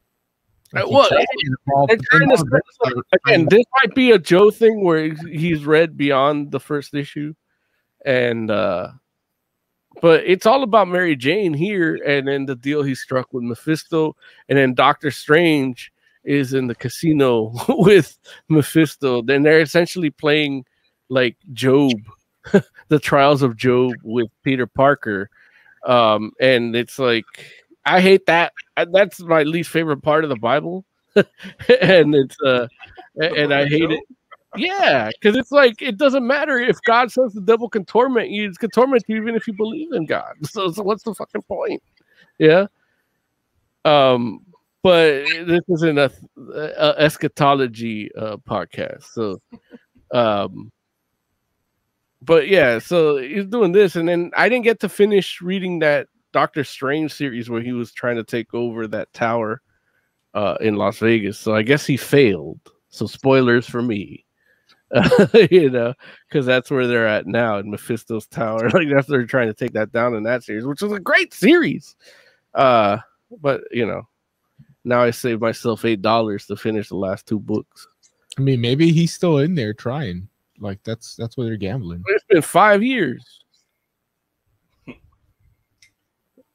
Uh, 0.77 0.87
he 0.87 0.95
well, 0.95 1.09
tries 1.09 1.23
it- 1.23 1.27
to 1.27 1.45
get 1.45 1.59
involved, 1.67 1.91
they're 1.91 1.97
but 1.97 2.07
then 2.13 2.19
trying 2.21 2.29
to 2.29 2.35
all 2.37 2.43
of 2.43 2.49
set 2.85 2.95
this 2.95 3.21
again, 3.27 3.47
this 3.51 3.65
might 3.83 3.95
be 3.95 4.13
a 4.13 4.19
Joe 4.19 4.53
thing 4.53 4.85
where 4.85 5.15
he's 5.15 5.65
read 5.65 5.97
beyond 5.97 6.53
the 6.53 6.61
first 6.61 6.95
issue, 6.95 7.35
and 8.05 8.51
uh 8.51 8.89
but 10.01 10.23
it's 10.25 10.47
all 10.47 10.63
about 10.63 10.89
Mary 10.89 11.17
Jane 11.17 11.55
here, 11.55 11.97
and 12.07 12.29
then 12.29 12.47
the 12.47 12.55
deal 12.55 12.83
he 12.83 12.95
struck 12.95 13.33
with 13.33 13.43
Mephisto, 13.45 14.15
and 14.49 14.59
then 14.59 14.75
Doctor 14.75 15.11
Strange 15.11 15.93
is 16.25 16.53
in 16.53 16.67
the 16.67 16.75
casino 16.75 17.53
with 17.69 18.19
Mephisto. 18.49 19.23
Then 19.23 19.43
they're 19.43 19.61
essentially 19.61 20.11
playing 20.11 20.65
like 21.09 21.37
Job, 21.53 21.99
the 22.89 22.99
trials 22.99 23.43
of 23.43 23.57
Job 23.57 23.93
with 24.03 24.29
Peter 24.45 24.67
Parker, 24.67 25.31
um, 25.85 26.33
and 26.41 26.77
it's 26.77 26.99
like 26.99 27.25
I 27.85 28.01
hate 28.01 28.27
that. 28.27 28.53
That's 28.93 29.21
my 29.21 29.43
least 29.43 29.71
favorite 29.71 30.03
part 30.03 30.25
of 30.25 30.31
the 30.31 30.37
Bible, 30.37 30.85
and 31.17 32.15
it's 32.15 32.37
uh, 32.45 32.69
and 33.17 33.53
I 33.53 33.67
hate 33.67 33.91
it. 33.91 34.05
Yeah, 34.57 35.11
because 35.11 35.37
it's 35.37 35.53
like 35.53 35.83
it 35.83 35.99
doesn't 35.99 36.27
matter 36.27 36.59
if 36.59 36.81
God 36.83 37.13
says 37.13 37.35
the 37.35 37.41
devil 37.41 37.69
can 37.69 37.85
torment 37.85 38.31
you; 38.31 38.49
it 38.49 38.59
can 38.59 38.71
torment 38.71 39.05
you 39.07 39.17
even 39.17 39.35
if 39.35 39.47
you 39.47 39.53
believe 39.53 39.93
in 39.93 40.07
God. 40.07 40.35
So, 40.45 40.71
so 40.71 40.83
what's 40.83 41.03
the 41.03 41.15
fucking 41.15 41.43
point? 41.43 41.83
Yeah. 42.39 42.67
Um, 43.85 44.45
but 44.83 45.25
this 45.47 45.61
isn't 45.69 45.99
a, 45.99 46.11
a 46.37 46.95
eschatology 46.99 48.11
uh, 48.17 48.37
podcast, 48.39 49.05
so 49.05 49.41
um, 50.13 50.73
but 52.23 52.49
yeah, 52.49 52.79
so 52.79 53.19
he's 53.19 53.47
doing 53.47 53.73
this, 53.73 53.97
and 53.97 54.09
then 54.09 54.31
I 54.37 54.49
didn't 54.49 54.65
get 54.65 54.81
to 54.81 54.89
finish 54.89 55.41
reading 55.41 55.79
that 55.81 56.09
Doctor 56.33 56.65
Strange 56.65 57.13
series 57.13 57.49
where 57.49 57.63
he 57.63 57.73
was 57.73 57.93
trying 57.93 58.17
to 58.17 58.25
take 58.25 58.55
over 58.55 58.87
that 58.89 59.13
tower 59.13 59.61
uh, 60.35 60.57
in 60.61 60.77
Las 60.77 60.99
Vegas. 60.99 61.39
So 61.39 61.55
I 61.55 61.63
guess 61.63 61.87
he 61.87 61.97
failed. 61.97 62.61
So 62.91 63.07
spoilers 63.07 63.67
for 63.67 63.83
me, 63.83 64.25
you 65.51 65.71
know, 65.71 65.93
because 66.29 66.47
that's 66.47 66.71
where 66.71 66.87
they're 66.87 67.07
at 67.07 67.27
now 67.27 67.59
in 67.59 67.71
Mephisto's 67.71 68.27
tower. 68.27 68.71
Like 68.75 68.89
that's 68.89 69.07
they're 69.07 69.27
trying 69.27 69.49
to 69.49 69.55
take 69.55 69.73
that 69.73 69.93
down 69.93 70.15
in 70.15 70.23
that 70.25 70.45
series, 70.45 70.67
which 70.67 70.83
was 70.83 70.93
a 70.93 71.01
great 71.01 71.35
series. 71.35 71.97
Uh, 72.55 72.99
but 73.41 73.63
you 73.71 73.87
know, 73.87 74.09
now 74.85 75.03
I 75.03 75.11
saved 75.11 75.41
myself 75.41 75.85
eight 75.85 76.03
dollars 76.03 76.47
to 76.47 76.57
finish 76.57 76.89
the 76.89 76.97
last 76.97 77.27
two 77.27 77.39
books. 77.39 77.87
I 78.39 78.41
mean, 78.41 78.61
maybe 78.61 78.93
he's 78.93 79.13
still 79.13 79.39
in 79.39 79.55
there 79.55 79.75
trying. 79.75 80.29
Like 80.59 80.83
that's 80.85 81.15
that's 81.17 81.37
where 81.37 81.47
they're 81.47 81.57
gambling. 81.57 82.03
It's 82.07 82.25
been 82.25 82.43
five 82.43 82.83
years. 82.83 83.45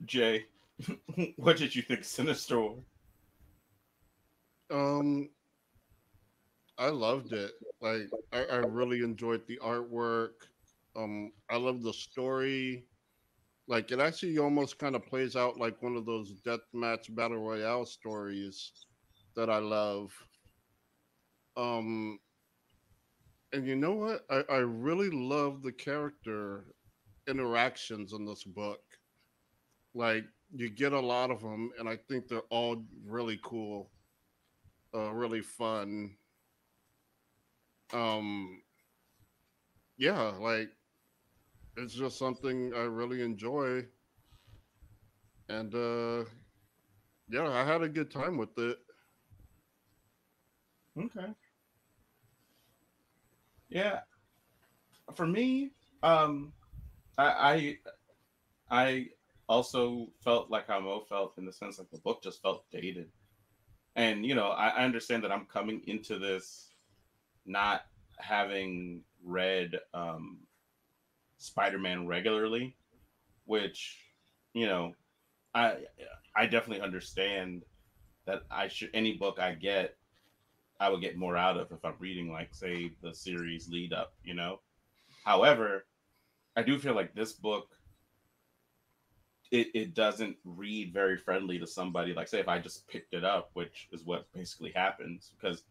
Jay, 0.06 0.46
what 1.38 1.58
did 1.58 1.76
you 1.76 1.82
think, 1.82 2.04
Sinister 2.04 2.70
Um, 4.70 5.30
I 6.78 6.90
loved 6.90 7.34
it. 7.34 7.52
Like, 7.82 8.10
I, 8.32 8.44
I 8.46 8.56
really 8.58 9.04
enjoyed 9.04 9.46
the 9.48 9.60
artwork. 9.64 10.48
Um, 10.96 11.32
I 11.50 11.58
love 11.58 11.84
the 11.84 11.94
story. 11.94 12.86
Like, 13.68 13.92
it 13.92 14.00
actually 14.00 14.38
almost 14.38 14.80
kind 14.80 14.96
of 14.96 15.06
plays 15.06 15.36
out 15.36 15.58
like 15.60 15.82
one 15.82 15.96
of 15.96 16.06
those 16.06 16.34
deathmatch 16.46 17.14
battle 17.16 17.38
royale 17.38 17.86
stories 17.86 18.72
that 19.36 19.50
I 19.50 19.60
love. 19.60 20.12
Um, 21.56 22.20
and 23.52 23.68
you 23.68 23.76
know 23.76 23.94
what? 23.94 24.26
I, 24.30 24.44
I 24.50 24.58
really 24.58 25.10
love 25.10 25.62
the 25.62 25.72
character 25.72 26.66
interactions 27.28 28.14
in 28.14 28.26
this 28.26 28.44
book. 28.44 28.82
Like, 29.94 30.26
you 30.56 30.70
get 30.70 30.94
a 30.94 31.00
lot 31.00 31.32
of 31.32 31.42
them, 31.42 31.72
and 31.80 31.88
I 31.88 31.98
think 31.98 32.28
they're 32.28 32.42
all 32.50 32.84
really 33.06 33.40
cool 33.44 33.90
uh, 34.96 35.12
really 35.12 35.42
fun. 35.42 36.16
Um, 37.94 38.62
yeah, 39.98 40.34
like 40.40 40.72
it's 41.78 41.94
just 41.94 42.18
something 42.18 42.74
I 42.74 42.82
really 42.82 43.22
enjoy, 43.22 43.86
and 45.50 45.74
uh, 45.76 46.26
Yeah, 47.30 47.50
I 47.50 47.66
had 47.66 47.82
a 47.84 47.90
good 47.90 48.12
time 48.12 48.38
with 48.38 48.58
it. 48.58 48.80
Okay. 50.98 51.36
Yeah. 53.70 54.02
For 55.16 55.28
me, 55.28 55.72
um, 56.04 56.54
I 57.18 57.80
I, 58.72 58.82
I 58.86 59.10
also 59.50 60.12
felt 60.24 60.50
like 60.52 60.68
how 60.68 60.80
Mo 60.82 61.02
felt 61.02 61.38
in 61.38 61.46
the 61.46 61.54
sense 61.54 61.80
like 61.80 61.92
the 61.92 62.00
book 62.00 62.24
just 62.24 62.42
felt 62.42 62.70
dated. 62.72 63.12
And 63.96 64.26
you 64.26 64.36
know, 64.36 64.50
I, 64.50 64.70
I 64.70 64.86
understand 64.86 65.24
that 65.26 65.34
I'm 65.34 65.48
coming 65.48 65.82
into 65.88 66.20
this 66.20 66.73
not 67.46 67.86
having 68.18 69.02
read 69.24 69.80
um 69.94 70.40
Spider-Man 71.38 72.08
regularly, 72.08 72.76
which, 73.46 74.00
you 74.54 74.66
know, 74.66 74.94
I 75.54 75.78
I 76.36 76.46
definitely 76.46 76.82
understand 76.84 77.64
that 78.26 78.44
I 78.50 78.68
should 78.70 78.92
any 78.94 79.14
book 79.18 79.40
I 79.40 79.54
get 79.54 79.98
I 80.80 80.90
would 80.90 81.02
get 81.02 81.18
more 81.18 81.38
out 81.38 81.58
of 81.58 81.72
if 81.72 81.86
I'm 81.86 81.96
reading, 82.00 82.32
like, 82.32 82.54
say, 82.54 82.92
the 83.02 83.14
series 83.14 83.70
lead 83.70 83.94
up, 83.94 84.14
you 84.24 84.34
know? 84.34 84.60
However, 85.24 85.86
I 86.56 86.64
do 86.64 86.78
feel 86.78 86.96
like 86.96 87.14
this 87.14 87.34
book, 87.34 87.70
it, 89.52 89.68
it 89.74 89.94
doesn't 89.94 90.36
read 90.44 90.92
very 90.92 91.16
friendly 91.16 91.60
to 91.60 91.68
somebody. 91.68 92.14
Like, 92.14 92.28
say, 92.28 92.40
if 92.40 92.48
I 92.48 92.60
just 92.60 92.88
picked 92.88 93.14
it 93.14 93.24
up, 93.24 93.52
which 93.54 93.88
is 93.92 94.04
what 94.04 94.32
basically 94.34 94.72
happens, 94.72 95.32
because 95.40 95.64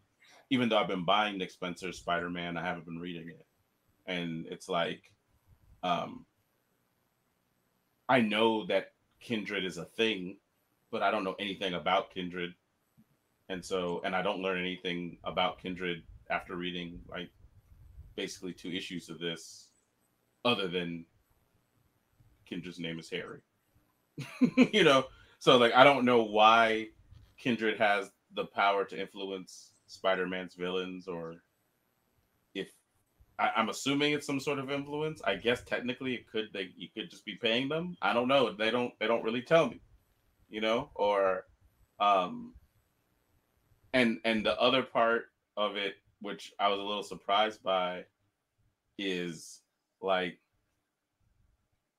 even 0.53 0.69
though 0.69 0.77
I've 0.77 0.87
been 0.87 1.03
buying 1.03 1.39
Nick 1.39 1.49
Spencer's 1.49 1.97
Spider 1.97 2.29
Man, 2.29 2.57
I 2.57 2.63
haven't 2.63 2.85
been 2.85 2.99
reading 2.99 3.27
it. 3.27 3.43
And 4.05 4.45
it's 4.45 4.69
like, 4.69 5.01
um, 5.81 6.27
I 8.07 8.21
know 8.21 8.67
that 8.67 8.91
Kindred 9.19 9.65
is 9.65 9.79
a 9.79 9.85
thing, 9.85 10.37
but 10.91 11.01
I 11.01 11.09
don't 11.09 11.23
know 11.23 11.35
anything 11.39 11.73
about 11.73 12.13
Kindred. 12.13 12.53
And 13.49 13.65
so 13.65 13.99
and 14.05 14.15
i 14.15 14.21
don't 14.21 14.41
learn 14.41 14.57
anything 14.57 15.17
about 15.25 15.59
kindred 15.59 16.01
after 16.29 16.55
reading 16.55 17.01
like 17.09 17.29
basically 18.15 18.53
two 18.53 18.71
issues 18.71 19.09
of 19.09 19.19
this 19.19 19.67
other 20.45 20.69
than 20.69 21.05
kindred's 22.45 22.79
name 22.79 22.99
is 22.99 23.09
harry. 23.09 23.41
You 24.71 24.85
know? 24.85 25.05
So 25.39 25.57
like 25.57 25.73
i 25.73 25.83
don't 25.83 26.05
know 26.05 26.23
why 26.23 26.87
kindred 27.37 27.77
has 27.79 28.09
the 28.33 28.45
power 28.45 28.85
to 28.85 28.99
influence 28.99 29.72
spider-man's 29.93 30.55
villains 30.55 31.07
or 31.07 31.35
if 32.53 32.69
I, 33.39 33.51
i'm 33.55 33.69
assuming 33.69 34.13
it's 34.13 34.27
some 34.27 34.39
sort 34.39 34.59
of 34.59 34.71
influence. 34.71 35.21
I 35.23 35.35
guess 35.35 35.63
technically 35.63 36.13
it 36.15 36.27
could 36.31 36.49
they 36.53 36.69
you 36.75 36.87
could 36.93 37.09
just 37.09 37.25
be 37.25 37.35
paying 37.35 37.69
them. 37.69 37.97
I 38.01 38.13
don't 38.13 38.27
know. 38.27 38.53
They 38.53 38.71
don't 38.71 38.93
they 38.99 39.07
don't 39.07 39.23
really 39.23 39.41
tell 39.41 39.69
me 39.69 39.81
you 40.49 40.61
know? 40.61 40.89
Or 40.95 41.45
um 41.99 42.53
and 43.93 44.19
and 44.25 44.45
the 44.45 44.59
other 44.59 44.83
part 44.83 45.25
of 45.55 45.75
it 45.75 45.95
which 46.21 46.51
i 46.59 46.67
was 46.67 46.79
a 46.79 46.83
little 46.83 47.03
surprised 47.03 47.61
by 47.61 48.03
is 48.97 49.61
like 50.01 50.39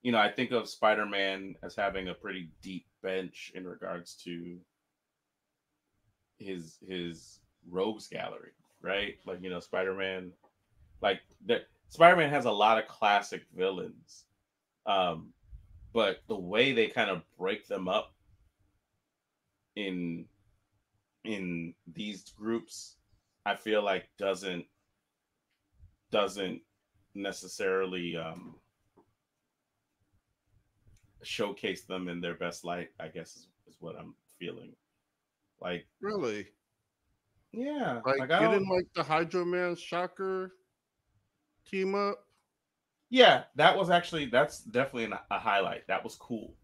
you 0.03 0.11
know 0.11 0.19
i 0.19 0.31
think 0.31 0.51
of 0.51 0.69
spider-man 0.69 1.55
as 1.62 1.77
having 1.77 2.09
a 2.09 2.15
pretty 2.15 2.51
deep 2.62 2.87
bench 3.03 3.53
in 3.55 3.65
regards 3.65 4.15
to 4.25 4.59
his 6.39 6.79
his 6.87 7.39
rogues 7.70 8.09
gallery 8.09 8.53
right? 8.85 9.16
Like 9.27 9.43
you 9.43 9.51
know 9.51 9.61
spider-man 9.61 10.32
like 11.01 11.20
that 11.47 11.62
spider-man 11.89 12.31
has 12.31 12.45
a 12.45 12.51
lot 12.51 12.78
of 12.78 12.86
classic 12.86 13.43
villains. 13.57 14.24
Um 14.86 15.32
but 15.93 16.19
the 16.28 16.39
way 16.39 16.73
they 16.73 16.89
kind 16.89 17.11
of 17.11 17.23
break 17.39 17.66
them 17.66 17.89
up 17.89 18.12
in 19.77 20.27
in 21.24 21.74
these 21.95 22.31
groups 22.36 22.97
i 23.47 23.55
feel 23.57 23.82
like 23.82 24.09
doesn't 24.19 24.65
doesn't 26.12 26.61
necessarily 27.15 28.16
um 28.16 28.55
showcase 31.23 31.85
them 31.85 32.09
in 32.09 32.20
their 32.20 32.35
best 32.35 32.65
light 32.65 32.91
i 33.01 33.09
guess 33.09 33.35
is, 33.35 33.49
is 33.66 33.77
what 33.81 33.97
i'm 33.99 34.15
feeling. 34.39 34.74
Like 35.61 35.86
Really? 36.01 36.49
Yeah 37.56 38.01
Like, 38.05 38.18
like, 38.18 38.28
didn't 38.28 38.68
like 38.68 38.86
the 38.94 39.02
Hydro 39.02 39.44
Man 39.44 39.76
Shocker 39.76 40.52
team 41.70 41.94
up? 41.94 42.20
yeah 43.10 43.44
that 43.56 43.76
was 43.76 43.90
actually 43.90 44.26
that's 44.26 44.60
definitely 44.60 45.05
an, 45.05 45.14
a 45.31 45.39
highlight. 45.39 45.86
That 45.86 46.02
was 46.02 46.14
cool. 46.16 46.55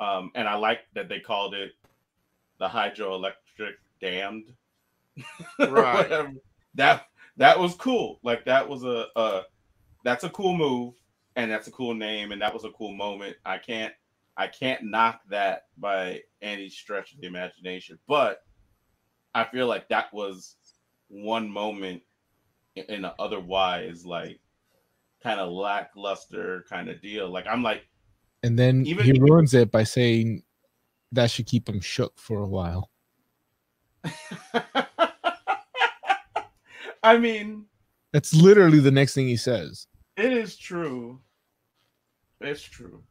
Um 0.00 0.30
and 0.34 0.48
i 0.48 0.54
like 0.54 0.80
that 0.94 1.08
they 1.08 1.20
called 1.20 1.54
it 1.54 1.72
the 2.58 2.68
hydroelectric 2.68 3.74
damned. 4.00 4.52
Right. 5.58 6.26
that 6.74 7.06
that 7.36 7.58
was 7.58 7.74
cool. 7.74 8.18
Like 8.22 8.44
that 8.46 8.68
was 8.68 8.84
a, 8.84 9.06
a 9.16 9.42
that's 10.04 10.24
a 10.24 10.30
cool 10.30 10.56
move 10.56 10.94
and 11.36 11.50
that's 11.50 11.68
a 11.68 11.72
cool 11.72 11.94
name 11.94 12.32
and 12.32 12.40
that 12.42 12.52
was 12.52 12.64
a 12.64 12.70
cool 12.70 12.92
moment. 12.94 13.36
I 13.44 13.58
can't 13.58 13.94
i 14.36 14.46
can't 14.46 14.84
knock 14.84 15.20
that 15.28 15.64
by 15.76 16.20
any 16.40 16.68
stretch 16.68 17.12
of 17.12 17.20
the 17.20 17.26
imagination 17.26 17.98
but 18.06 18.42
i 19.34 19.44
feel 19.44 19.66
like 19.66 19.88
that 19.88 20.12
was 20.12 20.56
one 21.08 21.48
moment 21.50 22.02
in 22.76 22.84
in 22.88 23.04
an 23.04 23.12
otherwise 23.18 24.04
like 24.06 24.40
kind 25.22 25.40
of 25.40 25.50
lackluster 25.52 26.64
kind 26.68 26.88
of 26.88 27.00
deal 27.02 27.28
like 27.30 27.46
i'm 27.46 27.62
like 27.62 27.82
And 28.42 28.58
then 28.58 28.86
Even- 28.86 29.04
he 29.04 29.12
ruins 29.20 29.52
it 29.54 29.70
by 29.70 29.84
saying 29.84 30.42
that 31.12 31.30
should 31.30 31.46
keep 31.46 31.68
him 31.68 31.80
shook 31.80 32.16
for 32.18 32.40
a 32.40 32.48
while. 32.48 32.90
i 37.02 37.18
mean 37.18 37.66
That's 38.12 38.32
literally 38.34 38.78
the 38.80 38.90
next 38.90 39.14
thing 39.14 39.26
he 39.28 39.36
says. 39.36 39.86
It 40.16 40.32
is 40.32 40.56
true. 40.56 41.20
It's 42.40 42.62
true. 42.62 43.02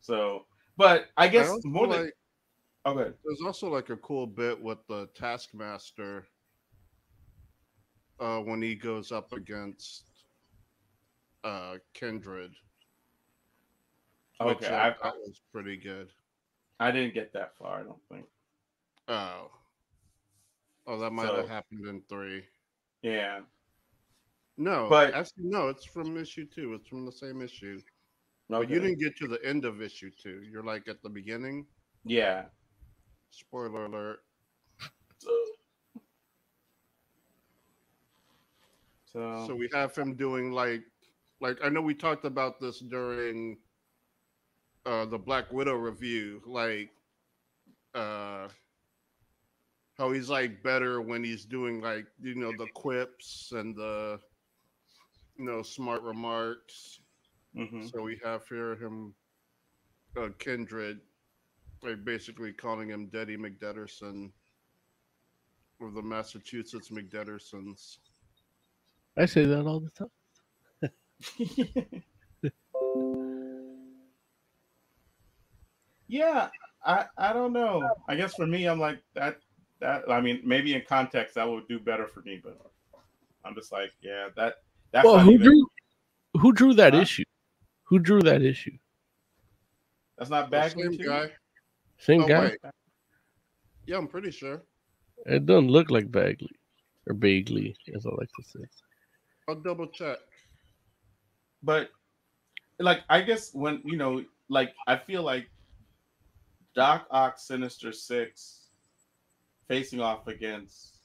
So, 0.00 0.46
but 0.76 1.06
I 1.16 1.24
I 1.24 1.28
guess 1.28 1.48
also 1.48 1.68
more 1.68 1.86
than 1.86 2.04
like, 2.04 2.12
oh, 2.14 2.17
good. 2.94 3.14
there's 3.24 3.40
also 3.44 3.68
like 3.68 3.90
a 3.90 3.96
cool 3.96 4.26
bit 4.26 4.60
with 4.60 4.78
the 4.88 5.08
Taskmaster 5.14 6.26
uh, 8.20 8.38
when 8.38 8.60
he 8.62 8.74
goes 8.74 9.12
up 9.12 9.32
against 9.32 10.04
uh, 11.44 11.76
Kindred. 11.94 12.52
Okay, 14.40 14.68
I, 14.68 14.90
that 14.90 15.14
was 15.16 15.40
pretty 15.52 15.76
good. 15.76 16.10
I 16.80 16.90
didn't 16.92 17.14
get 17.14 17.32
that 17.32 17.56
far. 17.56 17.80
I 17.80 17.82
don't 17.82 18.02
think. 18.10 18.24
Oh, 19.08 19.50
oh, 20.86 20.98
that 20.98 21.10
might 21.10 21.26
So- 21.26 21.36
have 21.36 21.48
happened 21.48 21.86
in 21.86 22.02
three. 22.08 22.44
Yeah, 23.02 23.40
No, 24.56 24.88
But- 24.90 25.14
actually, 25.14 25.44
no, 25.44 25.68
it's 25.68 25.84
from 25.84 26.16
issue 26.16 26.44
two. 26.46 26.74
It's 26.74 26.88
from 26.88 27.06
the 27.06 27.12
same 27.12 27.40
issue. 27.42 27.80
okay. 28.52 28.72
You 28.72 28.80
didn't 28.80 28.98
get 28.98 29.16
to 29.18 29.28
the 29.28 29.44
end 29.44 29.64
of 29.64 29.80
issue 29.80 30.10
two. 30.20 30.42
You're 30.42 30.64
like 30.64 30.88
at 30.88 31.00
the 31.02 31.08
beginning. 31.08 31.66
Yeah. 32.04 32.46
Spoiler 33.30 33.86
alert. 33.86 34.20
So, 35.18 35.30
so, 39.04 39.20
So 39.34 39.54
we 39.54 39.68
have 39.72 39.94
him 39.96 40.14
doing 40.14 40.52
like, 40.52 40.84
like 41.40 41.58
I 41.62 41.68
know 41.68 41.80
we 41.82 41.94
talked 41.94 42.24
about 42.24 42.60
this 42.60 42.80
during 42.80 43.58
uh 44.86 45.04
the 45.06 45.18
Black 45.18 45.52
Widow 45.52 45.74
review, 45.74 46.42
like 46.46 46.90
uh 47.94 48.48
how 49.96 50.12
he's 50.12 50.28
like 50.30 50.62
better 50.62 51.00
when 51.00 51.24
he's 51.24 51.44
doing 51.44 51.80
like 51.80 52.06
you 52.20 52.34
know 52.34 52.52
the 52.52 52.66
quips 52.68 53.52
and 53.52 53.76
the 53.76 54.20
you 55.36 55.44
know 55.44 55.62
smart 55.62 56.02
remarks. 56.02 57.00
mhm. 57.54 57.92
So 57.92 58.02
we 58.02 58.20
have 58.24 58.46
here 58.48 58.76
him 58.76 59.14
uh 60.16 60.30
Kindred 60.38 61.00
like 61.82 62.04
basically 62.04 62.52
calling 62.52 62.88
him 62.88 63.08
Deddy 63.10 63.36
McDetterson 63.36 64.32
of 65.80 65.94
the 65.94 66.02
Massachusetts 66.02 66.90
McDettersons. 66.90 67.98
I 69.16 69.26
say 69.26 69.44
that 69.44 69.66
all 69.66 69.80
the 69.80 69.90
time. 69.90 70.10
yeah, 76.08 76.50
I 76.84 77.06
I 77.16 77.32
don't 77.32 77.52
know. 77.52 77.96
I 78.08 78.16
guess 78.16 78.34
for 78.34 78.46
me, 78.46 78.66
I'm 78.66 78.80
like 78.80 79.02
that. 79.14 79.40
That 79.80 80.10
I 80.10 80.20
mean, 80.20 80.40
maybe 80.44 80.74
in 80.74 80.82
context 80.82 81.36
that 81.36 81.48
would 81.48 81.68
do 81.68 81.78
better 81.78 82.06
for 82.06 82.20
me, 82.22 82.40
but 82.42 82.60
I'm 83.44 83.54
just 83.54 83.72
like, 83.72 83.92
yeah, 84.00 84.28
that 84.36 84.56
that's 84.92 85.04
well, 85.04 85.14
not 85.14 85.24
who 85.24 85.32
even, 85.32 85.44
drew 85.44 85.66
who 86.40 86.52
drew 86.52 86.74
that 86.74 86.94
Huh? 86.94 87.02
issue? 87.02 87.24
Who 87.84 87.98
drew 88.00 88.22
that 88.22 88.42
issue? 88.42 88.78
that's 90.16 90.30
not 90.30 90.50
The 90.50 90.50
Bagley 90.50 90.82
same 90.82 90.98
too? 90.98 91.04
guy. 91.06 91.32
Same 91.98 92.22
Oh, 92.22 92.28
guy. 92.28 92.40
wait. 92.40 92.58
Yeah, 93.86 93.98
I'm 93.98 94.08
pretty 94.08 94.30
sure. 94.30 94.62
It 95.26 95.46
doesn't 95.46 95.68
look 95.70 95.90
like 95.90 96.10
Bagley 96.10 96.50
or 97.06 97.14
Bagley, 97.14 97.76
as 97.94 98.06
I 98.06 98.10
like 98.10 98.28
to 98.36 98.42
say. 98.44 98.64
I'll 99.48 99.56
double 99.56 99.86
check. 99.88 100.18
but 101.62 101.90
like 102.78 103.00
I 103.08 103.20
guess 103.22 103.52
when 103.54 103.82
you 103.84 103.96
know, 103.96 104.24
like 104.48 104.72
I 104.86 104.96
feel 104.96 105.22
like 105.22 105.48
Doc 106.74 107.06
Ock 107.10 107.38
Sinister 107.38 107.90
Six 107.92 108.68
facing 109.66 110.00
off 110.00 110.28
against 110.28 110.98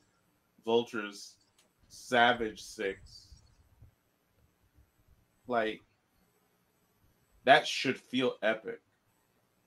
Vulture's 0.64 1.38
Savage 1.88 2.62
Six. 2.62 3.28
Like 5.48 5.82
that 7.46 7.66
should 7.68 7.98
feel 8.00 8.36
epic. 8.44 8.82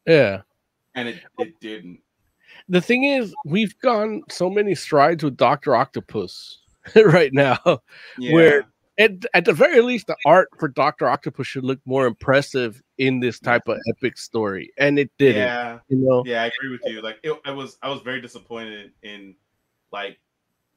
Yeah. 0.07 0.43
And 0.97 1.09
it, 1.09 1.21
it 1.39 1.61
didn't. 1.61 2.01
The 2.69 2.81
thing 2.81 3.05
is, 3.05 3.35
we've 3.45 3.79
gone 3.81 4.23
so 4.31 4.51
many 4.51 4.75
strides 4.75 5.23
with 5.23 5.37
Doctor 5.37 5.77
Octopus 5.77 6.59
right 6.97 7.33
now. 7.33 7.59
Yeah. 8.19 8.33
Where 8.33 8.67
at, 8.99 9.11
at 9.35 9.45
the 9.45 9.53
very 9.53 9.81
least, 9.83 10.07
the 10.07 10.17
art 10.25 10.49
for 10.59 10.69
Doctor 10.69 11.09
Octopus 11.09 11.47
should 11.47 11.65
look 11.65 11.81
more 11.85 12.07
impressive 12.07 12.83
in 12.99 13.21
this 13.21 13.39
type 13.39 13.69
of 13.69 13.79
epic 13.91 14.17
story, 14.17 14.73
and 14.79 14.99
it 14.99 15.11
didn't. 15.19 15.43
Yeah. 15.43 15.79
You 15.89 15.99
know, 15.99 16.25
Yeah, 16.25 16.43
I 16.43 16.47
agree 16.47 16.71
with 16.71 16.81
you. 16.87 17.03
Like 17.03 17.19
it, 17.23 17.39
I 17.45 17.51
was 17.51 17.79
I 17.83 17.91
was 17.91 18.01
very 18.01 18.21
disappointed 18.21 18.93
in 19.03 19.35
like 19.93 20.19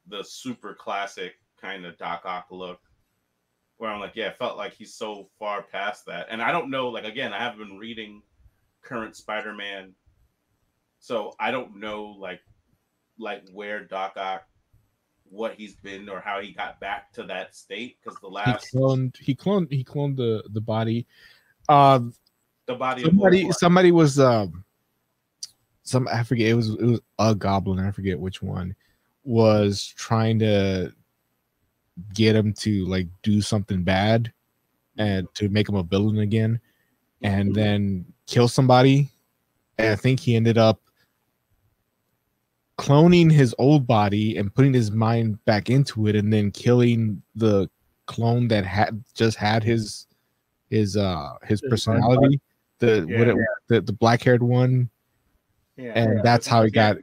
the 0.06 0.22
super 0.22 0.74
classic 0.74 1.34
kind 1.60 1.86
of 1.86 1.96
Doc 1.98 2.22
Ock 2.24 2.46
look. 2.50 2.80
Where 3.78 3.90
I'm 3.90 4.00
like, 4.00 4.14
yeah, 4.14 4.26
it 4.26 4.36
felt 4.36 4.58
like 4.58 4.74
he's 4.74 4.94
so 4.94 5.30
far 5.38 5.62
past 5.62 6.04
that. 6.04 6.26
And 6.28 6.42
I 6.42 6.52
don't 6.52 6.70
know, 6.70 6.88
like 6.88 7.04
again, 7.04 7.32
I 7.32 7.38
haven't 7.38 7.66
been 7.66 7.78
reading 7.78 8.22
current 8.82 9.16
Spider-Man. 9.16 9.94
So 11.00 11.34
I 11.40 11.50
don't 11.50 11.76
know 11.76 12.14
like 12.18 12.40
like 13.18 13.42
where 13.52 13.84
Doc 13.84 14.12
Ock 14.16 14.44
what 15.24 15.54
he's 15.54 15.76
been 15.76 16.08
or 16.08 16.20
how 16.20 16.40
he 16.40 16.52
got 16.52 16.80
back 16.80 17.12
to 17.12 17.22
that 17.24 17.54
state 17.54 17.96
because 18.02 18.18
the 18.20 18.28
He 18.28 18.34
last 18.34 18.72
cloned. 18.72 19.16
He 19.16 19.34
cloned. 19.34 19.72
He 19.72 19.82
cloned 19.82 20.16
the 20.16 20.44
the 20.52 20.60
body. 20.60 21.06
Um, 21.68 22.14
the 22.66 22.74
body 22.74 23.02
somebody 23.02 23.50
somebody 23.52 23.92
was 23.92 24.20
um 24.20 24.64
some 25.82 26.06
I 26.08 26.22
forget 26.22 26.48
it 26.48 26.54
was 26.54 26.70
it 26.70 26.84
was 26.84 27.00
a 27.18 27.34
goblin 27.34 27.80
I 27.80 27.90
forget 27.90 28.18
which 28.18 28.42
one 28.42 28.74
was 29.24 29.86
trying 29.96 30.38
to 30.40 30.92
get 32.14 32.36
him 32.36 32.52
to 32.54 32.86
like 32.86 33.08
do 33.22 33.40
something 33.40 33.82
bad 33.82 34.32
and 34.98 35.26
to 35.34 35.48
make 35.48 35.68
him 35.68 35.74
a 35.74 35.82
villain 35.82 36.18
again 36.18 36.60
and 37.22 37.54
then 37.54 38.04
kill 38.26 38.48
somebody 38.48 39.08
and 39.78 39.88
I 39.88 39.96
think 39.96 40.20
he 40.20 40.36
ended 40.36 40.58
up 40.58 40.80
cloning 42.80 43.30
his 43.30 43.54
old 43.58 43.86
body 43.86 44.38
and 44.38 44.54
putting 44.54 44.72
his 44.72 44.90
mind 44.90 45.44
back 45.44 45.68
into 45.68 46.06
it 46.06 46.16
and 46.16 46.32
then 46.32 46.50
killing 46.50 47.20
the 47.34 47.68
clone 48.06 48.48
that 48.48 48.64
had 48.64 49.04
just 49.14 49.36
had 49.36 49.62
his 49.62 50.06
his 50.70 50.96
uh 50.96 51.34
his 51.44 51.60
personality 51.68 52.40
the 52.78 53.02
what 53.02 53.26
Yeah. 53.26 53.34
it, 53.34 53.36
the, 53.68 53.80
the 53.82 53.92
black 53.92 54.22
haired 54.22 54.42
one 54.42 54.88
yeah, 55.76 55.92
and 55.94 56.16
yeah, 56.16 56.22
that's 56.22 56.46
how 56.46 56.64
he 56.64 56.70
got 56.70 56.96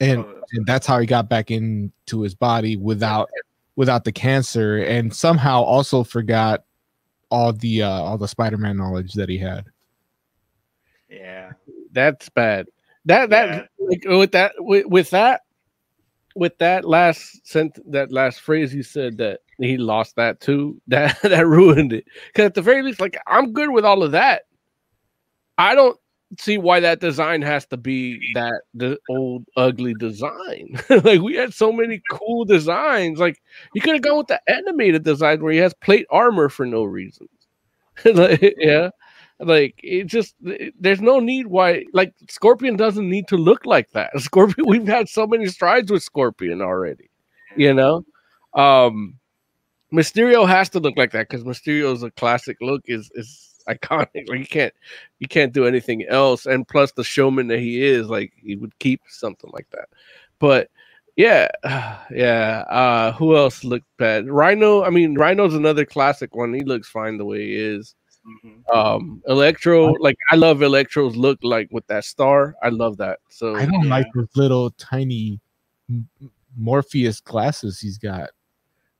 and 0.00 0.20
Oh, 0.20 0.42
and 0.52 0.66
that's 0.66 0.86
how 0.86 0.98
he 0.98 1.06
got 1.06 1.30
back 1.30 1.50
into 1.50 2.20
his 2.20 2.34
body 2.34 2.76
without 2.76 3.30
without 3.76 4.04
the 4.04 4.12
cancer 4.12 4.82
and 4.84 5.14
somehow 5.14 5.62
also 5.62 6.04
forgot 6.04 6.64
all 7.30 7.54
the 7.54 7.82
uh 7.82 7.88
all 7.88 8.18
the 8.18 8.28
spider-man 8.28 8.76
knowledge 8.76 9.14
that 9.14 9.30
he 9.30 9.38
had 9.38 9.64
yeah. 11.08 11.52
that's 11.92 12.28
bad. 12.28 12.66
That 13.06 13.30
that 13.30 13.48
Yeah. 13.48 13.62
like, 13.78 14.04
with 14.06 14.32
that 14.32 14.52
with, 14.58 14.86
with 14.86 15.10
that 15.10 15.42
with 16.36 16.58
that 16.58 16.84
last 16.84 17.46
sent 17.46 17.78
that 17.92 18.12
last 18.12 18.40
phrase 18.40 18.74
you 18.74 18.82
said 18.82 19.18
that 19.18 19.40
he 19.58 19.76
lost 19.78 20.16
that 20.16 20.40
too. 20.40 20.80
That 20.88 21.20
that 21.22 21.46
ruined 21.46 21.92
it. 21.92 22.06
Because 22.28 22.46
at 22.46 22.54
the 22.54 22.62
very 22.62 22.82
least, 22.82 23.00
like 23.00 23.18
I'm 23.26 23.52
good 23.52 23.70
with 23.70 23.84
all 23.84 24.02
of 24.02 24.12
that. 24.12 24.42
I 25.58 25.74
don't 25.74 25.98
see 26.38 26.56
why 26.56 26.80
that 26.80 27.00
design 27.00 27.42
has 27.42 27.66
to 27.66 27.76
be 27.76 28.18
that 28.34 28.62
the 28.74 28.98
old 29.10 29.44
ugly 29.56 29.94
design. 29.94 30.78
like 30.90 31.20
we 31.20 31.34
had 31.34 31.52
so 31.52 31.72
many 31.72 32.00
cool 32.10 32.44
designs. 32.44 33.18
Like 33.18 33.42
you 33.74 33.80
could 33.80 33.94
have 33.94 34.02
gone 34.02 34.18
with 34.18 34.28
the 34.28 34.40
animated 34.48 35.04
design 35.04 35.42
where 35.42 35.52
he 35.52 35.58
has 35.58 35.74
plate 35.74 36.06
armor 36.10 36.48
for 36.48 36.64
no 36.66 36.84
reason. 36.84 37.28
like, 38.04 38.54
yeah. 38.58 38.90
Like 39.42 39.80
it 39.82 40.04
just 40.04 40.36
there's 40.78 41.00
no 41.00 41.18
need 41.18 41.48
why 41.48 41.84
like 41.92 42.14
Scorpion 42.28 42.76
doesn't 42.76 43.08
need 43.08 43.26
to 43.28 43.36
look 43.36 43.66
like 43.66 43.90
that. 43.90 44.10
Scorpion 44.18 44.68
we've 44.68 44.86
had 44.86 45.08
so 45.08 45.26
many 45.26 45.46
strides 45.46 45.90
with 45.90 46.02
Scorpion 46.02 46.62
already. 46.62 47.10
You 47.56 47.74
know? 47.74 48.04
Um 48.54 49.18
Mysterio 49.92 50.48
has 50.48 50.68
to 50.70 50.80
look 50.80 50.96
like 50.96 51.10
that 51.12 51.28
because 51.28 51.44
Mysterio's 51.44 52.02
a 52.02 52.10
classic 52.12 52.56
look 52.60 52.82
is 52.86 53.10
is 53.14 53.48
iconic. 53.68 54.28
Like 54.28 54.38
you 54.38 54.46
can't 54.46 54.74
you 55.18 55.28
can't 55.28 55.52
do 55.52 55.66
anything 55.66 56.06
else. 56.08 56.46
And 56.46 56.66
plus 56.66 56.92
the 56.92 57.04
showman 57.04 57.48
that 57.48 57.58
he 57.58 57.84
is, 57.84 58.08
like 58.08 58.32
he 58.36 58.54
would 58.56 58.78
keep 58.78 59.02
something 59.08 59.50
like 59.52 59.68
that. 59.70 59.88
But 60.38 60.70
yeah, 61.16 61.48
yeah. 62.10 62.64
Uh 62.68 63.12
who 63.12 63.36
else 63.36 63.64
looked 63.64 63.88
bad? 63.98 64.28
Rhino, 64.28 64.84
I 64.84 64.90
mean 64.90 65.16
Rhino's 65.16 65.54
another 65.54 65.84
classic 65.84 66.36
one. 66.36 66.54
He 66.54 66.62
looks 66.62 66.88
fine 66.88 67.18
the 67.18 67.24
way 67.24 67.40
he 67.40 67.56
is. 67.56 67.96
Mhm. 68.26 68.74
Um 68.76 69.22
Electro, 69.26 69.92
like 70.00 70.16
I 70.30 70.36
love 70.36 70.62
Electro's 70.62 71.16
look 71.16 71.38
like 71.42 71.68
with 71.72 71.86
that 71.88 72.04
star. 72.04 72.54
I 72.62 72.68
love 72.68 72.96
that. 72.98 73.18
So 73.30 73.56
i 73.56 73.64
don't 73.66 73.84
Yeah. 73.84 73.90
like 73.90 74.06
those 74.14 74.28
little 74.36 74.70
tiny 74.72 75.40
morpheus 76.56 77.20
glasses 77.20 77.80
he's 77.80 77.98
got 77.98 78.30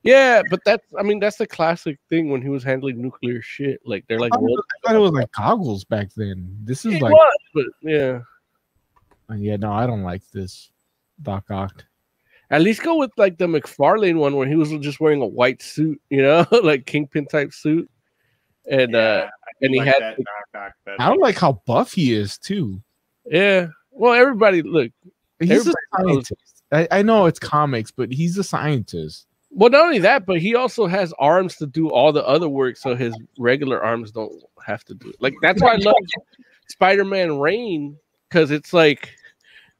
yeah, 0.04 0.42
but 0.50 0.58
that's 0.64 0.84
I 0.98 1.04
mean 1.04 1.20
that's 1.20 1.36
the 1.36 1.46
classic 1.46 1.96
thing 2.10 2.28
when 2.30 2.42
he 2.42 2.48
was 2.48 2.64
handling 2.64 3.00
nuclear 3.00 3.40
shit. 3.40 3.80
Like 3.86 4.04
they're 4.08 4.18
like 4.18 4.32
I 4.32 4.36
thought, 4.36 4.42
rolled- 4.44 4.60
I 4.60 4.88
thought 4.88 4.96
it 4.96 4.98
was 4.98 5.12
like 5.12 5.30
goggles 5.32 5.84
back 5.84 6.08
then 6.16 6.56
this 6.64 6.84
is 6.84 6.94
It 6.94 7.02
like 7.02 7.12
was, 7.12 7.38
but 7.54 7.66
yeah. 7.82 8.18
yeah 9.36 9.56
no 9.56 9.70
i 9.72 9.86
don't 9.86 10.02
like 10.02 10.22
this 10.32 10.70
doc 11.22 11.48
ock 11.52 11.84
At 12.50 12.62
least 12.62 12.82
go 12.82 12.96
with 12.98 13.12
like 13.16 13.38
the 13.38 13.46
McFarlane 13.46 14.16
one 14.18 14.34
where 14.34 14.48
he 14.48 14.56
was 14.56 14.70
just 14.80 14.98
wearing 15.00 15.22
a 15.22 15.26
white 15.26 15.62
suit, 15.62 15.98
you 16.10 16.20
know, 16.20 16.44
like 16.64 16.84
kingpin 16.84 17.24
type 17.26 17.52
suit. 17.52 17.88
And 18.70 18.92
Yeah, 18.92 18.98
uh 18.98 19.26
I 19.26 19.48
and 19.62 19.74
he 19.74 19.78
like 19.80 19.88
had 19.88 20.02
that 20.02 20.16
Doc 20.16 20.26
Ock 20.62 20.72
better. 20.84 20.96
i 21.00 21.08
don't 21.08 21.20
like 21.20 21.38
how 21.38 21.60
buff 21.66 21.92
he 21.92 22.12
is 22.14 22.38
too 22.38 22.80
yeah. 23.30 23.68
Well, 23.92 24.14
everybody 24.14 24.62
look. 24.62 24.90
he's 25.38 25.50
a 25.50 25.54
Everybody 25.54 25.76
knows- 25.98 26.06
scientist 26.28 26.62
I, 26.72 26.88
I 26.90 27.02
know 27.02 27.26
it's 27.26 27.38
comics 27.38 27.90
but 27.90 28.10
he's 28.12 28.36
a 28.38 28.44
scientist 28.44 29.26
Well, 29.50 29.68
not 29.70 29.84
only 29.84 29.98
that, 30.00 30.24
but 30.26 30.38
he 30.40 30.54
also 30.54 30.86
has 30.86 31.12
arms 31.18 31.56
to 31.56 31.66
do 31.66 31.90
all 31.90 32.10
the 32.12 32.26
other 32.26 32.48
work, 32.48 32.76
so 32.78 32.94
his 32.96 33.14
regular 33.38 33.82
arms 33.84 34.10
don't 34.10 34.32
have 34.66 34.82
to 34.84 34.94
do 34.94 35.10
it. 35.10 35.16
Like 35.20 35.34
that's 35.42 35.60
why 35.60 35.72
I 35.74 35.76
love 35.76 35.94
Spider-Man 36.68 37.38
Reign 37.38 37.96
because 38.28 38.50
it's 38.50 38.72
like 38.72 39.10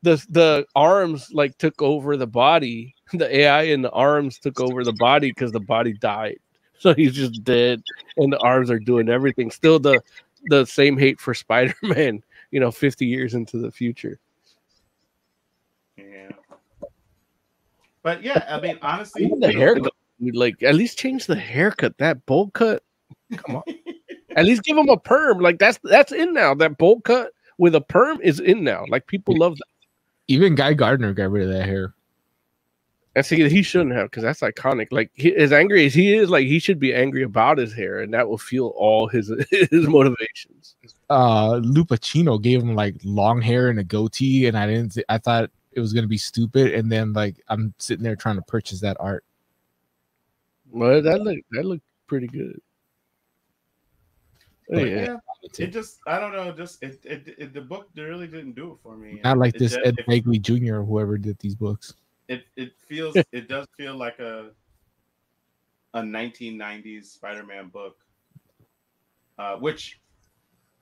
the 0.03 0.23
the 0.29 0.67
arms 0.77 1.31
like 1.33 1.57
took 1.59 1.81
over 1.81 2.17
the 2.17 2.27
body. 2.27 2.95
The 3.15 3.35
AI 3.41 3.63
in 3.63 3.83
the 3.83 3.91
arms 3.91 4.39
took 4.39 4.61
over 4.61 4.85
the 4.85 4.93
body 4.95 5.31
because 5.31 5.53
the 5.53 5.61
body 5.61 5.93
died. 5.95 6.39
So 6.93 6.95
he's 6.95 7.15
just 7.15 7.45
dead, 7.45 7.81
and 8.17 8.33
the 8.33 8.41
arms 8.41 8.69
are 8.69 8.81
doing 8.81 9.09
everything. 9.09 9.53
Still 9.53 9.79
the 9.79 10.03
the 10.47 10.65
same 10.65 10.99
hate 10.99 11.21
for 11.21 11.33
Spider-Man. 11.45 12.25
You 12.51 12.59
know, 12.59 12.73
fifty 12.73 13.07
years 13.07 13.35
into 13.35 13.59
the 13.59 13.71
future. 13.71 14.19
Yeah. 15.97 16.31
But 18.03 18.25
yeah, 18.25 18.45
I 18.49 18.61
mean, 18.61 18.81
honestly, 18.83 19.27
Even 19.27 19.39
the 19.39 19.53
you 19.53 19.53
know, 19.55 19.61
haircut, 19.61 19.93
like 20.33 20.61
at 20.65 20.75
least 20.75 20.99
change 20.99 21.27
the 21.27 21.37
haircut. 21.37 21.97
That 21.99 22.27
bowl 22.27 22.51
cut, 22.51 22.83
come 23.37 23.57
on. 23.57 23.63
at 24.37 24.45
least 24.45 24.65
give 24.65 24.77
him 24.77 24.89
a 24.89 24.99
perm. 24.99 25.39
Like 25.39 25.61
that's 25.61 25.79
that's 25.85 26.11
in 26.11 26.33
now. 26.33 26.53
That 26.53 26.79
bowl 26.79 27.01
cut 27.03 27.31
with 27.59 27.77
a 27.77 27.81
perm 27.81 28.19
is 28.23 28.41
in 28.41 28.65
now. 28.65 28.87
Like 28.89 29.07
people 29.07 29.37
love 29.39 29.57
that. 29.57 29.67
even 30.27 30.57
guy 30.57 30.75
gardner 30.75 31.15
got 31.15 31.31
rid 31.31 31.47
of 31.47 31.55
that 31.55 31.65
hair 31.65 31.95
And 33.15 33.27
see, 33.27 33.47
he 33.49 33.63
shouldn't 33.63 33.95
have 33.95 34.11
because 34.11 34.23
that's 34.23 34.41
iconic. 34.41 34.89
Like 34.91 35.11
he, 35.13 35.35
as 35.37 35.53
angry 35.53 35.85
as 35.85 35.93
he 35.93 36.15
is, 36.15 36.31
like 36.31 36.47
he 36.47 36.59
should 36.59 36.79
be 36.79 36.95
angry 36.95 37.23
about 37.23 37.59
his 37.59 37.75
hair, 37.75 38.01
and 38.01 38.15
that 38.15 38.27
will 38.27 38.39
fuel 38.39 38.73
all 38.77 39.07
his 39.07 39.31
his 39.51 39.87
motivations. 39.87 40.77
uh 41.11 41.61
Lupacchino 41.61 42.41
gave 42.41 42.63
him 42.63 42.75
like 42.75 42.97
long 43.05 43.43
hair 43.43 43.69
and 43.69 43.79
a 43.79 43.85
goatee, 43.85 44.47
and 44.47 44.57
I 44.57 44.67
didn't. 44.67 44.97
I 45.11 45.19
thought 45.19 45.51
it 45.73 45.81
was 45.81 45.93
gonna 45.93 46.07
be 46.07 46.17
stupid, 46.17 46.73
and 46.73 46.91
then 46.91 47.13
like 47.13 47.37
I'm 47.49 47.75
sitting 47.79 48.03
there 48.03 48.17
trying 48.17 48.37
to 48.37 48.43
purchase 48.43 48.81
that 48.81 48.97
art. 48.99 49.25
Well, 50.71 51.03
that 51.03 51.21
look 51.21 51.39
that 51.51 51.67
looked 51.67 51.85
pretty 52.07 52.29
good. 52.29 52.63
But 54.71 54.89
yeah. 54.89 55.05
yeah, 55.05 55.17
it 55.59 55.67
just 55.67 55.99
I 56.07 56.19
don't 56.19 56.33
know, 56.33 56.51
just 56.51 56.83
it, 56.83 56.99
it, 57.05 57.35
it 57.37 57.53
the 57.53 57.61
book 57.61 57.89
really 57.95 58.27
didn't 58.27 58.53
do 58.53 58.73
it 58.73 58.79
for 58.83 58.97
me. 58.97 59.21
Not 59.23 59.37
like 59.37 59.55
It 59.57 59.59
this 59.59 59.73
de- 59.73 59.87
Ed 59.87 59.97
it, 59.99 60.07
Begley 60.07 60.41
Jr. 60.41 60.77
or 60.77 60.85
whoever 60.85 61.19
did 61.19 61.39
these 61.41 61.55
books. 61.55 61.93
It 62.33 62.45
it 62.57 62.73
feels 62.89 63.17
it 63.33 63.49
does 63.49 63.67
feel 63.77 63.97
like 63.97 64.19
a 64.19 64.51
a 65.95 66.01
1990s 66.01 67.05
Spider-Man 67.05 67.69
book, 67.69 67.97
uh, 69.39 69.57
which 69.57 70.01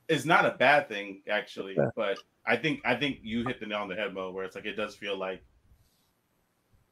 is 0.09 0.25
not 0.25 0.47
a 0.47 0.53
bad 0.53 0.89
thing 0.89 1.23
actually. 1.29 1.77
But 1.97 2.19
I 2.47 2.57
think 2.57 2.81
I 2.85 2.95
think 2.95 3.19
you 3.23 3.45
hit 3.45 3.59
the 3.61 3.67
nail 3.67 3.81
on 3.81 3.89
the 3.89 3.97
head, 3.97 4.15
Mo, 4.15 4.31
where 4.31 4.45
it's 4.45 4.55
like 4.55 4.67
it 4.67 4.77
does 4.77 4.95
feel 4.95 5.17
like 5.17 5.43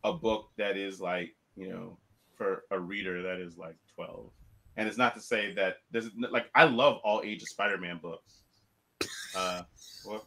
a 0.05 0.13
book 0.13 0.51
that 0.57 0.77
is 0.77 1.01
like 1.01 1.35
you 1.57 1.69
know 1.69 1.97
for 2.37 2.65
a 2.71 2.79
reader 2.79 3.23
that 3.23 3.41
is 3.41 3.57
like 3.57 3.77
12. 3.95 4.31
And 4.77 4.87
it's 4.87 4.99
not 4.99 5.15
to 5.17 5.21
say 5.21 5.53
that 5.55 5.79
there's 5.91 6.11
like 6.31 6.51
I 6.55 6.65
love 6.65 6.99
all 7.05 7.23
ages 7.25 7.51
Spider-Man 7.51 7.99
books. 8.03 8.43
Uh, 9.35 9.63
well, 10.07 10.25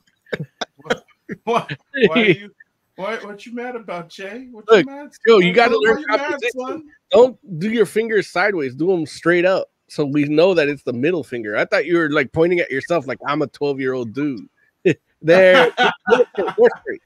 What? 1.43 1.77
Why 2.07 2.21
are 2.21 2.25
you? 2.25 2.51
Why? 2.95 3.17
What 3.17 3.45
you 3.45 3.53
mad 3.53 3.75
about, 3.75 4.09
Jay? 4.09 4.47
What 4.51 4.65
Look, 4.69 4.85
you 4.85 4.91
mad? 4.91 5.11
yo, 5.25 5.39
you 5.39 5.53
gotta 5.53 5.77
learn 5.77 5.99
you 5.99 6.05
mad, 6.09 6.81
Don't 7.09 7.59
do 7.59 7.69
your 7.69 7.85
fingers 7.85 8.27
sideways. 8.27 8.75
Do 8.75 8.87
them 8.87 9.05
straight 9.05 9.45
up, 9.45 9.71
so 9.87 10.05
we 10.05 10.25
know 10.25 10.53
that 10.53 10.67
it's 10.67 10.83
the 10.83 10.93
middle 10.93 11.23
finger. 11.23 11.55
I 11.57 11.65
thought 11.65 11.85
you 11.85 11.97
were 11.97 12.09
like 12.09 12.31
pointing 12.31 12.59
at 12.59 12.69
yourself, 12.69 13.07
like 13.07 13.19
I'm 13.27 13.41
a 13.41 13.47
12 13.47 13.79
year 13.79 13.93
old 13.93 14.13
dude. 14.13 14.47
there, 15.21 15.71
straight. 16.33 17.01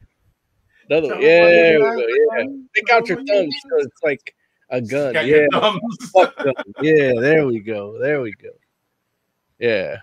Another, 0.89 1.09
one. 1.09 1.21
yeah, 1.21 1.39
why 1.41 1.49
there 1.49 1.73
you 1.73 1.79
we 1.79 1.85
mad, 1.85 1.95
go, 1.95 2.05
yeah. 2.07 2.45
Stick 2.71 2.89
out 2.91 3.07
your 3.07 3.17
why 3.17 3.23
you 3.23 3.27
thumb 3.27 3.51
so 3.51 3.77
it's 3.79 4.03
like 4.03 4.35
a 4.69 4.81
gun. 4.81 5.13
Yeah, 5.13 5.45
yeah, 6.81 7.13
there 7.19 7.45
we 7.47 7.59
go. 7.59 7.99
There 7.99 8.21
we 8.21 8.33
go. 8.33 8.49
Yeah, 9.59 9.97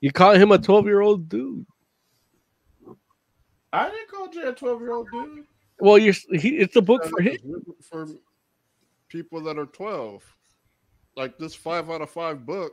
you 0.00 0.12
call 0.12 0.34
him 0.34 0.52
a 0.52 0.58
12 0.58 0.86
year 0.86 1.00
old 1.00 1.28
dude. 1.28 1.66
I 3.72 3.90
didn't 3.90 4.08
call 4.10 4.28
Jay 4.28 4.42
a 4.42 4.52
twelve-year-old 4.52 5.08
dude. 5.12 5.44
Well, 5.80 5.98
you're 5.98 6.14
he, 6.32 6.56
it's 6.58 6.76
a 6.76 6.82
book 6.82 7.02
Yeah, 7.04 7.10
for 7.10 7.22
him. 7.22 7.64
for 7.82 8.06
people 9.08 9.40
that 9.42 9.58
are 9.58 9.66
12. 9.66 10.22
Like 11.16 11.38
this 11.38 11.54
five 11.54 11.90
out 11.90 12.00
of 12.02 12.10
five 12.10 12.44
book 12.44 12.72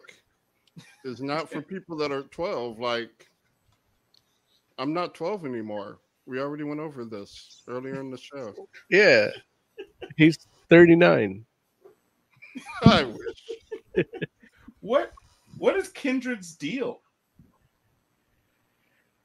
is 1.03 1.21
not 1.21 1.49
for 1.49 1.61
people 1.73 1.95
that 1.97 2.11
are 2.11 2.23
12. 2.23 2.79
Like, 2.79 3.29
I'm 4.77 4.93
not 4.93 5.13
12 5.15 5.45
anymore. 5.45 5.99
We 6.25 6.39
already 6.39 6.63
went 6.63 6.79
over 6.79 7.05
this 7.05 7.61
earlier 7.67 7.99
in 7.99 8.09
the 8.09 8.17
show. 8.17 8.53
Yeah, 8.89 9.29
he's 10.17 10.47
39. 10.69 11.45
I 12.83 13.03
wish. 13.03 14.05
What? 14.81 15.13
What 15.57 15.77
is 15.77 15.87
Kindred's 15.89 16.53
deal? 16.55 17.01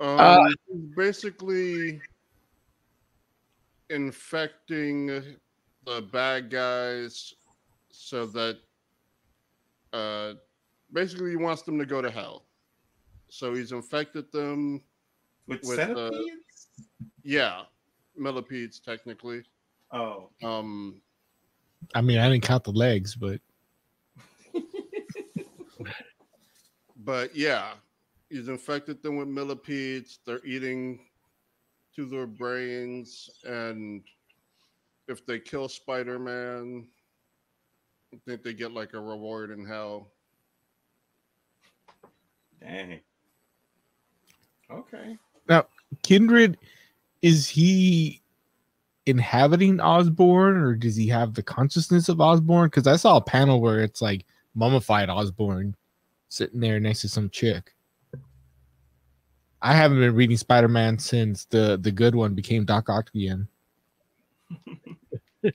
Um, 0.01 0.18
Uh, 0.18 0.48
he's 0.66 0.81
basically 0.97 2.01
infecting 3.90 5.06
the 5.85 6.02
bad 6.12 6.51
guys 6.51 7.35
so 7.90 8.24
that 8.27 8.59
uh, 9.93 10.35
basically 10.93 11.31
he 11.31 11.36
wants 11.36 11.62
them 11.62 11.78
to 11.78 11.85
go 11.85 12.01
to 12.01 12.10
hell. 12.10 12.47
So 13.28 13.55
he's 13.55 13.72
infected 13.72 14.31
them. 14.32 14.82
With, 15.47 15.62
With, 15.64 15.78
uh, 15.78 15.86
centipedes? 15.86 16.68
Yeah, 17.22 17.62
millipedes 18.16 18.81
technically. 18.81 19.43
oh, 19.93 20.31
Um, 20.43 21.02
I 21.94 22.01
mean, 22.01 22.18
I 22.18 22.28
didn't 22.28 22.44
count 22.44 22.64
the 22.64 22.72
legs, 22.72 23.16
but 23.16 23.40
but 26.97 27.35
yeah, 27.35 27.72
he's 28.31 28.48
infected 28.48 29.02
them 29.02 29.16
with 29.16 29.28
millipedes. 29.28 30.20
They're 30.24 30.44
eating 30.44 31.01
to 31.97 32.07
their 32.07 32.27
brains, 32.27 33.28
and 33.44 34.02
if 35.09 35.27
they 35.27 35.40
kill 35.40 35.69
Spider-Man, 35.69 36.86
I 38.15 38.16
think 38.27 38.43
they 38.43 38.55
get 38.55 38.73
like 38.73 38.94
a 38.94 39.01
reward 39.01 39.51
in 39.51 39.66
hell. 39.66 40.12
dang. 42.61 43.01
Okay. 44.70 45.16
Now, 45.48 45.66
Kindred, 46.02 46.57
is 47.23 47.48
he 47.48 48.23
inhabiting 49.07 49.81
Osborn, 49.81 50.57
or 50.57 50.74
does 50.74 50.94
he 50.94 51.09
have 51.09 51.35
the 51.35 51.43
consciousness 51.43 52.09
of 52.09 52.20
Osborn? 52.20 52.69
Because 52.69 52.86
I 52.86 52.97
saw 52.97 53.16
a 53.16 53.20
panel 53.20 53.61
where 53.61 53.81
it's 53.81 54.01
like 54.01 54.27
mummified 54.55 55.11
Osborn 55.11 55.74
sitting 56.28 56.61
there 56.61 56.78
next 56.78 57.01
to 57.01 57.09
some 57.09 57.31
chick. 57.31 57.74
I 59.62 59.74
haven't 59.74 59.99
been 60.01 60.15
reading 60.15 60.37
Spider 60.37 60.69
Man 60.69 60.99
since 60.99 61.45
the 61.47 61.78
the 61.81 61.93
good 61.93 62.15
one 62.15 62.35
became 62.35 62.65
Doc 62.65 62.89
Ock 62.89 63.11
again. 63.15 63.49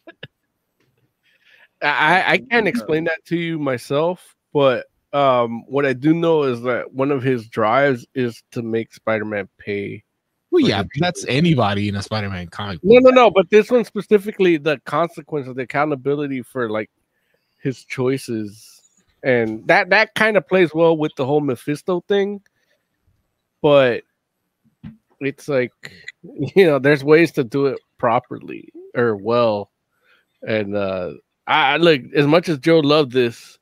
I, 1.82 2.34
I 2.34 2.38
can't 2.50 2.68
explain 2.68 3.04
that 3.06 3.24
to 3.26 3.38
you 3.38 3.60
myself, 3.60 4.36
but 4.54 4.88
um, 5.14 5.64
what 5.68 5.86
I 5.86 5.94
do 5.94 6.14
know 6.14 6.44
is 6.44 6.62
that 6.64 6.94
one 6.94 7.12
of 7.12 7.24
his 7.24 7.48
drives 7.48 8.06
is 8.16 8.44
to 8.52 8.62
make 8.62 8.94
Spider-Man 8.94 9.48
pay. 9.58 10.04
Well, 10.52 10.62
yeah, 10.68 10.84
that's 11.00 11.26
anybody 11.28 11.90
in 11.90 11.96
a 11.96 12.02
Spider 12.02 12.30
Man 12.30 12.48
comic. 12.48 12.80
No, 12.84 13.00
no, 13.00 13.10
no. 13.10 13.32
But 13.32 13.50
this 13.50 13.70
one 13.70 13.84
specifically, 13.84 14.58
the 14.58 14.80
consequence 14.86 15.48
of 15.48 15.56
the 15.56 15.64
accountability 15.64 16.44
for 16.44 16.70
like 16.70 16.90
his 17.58 17.84
choices, 17.84 18.82
and 19.24 19.66
that 19.68 19.90
that 19.90 20.16
kind 20.16 20.38
of 20.38 20.48
plays 20.48 20.74
well 20.74 20.96
with 20.96 21.12
the 21.18 21.26
whole 21.26 21.42
Mephisto 21.42 22.04
thing. 22.08 22.42
But 23.66 24.04
it's 25.20 25.48
like 25.48 25.74
you 26.22 26.66
know, 26.68 26.78
there's 26.78 27.04
ways 27.04 27.32
to 27.34 27.44
do 27.44 27.66
it 27.66 27.80
properly 27.98 28.72
or 28.96 29.16
well, 29.16 29.72
and 30.44 30.76
uh 30.76 31.14
I 31.48 31.78
look 31.78 32.02
as 32.16 32.28
much 32.28 32.48
as 32.48 32.60
Joe 32.60 32.80
loved 32.80 33.12
this, 33.12 33.58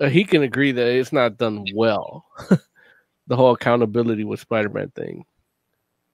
uh, 0.00 0.10
he 0.10 0.24
can 0.24 0.42
agree 0.42 0.72
that 0.72 0.86
it's 0.88 1.12
not 1.12 1.38
done 1.38 1.64
well. 1.74 2.26
the 3.28 3.36
whole 3.36 3.52
accountability 3.54 4.24
with 4.24 4.40
Spider-Man 4.40 4.90
thing, 4.90 5.24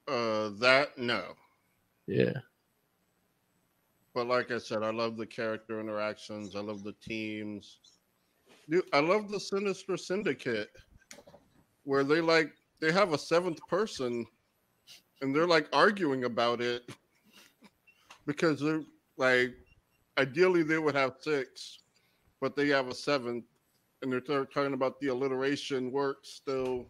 Uh, 0.07 0.51
that 0.59 0.97
no, 0.97 1.35
yeah. 2.07 2.33
but 4.13 4.27
like 4.27 4.51
I 4.51 4.57
said, 4.57 4.83
I 4.83 4.91
love 4.91 5.17
the 5.17 5.25
character 5.27 5.81
interactions. 5.81 6.55
I 6.55 6.61
love 6.61 6.83
the 6.83 6.95
teams. 7.01 7.79
Dude, 8.69 8.85
I 8.93 8.99
love 8.99 9.29
the 9.29 9.39
Sinister 9.39 9.97
Syndicate, 9.97 10.69
where 11.83 12.03
they 12.05 12.21
like 12.21 12.53
they 12.79 12.91
have 12.91 13.13
a 13.13 13.17
seventh 13.17 13.59
person, 13.67 14.25
and 15.21 15.35
they're 15.35 15.47
like 15.47 15.67
arguing 15.73 16.23
about 16.25 16.61
it 16.61 16.89
because 18.25 18.59
they're 18.59 18.83
like, 19.17 19.53
ideally 20.17 20.63
they 20.63 20.77
would 20.77 20.95
have 20.95 21.15
six, 21.19 21.79
but 22.41 22.55
they 22.55 22.67
have 22.69 22.87
a 22.87 22.95
seventh, 22.95 23.45
and 24.01 24.11
they're 24.11 24.21
t- 24.21 24.45
talking 24.53 24.73
about 24.73 24.99
the 24.99 25.07
alliteration 25.07 25.91
works 25.91 26.29
still, 26.29 26.85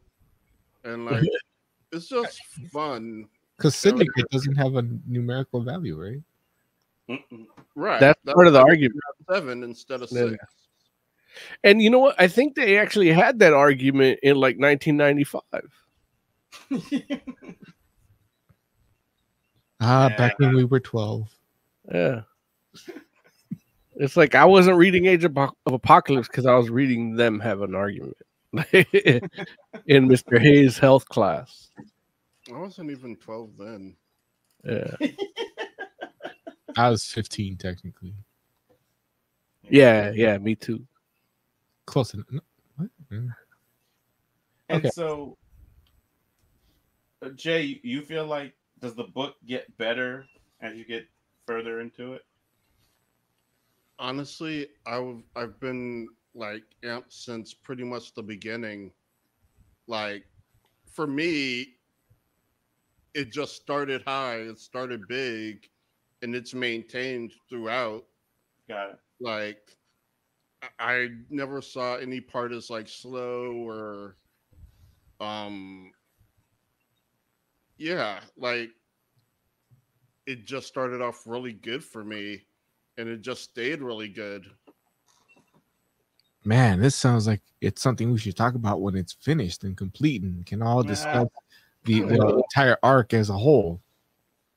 and 0.83 1.05
like 1.05 1.23
it's 1.91 2.07
just 2.07 2.39
fun, 2.71 3.27
Because 3.57 3.75
Syndicate 3.75 4.29
doesn't 4.29 4.55
have 4.55 4.75
a 4.75 4.83
numerical 5.07 5.61
value, 5.61 5.99
right? 5.99 6.21
Mm-mm. 7.09 7.47
right? 7.75 7.99
That's 7.99 8.19
part 8.23 8.45
of 8.45 8.53
the 8.53 8.61
argument. 8.61 8.99
Seven 9.27 9.63
instead 9.63 10.03
of 10.03 10.11
Yeah. 10.11 10.29
six. 10.29 10.45
And 11.63 11.81
you 11.81 11.89
know 11.89 11.99
what? 11.99 12.15
I 12.19 12.27
think 12.27 12.55
they 12.55 12.77
actually 12.77 13.11
had 13.11 13.39
that 13.39 13.53
argument 13.53 14.19
in 14.23 14.35
like 14.37 14.57
1995. 14.57 15.41
Ah, 19.81 20.09
back 20.17 20.37
when 20.39 20.53
we 20.53 20.65
were 20.65 20.79
12. 20.79 21.33
Yeah. 21.93 22.21
It's 23.95 24.17
like 24.17 24.35
I 24.35 24.45
wasn't 24.45 24.77
reading 24.77 25.05
Age 25.05 25.23
of, 25.23 25.37
Apo- 25.37 25.55
of 25.65 25.73
Apocalypse 25.73 26.27
because 26.27 26.45
I 26.45 26.55
was 26.55 26.69
reading 26.69 27.15
them 27.15 27.39
have 27.39 27.61
an 27.61 27.75
argument 27.75 28.17
in 28.53 30.07
Mr. 30.07 30.39
Hayes' 30.39 30.77
health 30.77 31.07
class. 31.07 31.71
I 32.53 32.57
wasn't 32.57 32.91
even 32.91 33.15
12 33.17 33.51
then. 33.57 33.95
Yeah. 34.65 34.95
I 36.77 36.89
was 36.89 37.05
15 37.05 37.57
technically. 37.57 38.15
Yeah. 39.69 40.11
Yeah. 40.13 40.37
Me 40.39 40.55
too. 40.55 40.85
Close 41.89 42.13
enough. 42.13 42.27
No, 42.29 42.41
What? 42.75 42.89
Mm. 43.11 43.35
And 44.69 44.79
Okay. 44.79 44.89
so, 44.89 45.35
uh, 47.23 47.29
Jay, 47.29 47.79
you 47.81 48.03
feel 48.03 48.27
like 48.27 48.53
does 48.79 48.93
the 48.93 49.05
book 49.05 49.35
get 49.47 49.75
better 49.79 50.27
as 50.61 50.77
you 50.77 50.85
get 50.85 51.07
further 51.47 51.81
into 51.81 52.13
it? 52.13 52.21
Honestly, 53.97 54.67
I've 54.85 55.23
I've 55.35 55.59
been 55.59 56.09
like 56.35 56.63
amped 56.83 57.11
since 57.11 57.55
pretty 57.55 57.83
much 57.83 58.13
the 58.13 58.21
beginning. 58.21 58.91
Like 59.87 60.25
for 60.91 61.07
me, 61.07 61.73
it 63.15 63.31
just 63.31 63.55
started 63.55 64.03
high, 64.05 64.35
it 64.35 64.59
started 64.59 65.07
big, 65.07 65.67
and 66.21 66.35
it's 66.35 66.53
maintained 66.53 67.33
throughout. 67.49 68.05
Got 68.67 68.91
it. 68.91 68.99
Like 69.19 69.75
I- 70.61 70.67
I 70.79 71.07
never 71.29 71.61
saw 71.61 71.95
any 71.95 72.19
part 72.21 72.51
as 72.51 72.69
like 72.69 72.87
slow 72.87 73.53
or 73.53 74.17
um 75.19 75.91
yeah, 77.77 78.19
like 78.37 78.69
it 80.25 80.45
just 80.45 80.67
started 80.67 81.01
off 81.01 81.23
really 81.25 81.53
good 81.53 81.83
for 81.83 82.03
me 82.03 82.45
and 82.97 83.07
it 83.07 83.21
just 83.21 83.43
stayed 83.43 83.81
really 83.81 84.09
good. 84.09 84.45
Man, 86.45 86.79
this 86.79 86.95
sounds 86.95 87.27
like 87.27 87.41
it's 87.61 87.81
something 87.81 88.11
we 88.11 88.17
should 88.19 88.35
talk 88.35 88.55
about 88.55 88.81
when 88.81 88.95
it's 88.95 89.13
finished 89.13 89.63
and 89.63 89.75
complete 89.75 90.21
and 90.23 90.45
can 90.45 90.61
all 90.61 90.83
Yeah. 90.83 90.89
discuss 90.89 91.27
the, 91.85 92.01
the 92.01 92.43
entire 92.43 92.77
arc 92.83 93.13
as 93.13 93.29
a 93.29 93.37
whole. 93.37 93.81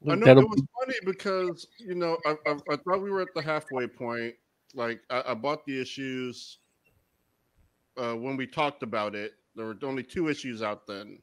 I 0.09 0.17
know 0.17 0.27
That'll 0.27 0.43
it 0.43 0.51
was 0.51 0.63
funny 0.81 0.97
because 1.05 1.67
you 1.79 1.95
know 1.95 2.19
I, 2.27 2.35
I, 2.47 2.53
I 2.71 2.77
thought 2.77 3.03
we 3.03 3.11
were 3.11 3.21
at 3.21 3.33
the 3.35 3.43
halfway 3.43 3.87
point. 3.87 4.35
Like 4.75 5.01
I, 5.11 5.23
I 5.29 5.35
bought 5.35 5.65
the 5.67 5.81
issues 5.81 6.59
uh, 7.97 8.15
when 8.15 8.37
we 8.37 8.47
talked 8.47 8.83
about 8.83 9.15
it. 9.15 9.33
There 9.55 9.67
were 9.67 9.77
only 9.83 10.03
two 10.03 10.29
issues 10.29 10.63
out 10.63 10.87
then, 10.87 11.19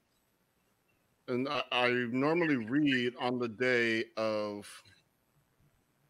and 1.28 1.48
I, 1.50 1.64
I 1.72 1.90
normally 2.12 2.58
read 2.58 3.14
on 3.20 3.40
the 3.40 3.48
day 3.48 4.06
of 4.18 4.68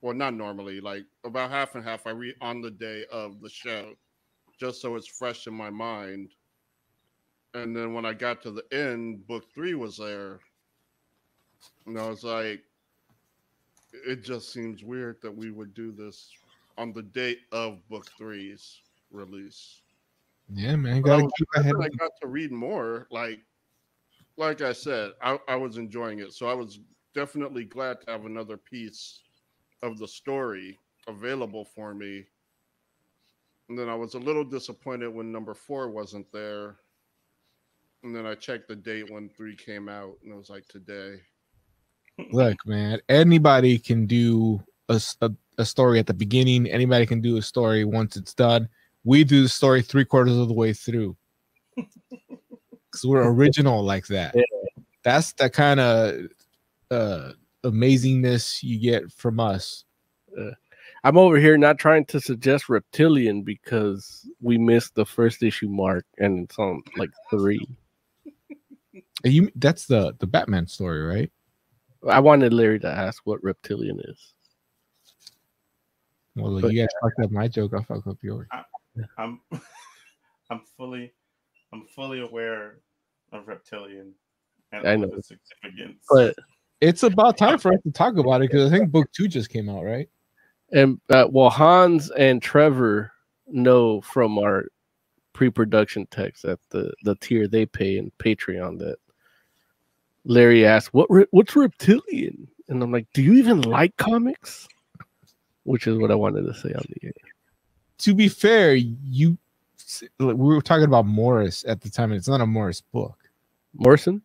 well 0.02 0.14
not 0.14 0.34
normally 0.34 0.80
like 0.80 1.04
about 1.26 1.52
half 1.52 1.76
and 1.76 1.84
half 1.84 2.08
i 2.08 2.12
read 2.12 2.36
on 2.42 2.62
the 2.62 2.72
day 2.72 3.06
of 3.12 3.42
the 3.42 3.50
show 3.50 3.94
just 4.60 4.82
so 4.82 4.96
it's 4.96 5.08
fresh 5.08 5.48
in 5.48 5.54
my 5.54 5.70
mind 5.70 6.32
and 7.54 7.76
then 7.76 7.94
when 7.94 8.06
i 8.06 8.14
got 8.14 8.42
to 8.42 8.52
the 8.52 8.64
end 8.72 9.26
book 9.28 9.44
three 9.54 9.74
was 9.74 9.98
there 9.98 10.40
and 11.86 12.00
i 12.00 12.08
was 12.08 12.24
like 12.24 12.62
it 13.92 14.24
just 14.24 14.54
seems 14.54 14.84
weird 14.84 15.18
that 15.22 15.36
we 15.36 15.52
would 15.52 15.74
do 15.74 15.92
this 15.92 16.32
on 16.80 16.94
the 16.94 17.04
date 17.04 17.42
of 17.52 17.88
book 17.90 18.08
three's 18.18 18.82
release 19.12 19.82
Yeah, 20.52 20.76
man. 20.78 21.02
but 21.02 21.10
I 21.12 21.14
Gotta 21.14 21.24
was 21.26 21.34
keep 21.38 21.48
ahead. 21.56 21.74
I 21.80 21.90
got 21.90 22.12
to 22.22 22.28
read 22.28 22.52
more. 22.52 23.08
Like, 23.12 23.42
like 24.38 24.62
I 24.62 24.72
said, 24.74 25.12
I, 25.22 25.38
I 25.48 25.56
was 25.56 25.78
enjoying 25.78 26.20
it, 26.20 26.34
so 26.34 26.48
I 26.48 26.54
was 26.54 26.80
definitely 27.14 27.66
glad 27.66 28.02
to 28.02 28.12
have 28.12 28.26
another 28.26 28.58
piece 28.58 29.20
of 29.84 30.00
the 30.00 30.08
story 30.08 30.80
available 31.08 31.66
for 31.66 31.94
me. 31.94 32.26
And 33.68 33.78
then 33.78 33.90
I 33.90 33.96
was 33.96 34.14
a 34.16 34.20
little 34.20 34.44
disappointed 34.44 35.14
when 35.14 35.32
number 35.32 35.54
four 35.54 35.90
wasn't 35.90 36.32
there. 36.32 36.78
And 38.04 38.16
then 38.16 38.26
I 38.26 38.34
checked 38.34 38.70
the 38.70 38.76
date 38.76 39.12
when 39.12 39.30
three 39.30 39.56
came 39.56 39.90
out, 39.90 40.18
and 40.24 40.32
it 40.34 40.38
was 40.38 40.50
like 40.50 40.68
today. 40.68 41.18
Look, 42.32 42.58
man. 42.66 43.00
Anybody 43.10 43.78
can 43.78 44.06
do 44.06 44.64
a, 44.90 44.94
s- 44.94 45.18
a- 45.22 45.32
a 45.58 45.66
story 45.66 46.00
at 46.00 46.08
the 46.08 46.14
beginning. 46.14 46.68
Anybody 46.68 47.06
can 47.06 47.22
do 47.22 47.38
a 47.38 47.42
story 47.42 47.86
once 47.86 48.16
it's 48.18 48.34
done. 48.34 48.68
We 49.04 49.24
do 49.24 49.44
the 49.44 49.50
story 49.50 49.82
three 49.82 50.06
quarters 50.06 50.36
of 50.38 50.48
the 50.48 50.54
way 50.54 50.74
through. 50.74 51.16
Because 52.92 53.06
we're 53.06 53.30
original 53.30 53.84
like 53.84 54.08
that. 54.08 54.34
Yeah. 54.36 54.42
That's 55.04 55.32
the 55.34 55.48
kind 55.48 55.80
of 55.80 56.22
uh, 56.90 57.34
amazingness 57.64 58.64
you 58.64 58.80
get 58.80 59.12
from 59.12 59.40
us. 59.40 59.86
I'm 61.04 61.16
over 61.16 61.38
here 61.38 61.56
not 61.56 61.78
trying 61.78 62.06
to 62.06 62.20
suggest 62.20 62.68
reptilian 62.68 63.44
because 63.44 64.28
we 64.42 64.58
missed 64.58 64.96
the 64.96 65.06
first 65.06 65.44
issue 65.44 65.70
mark 65.70 66.04
and 66.18 66.46
it's 66.46 66.58
on 66.58 66.82
like 66.98 67.12
three. 67.30 67.64
And 69.24 69.34
You 69.34 69.52
that's 69.56 69.86
the 69.86 70.16
the 70.18 70.26
Batman 70.28 70.66
story, 70.66 71.04
right? 71.04 71.32
I 72.10 72.20
wanted 72.22 72.54
Larry 72.54 72.80
to 72.80 72.88
ask 72.90 73.22
what 73.26 73.44
reptilian 73.44 74.00
is. 74.00 74.34
Well, 76.36 76.52
look, 76.52 76.62
But- 76.64 76.74
you 76.74 76.82
guys 76.82 76.90
fucked 77.02 77.20
up 77.24 77.32
my 77.32 77.48
joke. 77.48 77.74
I'll 77.74 77.84
fuck 77.84 78.06
up 78.08 78.18
yours. 78.22 78.48
I'm 79.18 79.40
I'm 80.50 80.62
fully 80.78 81.14
I'm 81.74 81.86
fully 81.96 82.22
aware 82.22 82.80
of 83.32 83.48
reptilian 83.48 84.14
and 84.72 84.88
I 84.88 84.96
know. 84.96 85.08
of 85.08 85.14
its 85.20 85.28
significance. 85.30 86.04
But 86.10 86.36
It's 86.82 87.04
about 87.04 87.38
time 87.38 87.60
for 87.60 87.74
us 87.74 87.82
to 87.84 87.92
talk 87.92 88.18
about 88.18 88.42
it 88.42 88.50
because 88.50 88.72
I 88.72 88.76
think 88.78 88.92
book 88.92 89.12
two 89.12 89.28
just 89.28 89.50
came 89.50 89.70
out, 89.70 89.84
right? 89.84 90.10
and 90.72 91.00
uh, 91.10 91.28
well, 91.30 91.50
Hans 91.50 92.12
and 92.12 92.42
Trevor 92.42 93.12
know 93.48 94.02
from 94.02 94.38
our 94.38 94.66
pre-production 95.34 96.08
text 96.12 96.46
at 96.46 96.60
the 96.70 96.92
the 97.04 97.16
tier 97.16 97.48
they 97.48 97.66
pay 97.66 97.98
in 97.98 98.12
Patreon 98.20 98.78
that 98.80 98.98
Larry 100.26 100.66
asked, 100.66 100.94
"What 100.94 101.10
re- 101.10 101.26
what's 101.32 101.56
reptilian?" 101.56 102.48
And 102.68 102.84
I'm 102.84 102.92
like, 102.92 103.08
"Do 103.14 103.24
you 103.24 103.34
even 103.34 103.62
like 103.62 103.96
comics?" 103.98 104.68
Which 105.70 105.86
is 105.86 106.00
what 106.00 106.10
I 106.10 106.16
wanted 106.16 106.48
to 106.48 106.54
say 106.56 106.74
on 106.74 106.82
the 106.90 107.06
air. 107.06 107.14
To 108.00 108.16
be 108.16 108.28
fair, 108.28 108.74
you 108.74 109.38
we 110.18 110.34
were 110.34 110.64
talking 110.64 110.86
about 110.86 111.06
Morris 111.06 111.64
at 111.68 111.80
the 111.80 111.92
time, 111.92 112.10
and 112.12 112.18
it's 112.18 112.28
not 112.28 112.42
a 112.42 112.46
Morris 112.48 112.82
book. 112.82 113.20
Morrison. 113.76 114.24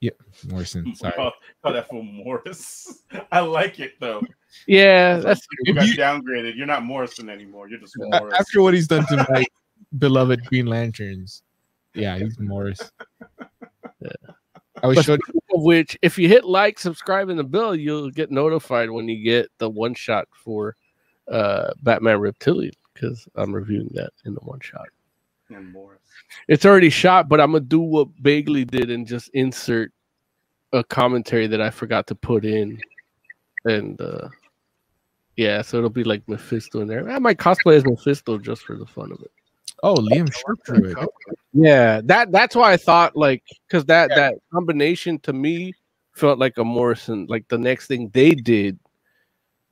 Yep. 0.00 0.16
Morrison, 0.48 0.94
sorry. 0.96 1.12
Call, 1.12 1.32
call 1.62 1.72
that 1.74 1.90
fool 1.90 2.04
Morris. 2.04 3.02
I 3.32 3.40
like 3.40 3.80
it 3.80 4.00
though. 4.00 4.22
Yeah, 4.66 5.18
that's 5.18 5.46
you 5.64 5.74
got 5.74 5.88
you, 5.88 5.94
downgraded. 5.94 6.56
You're 6.56 6.64
not 6.64 6.82
Morrison 6.84 7.28
anymore. 7.28 7.68
You're 7.68 7.80
just 7.80 7.92
Morris. 7.98 8.32
After 8.40 8.62
what 8.62 8.72
he's 8.72 8.88
done 8.88 9.06
to 9.08 9.26
my 9.28 9.44
beloved 9.98 10.42
Green 10.46 10.64
Lanterns, 10.64 11.42
yeah, 11.92 12.16
he's 12.16 12.38
Morris. 12.38 12.80
I 14.82 14.86
was 14.88 14.96
But 14.96 15.04
showed 15.06 15.20
of 15.54 15.62
which, 15.62 15.98
if 16.02 16.18
you 16.18 16.28
hit 16.28 16.44
like, 16.44 16.78
subscribe, 16.78 17.28
and 17.30 17.38
the 17.38 17.44
bell, 17.44 17.74
you'll 17.74 18.10
get 18.10 18.30
notified 18.30 18.90
when 18.90 19.08
you 19.08 19.22
get 19.24 19.48
the 19.58 19.70
one 19.70 19.94
shot 19.94 20.28
for 20.32 20.76
uh 21.30 21.72
Batman 21.82 22.20
Reptilian 22.20 22.72
because 22.94 23.26
I'm 23.34 23.54
reviewing 23.54 23.90
that 23.94 24.10
in 24.24 24.34
the 24.34 24.40
one 24.40 24.60
shot. 24.60 24.86
and 25.50 25.72
Morris. 25.72 26.00
It's 26.48 26.64
already 26.64 26.90
shot, 26.90 27.28
but 27.28 27.40
I'm 27.40 27.52
gonna 27.52 27.60
do 27.64 27.80
what 27.80 28.08
Bagley 28.22 28.64
did 28.64 28.90
and 28.90 29.06
just 29.06 29.28
insert 29.34 29.92
a 30.72 30.84
commentary 30.84 31.46
that 31.46 31.60
I 31.60 31.70
forgot 31.70 32.06
to 32.08 32.14
put 32.14 32.44
in, 32.44 32.80
and 33.64 34.00
uh 34.00 34.28
yeah, 35.36 35.62
so 35.62 35.78
it'll 35.78 35.90
be 35.90 36.04
like 36.04 36.26
Mephisto 36.28 36.80
in 36.80 36.88
there. 36.88 37.08
I 37.10 37.18
might 37.18 37.38
cosplay 37.38 37.76
as 37.76 37.84
Mephisto 37.84 38.38
just 38.38 38.62
for 38.62 38.76
the 38.76 38.86
fun 38.86 39.12
of 39.12 39.20
it. 39.20 39.30
Oh 39.82 39.96
Liam 39.96 40.32
Sharp 40.32 40.58
drew 40.64 40.90
it. 40.90 41.08
Yeah, 41.52 42.00
that 42.04 42.32
that's 42.32 42.54
why 42.54 42.72
I 42.72 42.76
thought 42.76 43.16
like 43.16 43.42
because 43.66 43.84
that 43.86 44.10
that 44.10 44.34
combination 44.52 45.18
to 45.20 45.32
me 45.32 45.72
felt 46.12 46.38
like 46.38 46.58
a 46.58 46.64
Morrison 46.64 47.26
like 47.28 47.46
the 47.48 47.58
next 47.58 47.86
thing 47.86 48.10
they 48.14 48.30
did 48.30 48.78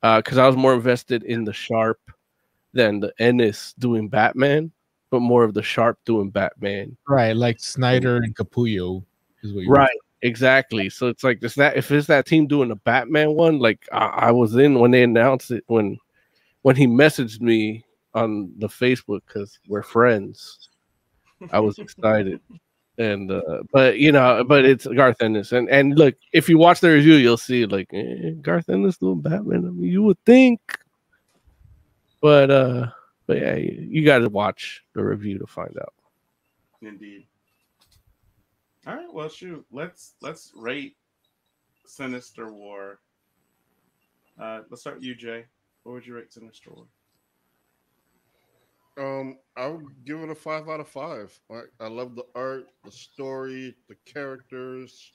uh 0.02 0.18
because 0.18 0.38
I 0.38 0.46
was 0.46 0.56
more 0.56 0.74
invested 0.74 1.24
in 1.24 1.44
the 1.44 1.52
Sharp 1.52 1.98
than 2.74 3.00
the 3.00 3.12
Ennis 3.18 3.74
doing 3.78 4.08
Batman, 4.08 4.70
but 5.10 5.20
more 5.20 5.44
of 5.44 5.54
the 5.54 5.62
Sharp 5.62 5.98
doing 6.04 6.30
Batman. 6.30 6.96
Right, 7.08 7.34
like 7.34 7.60
Snyder 7.60 8.16
and 8.16 8.36
Capullo 8.36 9.04
is 9.42 9.52
what 9.52 9.62
you 9.62 9.70
Right, 9.70 9.98
exactly. 10.22 10.90
So 10.90 11.08
it's 11.08 11.24
like 11.24 11.38
it's 11.42 11.54
that 11.54 11.76
if 11.76 11.90
it's 11.90 12.08
that 12.08 12.26
team 12.26 12.46
doing 12.46 12.70
a 12.70 12.76
Batman 12.76 13.34
one, 13.34 13.58
like 13.58 13.86
I, 13.92 14.06
I 14.06 14.30
was 14.32 14.56
in 14.56 14.80
when 14.80 14.90
they 14.90 15.02
announced 15.02 15.50
it 15.50 15.64
when 15.66 15.98
when 16.62 16.76
he 16.76 16.86
messaged 16.86 17.40
me 17.40 17.84
on 18.14 18.52
the 18.58 18.68
Facebook 18.68 19.20
because 19.26 19.58
we're 19.68 19.82
friends. 19.82 20.70
I 21.52 21.60
was 21.60 21.78
excited. 21.78 22.40
And 22.96 23.30
uh 23.32 23.64
but 23.72 23.98
you 23.98 24.12
know, 24.12 24.44
but 24.44 24.64
it's 24.64 24.86
Garth 24.86 25.20
Ennis. 25.20 25.52
And 25.52 25.68
and 25.68 25.98
look, 25.98 26.14
if 26.32 26.48
you 26.48 26.58
watch 26.58 26.80
the 26.80 26.90
review, 26.90 27.14
you'll 27.14 27.36
see 27.36 27.66
like 27.66 27.88
eh, 27.92 28.30
Garth 28.40 28.68
Ennis 28.68 28.98
doing 28.98 29.20
Batman. 29.20 29.66
I 29.66 29.70
mean, 29.70 29.90
you 29.90 30.02
would 30.04 30.18
think. 30.24 30.60
But 32.20 32.50
uh 32.50 32.86
but 33.26 33.38
yeah, 33.38 33.56
you, 33.56 33.86
you 33.90 34.04
gotta 34.04 34.28
watch 34.28 34.84
the 34.94 35.02
review 35.02 35.38
to 35.38 35.46
find 35.46 35.76
out. 35.78 35.94
Indeed. 36.82 37.26
All 38.86 38.94
right. 38.94 39.12
Well, 39.12 39.28
shoot. 39.28 39.64
Let's 39.72 40.14
let's 40.20 40.52
rate 40.54 40.96
Sinister 41.86 42.52
War. 42.52 43.00
Uh, 44.38 44.60
let's 44.68 44.82
start 44.82 44.96
with 44.96 45.04
you, 45.04 45.14
Jay. 45.14 45.44
What 45.82 45.92
would 45.92 46.06
you 46.06 46.14
rate 46.14 46.32
Sinister 46.32 46.70
War? 46.70 46.86
Um, 48.96 49.38
I 49.56 49.66
would 49.66 50.04
give 50.04 50.20
it 50.20 50.30
a 50.30 50.34
five 50.34 50.68
out 50.68 50.80
of 50.80 50.88
five. 50.88 51.36
Like, 51.50 51.72
I 51.80 51.88
love 51.88 52.14
the 52.14 52.24
art, 52.34 52.66
the 52.84 52.92
story, 52.92 53.74
the 53.88 53.96
characters. 54.04 55.12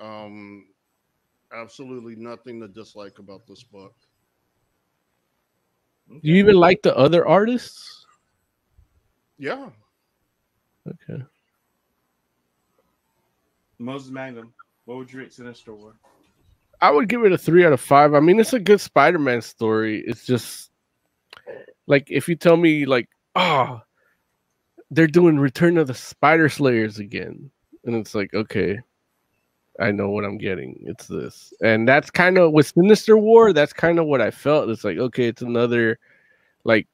Um, 0.00 0.68
absolutely 1.52 2.16
nothing 2.16 2.60
to 2.60 2.68
dislike 2.68 3.18
about 3.18 3.46
this 3.46 3.62
book. 3.62 3.94
Do 6.08 6.18
you 6.22 6.36
even 6.36 6.56
like 6.56 6.82
the 6.82 6.96
other 6.96 7.26
artists? 7.26 8.06
Yeah, 9.38 9.70
Okay. 10.88 11.22
Moses 13.78 14.10
Magnum. 14.10 14.52
What 14.84 14.98
would 14.98 15.12
you 15.12 15.20
rate 15.20 15.32
Sinister 15.32 15.74
War? 15.74 15.94
I 16.80 16.90
would 16.90 17.08
give 17.08 17.24
it 17.24 17.32
a 17.32 17.38
three 17.38 17.64
out 17.64 17.72
of 17.72 17.80
five. 17.80 18.14
I 18.14 18.20
mean, 18.20 18.40
it's 18.40 18.52
a 18.52 18.58
good 18.58 18.80
Spider-Man 18.80 19.42
story. 19.42 20.02
It's 20.06 20.24
just 20.26 20.70
like 21.90 22.06
if 22.08 22.28
you 22.28 22.36
tell 22.36 22.56
me 22.56 22.86
like, 22.86 23.08
oh, 23.34 23.82
they're 24.92 25.08
doing 25.08 25.40
Return 25.40 25.76
of 25.76 25.88
the 25.88 25.94
Spider 25.94 26.48
Slayers 26.48 27.00
again, 27.00 27.50
and 27.84 27.96
it's 27.96 28.14
like, 28.14 28.32
okay, 28.32 28.78
I 29.80 29.90
know 29.90 30.08
what 30.10 30.24
I'm 30.24 30.38
getting. 30.38 30.76
It's 30.86 31.08
this, 31.08 31.52
and 31.64 31.88
that's 31.88 32.08
kind 32.08 32.38
of 32.38 32.52
with 32.52 32.68
Sinister 32.68 33.18
War. 33.18 33.52
That's 33.52 33.72
kind 33.72 33.98
of 33.98 34.06
what 34.06 34.20
I 34.20 34.30
felt. 34.30 34.70
It's 34.70 34.84
like, 34.84 34.98
okay, 34.98 35.26
it's 35.26 35.42
another 35.42 35.98
like 36.62 36.86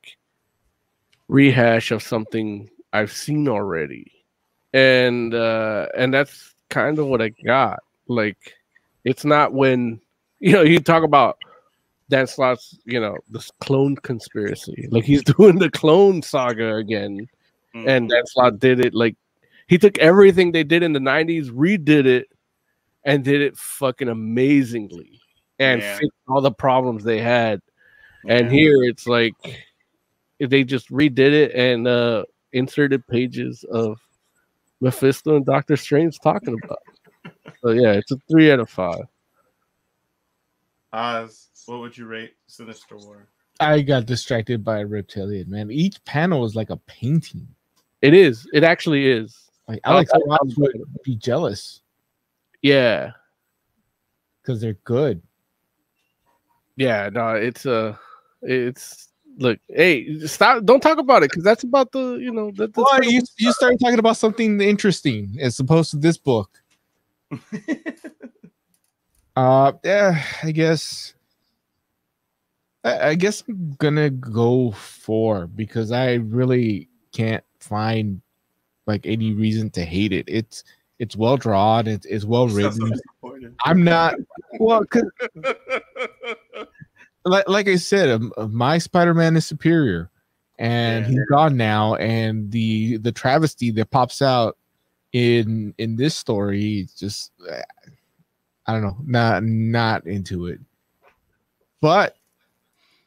rehash 1.28 1.90
of 1.90 2.02
something 2.02 2.70
I've 2.94 3.12
seen 3.12 3.48
already, 3.48 4.10
and 4.72 5.34
uh 5.34 5.88
and 5.94 6.12
that's 6.12 6.54
kind 6.70 6.98
of 6.98 7.06
what 7.06 7.20
I 7.20 7.28
got. 7.44 7.80
Like 8.08 8.54
it's 9.04 9.26
not 9.26 9.52
when 9.52 10.00
you 10.40 10.52
know 10.52 10.62
you 10.62 10.80
talk 10.80 11.02
about 11.02 11.36
Dan 12.08 12.26
Slott's, 12.26 12.78
you 12.84 13.00
know, 13.00 13.16
this 13.28 13.50
clone 13.60 13.96
conspiracy. 13.96 14.88
Like 14.90 15.04
he's 15.04 15.22
doing 15.36 15.58
the 15.58 15.70
clone 15.70 16.22
saga 16.22 16.76
again, 16.76 17.28
Mm-hmm. 17.74 17.88
and 17.88 18.08
Dan 18.08 18.26
Slott 18.26 18.58
did 18.58 18.80
it 18.80 18.94
like 18.94 19.16
he 19.66 19.76
took 19.76 19.98
everything 19.98 20.50
they 20.52 20.64
did 20.64 20.82
in 20.82 20.92
the 20.92 20.98
'90s, 21.00 21.50
redid 21.50 22.06
it, 22.06 22.28
and 23.04 23.22
did 23.22 23.42
it 23.42 23.56
fucking 23.56 24.08
amazingly, 24.08 25.20
and 25.58 25.82
Yeah. 25.82 25.96
fixed 25.96 26.16
all 26.28 26.40
the 26.40 26.52
problems 26.52 27.04
they 27.04 27.20
had. 27.20 27.60
And 28.28 28.50
Yeah. 28.50 28.56
here 28.56 28.84
it's 28.84 29.06
like 29.06 29.34
they 30.38 30.64
just 30.64 30.90
redid 30.90 31.32
it 31.32 31.52
and 31.54 31.86
uh 31.86 32.24
inserted 32.52 33.06
pages 33.08 33.64
of 33.70 33.98
Mephisto 34.80 35.36
and 35.36 35.44
Doctor 35.44 35.76
Strange 35.76 36.18
talking 36.20 36.54
about. 36.64 36.78
So 37.62 37.70
yeah, 37.70 37.92
it's 37.92 38.12
a 38.12 38.16
three 38.30 38.50
out 38.50 38.60
of 38.60 38.70
five. 38.70 39.04
Oz, 40.92 41.45
what 41.66 41.80
would 41.80 41.96
you 41.96 42.06
rate 42.06 42.34
Sinister 42.46 42.96
War? 42.96 43.28
I 43.60 43.80
got 43.82 44.06
distracted 44.06 44.62
by 44.64 44.80
a 44.80 44.86
reptilian, 44.86 45.50
man. 45.50 45.70
Each 45.70 46.02
panel 46.04 46.44
is 46.44 46.54
like 46.54 46.70
a 46.70 46.76
painting. 46.76 47.46
It 48.02 48.14
is. 48.14 48.46
It 48.52 48.64
actually 48.64 49.08
is. 49.08 49.50
Like 49.68 49.80
I- 49.84 49.90
Alex 49.92 50.10
I- 50.14 50.18
Ross 50.26 50.54
would 50.56 50.72
be 51.04 51.16
jealous 51.16 51.80
Yeah. 52.62 53.12
because 54.42 54.60
they're 54.60 54.78
good. 54.84 55.22
Yeah. 56.76 57.08
No, 57.12 57.30
it's 57.34 57.64
uh 57.66 57.96
it's 58.42 59.08
look, 59.38 59.58
hey, 59.68 60.18
stop 60.26 60.64
don't 60.64 60.80
talk 60.82 60.98
about 60.98 61.22
it 61.22 61.30
because 61.30 61.42
that's 61.42 61.64
about 61.64 61.90
the 61.92 62.16
you 62.20 62.30
know 62.30 62.50
that 62.52 62.74
that's 62.74 62.92
Why 62.92 63.00
you 63.02 63.22
you 63.38 63.52
started 63.52 63.80
talking 63.80 63.98
about 63.98 64.18
something 64.18 64.60
interesting 64.60 65.36
as 65.40 65.58
opposed 65.58 65.90
to 65.92 65.96
this 65.96 66.18
book? 66.18 66.62
Uh, 69.36 69.70
yeah, 69.84 70.24
I 70.42 70.50
guess. 70.50 71.12
I, 72.86 73.08
I 73.08 73.14
guess 73.16 73.42
I'm 73.48 73.74
gonna 73.78 74.10
go 74.10 74.70
four 74.70 75.48
because 75.48 75.90
I 75.90 76.14
really 76.14 76.88
can't 77.12 77.44
find 77.58 78.20
like 78.86 79.04
any 79.06 79.32
reason 79.32 79.70
to 79.70 79.84
hate 79.84 80.12
it. 80.12 80.24
It's 80.28 80.62
it's 80.98 81.16
well 81.16 81.36
drawn. 81.36 81.86
It's 81.88 82.06
it's 82.06 82.24
well 82.24 82.48
so 82.48 82.54
written. 82.56 82.92
I'm 83.64 83.82
not 83.82 84.14
well, 84.60 84.84
'cause 84.84 85.02
like 87.24 87.48
like 87.48 87.68
I 87.68 87.76
said, 87.76 88.08
um, 88.10 88.32
uh, 88.36 88.46
my 88.46 88.78
Spider-Man 88.78 89.36
is 89.36 89.44
superior, 89.46 90.10
and 90.58 91.04
Yeah. 91.04 91.10
he's 91.10 91.24
gone 91.28 91.56
now. 91.56 91.96
And 91.96 92.50
the 92.52 92.98
the 92.98 93.12
travesty 93.12 93.70
that 93.72 93.90
pops 93.90 94.22
out 94.22 94.56
in 95.12 95.74
in 95.78 95.96
this 95.96 96.14
story, 96.14 96.86
just 96.96 97.32
uh, 97.50 97.62
I 98.66 98.72
don't 98.72 98.82
know, 98.82 98.96
not 99.04 99.42
not 99.42 100.06
into 100.06 100.46
it. 100.46 100.60
But 101.80 102.15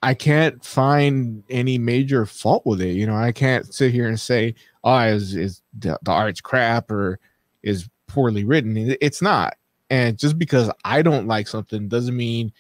I 0.01 0.13
can't 0.13 0.63
find 0.63 1.43
any 1.49 1.77
major 1.77 2.25
fault 2.25 2.65
with 2.65 2.81
it. 2.81 2.91
You 2.91 3.05
know, 3.05 3.15
I 3.15 3.31
can't 3.31 3.73
sit 3.73 3.91
here 3.91 4.07
and 4.07 4.19
say, 4.19 4.55
"Oh, 4.83 4.99
is 4.99 5.35
is 5.35 5.61
the, 5.77 5.99
the 6.03 6.11
art's 6.11 6.41
crap 6.41 6.89
or 6.89 7.19
is 7.63 7.89
poorly 8.07 8.45
written." 8.45 8.95
It's 9.01 9.21
not. 9.21 9.55
And 9.89 10.17
just 10.17 10.37
because 10.37 10.69
I 10.85 11.01
don't 11.01 11.27
like 11.27 11.47
something 11.47 11.87
doesn't 11.87 12.15
mean 12.15 12.53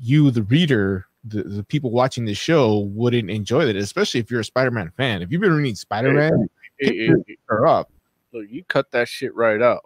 you, 0.00 0.30
the 0.30 0.42
reader, 0.44 1.06
the, 1.24 1.42
the 1.42 1.62
people 1.62 1.90
watching 1.90 2.24
the 2.24 2.34
show, 2.34 2.78
wouldn't 2.78 3.30
enjoy 3.30 3.66
it, 3.66 3.76
especially 3.76 4.20
if 4.20 4.30
you're 4.30 4.40
a 4.40 4.44
Spider 4.44 4.70
Man 4.70 4.90
fan. 4.96 5.22
If 5.22 5.30
you've 5.30 5.40
been 5.40 5.54
reading 5.54 5.74
Spider 5.74 6.12
Man, 6.12 6.48
Hey, 6.78 7.08
pick 7.08 7.26
hey, 7.26 7.36
her 7.46 7.66
up. 7.66 7.92
Look, 8.32 8.46
you 8.48 8.64
cut 8.64 8.90
that 8.90 9.08
shit 9.08 9.34
right 9.34 9.62
out. 9.62 9.82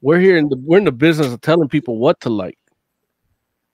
We're 0.00 0.18
here 0.18 0.38
in 0.38 0.48
the 0.48 0.56
we're 0.56 0.78
in 0.78 0.84
the 0.84 0.92
business 0.92 1.32
of 1.32 1.40
telling 1.40 1.68
people 1.68 1.98
what 1.98 2.20
to 2.22 2.30
like. 2.30 2.58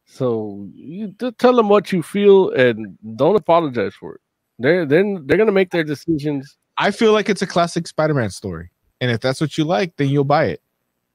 So 0.06 0.68
you 0.72 1.08
just 1.18 1.38
tell 1.38 1.54
them 1.54 1.68
what 1.68 1.92
you 1.92 2.02
feel 2.02 2.50
and 2.50 2.96
don't 3.16 3.36
apologize 3.36 3.94
for 3.94 4.14
it. 4.14 4.20
They're 4.58 4.86
then 4.86 5.24
they're 5.26 5.36
gonna 5.36 5.52
make 5.52 5.70
their 5.70 5.84
decisions. 5.84 6.56
I 6.78 6.90
feel 6.90 7.12
like 7.12 7.28
it's 7.28 7.42
a 7.42 7.46
classic 7.46 7.86
Spider 7.86 8.14
Man 8.14 8.30
story. 8.30 8.70
And 9.00 9.10
if 9.10 9.20
that's 9.20 9.40
what 9.40 9.58
you 9.58 9.64
like, 9.64 9.96
then 9.96 10.08
you'll 10.08 10.24
buy 10.24 10.46
it. 10.46 10.62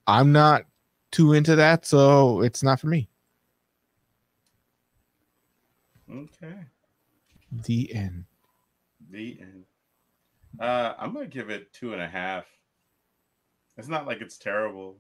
I'm 0.06 0.32
not 0.32 0.66
too 1.12 1.34
into 1.34 1.56
that, 1.56 1.86
so 1.86 2.42
it's 2.42 2.62
not 2.62 2.80
for 2.80 2.88
me. 2.88 3.08
Okay. 6.12 6.56
The 7.64 7.94
end. 7.94 8.26
The 9.10 9.40
end. 9.42 9.66
Uh, 10.60 10.94
I'm 11.00 11.14
gonna 11.14 11.28
give 11.28 11.50
it 11.50 11.72
two 11.74 11.94
and 11.94 12.02
a 12.02 12.08
half. 12.08 12.46
It's 13.78 13.88
not 13.88 14.06
like 14.06 14.22
it's 14.22 14.38
terrible. 14.38 14.98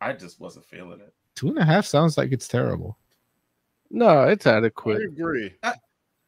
I 0.00 0.12
just 0.12 0.40
wasn't 0.40 0.66
feeling 0.66 1.00
it. 1.00 1.12
Two 1.34 1.48
and 1.48 1.58
a 1.58 1.64
half 1.64 1.84
sounds 1.86 2.16
like 2.16 2.32
it's 2.32 2.48
terrible. 2.48 2.96
No, 3.90 4.24
it's 4.24 4.46
I 4.46 4.56
adequate. 4.56 5.02
agree. 5.02 5.54
Uh, 5.62 5.72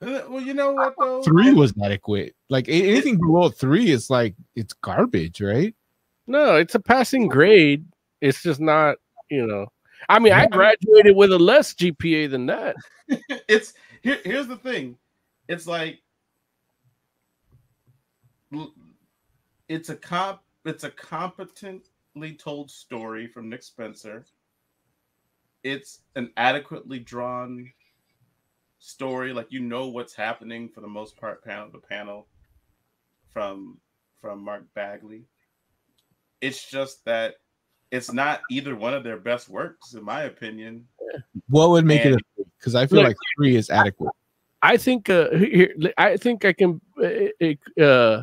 Well, 0.00 0.40
you 0.40 0.54
know 0.54 0.72
what 0.72 0.94
though? 0.98 1.22
Three 1.22 1.52
was 1.52 1.72
adequate. 1.82 2.34
Like 2.50 2.68
anything 2.68 3.18
below 3.18 3.48
three 3.48 3.90
is 3.90 4.10
like 4.10 4.34
it's 4.54 4.72
garbage, 4.74 5.40
right? 5.40 5.74
No, 6.26 6.56
it's 6.56 6.74
a 6.74 6.80
passing 6.80 7.28
grade. 7.28 7.84
It's 8.20 8.42
just 8.42 8.60
not, 8.60 8.98
you 9.30 9.46
know. 9.46 9.66
I 10.08 10.18
mean, 10.18 10.32
I 10.32 10.46
graduated 10.46 11.16
with 11.16 11.32
a 11.32 11.38
less 11.38 11.72
GPA 11.74 12.30
than 12.30 12.46
that. 12.46 12.76
it's 13.48 13.72
here, 14.02 14.18
here's 14.24 14.46
the 14.46 14.56
thing 14.56 14.96
it's 15.48 15.66
like 15.66 16.00
it's 19.68 19.88
a 19.88 19.96
comp 19.96 20.40
it's 20.64 20.84
a 20.84 20.90
competently 20.90 22.32
told 22.38 22.70
story 22.70 23.26
from 23.26 23.48
nick 23.48 23.62
spencer 23.62 24.24
it's 25.66 26.02
an 26.14 26.30
adequately 26.36 27.00
drawn 27.00 27.68
story 28.78 29.32
like 29.32 29.50
you 29.50 29.58
know 29.58 29.88
what's 29.88 30.14
happening 30.14 30.68
for 30.68 30.80
the 30.80 30.86
most 30.86 31.16
part 31.16 31.42
panel 31.44 31.68
to 31.70 31.78
panel 31.78 32.28
from 33.32 33.76
from 34.20 34.44
mark 34.44 34.62
bagley. 34.74 35.24
It's 36.40 36.70
just 36.70 37.04
that 37.06 37.34
it's 37.90 38.12
not 38.12 38.40
either 38.48 38.76
one 38.76 38.94
of 38.94 39.02
their 39.02 39.16
best 39.16 39.48
works 39.48 39.94
in 39.94 40.04
my 40.04 40.22
opinion. 40.22 40.86
What 41.48 41.70
would 41.70 41.84
make 41.84 42.04
And- 42.04 42.14
it 42.14 42.46
because 42.58 42.76
I 42.76 42.86
feel 42.86 42.98
Look- 42.98 43.08
like 43.08 43.16
three 43.36 43.56
is 43.56 43.68
adequate. 43.68 44.12
I 44.62 44.76
think 44.76 45.10
uh 45.10 45.30
here 45.34 45.74
I 45.98 46.16
think 46.16 46.44
I 46.44 46.52
can 46.52 46.80
uh, 47.02 47.82
uh 47.82 48.22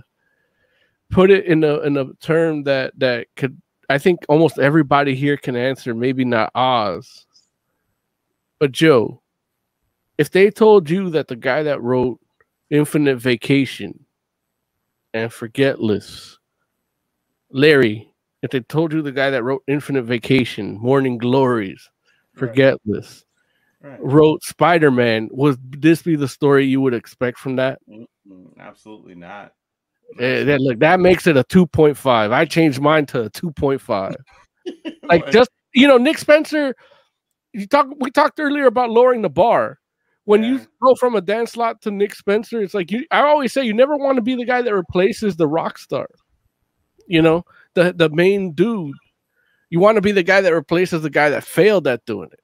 put 1.12 1.30
it 1.30 1.46
in 1.46 1.64
a 1.66 1.80
in 1.82 1.98
a 1.98 2.14
term 2.22 2.64
that 2.64 2.98
that 3.00 3.28
could 3.36 3.62
I 3.90 3.98
think 3.98 4.20
almost 4.30 4.60
everybody 4.60 5.14
here 5.14 5.36
can 5.36 5.58
answer 5.58 5.94
maybe 5.94 6.24
not 6.24 6.52
Oz 6.56 7.26
but 8.64 8.72
Joe 8.72 9.22
if 10.18 10.32
they 10.32 10.50
told 10.50 10.90
you 10.90 11.10
that 11.10 11.28
the 11.28 11.36
guy 11.36 11.64
that 11.64 11.82
wrote 11.82 12.18
Infinite 12.70 13.18
Vacation 13.18 14.06
and 15.14 15.34
Forgetless 15.34 16.40
Larry 17.52 18.10
if 18.42 18.52
they 18.52 18.62
told 18.62 18.94
you 18.94 19.02
the 19.02 19.12
guy 19.12 19.30
that 19.32 19.44
wrote 19.44 19.64
Infinite 19.68 20.04
Vacation 20.04 20.78
Morning 20.80 21.18
Glories 21.18 21.90
Forgetless 22.36 23.26
right 23.82 24.00
wrote 24.02 24.42
Spider 24.44 24.92
Man, 24.92 25.28
would 25.34 25.60
this 25.82 26.02
be 26.02 26.16
the 26.16 26.30
story 26.30 26.66
you 26.66 26.80
would 26.80 26.94
expect 26.94 27.40
from 27.40 27.58
that? 27.58 27.80
Absolutely 28.58 29.16
not 29.16 29.52
Eh, 30.20 30.46
that 30.46 30.62
look, 30.62 30.80
that 30.80 31.02
makes 31.02 31.28
it 31.28 31.36
a 31.36 31.44
2.5. 31.44 32.32
I 32.32 32.46
changed 32.46 32.80
mine 32.80 33.08
to 33.08 33.24
a 33.24 33.30
2.5. 33.30 34.16
Like 35.04 35.30
just 35.32 35.50
you 35.74 35.86
know, 35.86 35.98
Nick 35.98 36.18
Spencer, 36.18 36.74
you 37.54 37.68
talk 37.68 37.88
we 38.00 38.12
talked 38.12 38.40
earlier 38.40 38.66
about 38.66 38.90
lowering 38.90 39.22
the 39.22 39.30
bar. 39.30 39.80
When 40.26 40.42
you 40.42 40.62
go 40.82 40.96
from 40.96 41.16
a 41.16 41.22
Dan 41.22 41.46
Slott 41.48 41.82
to 41.82 41.92
Nick 41.92 42.16
Spencer, 42.16 42.62
it's 42.62 42.74
like 42.74 42.92
you 42.92 43.06
I 43.12 43.22
always 43.22 43.52
say 43.52 43.64
you 43.66 43.74
never 43.74 43.98
want 43.98 44.16
to 44.16 44.22
be 44.22 44.36
the 44.36 44.46
guy 44.46 44.62
that 44.62 44.74
replaces 44.74 45.36
the 45.36 45.48
rock 45.48 45.78
star. 45.78 46.08
You 47.08 47.22
know, 47.22 47.44
the 47.74 47.94
the 47.94 48.10
main 48.10 48.54
dude. 48.54 48.96
You 49.70 49.80
want 49.80 49.96
to 49.98 50.02
be 50.02 50.12
the 50.12 50.24
guy 50.24 50.40
that 50.40 50.54
replaces 50.54 51.02
the 51.02 51.10
guy 51.10 51.30
that 51.30 51.44
failed 51.44 51.88
at 51.88 52.06
doing 52.06 52.30
it. 52.32 52.40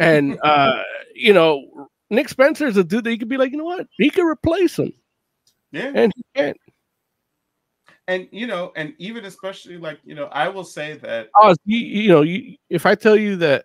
And 0.00 0.38
uh, 0.44 0.82
you 1.14 1.32
know, 1.32 1.88
Nick 2.10 2.28
Spencer 2.28 2.66
is 2.66 2.76
a 2.76 2.82
dude 2.84 3.04
that 3.04 3.12
you 3.12 3.18
could 3.18 3.28
be 3.28 3.36
like, 3.36 3.52
you 3.52 3.58
know 3.58 3.64
what? 3.64 3.86
He 3.98 4.10
could 4.10 4.26
replace 4.26 4.78
him. 4.78 4.92
yeah 5.70 5.92
And 5.94 6.12
he 6.16 6.24
can't. 6.34 6.56
and 8.08 8.28
you 8.32 8.46
know 8.48 8.72
and 8.74 8.94
even 8.98 9.24
especially 9.26 9.78
like 9.78 10.00
you 10.04 10.14
know 10.16 10.24
i 10.32 10.48
will 10.48 10.64
say 10.64 10.96
that 10.98 11.28
Oh, 11.36 11.54
you, 11.64 11.78
you 11.78 12.08
know, 12.08 12.22
you, 12.22 12.56
if 12.68 12.84
I 12.84 12.94
tell 12.96 13.16
you 13.16 13.36
that 13.36 13.64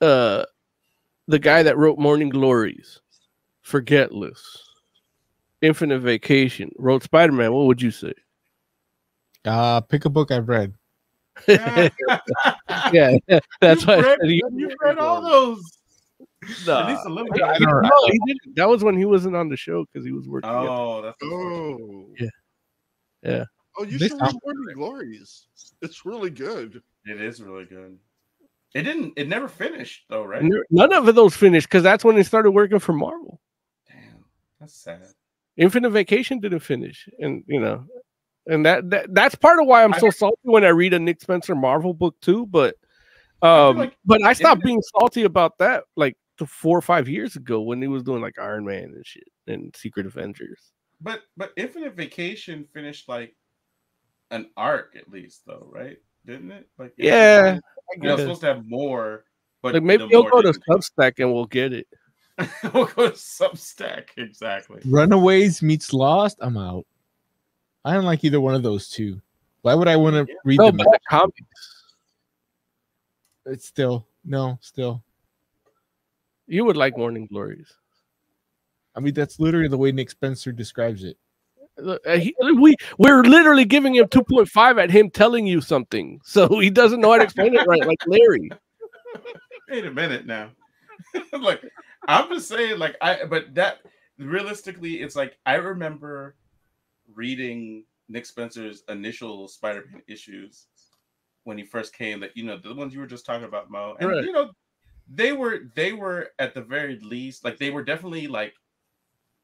uh 0.00 0.44
the 1.28 1.38
guy 1.38 1.62
that 1.62 1.76
wrote 1.76 1.98
Morning 1.98 2.28
Glories, 2.28 3.00
Forgetless, 3.62 4.42
Infinite 5.62 6.00
Vacation, 6.00 6.70
wrote 6.78 7.02
Spider 7.02 7.32
Man, 7.32 7.52
what 7.52 7.66
would 7.66 7.80
you 7.82 7.90
say? 7.90 8.12
Uh 9.44 9.80
pick 9.80 10.04
a 10.04 10.10
book 10.10 10.30
I've 10.30 10.48
read. 10.48 10.74
yeah, 11.48 11.88
that's 13.60 13.82
you've 13.82 13.86
why 13.88 13.94
I 13.94 14.00
read, 14.00 14.18
said 14.20 14.30
you've 14.30 14.72
read 14.82 14.98
all 14.98 15.22
those 15.22 15.62
Nah. 16.66 16.80
at 16.80 16.88
least 16.88 17.06
a 17.06 17.08
little 17.10 17.30
bit. 17.32 17.42
no, 17.60 17.90
he 18.06 18.18
didn't. 18.26 18.56
That 18.56 18.68
was 18.68 18.82
when 18.82 18.96
he 18.96 19.04
wasn't 19.04 19.36
on 19.36 19.48
the 19.50 19.56
show 19.56 19.84
because 19.84 20.06
he 20.06 20.12
was 20.12 20.26
working. 20.26 20.48
oh 20.50 21.02
that's 21.02 21.16
unfortunate. 21.20 21.80
Oh. 21.82 22.06
Yeah. 22.18 22.28
Yeah. 23.22 23.44
Oh, 23.78 23.84
you 23.84 23.98
They 23.98 24.08
should 24.08 24.20
read 24.20 24.34
Morning 24.44 24.74
Glories. 24.74 25.46
It's 25.82 26.04
really 26.06 26.30
good. 26.30 26.82
it 27.06 27.20
is 27.20 27.42
really 27.42 27.66
good 27.66 27.98
it 28.74 28.82
didn't 28.82 29.12
it 29.16 29.28
never 29.28 29.48
finished 29.48 30.04
though 30.08 30.24
right 30.24 30.42
None 30.70 30.92
of 30.92 31.14
those 31.14 31.36
finished 31.36 31.68
because 31.68 31.82
that's 31.82 32.04
when 32.04 32.16
he 32.16 32.22
started 32.22 32.50
working 32.52 32.78
for 32.78 32.92
Marvel. 32.92 33.40
damn 33.88 34.24
that's 34.60 34.74
sad 34.74 35.02
Infinite 35.56 35.90
Vacation 35.90 36.40
didn't 36.40 36.60
finish, 36.60 37.06
and 37.18 37.44
you 37.46 37.60
know, 37.60 37.84
and 38.46 38.64
that, 38.64 38.88
that 38.88 39.12
that's 39.12 39.34
part 39.34 39.60
of 39.60 39.66
why 39.66 39.84
I'm 39.84 39.92
I- 39.92 39.98
so 39.98 40.08
salty 40.08 40.38
when 40.42 40.64
I 40.64 40.68
read 40.68 40.94
a 40.94 40.98
Nick 40.98 41.20
Spencer 41.20 41.54
Marvel 41.54 41.92
book 41.92 42.16
too. 42.22 42.46
But 42.46 42.76
um, 43.42 43.76
like 43.76 43.96
but 44.06 44.22
I 44.22 44.32
stopped 44.32 44.62
being 44.62 44.80
salty 44.98 45.24
about 45.24 45.58
that 45.58 45.84
like 45.96 46.16
four 46.46 46.78
or 46.78 46.82
five 46.82 47.08
years 47.08 47.36
ago 47.36 47.60
when 47.60 47.82
he 47.82 47.88
was 47.88 48.02
doing 48.02 48.22
like 48.22 48.38
Iron 48.38 48.64
Man 48.64 48.84
and 48.84 49.04
shit 49.04 49.28
and 49.48 49.74
Secret 49.76 50.06
Avengers. 50.06 50.72
but 51.02 51.22
but 51.36 51.52
infinite 51.56 51.94
vacation 51.94 52.64
finished 52.72 53.06
like 53.08 53.34
an 54.30 54.48
arc 54.56 54.94
at 54.96 55.10
least 55.10 55.42
though 55.46 55.68
right 55.70 55.98
didn't 56.24 56.52
it? 56.52 56.68
Like 56.78 56.94
Yeah. 56.96 57.58
You 57.96 58.02
know, 58.02 58.14
it's 58.14 58.22
supposed 58.22 58.40
to 58.42 58.46
have 58.48 58.66
more. 58.66 59.24
But 59.62 59.74
Like 59.74 59.82
maybe 59.82 60.04
the 60.04 60.08
he'll 60.08 60.22
go 60.22 60.42
to. 60.42 60.52
Substack 60.68 61.18
and 61.18 61.32
we'll 61.32 61.46
get 61.46 61.72
it. 61.72 61.86
we'll 62.74 62.86
go 62.86 63.08
to 63.08 63.14
Substack 63.16 64.08
exactly. 64.16 64.80
Runaways 64.84 65.62
meets 65.62 65.92
Lost. 65.92 66.38
I'm 66.40 66.56
out. 66.56 66.86
I 67.84 67.92
don't 67.94 68.04
like 68.04 68.24
either 68.24 68.40
one 68.40 68.54
of 68.54 68.62
those 68.62 68.88
two. 68.88 69.20
Why 69.62 69.74
would 69.74 69.88
I 69.88 69.96
want 69.96 70.14
to 70.14 70.34
read 70.44 70.58
No, 70.58 70.66
them? 70.66 70.78
the 70.78 70.98
comics. 71.08 71.84
It's 73.46 73.66
still 73.66 74.06
no, 74.24 74.58
still. 74.60 75.02
You 76.46 76.64
would 76.64 76.76
like 76.76 76.96
Morning 76.96 77.26
Glories. 77.26 77.72
I 78.94 79.00
mean, 79.00 79.14
that's 79.14 79.38
literally 79.38 79.68
the 79.68 79.78
way 79.78 79.92
Nick 79.92 80.10
Spencer 80.10 80.52
describes 80.52 81.04
it. 81.04 81.16
Look, 81.82 82.06
uh, 82.06 82.18
he- 82.18 82.34
we 82.56 82.76
we're 82.98 83.22
literally 83.22 83.64
giving 83.64 83.94
him 83.94 84.06
2.5 84.08 84.78
at 84.78 84.90
him 84.90 85.10
telling 85.10 85.46
you 85.46 85.60
something, 85.60 86.20
so 86.24 86.58
he 86.58 86.70
doesn't 86.70 87.00
know 87.00 87.12
how 87.12 87.18
to 87.18 87.24
explain 87.24 87.54
it 87.54 87.66
right, 87.66 87.84
like 87.86 87.98
Larry. 88.06 88.50
Wait 89.68 89.86
a 89.86 89.90
minute 89.90 90.26
now. 90.26 90.50
like 91.40 91.62
I'm 92.08 92.28
just 92.28 92.48
saying, 92.48 92.78
like 92.78 92.96
I 93.00 93.24
but 93.24 93.54
that 93.54 93.78
realistically, 94.18 95.00
it's 95.02 95.16
like 95.16 95.36
I 95.46 95.54
remember 95.56 96.36
reading 97.14 97.84
Nick 98.08 98.26
Spencer's 98.26 98.82
initial 98.88 99.48
Spider-Man 99.48 100.02
issues 100.08 100.66
when 101.44 101.56
he 101.56 101.64
first 101.64 101.94
came, 101.94 102.20
that 102.20 102.36
you 102.36 102.44
know, 102.44 102.58
the 102.58 102.74
ones 102.74 102.92
you 102.92 103.00
were 103.00 103.06
just 103.06 103.24
talking 103.24 103.46
about, 103.46 103.70
Mo. 103.70 103.96
And 103.98 104.10
Right. 104.10 104.24
you 104.24 104.32
know, 104.32 104.50
they 105.08 105.32
were 105.32 105.70
they 105.74 105.92
were 105.92 106.28
at 106.38 106.54
the 106.54 106.62
very 106.62 106.98
least, 107.00 107.44
like 107.44 107.58
they 107.58 107.70
were 107.70 107.82
definitely 107.82 108.26
like 108.26 108.54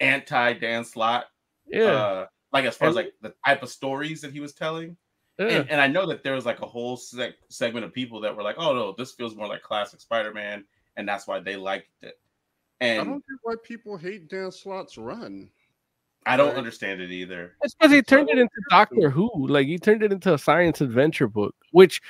anti 0.01 0.53
Dan 0.55 0.85
Slott. 0.85 1.27
Yeah, 1.69 1.85
Uh 1.85 2.27
like 2.53 2.65
as 2.65 2.77
far 2.77 2.89
as 2.89 2.95
like 2.95 3.13
the 3.23 3.35
type 3.45 3.63
of 3.63 3.69
stories 3.69 4.21
that 4.21 4.33
he 4.33 4.41
was 4.41 4.53
telling. 4.55 4.97
yeah. 5.39 5.47
And, 5.49 5.71
and 5.71 5.81
I 5.81 5.87
know 5.89 6.07
that 6.07 6.23
there 6.23 6.35
was 6.35 6.47
like 6.47 6.61
a 6.63 6.67
whole 6.67 6.97
seg- 6.97 7.35
segment 7.49 7.85
of 7.85 7.93
people 7.93 8.21
that 8.21 8.35
were 8.35 8.43
like, 8.43 8.57
"Oh 8.59 8.75
no, 8.75 8.93
this 8.97 9.13
feels 9.13 9.35
more 9.35 9.47
like 9.49 9.63
classic 9.63 10.01
Spider-Man," 10.01 10.65
and 10.97 11.07
that's 11.09 11.27
why 11.27 11.41
they 11.41 11.57
liked 11.57 11.89
it. 12.03 12.19
And 12.81 12.99
I 12.99 13.03
And 13.03 13.11
don't 13.11 13.27
get 13.27 13.39
why 13.43 13.55
people 13.65 13.97
hate 13.97 14.29
Dan 14.29 14.51
Slott's 14.51 14.97
run. 14.97 15.51
I 16.25 16.37
don't 16.37 16.49
Right. 16.49 16.57
understand 16.57 17.01
it 17.01 17.11
either. 17.13 17.55
It's 17.63 17.75
because 17.75 17.93
he 17.93 18.03
turned 18.03 18.31
it 18.31 18.39
into 18.39 18.53
Doctor 18.71 19.11
Who. 19.11 19.47
Like 19.47 19.67
he 19.67 19.79
turned 19.79 20.03
it 20.03 20.11
into 20.13 20.35
a 20.35 20.39
science 20.39 20.81
adventure 20.81 21.29
book, 21.29 21.55
which 21.71 22.01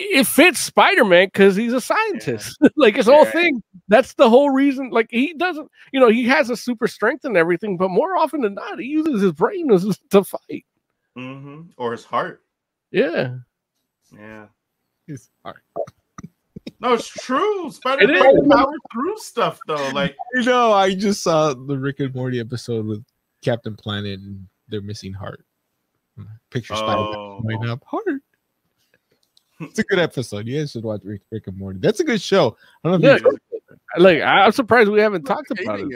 it 0.00 0.26
fits 0.26 0.60
Spider 0.60 1.04
Man 1.04 1.26
because 1.26 1.56
he's 1.56 1.72
a 1.72 1.80
scientist. 1.80 2.56
like 2.76 2.96
his 2.96 3.06
whole 3.06 3.24
Yeah. 3.24 3.30
thing. 3.32 3.62
That's 3.88 4.14
the 4.14 4.28
whole 4.30 4.50
reason. 4.50 4.90
Like 4.90 5.08
he 5.10 5.34
doesn't, 5.34 5.68
you 5.92 6.00
know, 6.00 6.08
he 6.08 6.24
has 6.24 6.50
a 6.50 6.56
super 6.56 6.86
strength 6.86 7.24
and 7.24 7.36
everything, 7.36 7.76
but 7.76 7.90
more 7.90 8.16
often 8.16 8.42
than 8.42 8.54
not, 8.54 8.78
he 8.78 8.86
uses 8.86 9.22
his 9.22 9.32
brain 9.32 9.70
as- 9.72 9.98
to 10.10 10.24
fight. 10.24 10.64
hmm 11.16 11.62
Or 11.76 11.92
his 11.92 12.04
heart. 12.04 12.42
Yeah. 12.90 13.36
Yeah. 14.16 14.46
His 15.06 15.30
heart. 15.44 15.62
No, 16.80 16.92
it's 16.92 17.08
true. 17.08 17.70
Spider-Man 17.72 18.16
is. 18.16 18.48
power 18.48 18.72
through 18.92 19.18
stuff 19.18 19.58
though. 19.66 19.88
Like, 19.90 20.14
You 20.34 20.44
know, 20.44 20.72
I 20.72 20.94
just 20.94 21.22
saw 21.22 21.52
the 21.54 21.76
Rick 21.76 21.98
and 22.00 22.14
Morty 22.14 22.38
episode 22.40 22.86
with 22.86 23.04
Captain 23.42 23.74
Planet 23.74 24.20
and 24.20 24.46
they're 24.68 24.80
missing 24.80 25.12
heart. 25.12 25.44
Picture 26.50 26.74
Spider-Man 26.76 27.14
oh, 27.16 27.40
lighting 27.44 27.68
up 27.70 27.82
heart. 27.84 28.17
It's 29.60 29.78
a 29.78 29.82
good 29.84 29.98
episode. 29.98 30.46
You 30.46 30.60
guys 30.60 30.70
should 30.70 30.84
watch 30.84 31.00
Rick, 31.04 31.22
Rick 31.30 31.46
and 31.48 31.56
Morty. 31.58 31.78
That's 31.80 32.00
a 32.00 32.04
good 32.04 32.20
show. 32.20 32.56
I 32.84 32.90
don't 32.90 33.00
know 33.02 33.10
if 33.14 33.22
Yeah. 33.22 33.28
you 33.30 33.38
Like 33.98 34.20
I- 34.20 34.44
I'm 34.44 34.52
surprised 34.52 34.88
we 34.90 35.00
haven't 35.00 35.28
I'm 35.28 35.36
talked 35.36 35.50
about 35.50 35.80
it. 35.80 35.88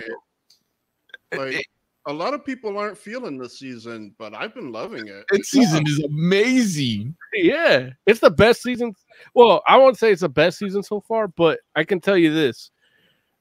it. 1.33 1.39
Like 1.39 1.67
a 2.07 2.13
lot 2.13 2.35
of 2.35 2.45
people 2.45 2.77
aren't 2.77 2.99
feeling 2.99 3.39
the 3.39 3.49
season, 3.49 4.15
but 4.19 4.35
I've 4.35 4.55
been 4.55 4.73
loving 4.73 5.07
it. 5.07 5.25
that 5.31 5.45
season 5.45 5.87
is 5.87 6.01
amazing. 6.01 7.15
Yeah, 7.35 7.91
it's 8.07 8.21
the 8.21 8.31
best 8.31 8.63
season. 8.63 8.95
Well, 9.35 9.63
I 9.69 9.77
won't 9.77 9.97
say 9.99 10.11
it's 10.11 10.23
the 10.23 10.29
best 10.29 10.59
season 10.59 10.83
so 10.83 11.01
far, 11.01 11.29
but 11.29 11.61
I 11.77 11.85
can 11.85 12.01
tell 12.01 12.17
you 12.17 12.35
this: 12.35 12.71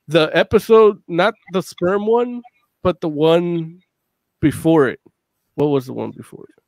the 0.07 0.29
episode, 0.33 1.01
not 1.07 1.33
the 1.53 1.61
sperm 1.63 2.05
one, 2.05 2.41
but 2.83 3.01
the 3.01 3.09
one 3.09 3.81
before 4.39 4.87
it. 4.89 4.99
What 5.55 5.67
was 5.67 5.87
the 5.87 5.93
one 5.93 6.11
before 6.11 6.45
it? 6.49 6.63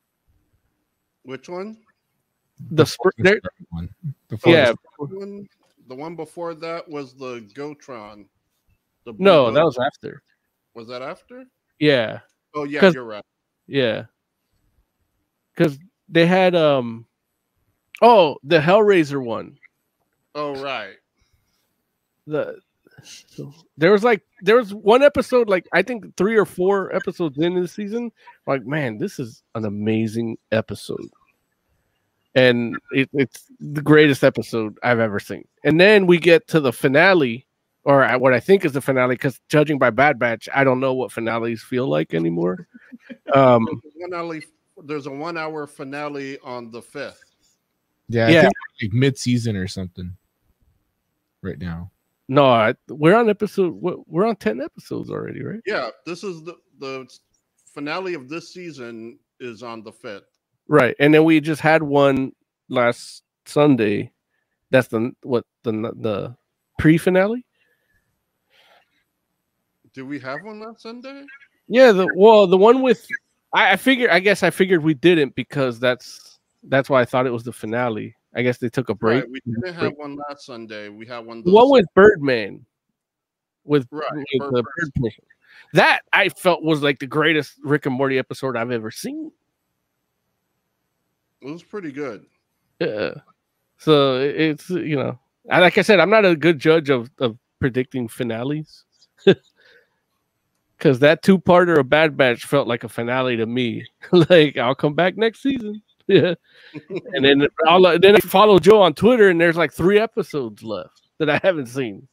Which 1.22 1.48
one? 1.48 1.78
The 2.70 2.84
sper- 2.84 3.10
there, 3.18 3.40
one. 3.70 3.94
Before 4.28 4.52
yeah, 4.52 4.72
one? 4.98 5.48
The 5.88 5.94
one 5.94 6.16
before 6.16 6.54
that 6.54 6.88
was 6.88 7.14
the 7.14 7.40
Gotron. 7.54 8.26
The 9.04 9.14
no, 9.18 9.46
Goat. 9.46 9.54
that 9.54 9.64
was 9.64 9.78
after. 9.78 10.22
was 10.74 10.88
that 10.88 11.02
after? 11.02 11.44
Yeah, 11.78 12.20
Oh 12.54 12.64
yeah, 12.64 12.90
you're 12.90 13.04
right. 13.04 13.24
yeah, 13.66 14.04
because 15.54 15.78
they 16.08 16.26
had 16.26 16.54
um, 16.54 17.06
oh, 18.00 18.36
the 18.44 18.60
Hellraiser 18.60 19.22
one. 19.22 19.58
Oh 20.34 20.54
right. 20.62 20.94
the 22.26 22.58
so 23.02 23.52
there 23.76 23.92
was 23.92 24.04
like 24.04 24.22
there 24.40 24.56
was 24.56 24.72
one 24.72 25.02
episode 25.02 25.48
like 25.48 25.66
I 25.72 25.82
think 25.82 26.16
three 26.16 26.36
or 26.36 26.44
four 26.46 26.94
episodes 26.94 27.38
in 27.38 27.60
the 27.60 27.68
season. 27.68 28.12
Like, 28.46 28.64
man, 28.64 28.98
this 28.98 29.18
is 29.18 29.42
an 29.54 29.64
amazing 29.64 30.38
episode, 30.52 31.10
and 32.34 32.76
it, 32.92 33.08
it's 33.12 33.44
the 33.60 33.82
greatest 33.82 34.24
episode 34.24 34.78
I've 34.82 34.98
ever 35.00 35.20
seen. 35.20 35.46
And 35.62 35.80
then 35.80 36.06
we 36.06 36.18
get 36.18 36.46
to 36.48 36.60
the 36.60 36.72
finale, 36.72 37.46
or 37.84 38.06
what 38.18 38.32
I 38.34 38.40
think 38.40 38.64
is 38.64 38.72
the 38.72 38.80
finale, 38.80 39.14
because 39.14 39.40
judging 39.48 39.78
by 39.78 39.90
Bad 39.90 40.18
Batch, 40.18 40.48
I 40.54 40.64
don't 40.64 40.80
know 40.80 40.94
what 40.94 41.12
finales 41.12 41.62
feel 41.62 41.86
like 41.88 42.14
anymore. 42.14 42.66
Um, 43.34 43.66
There's 43.82 43.94
one 44.10 44.14
hour, 44.14 44.40
there's 44.84 45.06
a 45.06 45.10
one 45.10 45.36
hour 45.38 45.66
finale 45.66 46.38
on 46.44 46.70
the 46.70 46.82
fifth. 46.82 47.22
Yeah, 48.08 48.28
Yeah. 48.28 48.38
I 48.38 48.42
think 48.42 48.52
like 48.82 48.92
mid-season 48.92 49.56
or 49.56 49.66
something. 49.68 50.16
Right 51.42 51.58
now. 51.58 51.90
no, 52.28 52.46
I, 52.46 52.74
we're 52.88 53.14
on 53.16 53.28
episode. 53.28 53.74
we're- 53.74 54.02
We're 54.06 54.26
on 54.26 54.36
ten 54.36 54.60
episodes 54.60 55.10
already, 55.10 55.42
right? 55.42 55.60
Yeah, 55.66 55.90
this 56.06 56.24
is 56.24 56.42
the 56.42 56.56
the 56.78 57.06
finale 57.74 58.14
of 58.14 58.28
this 58.28 58.52
season 58.52 59.18
is 59.40 59.62
on 59.62 59.82
the 59.82 59.92
fifth. 59.92 60.33
Right, 60.68 60.94
and 60.98 61.12
then 61.12 61.24
we 61.24 61.40
just 61.40 61.60
had 61.60 61.82
one 61.82 62.32
last 62.68 63.22
Sunday. 63.46 64.12
That's 64.70 64.88
the 64.88 65.12
what 65.22 65.44
the 65.62 65.72
the 65.72 66.36
pre 66.78 66.98
finale. 66.98 67.44
Did 69.92 70.02
we 70.04 70.18
have 70.20 70.42
one 70.42 70.60
last 70.60 70.82
Sunday? 70.82 71.24
Yeah, 71.68 71.92
the 71.92 72.08
well 72.16 72.46
the 72.46 72.56
one 72.56 72.82
with 72.82 73.06
I, 73.52 73.72
I 73.72 73.76
figured 73.76 74.10
I 74.10 74.20
guess 74.20 74.42
I 74.42 74.50
figured 74.50 74.82
we 74.82 74.94
didn't 74.94 75.34
because 75.34 75.78
that's 75.78 76.38
that's 76.64 76.88
why 76.88 77.00
I 77.00 77.04
thought 77.04 77.26
it 77.26 77.32
was 77.32 77.44
the 77.44 77.52
finale. 77.52 78.16
I 78.34 78.42
guess 78.42 78.58
they 78.58 78.68
took 78.68 78.88
a 78.88 78.94
break. 78.94 79.22
Right, 79.22 79.30
we 79.30 79.40
didn't 79.46 79.74
have 79.74 79.92
one 79.96 80.16
last 80.16 80.46
Sunday. 80.46 80.88
We 80.88 81.06
had 81.06 81.24
one. 81.24 81.42
One 81.42 81.70
with 81.70 81.86
Birdman, 81.94 82.66
with, 83.64 83.86
Right, 83.90 84.10
with 84.12 84.40
Bird 84.40 84.52
the 84.52 84.64
person. 85.00 85.24
That 85.72 86.00
I 86.12 86.28
felt 86.30 86.62
was 86.62 86.82
like 86.82 86.98
the 86.98 87.06
greatest 87.06 87.54
Rick 87.62 87.86
and 87.86 87.94
Morty 87.94 88.18
episode 88.18 88.56
I've 88.56 88.72
ever 88.72 88.90
seen. 88.90 89.30
It 91.44 91.52
was 91.52 91.62
pretty 91.62 91.92
good. 91.92 92.24
Yeah. 92.80 93.14
So 93.78 94.18
it's 94.18 94.70
you 94.70 94.96
know, 94.96 95.18
like 95.46 95.78
I 95.78 95.82
said, 95.82 96.00
I'm 96.00 96.10
not 96.10 96.24
a 96.24 96.34
good 96.34 96.58
judge 96.58 96.90
of 96.90 97.10
of 97.18 97.36
predicting 97.60 98.08
finales. 98.08 98.84
Cause 100.78 100.98
that 100.98 101.22
two 101.22 101.38
parter 101.38 101.78
of 101.78 101.88
Bad 101.88 102.16
Batch 102.16 102.44
felt 102.44 102.68
like 102.68 102.84
a 102.84 102.88
finale 102.88 103.36
to 103.36 103.46
me. 103.46 103.86
like 104.12 104.56
I'll 104.56 104.74
come 104.74 104.94
back 104.94 105.16
next 105.16 105.42
season. 105.42 105.82
Yeah. 106.06 106.34
and 107.14 107.24
then 107.24 107.48
I'll 107.66 107.98
then 107.98 108.14
I 108.14 108.18
follow 108.18 108.58
Joe 108.58 108.82
on 108.82 108.92
Twitter 108.92 109.30
and 109.30 109.40
there's 109.40 109.56
like 109.56 109.72
three 109.72 109.98
episodes 109.98 110.62
left 110.62 111.00
that 111.18 111.30
I 111.30 111.40
haven't 111.42 111.64
seen. 111.64 112.06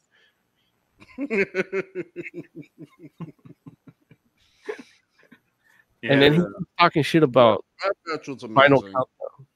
And 6.04 6.22
then 6.22 6.34
he's 6.34 6.44
talking 6.80 7.04
shit 7.04 7.24
about 7.24 7.66
Bad 7.84 7.92
Batch 8.06 8.28
was 8.28 8.42
Final 8.42 8.80
amazing. 8.80 8.94
Countdown. 8.94 9.48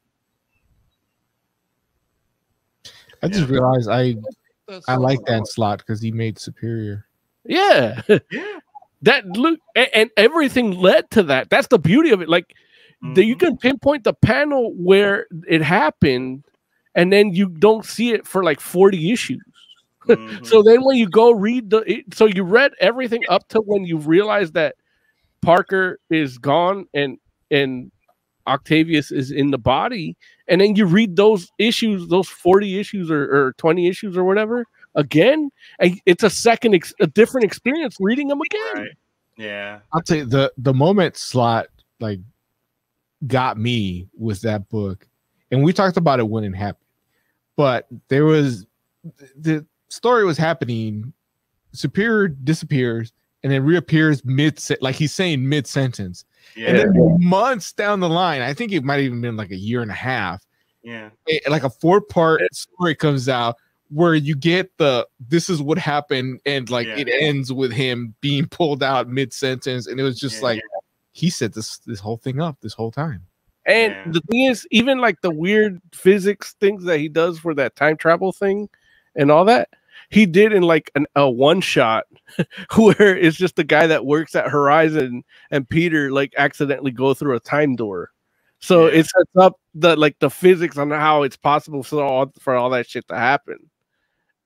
I 3.23 3.27
just 3.27 3.49
realized 3.49 3.89
I 3.89 4.15
That's 4.67 4.87
I 4.87 4.95
so 4.95 5.01
like 5.01 5.19
much. 5.21 5.27
Dan 5.27 5.45
Slott 5.45 5.79
because 5.79 6.01
he 6.01 6.11
made 6.11 6.37
Superior. 6.39 7.05
Yeah. 7.45 8.01
yeah. 8.07 8.59
that 9.03 9.25
look 9.25 9.59
and, 9.75 9.87
and 9.93 10.09
everything 10.17 10.71
led 10.79 11.09
to 11.11 11.23
that. 11.23 11.49
That's 11.49 11.67
the 11.67 11.79
beauty 11.79 12.11
of 12.11 12.21
it. 12.21 12.29
Like 12.29 12.53
that 13.13 13.25
you 13.25 13.35
Mhm. 13.35 13.39
can 13.39 13.57
pinpoint 13.57 14.03
the 14.03 14.13
panel 14.13 14.73
where 14.75 15.27
it 15.47 15.61
happened, 15.61 16.43
and 16.95 17.11
then 17.13 17.33
you 17.33 17.49
don't 17.49 17.85
see 17.85 18.11
it 18.13 18.25
for 18.25 18.43
like 18.43 18.59
40 18.59 19.11
issues. 19.11 19.41
Mhm. 20.07 20.45
So 20.45 20.61
then 20.61 20.83
when 20.83 20.97
you 20.97 21.09
go 21.09 21.31
read 21.31 21.71
the 21.71 21.79
it, 21.79 22.13
so 22.13 22.25
you 22.27 22.43
read 22.43 22.73
everything 22.79 23.23
up 23.27 23.47
to 23.49 23.59
when 23.59 23.85
you 23.85 23.97
realize 23.97 24.51
that 24.51 24.75
Parker 25.41 25.99
is 26.11 26.37
gone 26.37 26.85
and 26.93 27.17
and 27.49 27.91
Octavius 28.47 29.11
is 29.11 29.31
in 29.31 29.51
the 29.51 29.57
body, 29.57 30.15
and 30.47 30.61
then 30.61 30.75
you 30.75 30.85
read 30.85 31.15
those 31.15 31.51
issues, 31.57 32.07
those 32.07 32.27
40 32.27 32.79
issues 32.79 33.09
or, 33.09 33.23
or 33.23 33.53
20 33.53 33.87
issues 33.87 34.17
or 34.17 34.23
whatever 34.23 34.65
again, 34.95 35.51
and 35.79 35.99
it's 36.05 36.23
a 36.23 36.29
second 36.29 36.75
ex, 36.75 36.93
a 36.99 37.07
different 37.07 37.45
experience 37.45 37.97
reading 37.99 38.27
them 38.27 38.41
again. 38.41 38.75
Right. 38.75 38.97
Yeah. 39.37 39.79
I'll 39.93 40.01
tell 40.01 40.17
you 40.17 40.25
the 40.25 40.53
the 40.57 40.73
moment 40.73 41.17
Slott 41.17 41.67
like 41.99 42.19
got 43.27 43.57
me 43.57 44.07
with 44.17 44.41
that 44.41 44.69
book 44.69 45.07
and 45.51 45.63
we 45.63 45.73
talked 45.73 45.97
about 45.97 46.19
it 46.19 46.27
when 46.27 46.43
it 46.43 46.55
happened. 46.55 46.85
But 47.55 47.87
there 48.09 48.25
was 48.25 48.65
the 49.37 49.65
story 49.89 50.25
was 50.25 50.37
happening. 50.37 51.13
Superior 51.71 52.27
disappears 52.27 53.13
and 53.43 53.51
then 53.51 53.63
reappears 53.63 54.23
mid, 54.25 54.59
like 54.81 54.95
he's 54.95 55.13
saying 55.13 55.47
mid 55.47 55.67
sentence, 55.67 56.25
Yeah, 56.55 56.67
and 56.69 56.77
then 56.77 57.17
months 57.19 57.73
down 57.73 57.99
the 57.99 58.09
line, 58.09 58.41
I 58.41 58.53
think 58.53 58.71
it 58.71 58.83
might 58.83 58.95
have 58.95 59.03
even 59.05 59.21
been 59.21 59.35
like 59.37 59.51
a 59.51 59.55
year 59.57 59.81
and 59.81 59.91
a 59.91 59.95
half. 59.95 60.43
yeah, 60.83 61.09
a- 61.27 61.49
like 61.49 61.63
a 61.63 61.69
four 61.69 61.99
part 62.01 62.41
story 62.53 62.93
comes 62.95 63.27
out 63.27 63.55
where 63.89 64.15
you 64.15 64.35
get 64.35 64.69
the 64.77 65.07
this 65.19 65.49
is 65.49 65.61
what 65.61 65.77
happened 65.77 66.39
and 66.45 66.69
like 66.69 66.87
Yeah. 66.87 66.97
it 66.97 67.09
ends 67.09 67.51
with 67.53 67.71
him 67.71 68.13
being 68.21 68.47
pulled 68.47 68.81
out 68.83 69.07
mid 69.07 69.31
sentence 69.33 69.87
and 69.87 69.99
it 69.99 70.03
was 70.03 70.19
just 70.19 70.37
Yeah. 70.37 70.41
like 70.43 70.61
he 71.11 71.29
set 71.29 71.53
this 71.53 71.77
this 71.79 71.99
whole 71.99 72.17
thing 72.17 72.41
up 72.41 72.57
this 72.61 72.73
whole 72.73 72.91
time 72.91 73.21
And 73.67 73.93
Yeah. 73.93 74.11
the 74.11 74.21
thing 74.29 74.45
is, 74.45 74.67
even 74.71 74.99
like 74.99 75.21
the 75.21 75.31
weird 75.31 75.81
physics 75.93 76.55
things 76.59 76.83
that 76.83 76.99
he 76.99 77.09
does 77.09 77.39
for 77.39 77.53
that 77.55 77.75
time 77.75 77.97
travel 77.97 78.31
thing 78.31 78.69
and 79.15 79.31
all 79.31 79.45
that, 79.45 79.69
he 80.09 80.25
did 80.25 80.53
in 80.53 80.63
like 80.63 80.91
an, 80.95 81.05
a 81.15 81.29
one 81.29 81.61
shot 81.61 82.05
where 82.75 83.17
it's 83.17 83.37
just 83.37 83.55
the 83.55 83.63
guy 83.63 83.87
that 83.87 84.05
works 84.05 84.35
at 84.35 84.49
Horizon 84.49 85.23
and 85.51 85.67
Peter 85.69 86.11
like 86.11 86.33
accidentally 86.37 86.91
go 86.91 87.13
through 87.13 87.35
a 87.35 87.39
time 87.39 87.75
door. 87.75 88.11
So 88.59 88.87
Yeah. 88.87 88.99
it 88.99 89.05
sets 89.07 89.35
up 89.37 89.53
the 89.73 89.95
like 89.95 90.17
the 90.19 90.29
physics 90.29 90.77
on 90.77 90.89
how 90.91 91.23
it's 91.23 91.37
possible 91.37 91.83
for 91.83 92.03
all 92.03 92.31
for 92.39 92.55
all 92.55 92.69
that 92.71 92.89
shit 92.89 93.07
to 93.09 93.15
happen. 93.17 93.57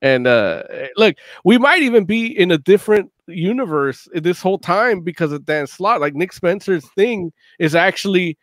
And 0.02 0.28
uh 0.28 0.64
look, 0.96 1.18
we 1.44 1.58
might 1.58 1.82
even 1.82 2.06
be 2.06 2.28
in 2.28 2.52
a 2.52 2.58
different 2.58 3.12
universe 3.28 4.08
this 4.14 4.42
whole 4.42 4.58
time 4.60 5.02
because 5.02 5.32
of 5.32 5.46
Dan 5.46 5.68
Slott. 5.68 6.02
Like 6.02 6.16
Nick 6.16 6.34
Spencer's 6.34 6.88
thing 6.92 7.32
is 7.60 7.76
actually 7.76 8.38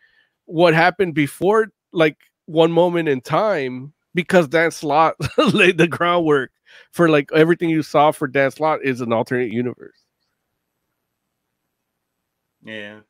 what 0.45 0.75
happened 0.75 1.15
before 1.15 1.69
like 1.93 2.17
one 2.47 2.71
moment 2.73 3.09
in 3.09 3.21
time 3.21 3.93
because 4.15 4.49
Dan 4.49 4.71
Slott 4.71 5.15
laid 5.55 5.79
the 5.79 5.89
groundwork 5.89 6.51
for 6.93 7.09
like 7.09 7.31
everything 7.33 7.71
you 7.71 7.83
saw 7.83 8.11
for 8.13 8.27
Dan 8.27 8.51
Slott 8.51 8.81
is 8.83 9.01
an 9.01 9.13
alternate 9.13 9.53
universe. 9.53 10.07
yeah. 12.65 13.01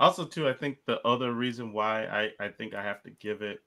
Also, 0.00 0.24
too, 0.24 0.48
I 0.48 0.52
think 0.52 0.78
the 0.86 1.00
other 1.06 1.32
reason 1.32 1.72
why 1.72 2.06
I 2.06 2.44
I 2.44 2.48
think 2.48 2.74
I 2.74 2.82
have 2.82 3.02
to 3.02 3.10
give 3.10 3.42
it 3.42 3.60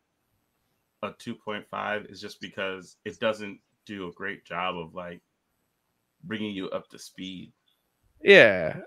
a 1.04 1.12
two 1.18 1.36
point 1.36 1.66
five 1.70 2.06
is 2.06 2.22
just 2.22 2.40
because 2.40 2.98
it 3.06 3.20
doesn't 3.20 3.60
do 3.86 4.08
a 4.08 4.14
great 4.14 4.46
job 4.46 4.78
of 4.78 4.96
like 4.96 5.22
bringing 6.24 6.54
you 6.54 6.70
up 6.70 6.88
to 6.90 7.00
speed. 7.00 7.52
Yeah. 8.24 8.78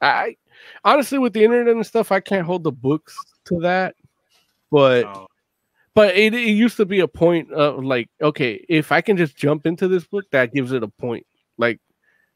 I 0.00 0.36
honestly 0.84 1.18
with 1.18 1.32
the 1.32 1.42
internet 1.42 1.74
and 1.74 1.86
stuff, 1.86 2.12
I 2.12 2.20
can't 2.20 2.46
hold 2.46 2.62
the 2.62 2.72
books 2.72 3.16
to 3.46 3.60
that. 3.60 3.94
But 4.70 5.04
Oh, 5.06 5.26
but 5.94 6.16
it, 6.16 6.34
it 6.34 6.48
used 6.48 6.76
to 6.78 6.84
be 6.84 7.00
a 7.00 7.08
point 7.08 7.52
of 7.52 7.84
like, 7.84 8.08
okay, 8.20 8.64
if 8.68 8.90
I 8.90 9.00
can 9.00 9.16
just 9.16 9.36
jump 9.36 9.66
into 9.66 9.86
this 9.88 10.04
book, 10.04 10.24
that 10.32 10.52
gives 10.52 10.72
it 10.72 10.82
a 10.82 10.88
point. 10.88 11.26
Like 11.56 11.80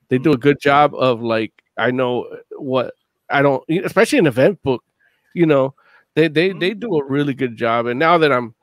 they 0.09 0.19
do 0.19 0.31
a 0.31 0.35
mm-hmm. 0.35 0.43
good 0.43 0.61
job 0.61 0.95
of 0.95 1.21
like 1.21 1.53
I 1.77 1.91
know 1.91 2.29
what 2.57 2.95
I 3.31 3.43
don't 3.43 3.63
especially 3.69 4.19
an 4.19 4.27
event 4.27 4.63
book, 4.63 4.85
you 5.35 5.47
know, 5.47 5.75
they 6.15 6.29
they 6.29 6.51
mm-hmm. 6.51 6.61
they 6.61 6.75
do 6.75 6.97
a 6.97 7.05
really 7.05 7.35
good 7.35 7.57
job. 7.57 7.87
And 7.87 7.99
now 7.99 8.17
that 8.19 8.33
I'm, 8.33 8.55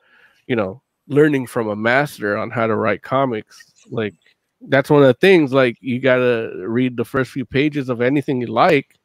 you 0.46 0.56
know, 0.56 0.82
learning 1.08 1.46
from 1.46 1.68
a 1.68 1.76
master 1.76 2.36
on 2.36 2.50
how 2.50 2.66
to 2.66 2.74
write 2.74 3.02
comics, 3.02 3.84
like 3.90 4.14
that's 4.62 4.88
one 4.88 5.02
of 5.02 5.08
the 5.08 5.14
things 5.14 5.52
like 5.52 5.76
you 5.80 6.00
gotta 6.00 6.52
read 6.66 6.96
the 6.96 7.04
first 7.04 7.32
few 7.32 7.44
pages 7.44 7.90
of 7.90 8.00
anything 8.00 8.40
you 8.40 8.46
like 8.46 8.98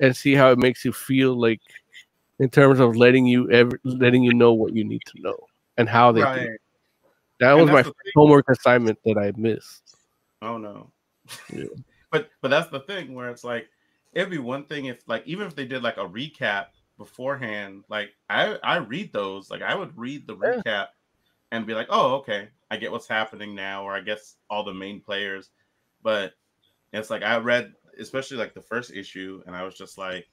and 0.00 0.16
see 0.16 0.34
how 0.34 0.50
it 0.50 0.58
makes 0.58 0.84
you 0.84 0.92
feel 0.92 1.38
like 1.38 1.60
in 2.42 2.50
terms 2.50 2.80
of 2.80 2.96
letting 2.96 3.24
you 3.24 3.48
ever 3.52 3.78
letting 3.84 4.24
you 4.24 4.34
know 4.34 4.52
what 4.52 4.74
you 4.74 4.82
need 4.82 5.02
to 5.06 5.22
know 5.22 5.38
and 5.76 5.88
how 5.88 6.10
they 6.10 6.22
do 6.22 6.26
right. 6.26 6.40
it. 6.40 6.60
that 7.38 7.52
And 7.52 7.60
was 7.60 7.68
my 7.68 7.74
that's 7.74 7.88
the 7.88 7.94
first 7.94 8.04
thing. 8.04 8.12
homework 8.16 8.50
assignment 8.50 8.98
that 9.04 9.16
I 9.16 9.32
missed. 9.36 9.96
Oh 10.42 10.58
no. 10.58 10.90
Yeah. 11.54 11.66
but 12.10 12.30
but 12.40 12.48
that's 12.48 12.68
the 12.68 12.80
thing 12.80 13.14
where 13.14 13.30
it's 13.30 13.44
like 13.44 13.68
it'd 14.12 14.28
be 14.28 14.38
one 14.38 14.64
thing 14.64 14.86
if 14.86 15.06
like 15.06 15.22
even 15.24 15.46
if 15.46 15.54
they 15.54 15.66
did 15.66 15.84
like 15.84 15.98
a 15.98 16.08
recap 16.08 16.66
beforehand, 16.98 17.84
like 17.88 18.10
I 18.28 18.58
I 18.64 18.78
read 18.78 19.12
those, 19.12 19.48
like 19.48 19.62
I 19.62 19.76
would 19.76 19.96
read 19.96 20.26
the 20.26 20.36
Yeah. 20.36 20.56
recap 20.66 20.86
and 21.52 21.64
be 21.64 21.74
like, 21.74 21.86
oh 21.90 22.16
okay, 22.16 22.48
I 22.72 22.76
get 22.76 22.90
what's 22.90 23.06
happening 23.06 23.54
now, 23.54 23.84
or 23.84 23.92
I 23.92 24.00
guess 24.00 24.34
all 24.50 24.64
the 24.64 24.74
main 24.74 25.00
players. 25.00 25.50
But 26.02 26.32
it's 26.92 27.08
like 27.08 27.22
I 27.22 27.36
read 27.36 27.72
especially 28.00 28.38
like 28.38 28.54
the 28.54 28.62
first 28.62 28.90
issue, 28.90 29.44
and 29.46 29.54
I 29.54 29.62
was 29.62 29.76
just 29.76 29.96
like, 29.96 30.26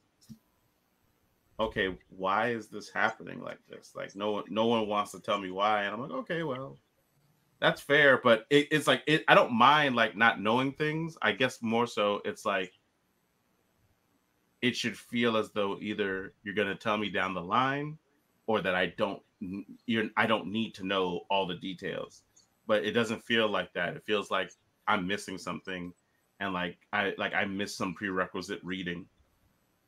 okay, 1.60 1.94
why 2.16 2.48
is 2.48 2.68
this 2.68 2.90
happening 2.90 3.40
like 3.42 3.58
this? 3.68 3.92
Like 3.94 4.16
no 4.16 4.32
one 4.32 4.44
no 4.48 4.66
one 4.66 4.88
wants 4.88 5.12
to 5.12 5.20
tell 5.20 5.38
me 5.38 5.50
why, 5.50 5.84
and 5.84 5.94
I'm 5.94 6.00
like, 6.00 6.10
okay, 6.10 6.42
well, 6.42 6.78
that's 7.60 7.80
fair, 7.80 8.18
but 8.22 8.46
it, 8.50 8.68
it's 8.70 8.86
like 8.86 9.02
it, 9.06 9.24
I 9.28 9.34
don't 9.34 9.52
mind 9.52 9.94
like 9.94 10.16
not 10.16 10.40
knowing 10.40 10.72
things. 10.72 11.16
I 11.22 11.32
guess 11.32 11.62
more 11.62 11.86
so 11.86 12.22
it's 12.24 12.44
like 12.44 12.72
it 14.62 14.74
should 14.74 14.96
feel 14.96 15.36
as 15.36 15.50
though 15.52 15.78
either 15.80 16.32
you're 16.42 16.54
gonna 16.54 16.74
tell 16.74 16.96
me 16.96 17.10
down 17.10 17.34
the 17.34 17.42
line 17.42 17.98
or 18.46 18.60
that 18.62 18.74
I 18.74 18.86
don't 18.96 19.22
you're 19.86 20.08
I 20.16 20.26
don't 20.26 20.46
need 20.46 20.74
to 20.76 20.86
know 20.86 21.20
all 21.30 21.46
the 21.46 21.56
details. 21.56 22.22
But 22.66 22.84
it 22.84 22.92
doesn't 22.92 23.24
feel 23.24 23.48
like 23.48 23.72
that. 23.74 23.96
It 23.96 24.04
feels 24.04 24.30
like 24.30 24.52
I'm 24.86 25.06
missing 25.06 25.38
something 25.38 25.92
and 26.40 26.54
like 26.54 26.78
I 26.92 27.14
like 27.18 27.34
I 27.34 27.44
missed 27.44 27.76
some 27.76 27.94
prerequisite 27.94 28.60
reading. 28.62 29.06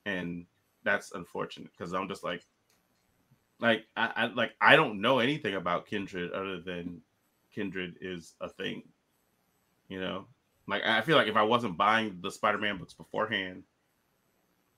And 0.04 0.46
that's 0.84 1.12
unfortunate 1.12 1.70
because 1.76 1.92
I'm 1.92 2.08
just 2.08 2.24
like 2.24 2.44
like 3.60 3.84
I, 3.96 4.10
I 4.16 4.26
like 4.26 4.52
I 4.60 4.76
don't 4.76 5.00
know 5.00 5.18
anything 5.18 5.54
about 5.54 5.86
Kindred 5.86 6.32
other 6.32 6.60
than 6.60 7.00
Kindred 7.54 7.96
is 8.00 8.34
a 8.40 8.48
thing. 8.48 8.82
You 9.88 10.00
know, 10.00 10.26
like 10.66 10.82
I 10.84 11.00
feel 11.02 11.16
like 11.16 11.28
if 11.28 11.36
I 11.36 11.42
wasn't 11.42 11.76
buying 11.76 12.18
the 12.22 12.30
Spider-Man 12.30 12.78
books 12.78 12.94
beforehand, 12.94 13.64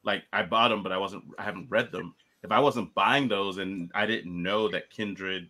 like 0.05 0.25
I 0.33 0.43
bought 0.43 0.69
them, 0.69 0.83
but 0.83 0.93
I 0.93 0.99
wasn't, 0.99 1.25
I 1.39 1.43
haven't 1.43 1.71
read 1.71 1.93
them. 1.93 2.15
If 2.43 2.53
I 2.53 2.61
wasn't 2.61 2.95
buying 2.95 3.29
those 3.29 3.59
and 3.59 3.91
I 3.95 4.07
didn't 4.07 4.43
know 4.43 4.69
that 4.69 4.91
Kindred 4.91 5.49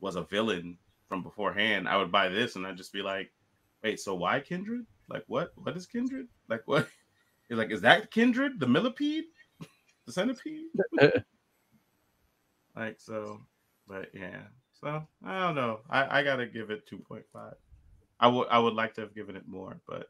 was 0.00 0.16
a 0.16 0.22
villain 0.22 0.76
from 1.08 1.22
beforehand, 1.22 1.88
I 1.88 1.96
would 1.96 2.12
buy 2.12 2.28
this 2.28 2.56
and 2.56 2.66
I'd 2.66 2.76
just 2.76 2.92
be 2.92 3.02
like, 3.02 3.30
wait, 3.82 4.00
so 4.00 4.14
why 4.14 4.40
Kindred? 4.40 4.86
Like 5.08 5.24
what? 5.28 5.52
What 5.56 5.76
is 5.76 5.86
Kindred? 5.86 6.28
Like 6.48 6.62
what? 6.66 6.88
It's 7.48 7.58
like, 7.58 7.72
is 7.72 7.80
that 7.80 8.12
Kindred? 8.12 8.60
The 8.60 8.68
millipede? 8.68 9.24
The 10.10 10.14
centipede? 10.14 10.66
like 12.76 12.98
so, 12.98 13.40
but 13.86 14.08
yeah. 14.12 14.40
So 14.72 15.06
I 15.24 15.38
don't 15.38 15.54
know. 15.54 15.80
I, 15.88 16.18
I 16.18 16.22
gotta 16.24 16.46
give 16.46 16.70
it 16.70 16.84
two 16.84 16.98
point 16.98 17.22
five. 17.32 17.54
I 18.18 18.26
would 18.26 18.48
I 18.50 18.58
would 18.58 18.74
like 18.74 18.92
to 18.94 19.02
have 19.02 19.14
given 19.14 19.36
it 19.36 19.46
more, 19.46 19.80
but 19.86 20.08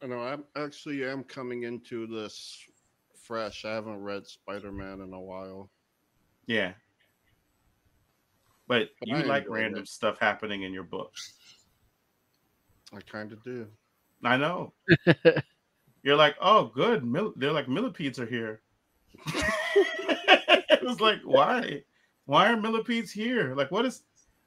I 0.00 0.06
know 0.06 0.20
I'm 0.20 0.44
actually 0.54 1.04
am 1.04 1.24
coming 1.24 1.64
into 1.64 2.06
this 2.06 2.62
fresh. 3.20 3.64
I 3.64 3.74
haven't 3.74 4.00
read 4.00 4.28
Spider 4.28 4.70
Man 4.70 5.00
in 5.00 5.12
a 5.12 5.20
while. 5.20 5.70
yeah. 6.46 6.74
But 8.68 8.90
But 9.00 9.08
you 9.08 9.16
I 9.16 9.22
like 9.22 9.46
random 9.48 9.82
it. 9.82 9.88
stuff 9.88 10.20
happening 10.20 10.62
in 10.62 10.72
your 10.72 10.84
books. 10.84 11.32
I 12.94 13.00
kind 13.00 13.32
of 13.32 13.42
do. 13.42 13.66
I 14.22 14.36
know. 14.36 14.72
You're 16.04 16.16
like, 16.16 16.36
oh, 16.40 16.66
good. 16.74 17.04
Mil- 17.04 17.34
they're 17.36 17.52
like 17.52 17.68
millipedes 17.68 18.20
are 18.20 18.26
here. 18.26 18.60
it 20.68 20.82
was 20.82 21.00
like, 21.00 21.20
why? 21.24 21.82
Why 22.26 22.50
are 22.52 22.56
millipedes 22.56 23.10
here? 23.10 23.54
Like, 23.54 23.70
what 23.70 23.84
is, 23.86 24.02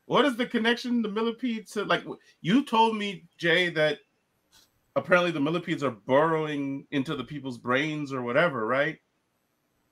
what 0.05 0.25
is 0.25 0.35
the 0.35 0.45
connection 0.45 1.01
the 1.01 1.09
millipedes? 1.09 1.71
To 1.73 1.83
like, 1.85 2.03
you 2.41 2.63
told 2.63 2.97
me, 2.97 3.25
Jay, 3.37 3.69
that 3.69 3.99
apparently 4.95 5.31
the 5.31 5.39
millipedes 5.39 5.83
are 5.83 5.91
burrowing 5.91 6.85
into 6.91 7.15
the 7.15 7.23
people's 7.23 7.57
brains 7.57 8.11
or 8.13 8.21
whatever, 8.21 8.65
right? 8.67 8.97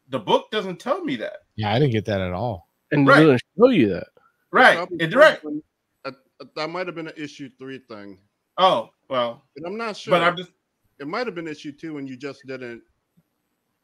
The 0.10 0.19
book 0.19 0.51
doesn't 0.51 0.80
tell 0.80 1.03
me 1.03 1.15
that, 1.18 1.38
yeah 1.56 1.72
i 1.72 1.77
didn't 1.80 1.91
get 1.91 2.06
that 2.06 2.19
at 2.22 2.34
all 2.34 2.68
And 2.91 3.07
Right. 3.07 3.22
it 3.22 3.26
doesn't 3.26 3.41
show 3.57 3.69
you 3.69 3.89
that. 3.89 4.07
right? 4.51 4.80
It, 4.93 4.97
could've 4.99 5.14
right. 5.15 5.41
been- 5.41 5.64
uh, 6.06 6.11
uh, 6.41 6.45
that 6.56 6.69
might 6.69 6.88
have 6.88 6.95
been 6.95 7.07
an 7.07 7.14
issue 7.18 7.49
three 7.60 7.77
thing, 7.80 8.18
Oh 8.57 8.89
well, 9.10 9.43
and 9.56 9.65
I'm 9.68 9.77
not 9.77 9.95
sure. 9.97 10.11
but 10.11 10.23
I'm 10.23 10.35
just 10.38 10.51
it 10.99 11.07
might 11.07 11.27
have 11.27 11.35
been 11.35 11.47
issue 11.47 11.72
two, 11.72 11.97
and 11.97 12.10
you 12.10 12.18
just 12.18 12.45
didn't. 12.47 12.81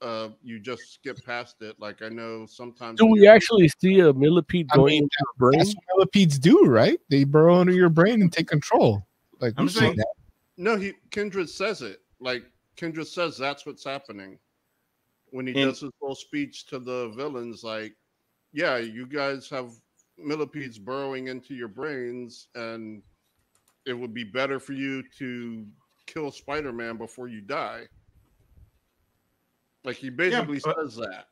Uh, 0.06 0.30
you 0.44 0.60
just 0.60 0.94
skip 0.94 1.18
past 1.26 1.56
it. 1.61 1.76
Like 1.80 2.03
I 2.03 2.10
know 2.10 2.45
sometimes. 2.45 2.99
Do 2.99 3.07
we 3.07 3.27
actually 3.27 3.68
see 3.82 4.02
a 4.02 4.14
millipede 4.14 4.68
I 4.72 4.76
going 4.76 4.91
mean, 4.91 5.03
into 5.03 5.18
the 5.19 5.34
brain? 5.40 5.57
that's 5.57 5.73
what 5.73 5.84
millipedes 5.98 6.38
do 6.38 6.65
right 6.68 6.99
they 7.10 7.23
burrow 7.23 7.61
into 7.61 7.73
your 7.73 7.90
brain 7.90 8.22
and 8.22 8.32
take 8.32 8.48
control 8.48 9.03
like 9.41 9.53
I'm 9.57 9.68
saying- 9.68 9.95
that. 9.95 10.14
No, 10.57 10.77
he 10.77 10.94
Kindred 11.10 11.49
says 11.49 11.82
it. 11.82 12.02
Like 12.19 12.44
Kindred 12.76 13.07
says 13.07 13.36
that's 13.36 13.65
what's 13.65 13.84
happening 13.84 14.38
when 15.32 15.48
he 15.48 15.53
In- 15.60 15.69
does 15.69 15.80
his 15.82 15.91
whole 15.99 16.14
speech 16.15 16.68
to 16.68 16.77
the 16.77 17.10
villains. 17.15 17.64
Like, 17.64 17.95
yeah, 18.53 18.77
you 18.77 19.07
guys 19.07 19.49
have 19.49 19.72
millipedes 20.19 20.77
burrowing 20.77 21.27
into 21.30 21.56
your 21.56 21.68
brains, 21.68 22.48
and 22.53 23.02
it 23.88 23.94
would 23.94 24.14
be 24.14 24.23
better 24.23 24.60
for 24.60 24.73
you 24.73 25.03
to 25.18 25.65
kill 26.06 26.32
Spider-Man 26.32 26.98
before 26.98 27.27
you 27.27 27.41
die. 27.41 27.88
Like 29.86 29.98
he 29.98 30.10
basically 30.10 30.60
but- 30.64 30.76
says 30.78 30.95
that. 30.98 31.28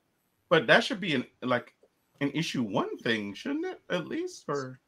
but 0.49 0.67
that 0.67 0.83
should 0.83 0.99
be 1.01 1.15
an 1.15 1.25
like 1.41 1.73
an 2.21 2.29
issue 2.31 2.63
one 2.63 2.95
thing, 2.99 3.33
shouldn't 3.33 3.65
it? 3.65 3.81
At 3.89 4.07
least, 4.07 4.45
or 4.47 4.79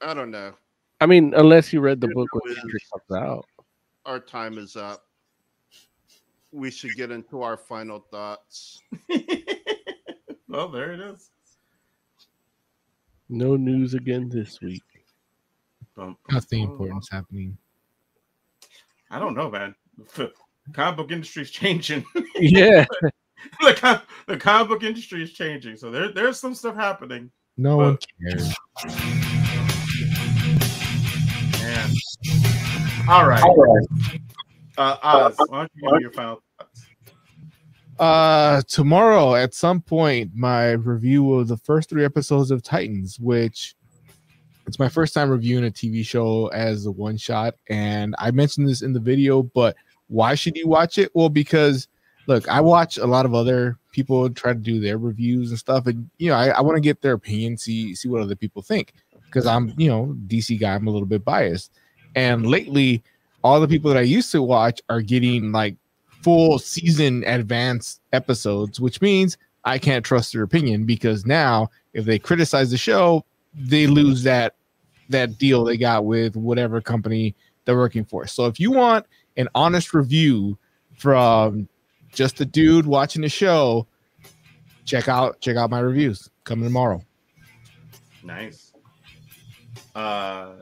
I 0.00 0.14
don't 0.14 0.30
know. 0.30 0.54
I 1.00 1.06
mean, 1.06 1.34
unless 1.36 1.72
you 1.72 1.80
read 1.80 2.00
the 2.00 2.08
You 2.08 2.14
book 2.14 2.28
know, 2.34 2.40
when 2.44 2.56
Hendrix 2.56 2.88
comes 2.88 3.22
out. 3.22 3.46
Our 4.06 4.18
time 4.18 4.56
is 4.56 4.76
up. 4.76 5.04
We 6.52 6.70
should 6.70 6.94
get 6.94 7.10
into 7.10 7.42
our 7.42 7.56
final 7.58 8.00
thoughts. 8.10 8.80
well, 10.48 10.68
there 10.70 10.92
it 10.92 11.00
is. 11.00 11.30
No 13.28 13.56
news 13.56 13.92
again 13.94 14.28
this 14.30 14.60
week. 14.62 14.82
Bum, 15.94 16.06
bum, 16.06 16.16
Nothing 16.34 16.64
bum. 16.64 16.72
important's 16.72 17.10
happening. 17.10 17.58
I 19.10 19.18
don't 19.18 19.34
know, 19.34 19.50
man. 19.50 19.74
The 20.66 20.72
comic 20.72 20.96
book 20.96 21.12
industry 21.12 21.42
is 21.42 21.50
changing. 21.50 22.04
Yeah, 22.38 22.84
the, 23.60 23.74
com- 23.74 24.02
the 24.26 24.36
comic 24.36 24.68
book 24.68 24.82
industry 24.82 25.22
is 25.22 25.32
changing, 25.32 25.76
so 25.76 25.90
there, 25.90 26.12
there's 26.12 26.38
some 26.38 26.54
stuff 26.54 26.74
happening. 26.74 27.30
No 27.56 27.76
Well- 27.76 27.86
one 27.88 27.98
cares. 28.22 28.54
Man. 31.62 31.90
All 33.08 33.26
right. 33.28 33.42
Uh, 34.78 34.96
Oz, 35.02 35.36
why 35.48 35.58
don't 35.60 35.70
you 35.74 35.90
give 35.92 36.00
your 36.02 36.12
final 36.12 36.42
thoughts? 36.58 36.86
Uh, 37.98 38.60
tomorrow 38.68 39.34
at 39.34 39.54
some 39.54 39.80
point, 39.80 40.32
my 40.34 40.72
review 40.72 41.32
of 41.34 41.48
the 41.48 41.56
first 41.56 41.88
three 41.88 42.04
episodes 42.04 42.50
of 42.50 42.62
Titans, 42.62 43.18
which 43.18 43.74
it's 44.66 44.78
my 44.78 44.88
first 44.88 45.14
time 45.14 45.30
reviewing 45.30 45.64
a 45.64 45.70
TV 45.70 46.04
show 46.04 46.48
as 46.48 46.84
a 46.84 46.90
one 46.90 47.16
shot. 47.16 47.54
And 47.70 48.14
I 48.18 48.32
mentioned 48.32 48.68
this 48.68 48.82
in 48.82 48.92
the 48.92 49.00
video, 49.00 49.42
but 49.42 49.76
why 50.08 50.34
should 50.34 50.56
you 50.56 50.68
watch 50.68 50.98
it? 50.98 51.10
Well, 51.14 51.28
because 51.28 51.88
look, 52.26 52.48
I 52.48 52.60
watch 52.60 52.98
a 52.98 53.06
lot 53.06 53.26
of 53.26 53.34
other 53.34 53.78
people 53.92 54.28
try 54.30 54.52
to 54.52 54.58
do 54.58 54.80
their 54.80 54.98
reviews 54.98 55.50
and 55.50 55.58
stuff, 55.58 55.86
and 55.86 56.08
you 56.18 56.30
know, 56.30 56.36
I, 56.36 56.48
I 56.48 56.60
want 56.60 56.76
to 56.76 56.80
get 56.80 57.02
their 57.02 57.14
opinion, 57.14 57.56
see 57.56 57.94
see 57.94 58.08
what 58.08 58.22
other 58.22 58.36
people 58.36 58.62
think, 58.62 58.92
because 59.26 59.46
I'm 59.46 59.72
you 59.76 59.88
know 59.88 60.16
DC 60.26 60.58
guy, 60.60 60.74
I'm 60.74 60.86
a 60.86 60.90
little 60.90 61.08
bit 61.08 61.24
biased. 61.24 61.72
And 62.14 62.46
lately, 62.46 63.02
all 63.44 63.60
the 63.60 63.68
people 63.68 63.90
that 63.90 63.98
I 63.98 64.02
used 64.02 64.32
to 64.32 64.42
watch 64.42 64.80
are 64.88 65.02
getting 65.02 65.52
like 65.52 65.76
full 66.22 66.58
season 66.58 67.22
advanced 67.24 68.00
episodes, 68.12 68.80
which 68.80 69.00
means 69.00 69.36
I 69.64 69.78
can't 69.78 70.04
trust 70.04 70.32
their 70.32 70.42
opinion 70.42 70.86
because 70.86 71.26
now 71.26 71.68
if 71.92 72.04
they 72.04 72.18
criticize 72.18 72.70
the 72.70 72.76
show, 72.76 73.24
they 73.54 73.86
lose 73.86 74.22
that 74.22 74.54
that 75.08 75.38
deal 75.38 75.64
they 75.64 75.76
got 75.76 76.04
with 76.04 76.36
whatever 76.36 76.80
company 76.80 77.34
they're 77.64 77.76
working 77.76 78.04
for. 78.04 78.26
So 78.26 78.46
if 78.46 78.58
you 78.58 78.70
want 78.70 79.06
an 79.36 79.48
honest 79.54 79.94
review 79.94 80.58
from 80.96 81.68
just 82.12 82.40
a 82.40 82.44
dude 82.44 82.86
watching 82.86 83.22
the 83.22 83.28
show, 83.28 83.86
check 84.84 85.08
out 85.08 85.40
check 85.40 85.56
out 85.56 85.70
my 85.70 85.80
reviews 85.80 86.30
coming 86.44 86.64
tomorrow. 86.64 87.02
Nice. 88.24 88.72
Uh, 89.94 90.52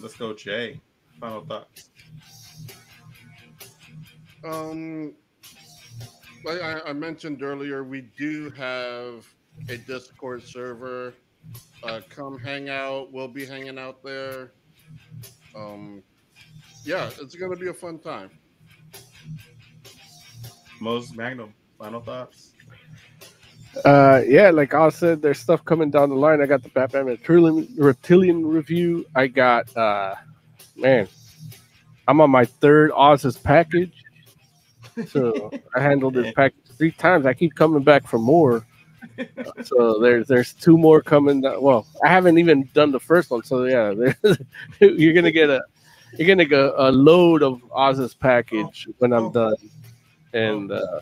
let's 0.00 0.14
go, 0.14 0.34
Jay. 0.34 0.80
Final 1.20 1.44
thoughts. 1.44 1.90
Um, 4.44 5.14
like 6.44 6.60
I, 6.60 6.80
I 6.86 6.92
mentioned 6.92 7.42
earlier, 7.42 7.82
we 7.82 8.02
do 8.16 8.50
have 8.50 9.26
a 9.68 9.76
Discord 9.76 10.42
server. 10.42 11.14
Uh, 11.82 12.00
come 12.08 12.38
hang 12.38 12.68
out. 12.68 13.12
We'll 13.12 13.28
be 13.28 13.46
hanging 13.46 13.78
out 13.78 14.02
there. 14.02 14.52
Um, 15.54 16.02
yeah, 16.86 17.10
it's 17.20 17.34
gonna 17.34 17.56
be 17.56 17.68
a 17.68 17.74
fun 17.74 17.98
time. 17.98 18.30
Moses 20.80 21.14
Magnum. 21.14 21.52
Final 21.78 22.00
thoughts. 22.00 22.52
uh, 23.84 24.22
yeah. 24.26 24.50
Like 24.50 24.72
I 24.72 24.88
said, 24.88 25.20
there's 25.20 25.38
stuff 25.38 25.64
coming 25.64 25.90
down 25.90 26.08
the 26.08 26.14
line. 26.14 26.40
I 26.40 26.46
got 26.46 26.62
the 26.62 26.70
Batman 26.70 27.06
Reptilian, 27.06 27.68
Reptilian 27.76 28.46
review. 28.46 29.04
I 29.14 29.26
got, 29.26 29.74
uh, 29.76 30.14
man, 30.74 31.06
I'm 32.08 32.20
on 32.20 32.30
my 32.30 32.44
third 32.46 32.92
Oz's 32.94 33.36
package. 33.36 34.04
So 35.08 35.50
I 35.74 35.80
handled 35.80 36.14
this 36.14 36.32
package 36.36 36.64
three 36.78 36.92
times. 36.92 37.26
I 37.26 37.34
keep 37.34 37.54
coming 37.54 37.82
back 37.82 38.06
for 38.06 38.18
more. 38.18 38.64
So 39.64 39.98
there's 40.00 40.26
there's 40.28 40.52
two 40.52 40.78
more 40.78 41.02
coming. 41.02 41.40
Down. 41.42 41.62
Well, 41.62 41.86
I 42.02 42.08
haven't 42.08 42.38
even 42.38 42.68
done 42.74 42.92
the 42.92 43.00
first 43.00 43.30
one. 43.30 43.42
So 43.44 43.64
yeah, 43.64 43.92
you're 44.80 45.14
gonna 45.14 45.30
get 45.30 45.50
a 45.50 45.62
you're 46.14 46.28
gonna 46.28 46.44
get 46.46 46.60
a 46.76 46.90
load 46.92 47.42
of 47.42 47.62
Oz's 47.72 48.14
package 48.14 48.88
when 48.98 49.12
I'm 49.12 49.26
Oh. 49.26 49.30
done. 49.30 49.56
And 50.34 50.72
uh, 50.72 51.00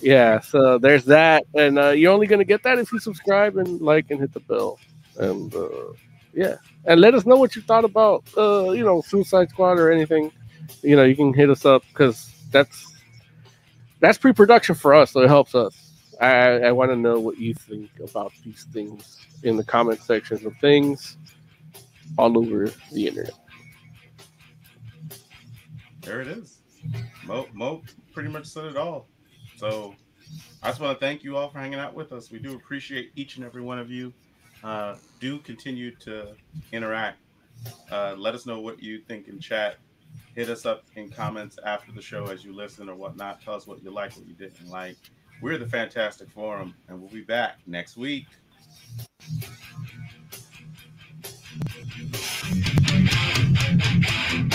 yeah, 0.00 0.40
so 0.40 0.78
there's 0.78 1.04
that, 1.06 1.44
and 1.54 1.78
uh, 1.78 1.90
you're 1.90 2.12
only 2.12 2.26
gonna 2.26 2.44
get 2.44 2.62
that 2.64 2.78
if 2.78 2.92
you 2.92 2.98
subscribe 3.00 3.56
and 3.58 3.80
like 3.80 4.10
and 4.10 4.20
hit 4.20 4.32
the 4.32 4.40
bell. 4.40 4.78
And 5.18 5.54
uh, 5.54 5.68
yeah, 6.34 6.56
and 6.86 7.00
let 7.00 7.14
us 7.14 7.26
know 7.26 7.36
what 7.36 7.56
you 7.56 7.62
thought 7.62 7.84
about 7.84 8.24
uh, 8.36 8.70
you 8.72 8.84
know 8.84 9.02
Suicide 9.02 9.50
Squad 9.50 9.78
or 9.78 9.92
anything. 9.92 10.32
You 10.82 10.96
know, 10.96 11.04
you 11.04 11.16
can 11.16 11.34
hit 11.34 11.50
us 11.50 11.64
up 11.66 11.84
because 11.88 12.30
that's 12.52 12.94
that's 14.00 14.18
pre-production 14.18 14.74
for 14.74 14.94
us, 14.94 15.12
so 15.12 15.22
it 15.22 15.28
helps 15.28 15.54
us. 15.54 15.76
I, 16.20 16.60
I 16.62 16.72
want 16.72 16.90
to 16.92 16.96
know 16.96 17.18
what 17.20 17.38
you 17.38 17.54
think 17.54 17.90
about 18.00 18.32
these 18.44 18.64
things 18.72 19.26
in 19.42 19.56
the 19.56 19.64
comment 19.64 20.00
sections 20.02 20.44
of 20.44 20.56
things 20.58 21.18
all 22.18 22.38
over 22.38 22.72
the 22.92 23.08
internet 23.08 23.34
there 26.04 26.20
it 26.20 26.28
is. 26.28 26.58
Mo, 27.26 27.46
Mo 27.52 27.82
pretty 28.12 28.28
much 28.28 28.46
said 28.46 28.64
it 28.64 28.76
all. 28.76 29.08
So 29.56 29.94
I 30.62 30.68
just 30.68 30.80
want 30.80 30.98
to 30.98 31.04
thank 31.04 31.24
you 31.24 31.36
all 31.36 31.48
for 31.48 31.58
hanging 31.58 31.78
out 31.78 31.94
with 31.94 32.12
us. 32.12 32.30
We 32.30 32.38
do 32.38 32.54
appreciate 32.54 33.12
each 33.16 33.36
and 33.36 33.44
every 33.44 33.62
one 33.62 33.78
of 33.78 33.90
you. 33.90 34.12
Uh, 34.62 34.96
do 35.20 35.38
continue 35.38 35.94
to 35.96 36.34
interact. 36.72 37.18
Uh, 37.90 38.14
let 38.16 38.34
us 38.34 38.46
know 38.46 38.60
what 38.60 38.82
you 38.82 39.00
think 39.00 39.28
in 39.28 39.38
chat. 39.38 39.76
Hit 40.34 40.48
us 40.50 40.66
up 40.66 40.84
in 40.96 41.10
comments 41.10 41.58
after 41.64 41.92
the 41.92 42.02
show 42.02 42.26
as 42.26 42.44
you 42.44 42.54
listen 42.54 42.88
or 42.88 42.94
whatnot. 42.94 43.42
Tell 43.42 43.54
us 43.54 43.66
what 43.66 43.82
you 43.82 43.90
like, 43.90 44.16
what 44.16 44.26
you 44.26 44.34
didn't 44.34 44.68
like. 44.68 44.96
We're 45.40 45.58
the 45.58 45.68
Fantastic 45.68 46.30
Forum, 46.30 46.74
and 46.88 47.00
we'll 47.00 47.10
be 47.10 47.22
back 47.22 47.58
next 47.66 47.96
week. 47.96 48.26
Thank 52.96 54.52
you. 54.52 54.53